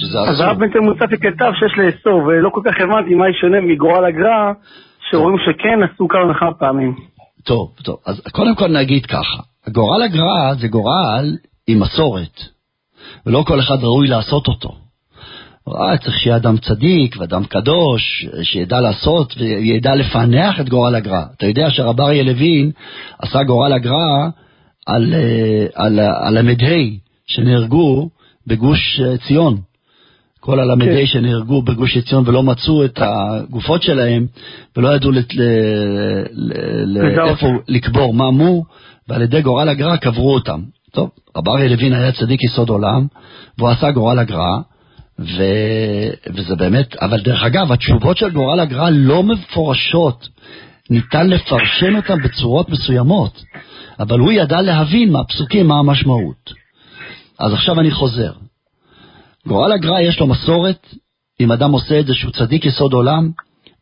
שזה 0.00 0.18
אז 0.18 0.34
אסור. 0.34 0.46
הרב 0.46 0.58
בן 0.58 0.70
תל 0.70 0.78
מוצפי 0.80 1.16
כתב 1.18 1.52
שיש 1.58 1.78
לאסור, 1.78 2.22
ולא 2.26 2.50
כל 2.52 2.60
כך 2.64 2.80
הבנתי 2.80 3.14
מה 3.14 3.28
ישונה 3.28 3.60
מגורל 3.60 4.04
הגר"א, 4.04 4.52
שרואים 5.10 5.36
שכן 5.38 5.82
עשו 5.82 6.08
כמה 6.08 6.30
וכמה 6.30 6.54
פעמים. 6.54 6.94
טוב, 7.48 7.72
טוב, 7.82 7.96
אז 8.06 8.20
קודם 8.32 8.54
כל 8.54 8.68
נגיד 8.68 9.06
ככה, 9.06 9.42
גורל 9.68 10.02
הגר"א 10.02 10.54
זה 10.60 10.68
גורל 10.68 11.36
עם 11.66 11.80
מסורת, 11.80 12.42
ולא 13.26 13.44
כל 13.46 13.60
אחד 13.60 13.84
ראוי 13.84 14.08
לעשות 14.08 14.48
אותו. 14.48 14.74
אה, 15.68 15.98
צריך 15.98 16.18
שיהיה 16.18 16.36
אדם 16.36 16.58
צדיק 16.58 17.16
ואדם 17.18 17.44
קדוש, 17.44 18.26
שידע 18.42 18.80
לעשות 18.80 19.34
וידע 19.38 19.94
לפענח 19.94 20.60
את 20.60 20.68
גורל 20.68 20.94
הגר"א. 20.94 21.22
אתה 21.36 21.46
יודע 21.46 21.70
שהרב 21.70 22.00
אריה 22.00 22.22
לוין 22.22 22.70
עשה 23.18 23.42
גורל 23.42 23.72
הגר"א 23.72 24.28
על, 24.86 25.14
אה, 25.14 25.66
על, 25.74 26.00
על 26.00 26.36
הל"ה 26.36 26.76
שנהרגו 27.26 28.08
בגוש 28.46 29.00
אה, 29.00 29.18
ציון. 29.18 29.60
כל 30.40 30.60
הל"ה 30.60 30.76
שנהרגו 31.06 31.62
בגוש 31.62 31.96
עציון 31.96 32.24
ולא 32.26 32.42
מצאו 32.42 32.84
את 32.84 32.98
הגופות 33.02 33.82
שלהם 33.82 34.26
ולא 34.76 34.88
ידעו 34.96 35.10
לת- 35.12 35.34
ל- 35.34 35.42
ל- 36.32 36.98
ל-. 36.98 37.28
איפה 37.30 37.46
לקבור 37.68 38.14
מה 38.14 38.30
מו, 38.30 38.64
ועל 39.08 39.22
ידי 39.22 39.42
גורל 39.42 39.68
הגר"א 39.68 39.96
קברו 39.96 40.34
אותם. 40.34 40.60
טוב, 40.92 41.10
רב 41.36 41.48
אריה 41.48 41.68
לוין 41.68 41.92
היה 41.92 42.12
צדיק 42.12 42.44
יסוד 42.44 42.68
עולם, 42.68 43.06
והוא 43.58 43.70
עשה 43.70 43.90
גורל 43.90 44.18
הגר"א, 44.18 44.58
ו... 45.18 45.42
וזה 46.34 46.56
באמת, 46.56 46.96
אבל 46.96 47.20
דרך 47.20 47.42
אגב, 47.42 47.72
התשובות 47.72 48.16
של 48.16 48.30
גורל 48.30 48.60
הגר"א 48.60 48.90
לא 48.92 49.22
מפורשות, 49.22 50.28
ניתן 50.90 51.30
לפרשן 51.30 51.96
אותן 51.96 52.22
בצורות 52.22 52.68
מסוימות, 52.68 53.42
אבל 54.00 54.18
הוא 54.18 54.32
ידע 54.32 54.62
להבין 54.62 55.12
מהפסוקים 55.12 55.66
מה 55.66 55.78
המשמעות. 55.78 56.52
אז 57.38 57.52
עכשיו 57.52 57.80
אני 57.80 57.90
חוזר. 57.90 58.32
גורל 59.48 59.72
הגר"א 59.72 60.00
יש 60.00 60.20
לו 60.20 60.26
מסורת, 60.26 60.94
אם 61.40 61.52
אדם 61.52 61.72
עושה 61.72 62.00
את 62.00 62.06
זה 62.06 62.14
שהוא 62.14 62.32
צדיק 62.32 62.64
יסוד 62.64 62.92
עולם 62.92 63.30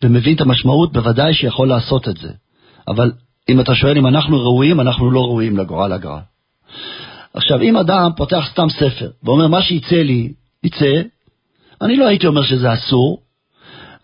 ומבין 0.03 0.35
את 0.35 0.41
המשמעות, 0.41 0.93
בוודאי 0.93 1.35
שיכול 1.35 1.69
לעשות 1.69 2.09
את 2.09 2.17
זה. 2.17 2.29
אבל 2.89 3.13
אם 3.49 3.61
אתה 3.61 3.75
שואל 3.75 3.99
אם 3.99 4.07
אנחנו 4.07 4.41
ראויים, 4.41 4.81
אנחנו 4.81 5.11
לא 5.11 5.21
ראויים 5.21 5.57
לגורל 5.57 5.93
הגרל. 5.93 6.21
עכשיו, 7.35 7.61
אם 7.61 7.77
אדם 7.77 8.11
פותח 8.17 8.49
סתם 8.53 8.67
ספר 8.71 9.11
ואומר, 9.23 9.47
מה 9.47 9.63
שיצא 9.63 9.97
לי, 9.97 10.33
יצא, 10.65 11.03
אני 11.83 11.97
לא 11.97 12.07
הייתי 12.07 12.27
אומר 12.27 12.45
שזה 12.45 12.73
אסור, 12.73 13.19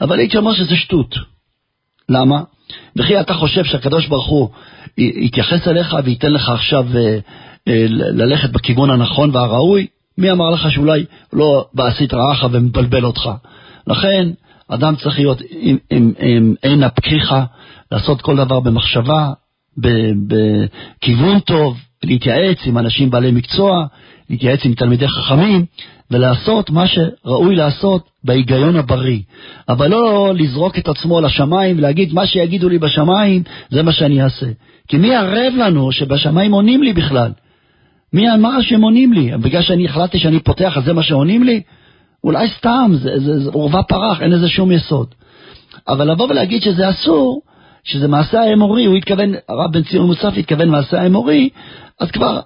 אבל 0.00 0.18
הייתי 0.18 0.36
אומר 0.36 0.54
שזה 0.54 0.76
שטות. 0.76 1.14
למה? 2.08 2.42
וכי 2.96 3.20
אתה 3.20 3.34
חושב 3.34 3.64
שהקדוש 3.64 4.06
ברוך 4.06 4.28
הוא 4.28 4.48
יתייחס 4.98 5.68
אליך 5.68 5.96
וייתן 6.04 6.32
לך 6.32 6.48
עכשיו 6.48 6.86
אה, 6.96 7.18
אה, 7.68 7.84
ללכת 7.88 8.50
בכיוון 8.50 8.90
הנכון 8.90 9.36
והראוי? 9.36 9.86
מי 10.18 10.30
אמר 10.30 10.50
לך 10.50 10.70
שאולי 10.70 11.04
לא 11.32 11.66
בעשית 11.74 12.14
רעך 12.14 12.44
ומבלבל 12.52 13.04
אותך? 13.04 13.30
לכן, 13.86 14.28
אדם 14.68 14.96
צריך 14.96 15.18
להיות 15.18 15.42
עם, 15.50 15.76
עם, 15.90 16.12
עם 16.18 16.54
עין 16.62 16.82
הפקיחה, 16.82 17.44
לעשות 17.92 18.22
כל 18.22 18.36
דבר 18.36 18.60
במחשבה, 18.60 19.30
בכיוון 19.76 21.40
טוב, 21.40 21.78
להתייעץ 22.04 22.58
עם 22.66 22.78
אנשים 22.78 23.10
בעלי 23.10 23.30
מקצוע, 23.30 23.86
להתייעץ 24.30 24.64
עם 24.64 24.74
תלמידי 24.74 25.08
חכמים, 25.08 25.64
ולעשות 26.10 26.70
מה 26.70 26.84
שראוי 26.88 27.56
לעשות 27.56 28.10
בהיגיון 28.24 28.76
הבריא. 28.76 29.20
אבל 29.68 29.90
לא 29.90 30.32
לזרוק 30.34 30.78
את 30.78 30.88
עצמו 30.88 31.20
לשמיים 31.20 31.78
ולהגיד, 31.78 32.12
מה 32.12 32.26
שיגידו 32.26 32.68
לי 32.68 32.78
בשמיים, 32.78 33.42
זה 33.70 33.82
מה 33.82 33.92
שאני 33.92 34.22
אעשה. 34.22 34.46
כי 34.88 34.96
מי 34.96 35.16
ערב 35.16 35.52
לנו 35.56 35.92
שבשמיים 35.92 36.52
עונים 36.52 36.82
לי 36.82 36.92
בכלל? 36.92 37.32
מי 38.12 38.34
אמר 38.34 38.60
שהם 38.60 38.82
עונים 38.82 39.12
לי? 39.12 39.36
בגלל 39.36 39.62
שאני 39.62 39.84
החלטתי 39.88 40.18
שאני 40.18 40.40
פותח, 40.40 40.76
אז 40.76 40.84
זה 40.84 40.92
מה 40.92 41.02
שעונים 41.02 41.42
לי? 41.42 41.62
אולי 42.24 42.48
סתם, 42.58 42.90
זה, 42.94 43.18
זה, 43.18 43.40
זה 43.40 43.50
עורבא 43.50 43.82
פרח, 43.82 44.22
אין 44.22 44.30
לזה 44.30 44.48
שום 44.48 44.72
יסוד. 44.72 45.06
אבל 45.88 46.10
לבוא 46.10 46.26
ולהגיד 46.30 46.62
שזה 46.62 46.90
אסור, 46.90 47.42
שזה 47.84 48.08
מעשה 48.08 48.40
האמורי, 48.40 48.84
הוא 48.84 48.96
התכוון, 48.96 49.34
הרב 49.48 49.72
בן 49.72 49.82
ציון 49.82 50.06
מוסף 50.06 50.32
התכוון 50.36 50.68
מעשה 50.68 51.02
האמורי, 51.02 51.48
אז 52.00 52.10
כבר 52.10 52.40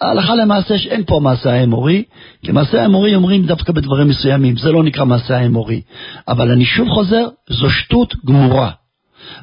הלכה 0.00 0.34
למעשה 0.34 0.78
שאין 0.78 1.04
פה 1.06 1.20
מעשה 1.22 1.52
האמורי, 1.52 2.04
כי 2.42 2.52
מעשה 2.52 2.82
האמורי 2.82 3.14
אומרים 3.14 3.46
דווקא 3.46 3.72
בדברים 3.72 4.08
מסוימים, 4.08 4.56
זה 4.56 4.72
לא 4.72 4.82
נקרא 4.82 5.04
מעשה 5.04 5.38
האמורי. 5.38 5.80
אבל 6.28 6.50
אני 6.50 6.64
שוב 6.64 6.88
חוזר, 6.88 7.26
זו 7.50 7.70
שטות 7.70 8.14
גמורה. 8.24 8.70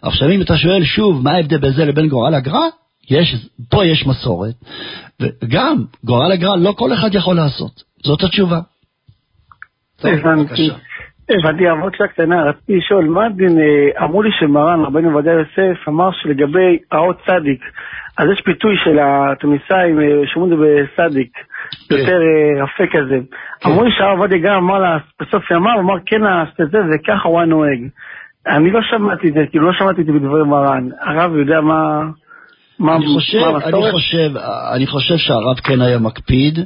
עכשיו 0.02 0.32
אם 0.32 0.42
אתה 0.42 0.58
שואל 0.58 0.84
שוב 0.84 1.24
מה 1.24 1.32
ההבדל 1.32 1.58
בין 1.58 1.72
זה 1.72 1.86
לבין 1.86 2.08
גורל 2.08 2.34
הגר"א, 2.36 2.60
יש, 3.10 3.36
פה 3.70 3.86
יש 3.86 4.06
מסורת, 4.06 4.54
וגם 5.22 5.76
גורל 6.04 6.32
הגר"א 6.32 6.56
לא 6.58 6.74
כל 6.78 6.94
אחד 6.94 7.10
יכול 7.16 7.36
לעשות, 7.36 7.72
זאת 8.04 8.24
התשובה. 8.24 8.60
הבנתי. 10.04 10.70
הבנתי, 11.30 11.64
קצת 11.92 12.06
קטנה, 12.14 12.44
רציתי 12.44 12.76
לשאול, 12.78 13.06
מה 13.06 13.26
הדין, 13.26 13.60
אה, 13.60 14.06
אמרו 14.06 14.22
לי 14.24 14.30
שמרן, 14.40 14.80
רבנו 14.80 15.12
עובדיה 15.12 15.34
יוסף, 15.34 15.88
אמר 15.88 16.10
שלגבי 16.12 16.78
האות 16.92 17.18
צדיק, 17.26 17.62
אז 18.18 18.30
יש 18.34 18.42
פיתוי 18.42 18.76
של 18.84 19.00
התוניסאים, 19.02 20.02
אה, 20.02 20.22
שאומרים 20.26 20.54
את 20.54 20.60
זה 20.60 20.66
בסדיק, 20.66 21.32
כן. 21.90 21.96
יותר 21.96 22.22
אה, 22.22 22.64
יפה 22.64 22.84
כזה. 22.92 23.20
כן. 23.60 23.70
אמרו 23.70 23.84
לי 23.84 23.92
שהרב 23.98 24.20
עובדיה 24.20 24.38
גם 24.38 24.54
אמר 24.54 24.80
לה, 24.80 24.98
בסוף 25.22 25.52
ימיו, 25.52 25.80
אמר 25.80 25.96
כן 26.06 26.22
זה, 26.72 26.78
וככה 26.92 27.30
הוא 27.30 27.40
היה 27.40 27.46
נוהג. 27.46 27.80
אני 28.48 28.72
לא 28.72 28.80
שמעתי 28.82 29.30
את 29.30 29.34
זה, 29.34 29.40
כאילו 29.50 29.68
לא 29.68 29.74
שמעתי 29.74 30.02
את 30.02 30.06
זה 30.06 30.12
בדברי 30.12 30.44
מרן. 30.44 30.90
הרב 31.02 31.36
יודע 31.36 31.62
מה... 31.62 32.02
מה, 32.80 32.96
אני 32.96 33.06
חושב, 33.14 33.38
מה 33.40 33.58
אני 33.66 33.92
חושב, 33.92 34.32
אני 34.74 34.88
חושב 34.88 35.18
שהרב 35.18 35.60
כן 35.60 35.82
היה 35.82 36.00
מקפיד 36.00 36.60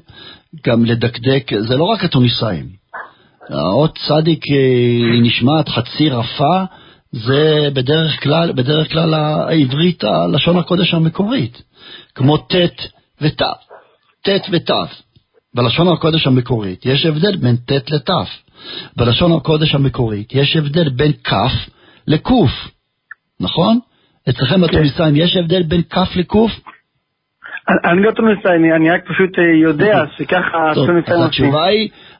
גם 0.67 0.85
לדקדק, 0.85 1.51
זה 1.59 1.77
לא 1.77 1.83
רק 1.83 2.03
התוניסאים. 2.03 2.65
האות 3.49 3.97
צדיק 4.07 4.43
היא 4.45 5.21
נשמעת 5.21 5.69
חצי 5.69 6.09
רפה, 6.09 6.63
זה 7.11 7.69
בדרך 7.73 8.23
כלל, 8.23 8.51
בדרך 8.51 8.91
כלל 8.91 9.13
העברית, 9.13 10.03
הלשון 10.03 10.57
הקודש 10.57 10.93
המקורית, 10.93 11.61
כמו 12.15 12.37
ט' 12.37 12.55
ות', 13.21 13.41
ט' 14.21 14.49
ות'. 14.51 14.71
בלשון 15.55 15.87
הקודש 15.87 16.27
המקורית 16.27 16.85
יש 16.85 17.05
הבדל 17.05 17.35
בין 17.35 17.55
ט' 17.55 17.91
לת'. 17.91 18.09
בלשון 18.95 19.31
הקודש 19.31 19.75
המקורית 19.75 20.33
יש 20.33 20.55
הבדל 20.55 20.89
בין 20.89 21.11
כ' 21.23 21.33
לק', 22.07 22.29
נכון? 23.39 23.79
אצלכם 24.29 24.55
כן. 24.55 24.61
בתוניסאים 24.61 25.15
יש 25.15 25.37
הבדל 25.37 25.63
בין 25.63 25.81
כ' 25.81 26.17
לק'? 26.17 26.35
אני 27.85 28.01
לא 28.01 28.11
תוניסאי, 28.11 28.73
אני 28.75 28.91
רק 28.91 29.01
פשוט 29.03 29.39
אה, 29.39 29.43
יודע 29.61 30.03
שככה 30.17 30.71
התוניסאים 30.71 31.23
עושים. 31.23 31.53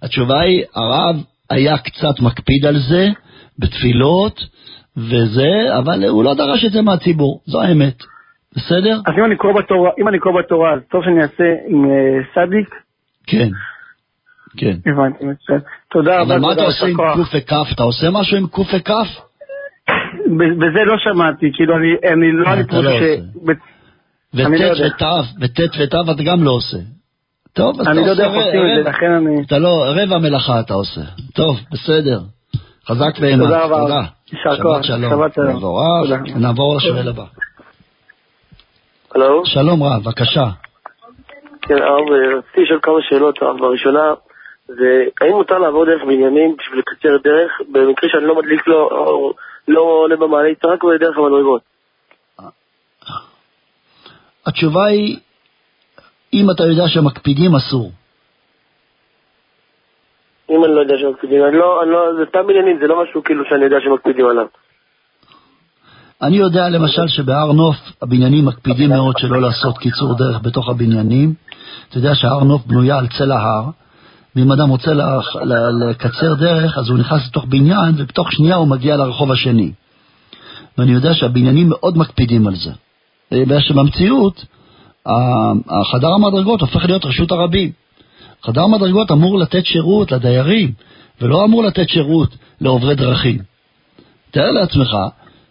התשובה 0.02 0.40
היא, 0.40 0.64
הרב 0.76 1.16
היה 1.50 1.78
קצת 1.78 2.20
מקפיד 2.22 2.66
על 2.66 2.80
זה 2.90 3.10
בתפילות 3.60 4.40
וזה, 4.98 5.78
אבל 5.78 6.06
הוא 6.10 6.24
לא 6.24 6.34
דרש 6.34 6.66
את 6.66 6.72
זה 6.72 6.82
מהציבור, 6.82 7.42
זו 7.46 7.62
האמת. 7.62 8.04
בסדר? 8.56 9.00
אז 9.06 9.14
אם 9.20 9.26
אני 9.26 9.36
קורא 9.36 9.54
בתורה, 9.54 9.92
אם 10.00 10.08
אני 10.08 10.20
קורא 10.20 10.42
בתורה, 10.42 10.74
אז 10.74 10.80
טוב 10.92 11.04
שאני 11.04 11.22
אעשה 11.22 11.44
עם 11.68 11.86
uh, 11.86 12.26
סדיק? 12.36 12.70
כן. 13.28 13.50
כן. 14.58 14.92
הבנתי, 14.92 15.26
מצוין. 15.26 15.60
תודה 15.92 16.20
רבה. 16.20 16.36
אבל 16.36 16.42
מה 16.42 16.54
אתה 16.54 16.64
עושה 16.64 16.86
עם 16.86 16.96
קוף 16.96 17.30
וכף? 17.36 17.68
אתה 17.76 17.84
עושה 17.84 18.08
משהו 18.12 18.38
עם 18.38 18.48
קוף 18.48 18.68
וכף? 18.74 19.08
בזה 20.58 20.84
לא 20.86 20.98
שמעתי, 20.98 21.52
כאילו 21.54 21.76
אני, 21.76 22.14
אני 22.14 22.32
לא... 22.32 22.48
אתה 22.60 22.82
לא 22.82 22.90
עושה. 22.90 23.16
וט' 23.44 23.58
ות', 24.36 25.04
וט' 25.42 25.60
ות' 25.80 25.96
אתה 26.16 26.24
גם 26.26 26.44
לא 26.44 26.52
עושה. 26.52 26.78
טוב, 27.54 27.82
אז 27.82 27.82
אתה 27.82 27.90
עושה... 27.90 27.92
אני 27.92 28.06
לא 28.06 28.12
יודע 28.12 28.26
איך 28.26 28.34
עושים 28.34 28.62
את 28.62 28.84
זה, 28.84 28.90
לכן 28.90 29.12
אני... 29.12 29.42
אתה 29.48 29.58
לא, 29.58 29.86
רבע 29.88 30.18
מלאכה 30.18 30.60
אתה 30.60 30.74
עושה. 30.74 31.02
טוב, 31.36 31.58
בסדר. 31.72 32.20
חזק 32.88 33.14
ואימן. 33.22 33.44
תודה 33.44 33.64
רבה. 33.64 33.80
תודה. 33.82 34.02
יישר 34.34 34.64
כוח. 34.64 34.82
שבת 34.82 35.34
שלום. 35.34 36.42
נעבור 36.42 36.76
לשואל 36.78 37.08
הבא. 37.08 37.24
הלו? 39.16 39.46
שלום 39.46 39.84
רב, 39.84 40.04
בבקשה. 40.04 40.46
כן, 41.62 41.78
הרב, 41.78 42.10
רציתי 42.38 42.62
לשאול 42.62 42.80
כמה 42.84 42.96
שאלות, 43.02 43.42
הרב. 43.42 43.60
בראשונה, 43.60 44.14
זה 44.68 45.04
האם 45.22 45.32
מותר 45.32 45.58
לעבור 45.58 45.86
דרך 45.86 46.02
בנימין 46.02 46.56
בשביל 46.60 46.80
לקצר 46.80 47.18
דרך, 47.24 47.52
במקרה 47.72 48.10
שאני 48.10 48.26
לא 48.26 48.36
מדליק 48.36 48.68
לו, 48.68 48.90
לא 49.68 49.82
עולה 49.82 50.16
במעלית, 50.16 50.66
רק 50.66 50.80
דרך 51.00 51.18
המדרגות? 51.18 51.62
התשובה 54.46 54.86
היא, 54.86 55.18
אם 56.34 56.52
אתה 56.56 56.64
יודע 56.64 56.88
שמקפידים, 56.88 57.56
אסור. 57.56 57.92
אם 60.50 60.66
אני 60.66 60.76
לא 60.76 60.82
יודע 60.82 60.96
שמקפידים, 60.98 61.46
אני 61.46 61.58
לא, 61.58 61.84
אני 61.84 61.92
לא, 61.92 62.00
זה 62.18 62.26
סתם 62.30 62.50
עניינים, 62.50 62.78
זה 62.80 62.88
לא 62.88 63.04
משהו 63.04 63.24
כאילו 63.24 63.44
שאני 63.50 63.64
יודע 63.64 63.78
שמקפידים 63.84 64.26
עליו. 64.26 64.46
אני 66.22 66.38
יודע 66.38 66.70
למשל 66.70 67.08
שבהר 67.08 67.52
נוף 67.52 67.76
הבניינים 68.02 68.46
מקפידים 68.46 68.90
מאוד 68.90 69.18
שלא 69.18 69.42
לעשות 69.42 69.78
קיצור 69.78 70.18
דרך 70.18 70.42
בתוך 70.42 70.70
הבניינים. 70.70 71.34
אתה 71.90 71.98
יודע 71.98 72.16
שהר 72.16 72.44
נוף 72.44 72.66
בנויה 72.66 72.98
על 72.98 73.08
צל 73.08 73.32
ההר, 73.32 73.70
ואם 74.36 74.52
אדם 74.52 74.70
רוצה 74.70 74.92
לקצר 75.88 76.34
דרך, 76.34 76.78
אז 76.78 76.90
הוא 76.90 76.98
נכנס 76.98 77.28
לתוך 77.28 77.46
בניין, 77.46 77.96
ובתוך 77.98 78.32
שנייה 78.32 78.56
הוא 78.56 78.68
מגיע 78.68 78.98
לרחוב 78.98 79.32
השני. 79.32 79.72
ואני 80.78 80.92
יודע 80.92 81.14
שהבניינים 81.14 81.70
מאוד 81.70 81.98
מקפידים 81.98 82.48
על 82.48 82.56
זה. 82.56 82.72
בגלל 83.32 83.60
שבמציאות, 83.60 84.46
החדר 85.70 86.08
המדרגות 86.08 86.62
הופך 86.62 86.86
להיות 86.86 87.06
רשות 87.06 87.32
הרבים. 87.32 87.72
חדר 88.44 88.68
מדרגות 88.68 89.12
אמור 89.12 89.40
לתת 89.40 89.66
שירות 89.66 90.12
לדיירים, 90.12 90.72
ולא 91.22 91.46
אמור 91.46 91.64
לתת 91.64 91.90
שירות 91.90 92.36
לעוברי 92.62 92.96
דרכים. 92.96 93.38
תאר 94.32 94.52
לעצמך 94.52 94.90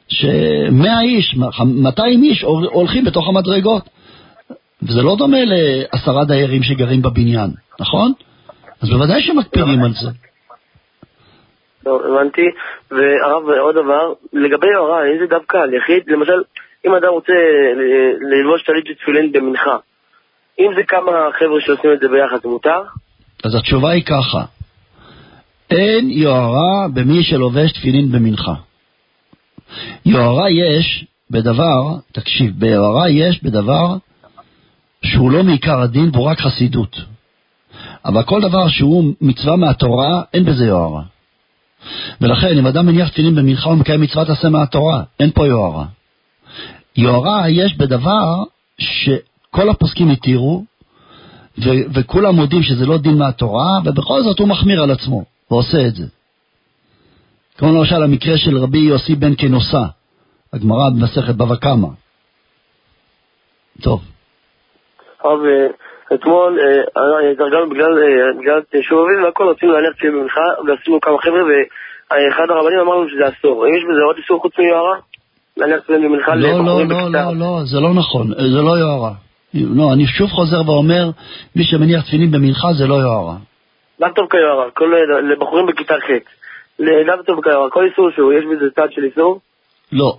שמאה 0.09 1.00
איש, 1.00 1.36
200 1.64 2.22
איש 2.22 2.42
הולכים 2.72 3.04
בתוך 3.04 3.28
המדרגות, 3.28 3.88
וזה 4.82 5.02
לא 5.02 5.16
דומה 5.16 5.38
לעשרה 5.44 6.24
דיירים 6.24 6.62
שגרים 6.62 7.02
בבניין, 7.02 7.50
נכון? 7.80 8.12
אז 8.82 8.88
בוודאי 8.88 9.22
שמקפידים 9.22 9.82
על 9.84 9.92
זה. 9.92 10.10
טוב, 11.84 12.02
הבנתי. 12.02 12.46
והרב, 12.90 13.48
עוד 13.48 13.74
דבר, 13.74 14.12
לגבי 14.32 14.66
יוהרה, 14.74 15.00
זה 15.20 15.26
דווקא 15.26 15.56
על 15.56 15.74
יחיד? 15.74 16.02
למשל, 16.06 16.42
אם 16.86 16.94
אדם 16.94 17.09
רוצה 17.09 17.32
ללבוש 18.20 18.62
טלית 18.62 18.84
ותפילין 18.90 19.32
במנחה, 19.32 19.76
אם 20.59 20.70
זה 20.76 20.82
כמה 20.88 21.12
חבר'ה 21.38 21.60
שעושים 21.60 21.92
את 21.92 22.00
זה 22.00 22.09
ביחד, 22.09 22.38
מותר? 22.44 22.82
אז 23.44 23.54
התשובה 23.54 23.90
היא 23.90 24.04
ככה, 24.04 24.44
אין 25.70 26.10
יוהרה 26.10 26.88
במי 26.94 27.22
שלובש 27.22 27.72
תפילין 27.72 28.12
במנחה. 28.12 28.54
יוהרה 30.06 30.50
יש 30.50 31.06
בדבר, 31.30 31.82
תקשיב, 32.12 32.52
ביוהרה 32.59 33.10
יש 33.10 33.44
בדבר 33.44 33.96
שהוא 35.04 35.32
לא 35.32 35.42
מעיקר 35.42 35.80
הדין 35.80 36.10
והוא 36.12 36.26
רק 36.26 36.38
חסידות. 36.40 37.11
אבל 38.04 38.22
כל 38.22 38.40
דבר 38.40 38.68
שהוא 38.68 39.14
מצווה 39.20 39.56
מהתורה, 39.56 40.22
אין 40.34 40.44
בזה 40.44 40.66
יוהרה. 40.66 41.02
ולכן, 42.20 42.58
אם 42.58 42.66
אדם 42.66 42.86
מניח 42.86 43.08
תפילין 43.08 43.34
במנחה 43.34 43.68
ומקיים 43.68 44.00
מצוות 44.00 44.28
עשה 44.28 44.48
מהתורה, 44.48 45.02
אין 45.20 45.30
פה 45.30 45.46
יוהרה. 45.46 45.84
יוהרה 46.96 47.50
יש 47.50 47.76
בדבר 47.76 48.42
שכל 48.78 49.68
הפוסקים 49.70 50.10
התירו, 50.10 50.64
ו- 51.58 51.84
וכולם 51.94 52.34
מודים 52.34 52.62
שזה 52.62 52.86
לא 52.86 52.98
דין 52.98 53.18
מהתורה, 53.18 53.78
ובכל 53.84 54.22
זאת 54.22 54.38
הוא 54.38 54.48
מחמיר 54.48 54.82
על 54.82 54.90
עצמו, 54.90 55.24
ועושה 55.50 55.86
את 55.86 55.94
זה. 55.94 56.06
כמו 57.58 57.72
למשל 57.72 58.02
המקרה 58.02 58.38
של 58.38 58.58
רבי 58.58 58.78
יוסי 58.78 59.14
בן 59.14 59.32
כנוסה, 59.38 59.82
הגמרא 60.52 60.90
במסכת 60.90 61.34
בבא 61.34 61.56
קמא. 61.56 61.88
טוב. 63.80 64.02
הרב, 65.24 65.40
אתמול 66.14 66.59
אה, 66.60 67.30
התארגנו 67.32 67.70
בגלל 67.70 67.98
אה, 67.98 68.40
בגלל 68.40 68.60
שובבים 68.82 69.24
והכל, 69.24 69.48
רצינו 69.48 69.72
להניח 69.72 69.93
תפילה 69.93 70.12
במנחה, 70.12 70.47
ועשינו 70.66 71.01
כמה 71.01 71.18
חבר'ה, 71.18 71.43
ואחד 71.43 72.44
הרבנים 72.51 72.78
אמר 72.78 72.94
לנו 72.97 73.09
שזה 73.09 73.28
אסור. 73.28 73.64
האם 73.64 73.74
יש 73.74 73.84
בזה 73.84 74.02
עוד 74.02 74.16
איסור 74.16 74.40
חוץ 74.40 74.52
מיוהרה? 74.59 74.97
להניח 75.56 75.80
תפילה 75.80 75.98
במנחה 75.98 76.34
לא, 76.34 76.40
לא, 76.40 76.59
לבחורים 76.59 76.90
לא, 76.90 76.97
בכיתה? 76.97 77.24
לא, 77.24 77.36
לא, 77.39 77.60
זה 77.64 77.80
לא 77.80 77.94
נכון, 77.94 78.26
זה 78.28 78.62
לא 78.62 78.78
יוהרה. 78.78 79.12
לא, 79.55 79.93
אני 79.93 80.06
שוב 80.06 80.30
חוזר 80.30 80.60
ואומר, 80.66 81.10
מי 81.56 81.64
שמניח 81.64 82.02
תפילין 82.06 82.30
במנחה 82.30 82.72
זה 82.72 82.86
לא 82.86 82.94
יוהרה. 82.94 83.36
לאו 84.01 84.09
דווקא 84.16 84.36
יוהרה, 84.36 84.70
כל 84.70 84.93
לבחורים 85.32 85.66
בכיתה 85.66 85.94
ח'. 85.94 86.10
לאו 86.78 87.16
דווקא 87.26 87.48
יוהרה, 87.48 87.70
כל 87.70 87.84
איסור 87.84 88.10
שהוא, 88.16 88.32
יש 88.32 88.44
בזה 88.44 88.70
צד 88.76 88.93
של 88.93 89.05
איסור? 89.05 89.40
לא. 89.93 90.16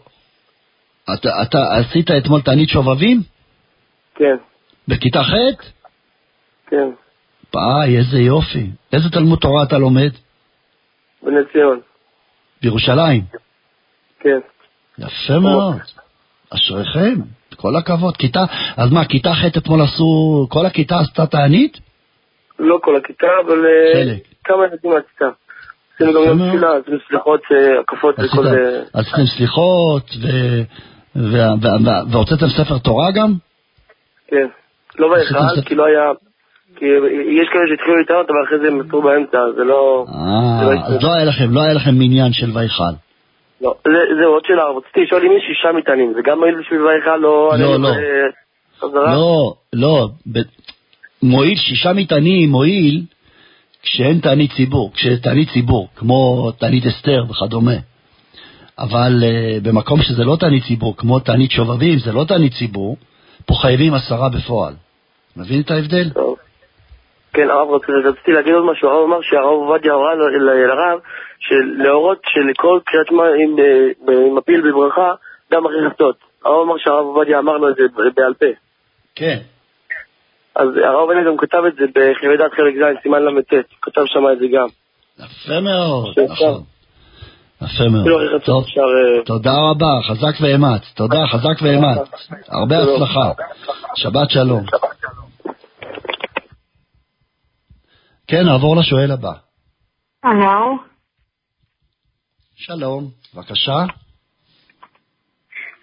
אתה, 1.14 1.30
אתה 1.42 1.58
עשית 1.80 2.12
אתמול 2.12 2.42
תענית 2.42 2.70
שובבים? 2.70 3.22
כן, 4.16 4.36
בכיתה 4.88 5.24
ח'? 5.24 5.34
כן, 6.74 6.90
פאי, 7.52 7.98
איזה 7.98 8.18
יופי. 8.18 8.70
איזה 8.94 9.10
תלמוד 9.10 9.40
תורה 9.40 9.64
אתה 9.64 9.78
לומד? 9.78 10.12
בני 11.24 11.40
ציון, 11.52 11.80
בירושלים. 12.62 13.22
כן. 14.20 14.40
יפה 14.98 15.40
מאוד. 15.40 15.76
אשריכם, 16.56 17.14
כל 17.56 17.76
הכבוד. 17.76 18.18
כיתה, 18.18 18.40
אז 18.78 18.92
מה, 18.92 19.06
כיתה 19.06 19.30
ח' 19.34 19.58
אתמול 19.58 19.82
עשו, 19.82 20.48
כל 20.50 20.66
הכיתה 20.66 21.00
עשתה 21.00 21.26
תענית? 21.26 21.80
לא 22.60 22.80
כל 22.82 22.96
הכיתה, 22.96 23.28
אבל 23.46 23.66
אה, 23.66 24.04
חלק. 24.04 24.24
כמה 24.44 24.66
ילדים 24.66 24.92
מהכיתה. 24.92 25.26
עשינו 25.96 26.14
גם 26.14 26.28
יום. 26.28 26.50
תפילה, 26.50 26.70
עשינו 26.78 26.98
סליחות, 27.08 27.42
אה, 27.52 27.80
הקפות 27.80 28.16
וכל... 28.20 28.48
אה, 28.48 28.82
עשיתם 28.94 29.26
סליחות, 29.38 30.10
והוצאתם 32.12 32.46
ספר 32.58 32.78
תורה 32.78 33.12
גם? 33.12 33.34
כן. 34.28 34.48
לא 35.00 35.10
בהיכל, 35.10 35.62
כי 35.66 35.76
לא 35.76 35.86
היה... 35.86 36.12
כי 36.76 36.86
יש 37.42 37.48
כאלה 37.54 37.64
שהתחילו 37.70 37.98
להתענות, 37.98 38.26
אבל 38.30 38.44
אחרי 38.48 38.60
זה 38.60 38.68
הם 38.68 38.82
עצרו 38.88 39.02
באמצע, 39.02 39.38
זה 39.58 39.64
לא... 39.64 40.06
לא 40.08 40.72
אה. 40.72 40.88
אז 40.88 41.04
לא 41.04 41.14
היה 41.14 41.26
לכם, 41.26 41.52
לא 41.54 41.62
היה 41.62 41.74
לכם 41.74 41.96
מניין 42.00 42.34
של 42.34 42.50
ויכל. 42.58 42.94
לא, 43.62 43.74
זה- 43.88 44.16
זהו, 44.22 44.32
עוד 44.34 44.44
שאלה, 44.48 44.64
רציתי 44.78 45.02
לשאול 45.04 45.22
אם 45.26 45.32
יש 45.38 45.44
שישה 45.48 45.72
מטענים, 45.78 46.14
זה 46.16 46.22
גם 46.26 46.40
מועיל 46.40 46.56
בשביל 46.60 46.80
בהיכל, 46.84 47.18
לא... 47.18 47.54
לא, 47.60 47.80
לא. 47.80 47.90
לא, 48.94 49.54
לא, 49.74 50.08
ב- 50.32 50.40
מועיל 51.24 51.56
שישה 51.58 51.94
מטענים, 51.94 52.50
מועיל 52.50 53.02
כשאין 53.84 54.20
תענית 54.20 54.52
ציבור, 54.52 54.92
כשיש 54.94 55.20
תענית 55.20 55.50
ציבור, 55.50 55.88
כמו 55.96 56.52
תענית 56.60 56.86
אסתר 56.86 57.24
וכדומה. 57.30 57.76
אבל 58.80 59.24
uh, 59.24 59.64
במקום 59.64 60.02
שזה 60.02 60.24
לא 60.24 60.38
תענית 60.40 60.64
ציבור, 60.64 60.98
כמו 60.98 61.20
תענית 61.20 61.52
שובבים, 61.52 62.00
זה 62.00 62.12
לא 62.12 62.24
תענית 62.24 62.54
ציבור, 62.54 62.98
פה 63.46 63.54
חייבים 63.62 63.94
עשרה 63.94 64.30
בפועל. 64.30 64.74
מבין 65.38 65.62
את 65.62 65.72
ההבדל? 65.72 66.10
כן, 67.34 67.50
הרב 67.50 67.70
רציתי, 67.70 67.92
רציתי 67.92 68.32
להגיד 68.32 68.54
עוד 68.54 68.66
משהו, 68.72 68.90
הרב 68.90 69.04
אמר 69.04 69.22
שהרב 69.22 69.46
עובדיה 69.46 69.94
הורה 69.94 70.16
לרב 70.16 71.00
שלהורות 71.40 72.22
שלכל 72.26 72.80
קריאת 72.86 73.08
שמע 73.08 73.24
עם, 73.24 73.60
אה, 73.60 74.36
מפיל 74.38 74.62
בברכה, 74.62 75.14
גם 75.54 75.66
אחרי 75.66 75.90
חצות. 75.90 76.16
הרב 76.46 76.62
אמר 76.62 76.78
שהרב 76.78 77.06
עובדיה 77.06 77.40
אמר 77.40 77.58
לו 77.58 77.70
את 77.70 77.76
זה 77.76 77.84
בעל 78.16 78.34
פה. 78.34 78.46
כן. 79.16 79.38
אז 80.56 80.68
הרב 80.84 80.96
עובדיה 80.96 81.24
גם 81.24 81.38
כתב 81.38 81.62
את 81.68 81.76
זה 81.76 81.86
בחיי 81.90 82.38
דת 82.38 82.54
חלק 82.54 82.74
ז', 82.76 83.02
סימן 83.04 83.24
ל"ט, 83.24 83.54
כתב 83.82 84.02
שם 84.06 84.24
את 84.34 84.40
זה 84.40 84.46
גם. 84.48 84.68
יפה 85.20 85.60
מאוד. 85.62 86.16
נכון. 86.32 86.62
יפה 87.62 87.90
מאוד. 87.90 88.42
טוב. 88.46 88.64
אה, 88.64 89.24
תודה 89.26 89.54
רבה, 89.70 89.92
חזק 90.10 90.42
ואמץ. 90.42 90.94
תודה, 90.96 91.28
חזק 91.28 91.62
ואמץ. 91.62 91.98
הרבה 92.50 92.76
הצלחה. 92.78 93.32
שבת 93.96 94.30
שלום. 94.30 94.64
כן, 98.34 98.46
נעבור 98.46 98.76
לשואל 98.76 99.12
הבא. 99.12 99.32
הלו, 100.24 100.78
שלום, 102.56 103.04
בבקשה. 103.36 103.80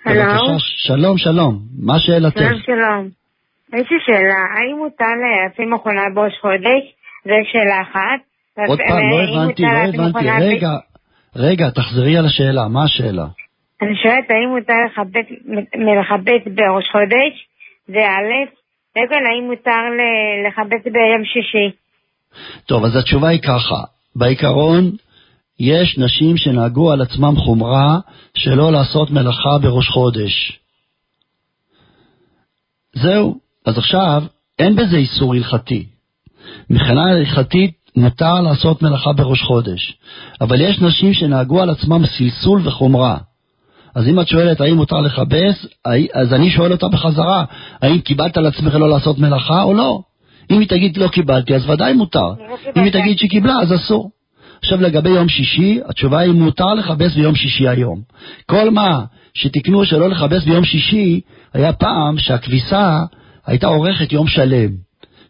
הלו, 0.07 0.59
שלום, 0.59 1.19
שלום. 1.19 1.59
מה 1.87 1.99
שאלתך? 1.99 2.39
שלום 2.39 2.61
שלום. 2.67 3.09
יש 3.81 3.91
לי 3.91 3.99
שאלה, 4.07 4.41
האם 4.57 4.77
מותר 4.79 5.05
לשים 5.23 5.73
מכונה 5.75 6.01
בראש 6.15 6.33
חודש? 6.41 6.83
זו 7.25 7.35
שאלה 7.53 7.83
אחת. 7.83 8.21
עוד 8.69 8.79
פעם, 8.89 9.11
לא 9.11 9.43
הבנתי, 9.43 9.63
לא 9.63 10.03
הבנתי. 10.05 10.31
רגע, 10.41 10.71
רגע, 11.37 11.71
תחזרי 11.71 12.17
על 12.19 12.27
השאלה, 12.27 12.69
מה 12.69 12.85
השאלה? 12.85 13.27
אני 13.83 13.97
שואלת 14.03 14.31
האם 14.31 14.49
מותר 14.49 15.03
מלכבד 15.77 16.55
בראש 16.57 16.85
חודש? 16.93 17.33
זה 17.87 18.01
א', 18.09 18.33
רגע, 18.99 19.17
האם 19.17 19.45
מותר 19.51 19.83
ל- 19.99 20.47
לכבד 20.47 20.93
ביום 20.93 21.25
שישי? 21.25 21.77
טוב, 22.67 22.85
אז 22.85 22.97
התשובה 22.97 23.29
היא 23.29 23.41
ככה, 23.41 23.83
בעיקרון, 24.17 24.91
יש 25.61 25.99
נשים 25.99 26.37
שנהגו 26.37 26.93
על 26.93 27.01
עצמם 27.01 27.37
חומרה 27.37 27.99
שלא 28.35 28.73
לעשות 28.73 29.11
מלאכה 29.11 29.59
בראש 29.59 29.89
חודש. 29.89 30.59
זהו, 32.93 33.39
אז 33.67 33.79
עכשיו, 33.79 34.23
אין 34.59 34.77
בזה 34.77 34.97
איסור 34.97 35.35
הלכתי. 35.35 35.87
מבחינה 36.71 37.11
הלכתית 37.11 37.81
מותר 37.97 38.41
לעשות 38.41 38.83
מלאכה 38.83 39.13
בראש 39.13 39.43
חודש, 39.43 39.99
אבל 40.41 40.61
יש 40.61 40.81
נשים 40.81 41.15
שנהגו 41.15 41.63
על 41.63 41.71
עצמם 41.71 42.07
סלסול 42.07 42.69
וחומרה. 42.69 43.19
אז 43.95 44.09
אם 44.09 44.21
את 44.21 44.29
שואלת 44.29 44.61
האם 44.61 44.77
מותר 44.77 45.01
לכבס, 45.01 45.67
אז 46.15 46.33
אני 46.33 46.51
שואל 46.51 46.73
אותה 46.73 46.89
בחזרה, 46.89 47.45
האם 47.83 48.01
קיבלת 48.01 48.37
על 48.37 48.47
עצמך 48.47 48.75
לא 48.75 48.89
לעשות 48.89 49.19
מלאכה 49.19 49.63
או 49.63 49.75
לא? 49.75 50.03
אם 50.51 50.61
היא 50.61 50.69
תגיד 50.69 50.97
לא 50.97 51.09
קיבלתי, 51.09 51.55
אז 51.55 51.71
ודאי 51.71 51.93
מותר. 51.93 52.33
אם 52.77 52.83
היא 52.83 52.93
תגיד 52.93 53.19
שקיבלה, 53.19 53.55
אז 53.61 53.75
אסור. 53.75 54.11
עכשיו 54.63 54.81
לגבי 54.81 55.11
יום 55.11 55.29
שישי, 55.29 55.81
התשובה 55.87 56.19
היא 56.19 56.33
מותר 56.33 56.75
לכבס 56.75 57.15
ביום 57.15 57.35
שישי 57.35 57.69
היום. 57.69 58.01
כל 58.47 58.71
מה 58.71 59.05
שתקנו 59.35 59.85
שלא 59.85 60.11
לכבס 60.11 60.45
ביום 60.45 60.65
שישי, 60.65 61.21
היה 61.55 61.73
פעם 61.73 62.19
שהכביסה 62.19 63.05
הייתה 63.47 63.67
עורכת 63.67 64.13
יום 64.13 64.27
שלם. 64.27 64.71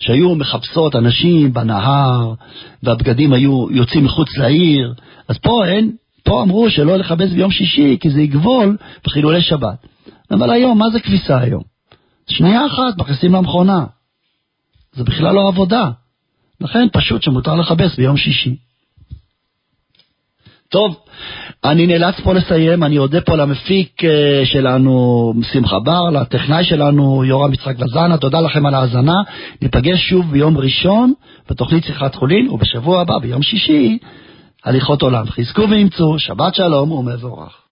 שהיו 0.01 0.35
מחפשות 0.35 0.97
אנשים 0.97 1.53
בנהר, 1.53 2.35
והבגדים 2.83 3.33
היו 3.33 3.67
יוצאים 3.71 4.05
מחוץ 4.05 4.37
לעיר, 4.37 4.95
אז 5.29 5.39
פה 5.39 5.67
אין, 5.67 5.93
פה 6.25 6.43
אמרו 6.43 6.71
שלא 6.71 6.97
לכבס 6.97 7.31
ביום 7.31 7.51
שישי, 7.51 7.97
כי 8.01 8.11
זה 8.11 8.21
יגבול 8.21 8.77
בחילולי 9.05 9.43
שבת. 9.43 9.87
אבל 10.31 10.51
היום, 10.51 10.79
מה 10.79 10.91
זה 10.93 11.01
כביסה 11.01 11.39
היום? 11.39 11.63
שנייה 12.29 12.67
אחת, 12.67 12.99
מכניסים 12.99 13.35
למכונה. 13.35 13.85
זה 14.93 15.05
בכלל 15.05 15.35
לא 15.35 15.49
עבודה. 15.49 15.91
לכן 16.61 16.87
פשוט 16.93 17.23
שמותר 17.23 17.55
לכבס 17.55 17.97
ביום 17.97 18.17
שישי. 18.17 18.57
טוב, 20.69 20.97
אני 21.65 21.87
נאלץ 21.87 22.21
פה 22.21 22.35
לסיים, 22.35 22.85
אני 22.85 22.99
אודה 22.99 23.21
פה 23.21 23.37
למפיק 23.37 24.05
אה, 24.05 24.43
שלנו, 24.45 25.33
שמחה 25.53 25.79
בר, 25.79 26.11
לטכנאי 26.11 26.65
שלנו, 26.65 27.25
יורם 27.25 27.53
יצחק 27.53 27.75
וזנה, 27.79 28.17
תודה 28.17 28.41
לכם 28.41 28.67
על 28.67 28.75
ההאזנה. 28.75 29.23
ניפגש 29.63 30.01
שוב 30.09 30.31
ביום 30.31 30.59
ראשון 30.59 31.13
בתוכנית 31.51 31.85
שיחת 31.85 32.15
חולין, 32.15 32.49
ובשבוע 32.49 33.01
הבא, 33.01 33.19
ביום 33.19 33.43
שישי, 33.43 33.99
הליכות 34.65 35.03
עולם. 35.03 35.27
חזקו 35.27 35.63
ואמצו, 35.71 36.19
שבת 36.19 36.55
שלום 36.55 36.93
ומבורך. 36.93 37.61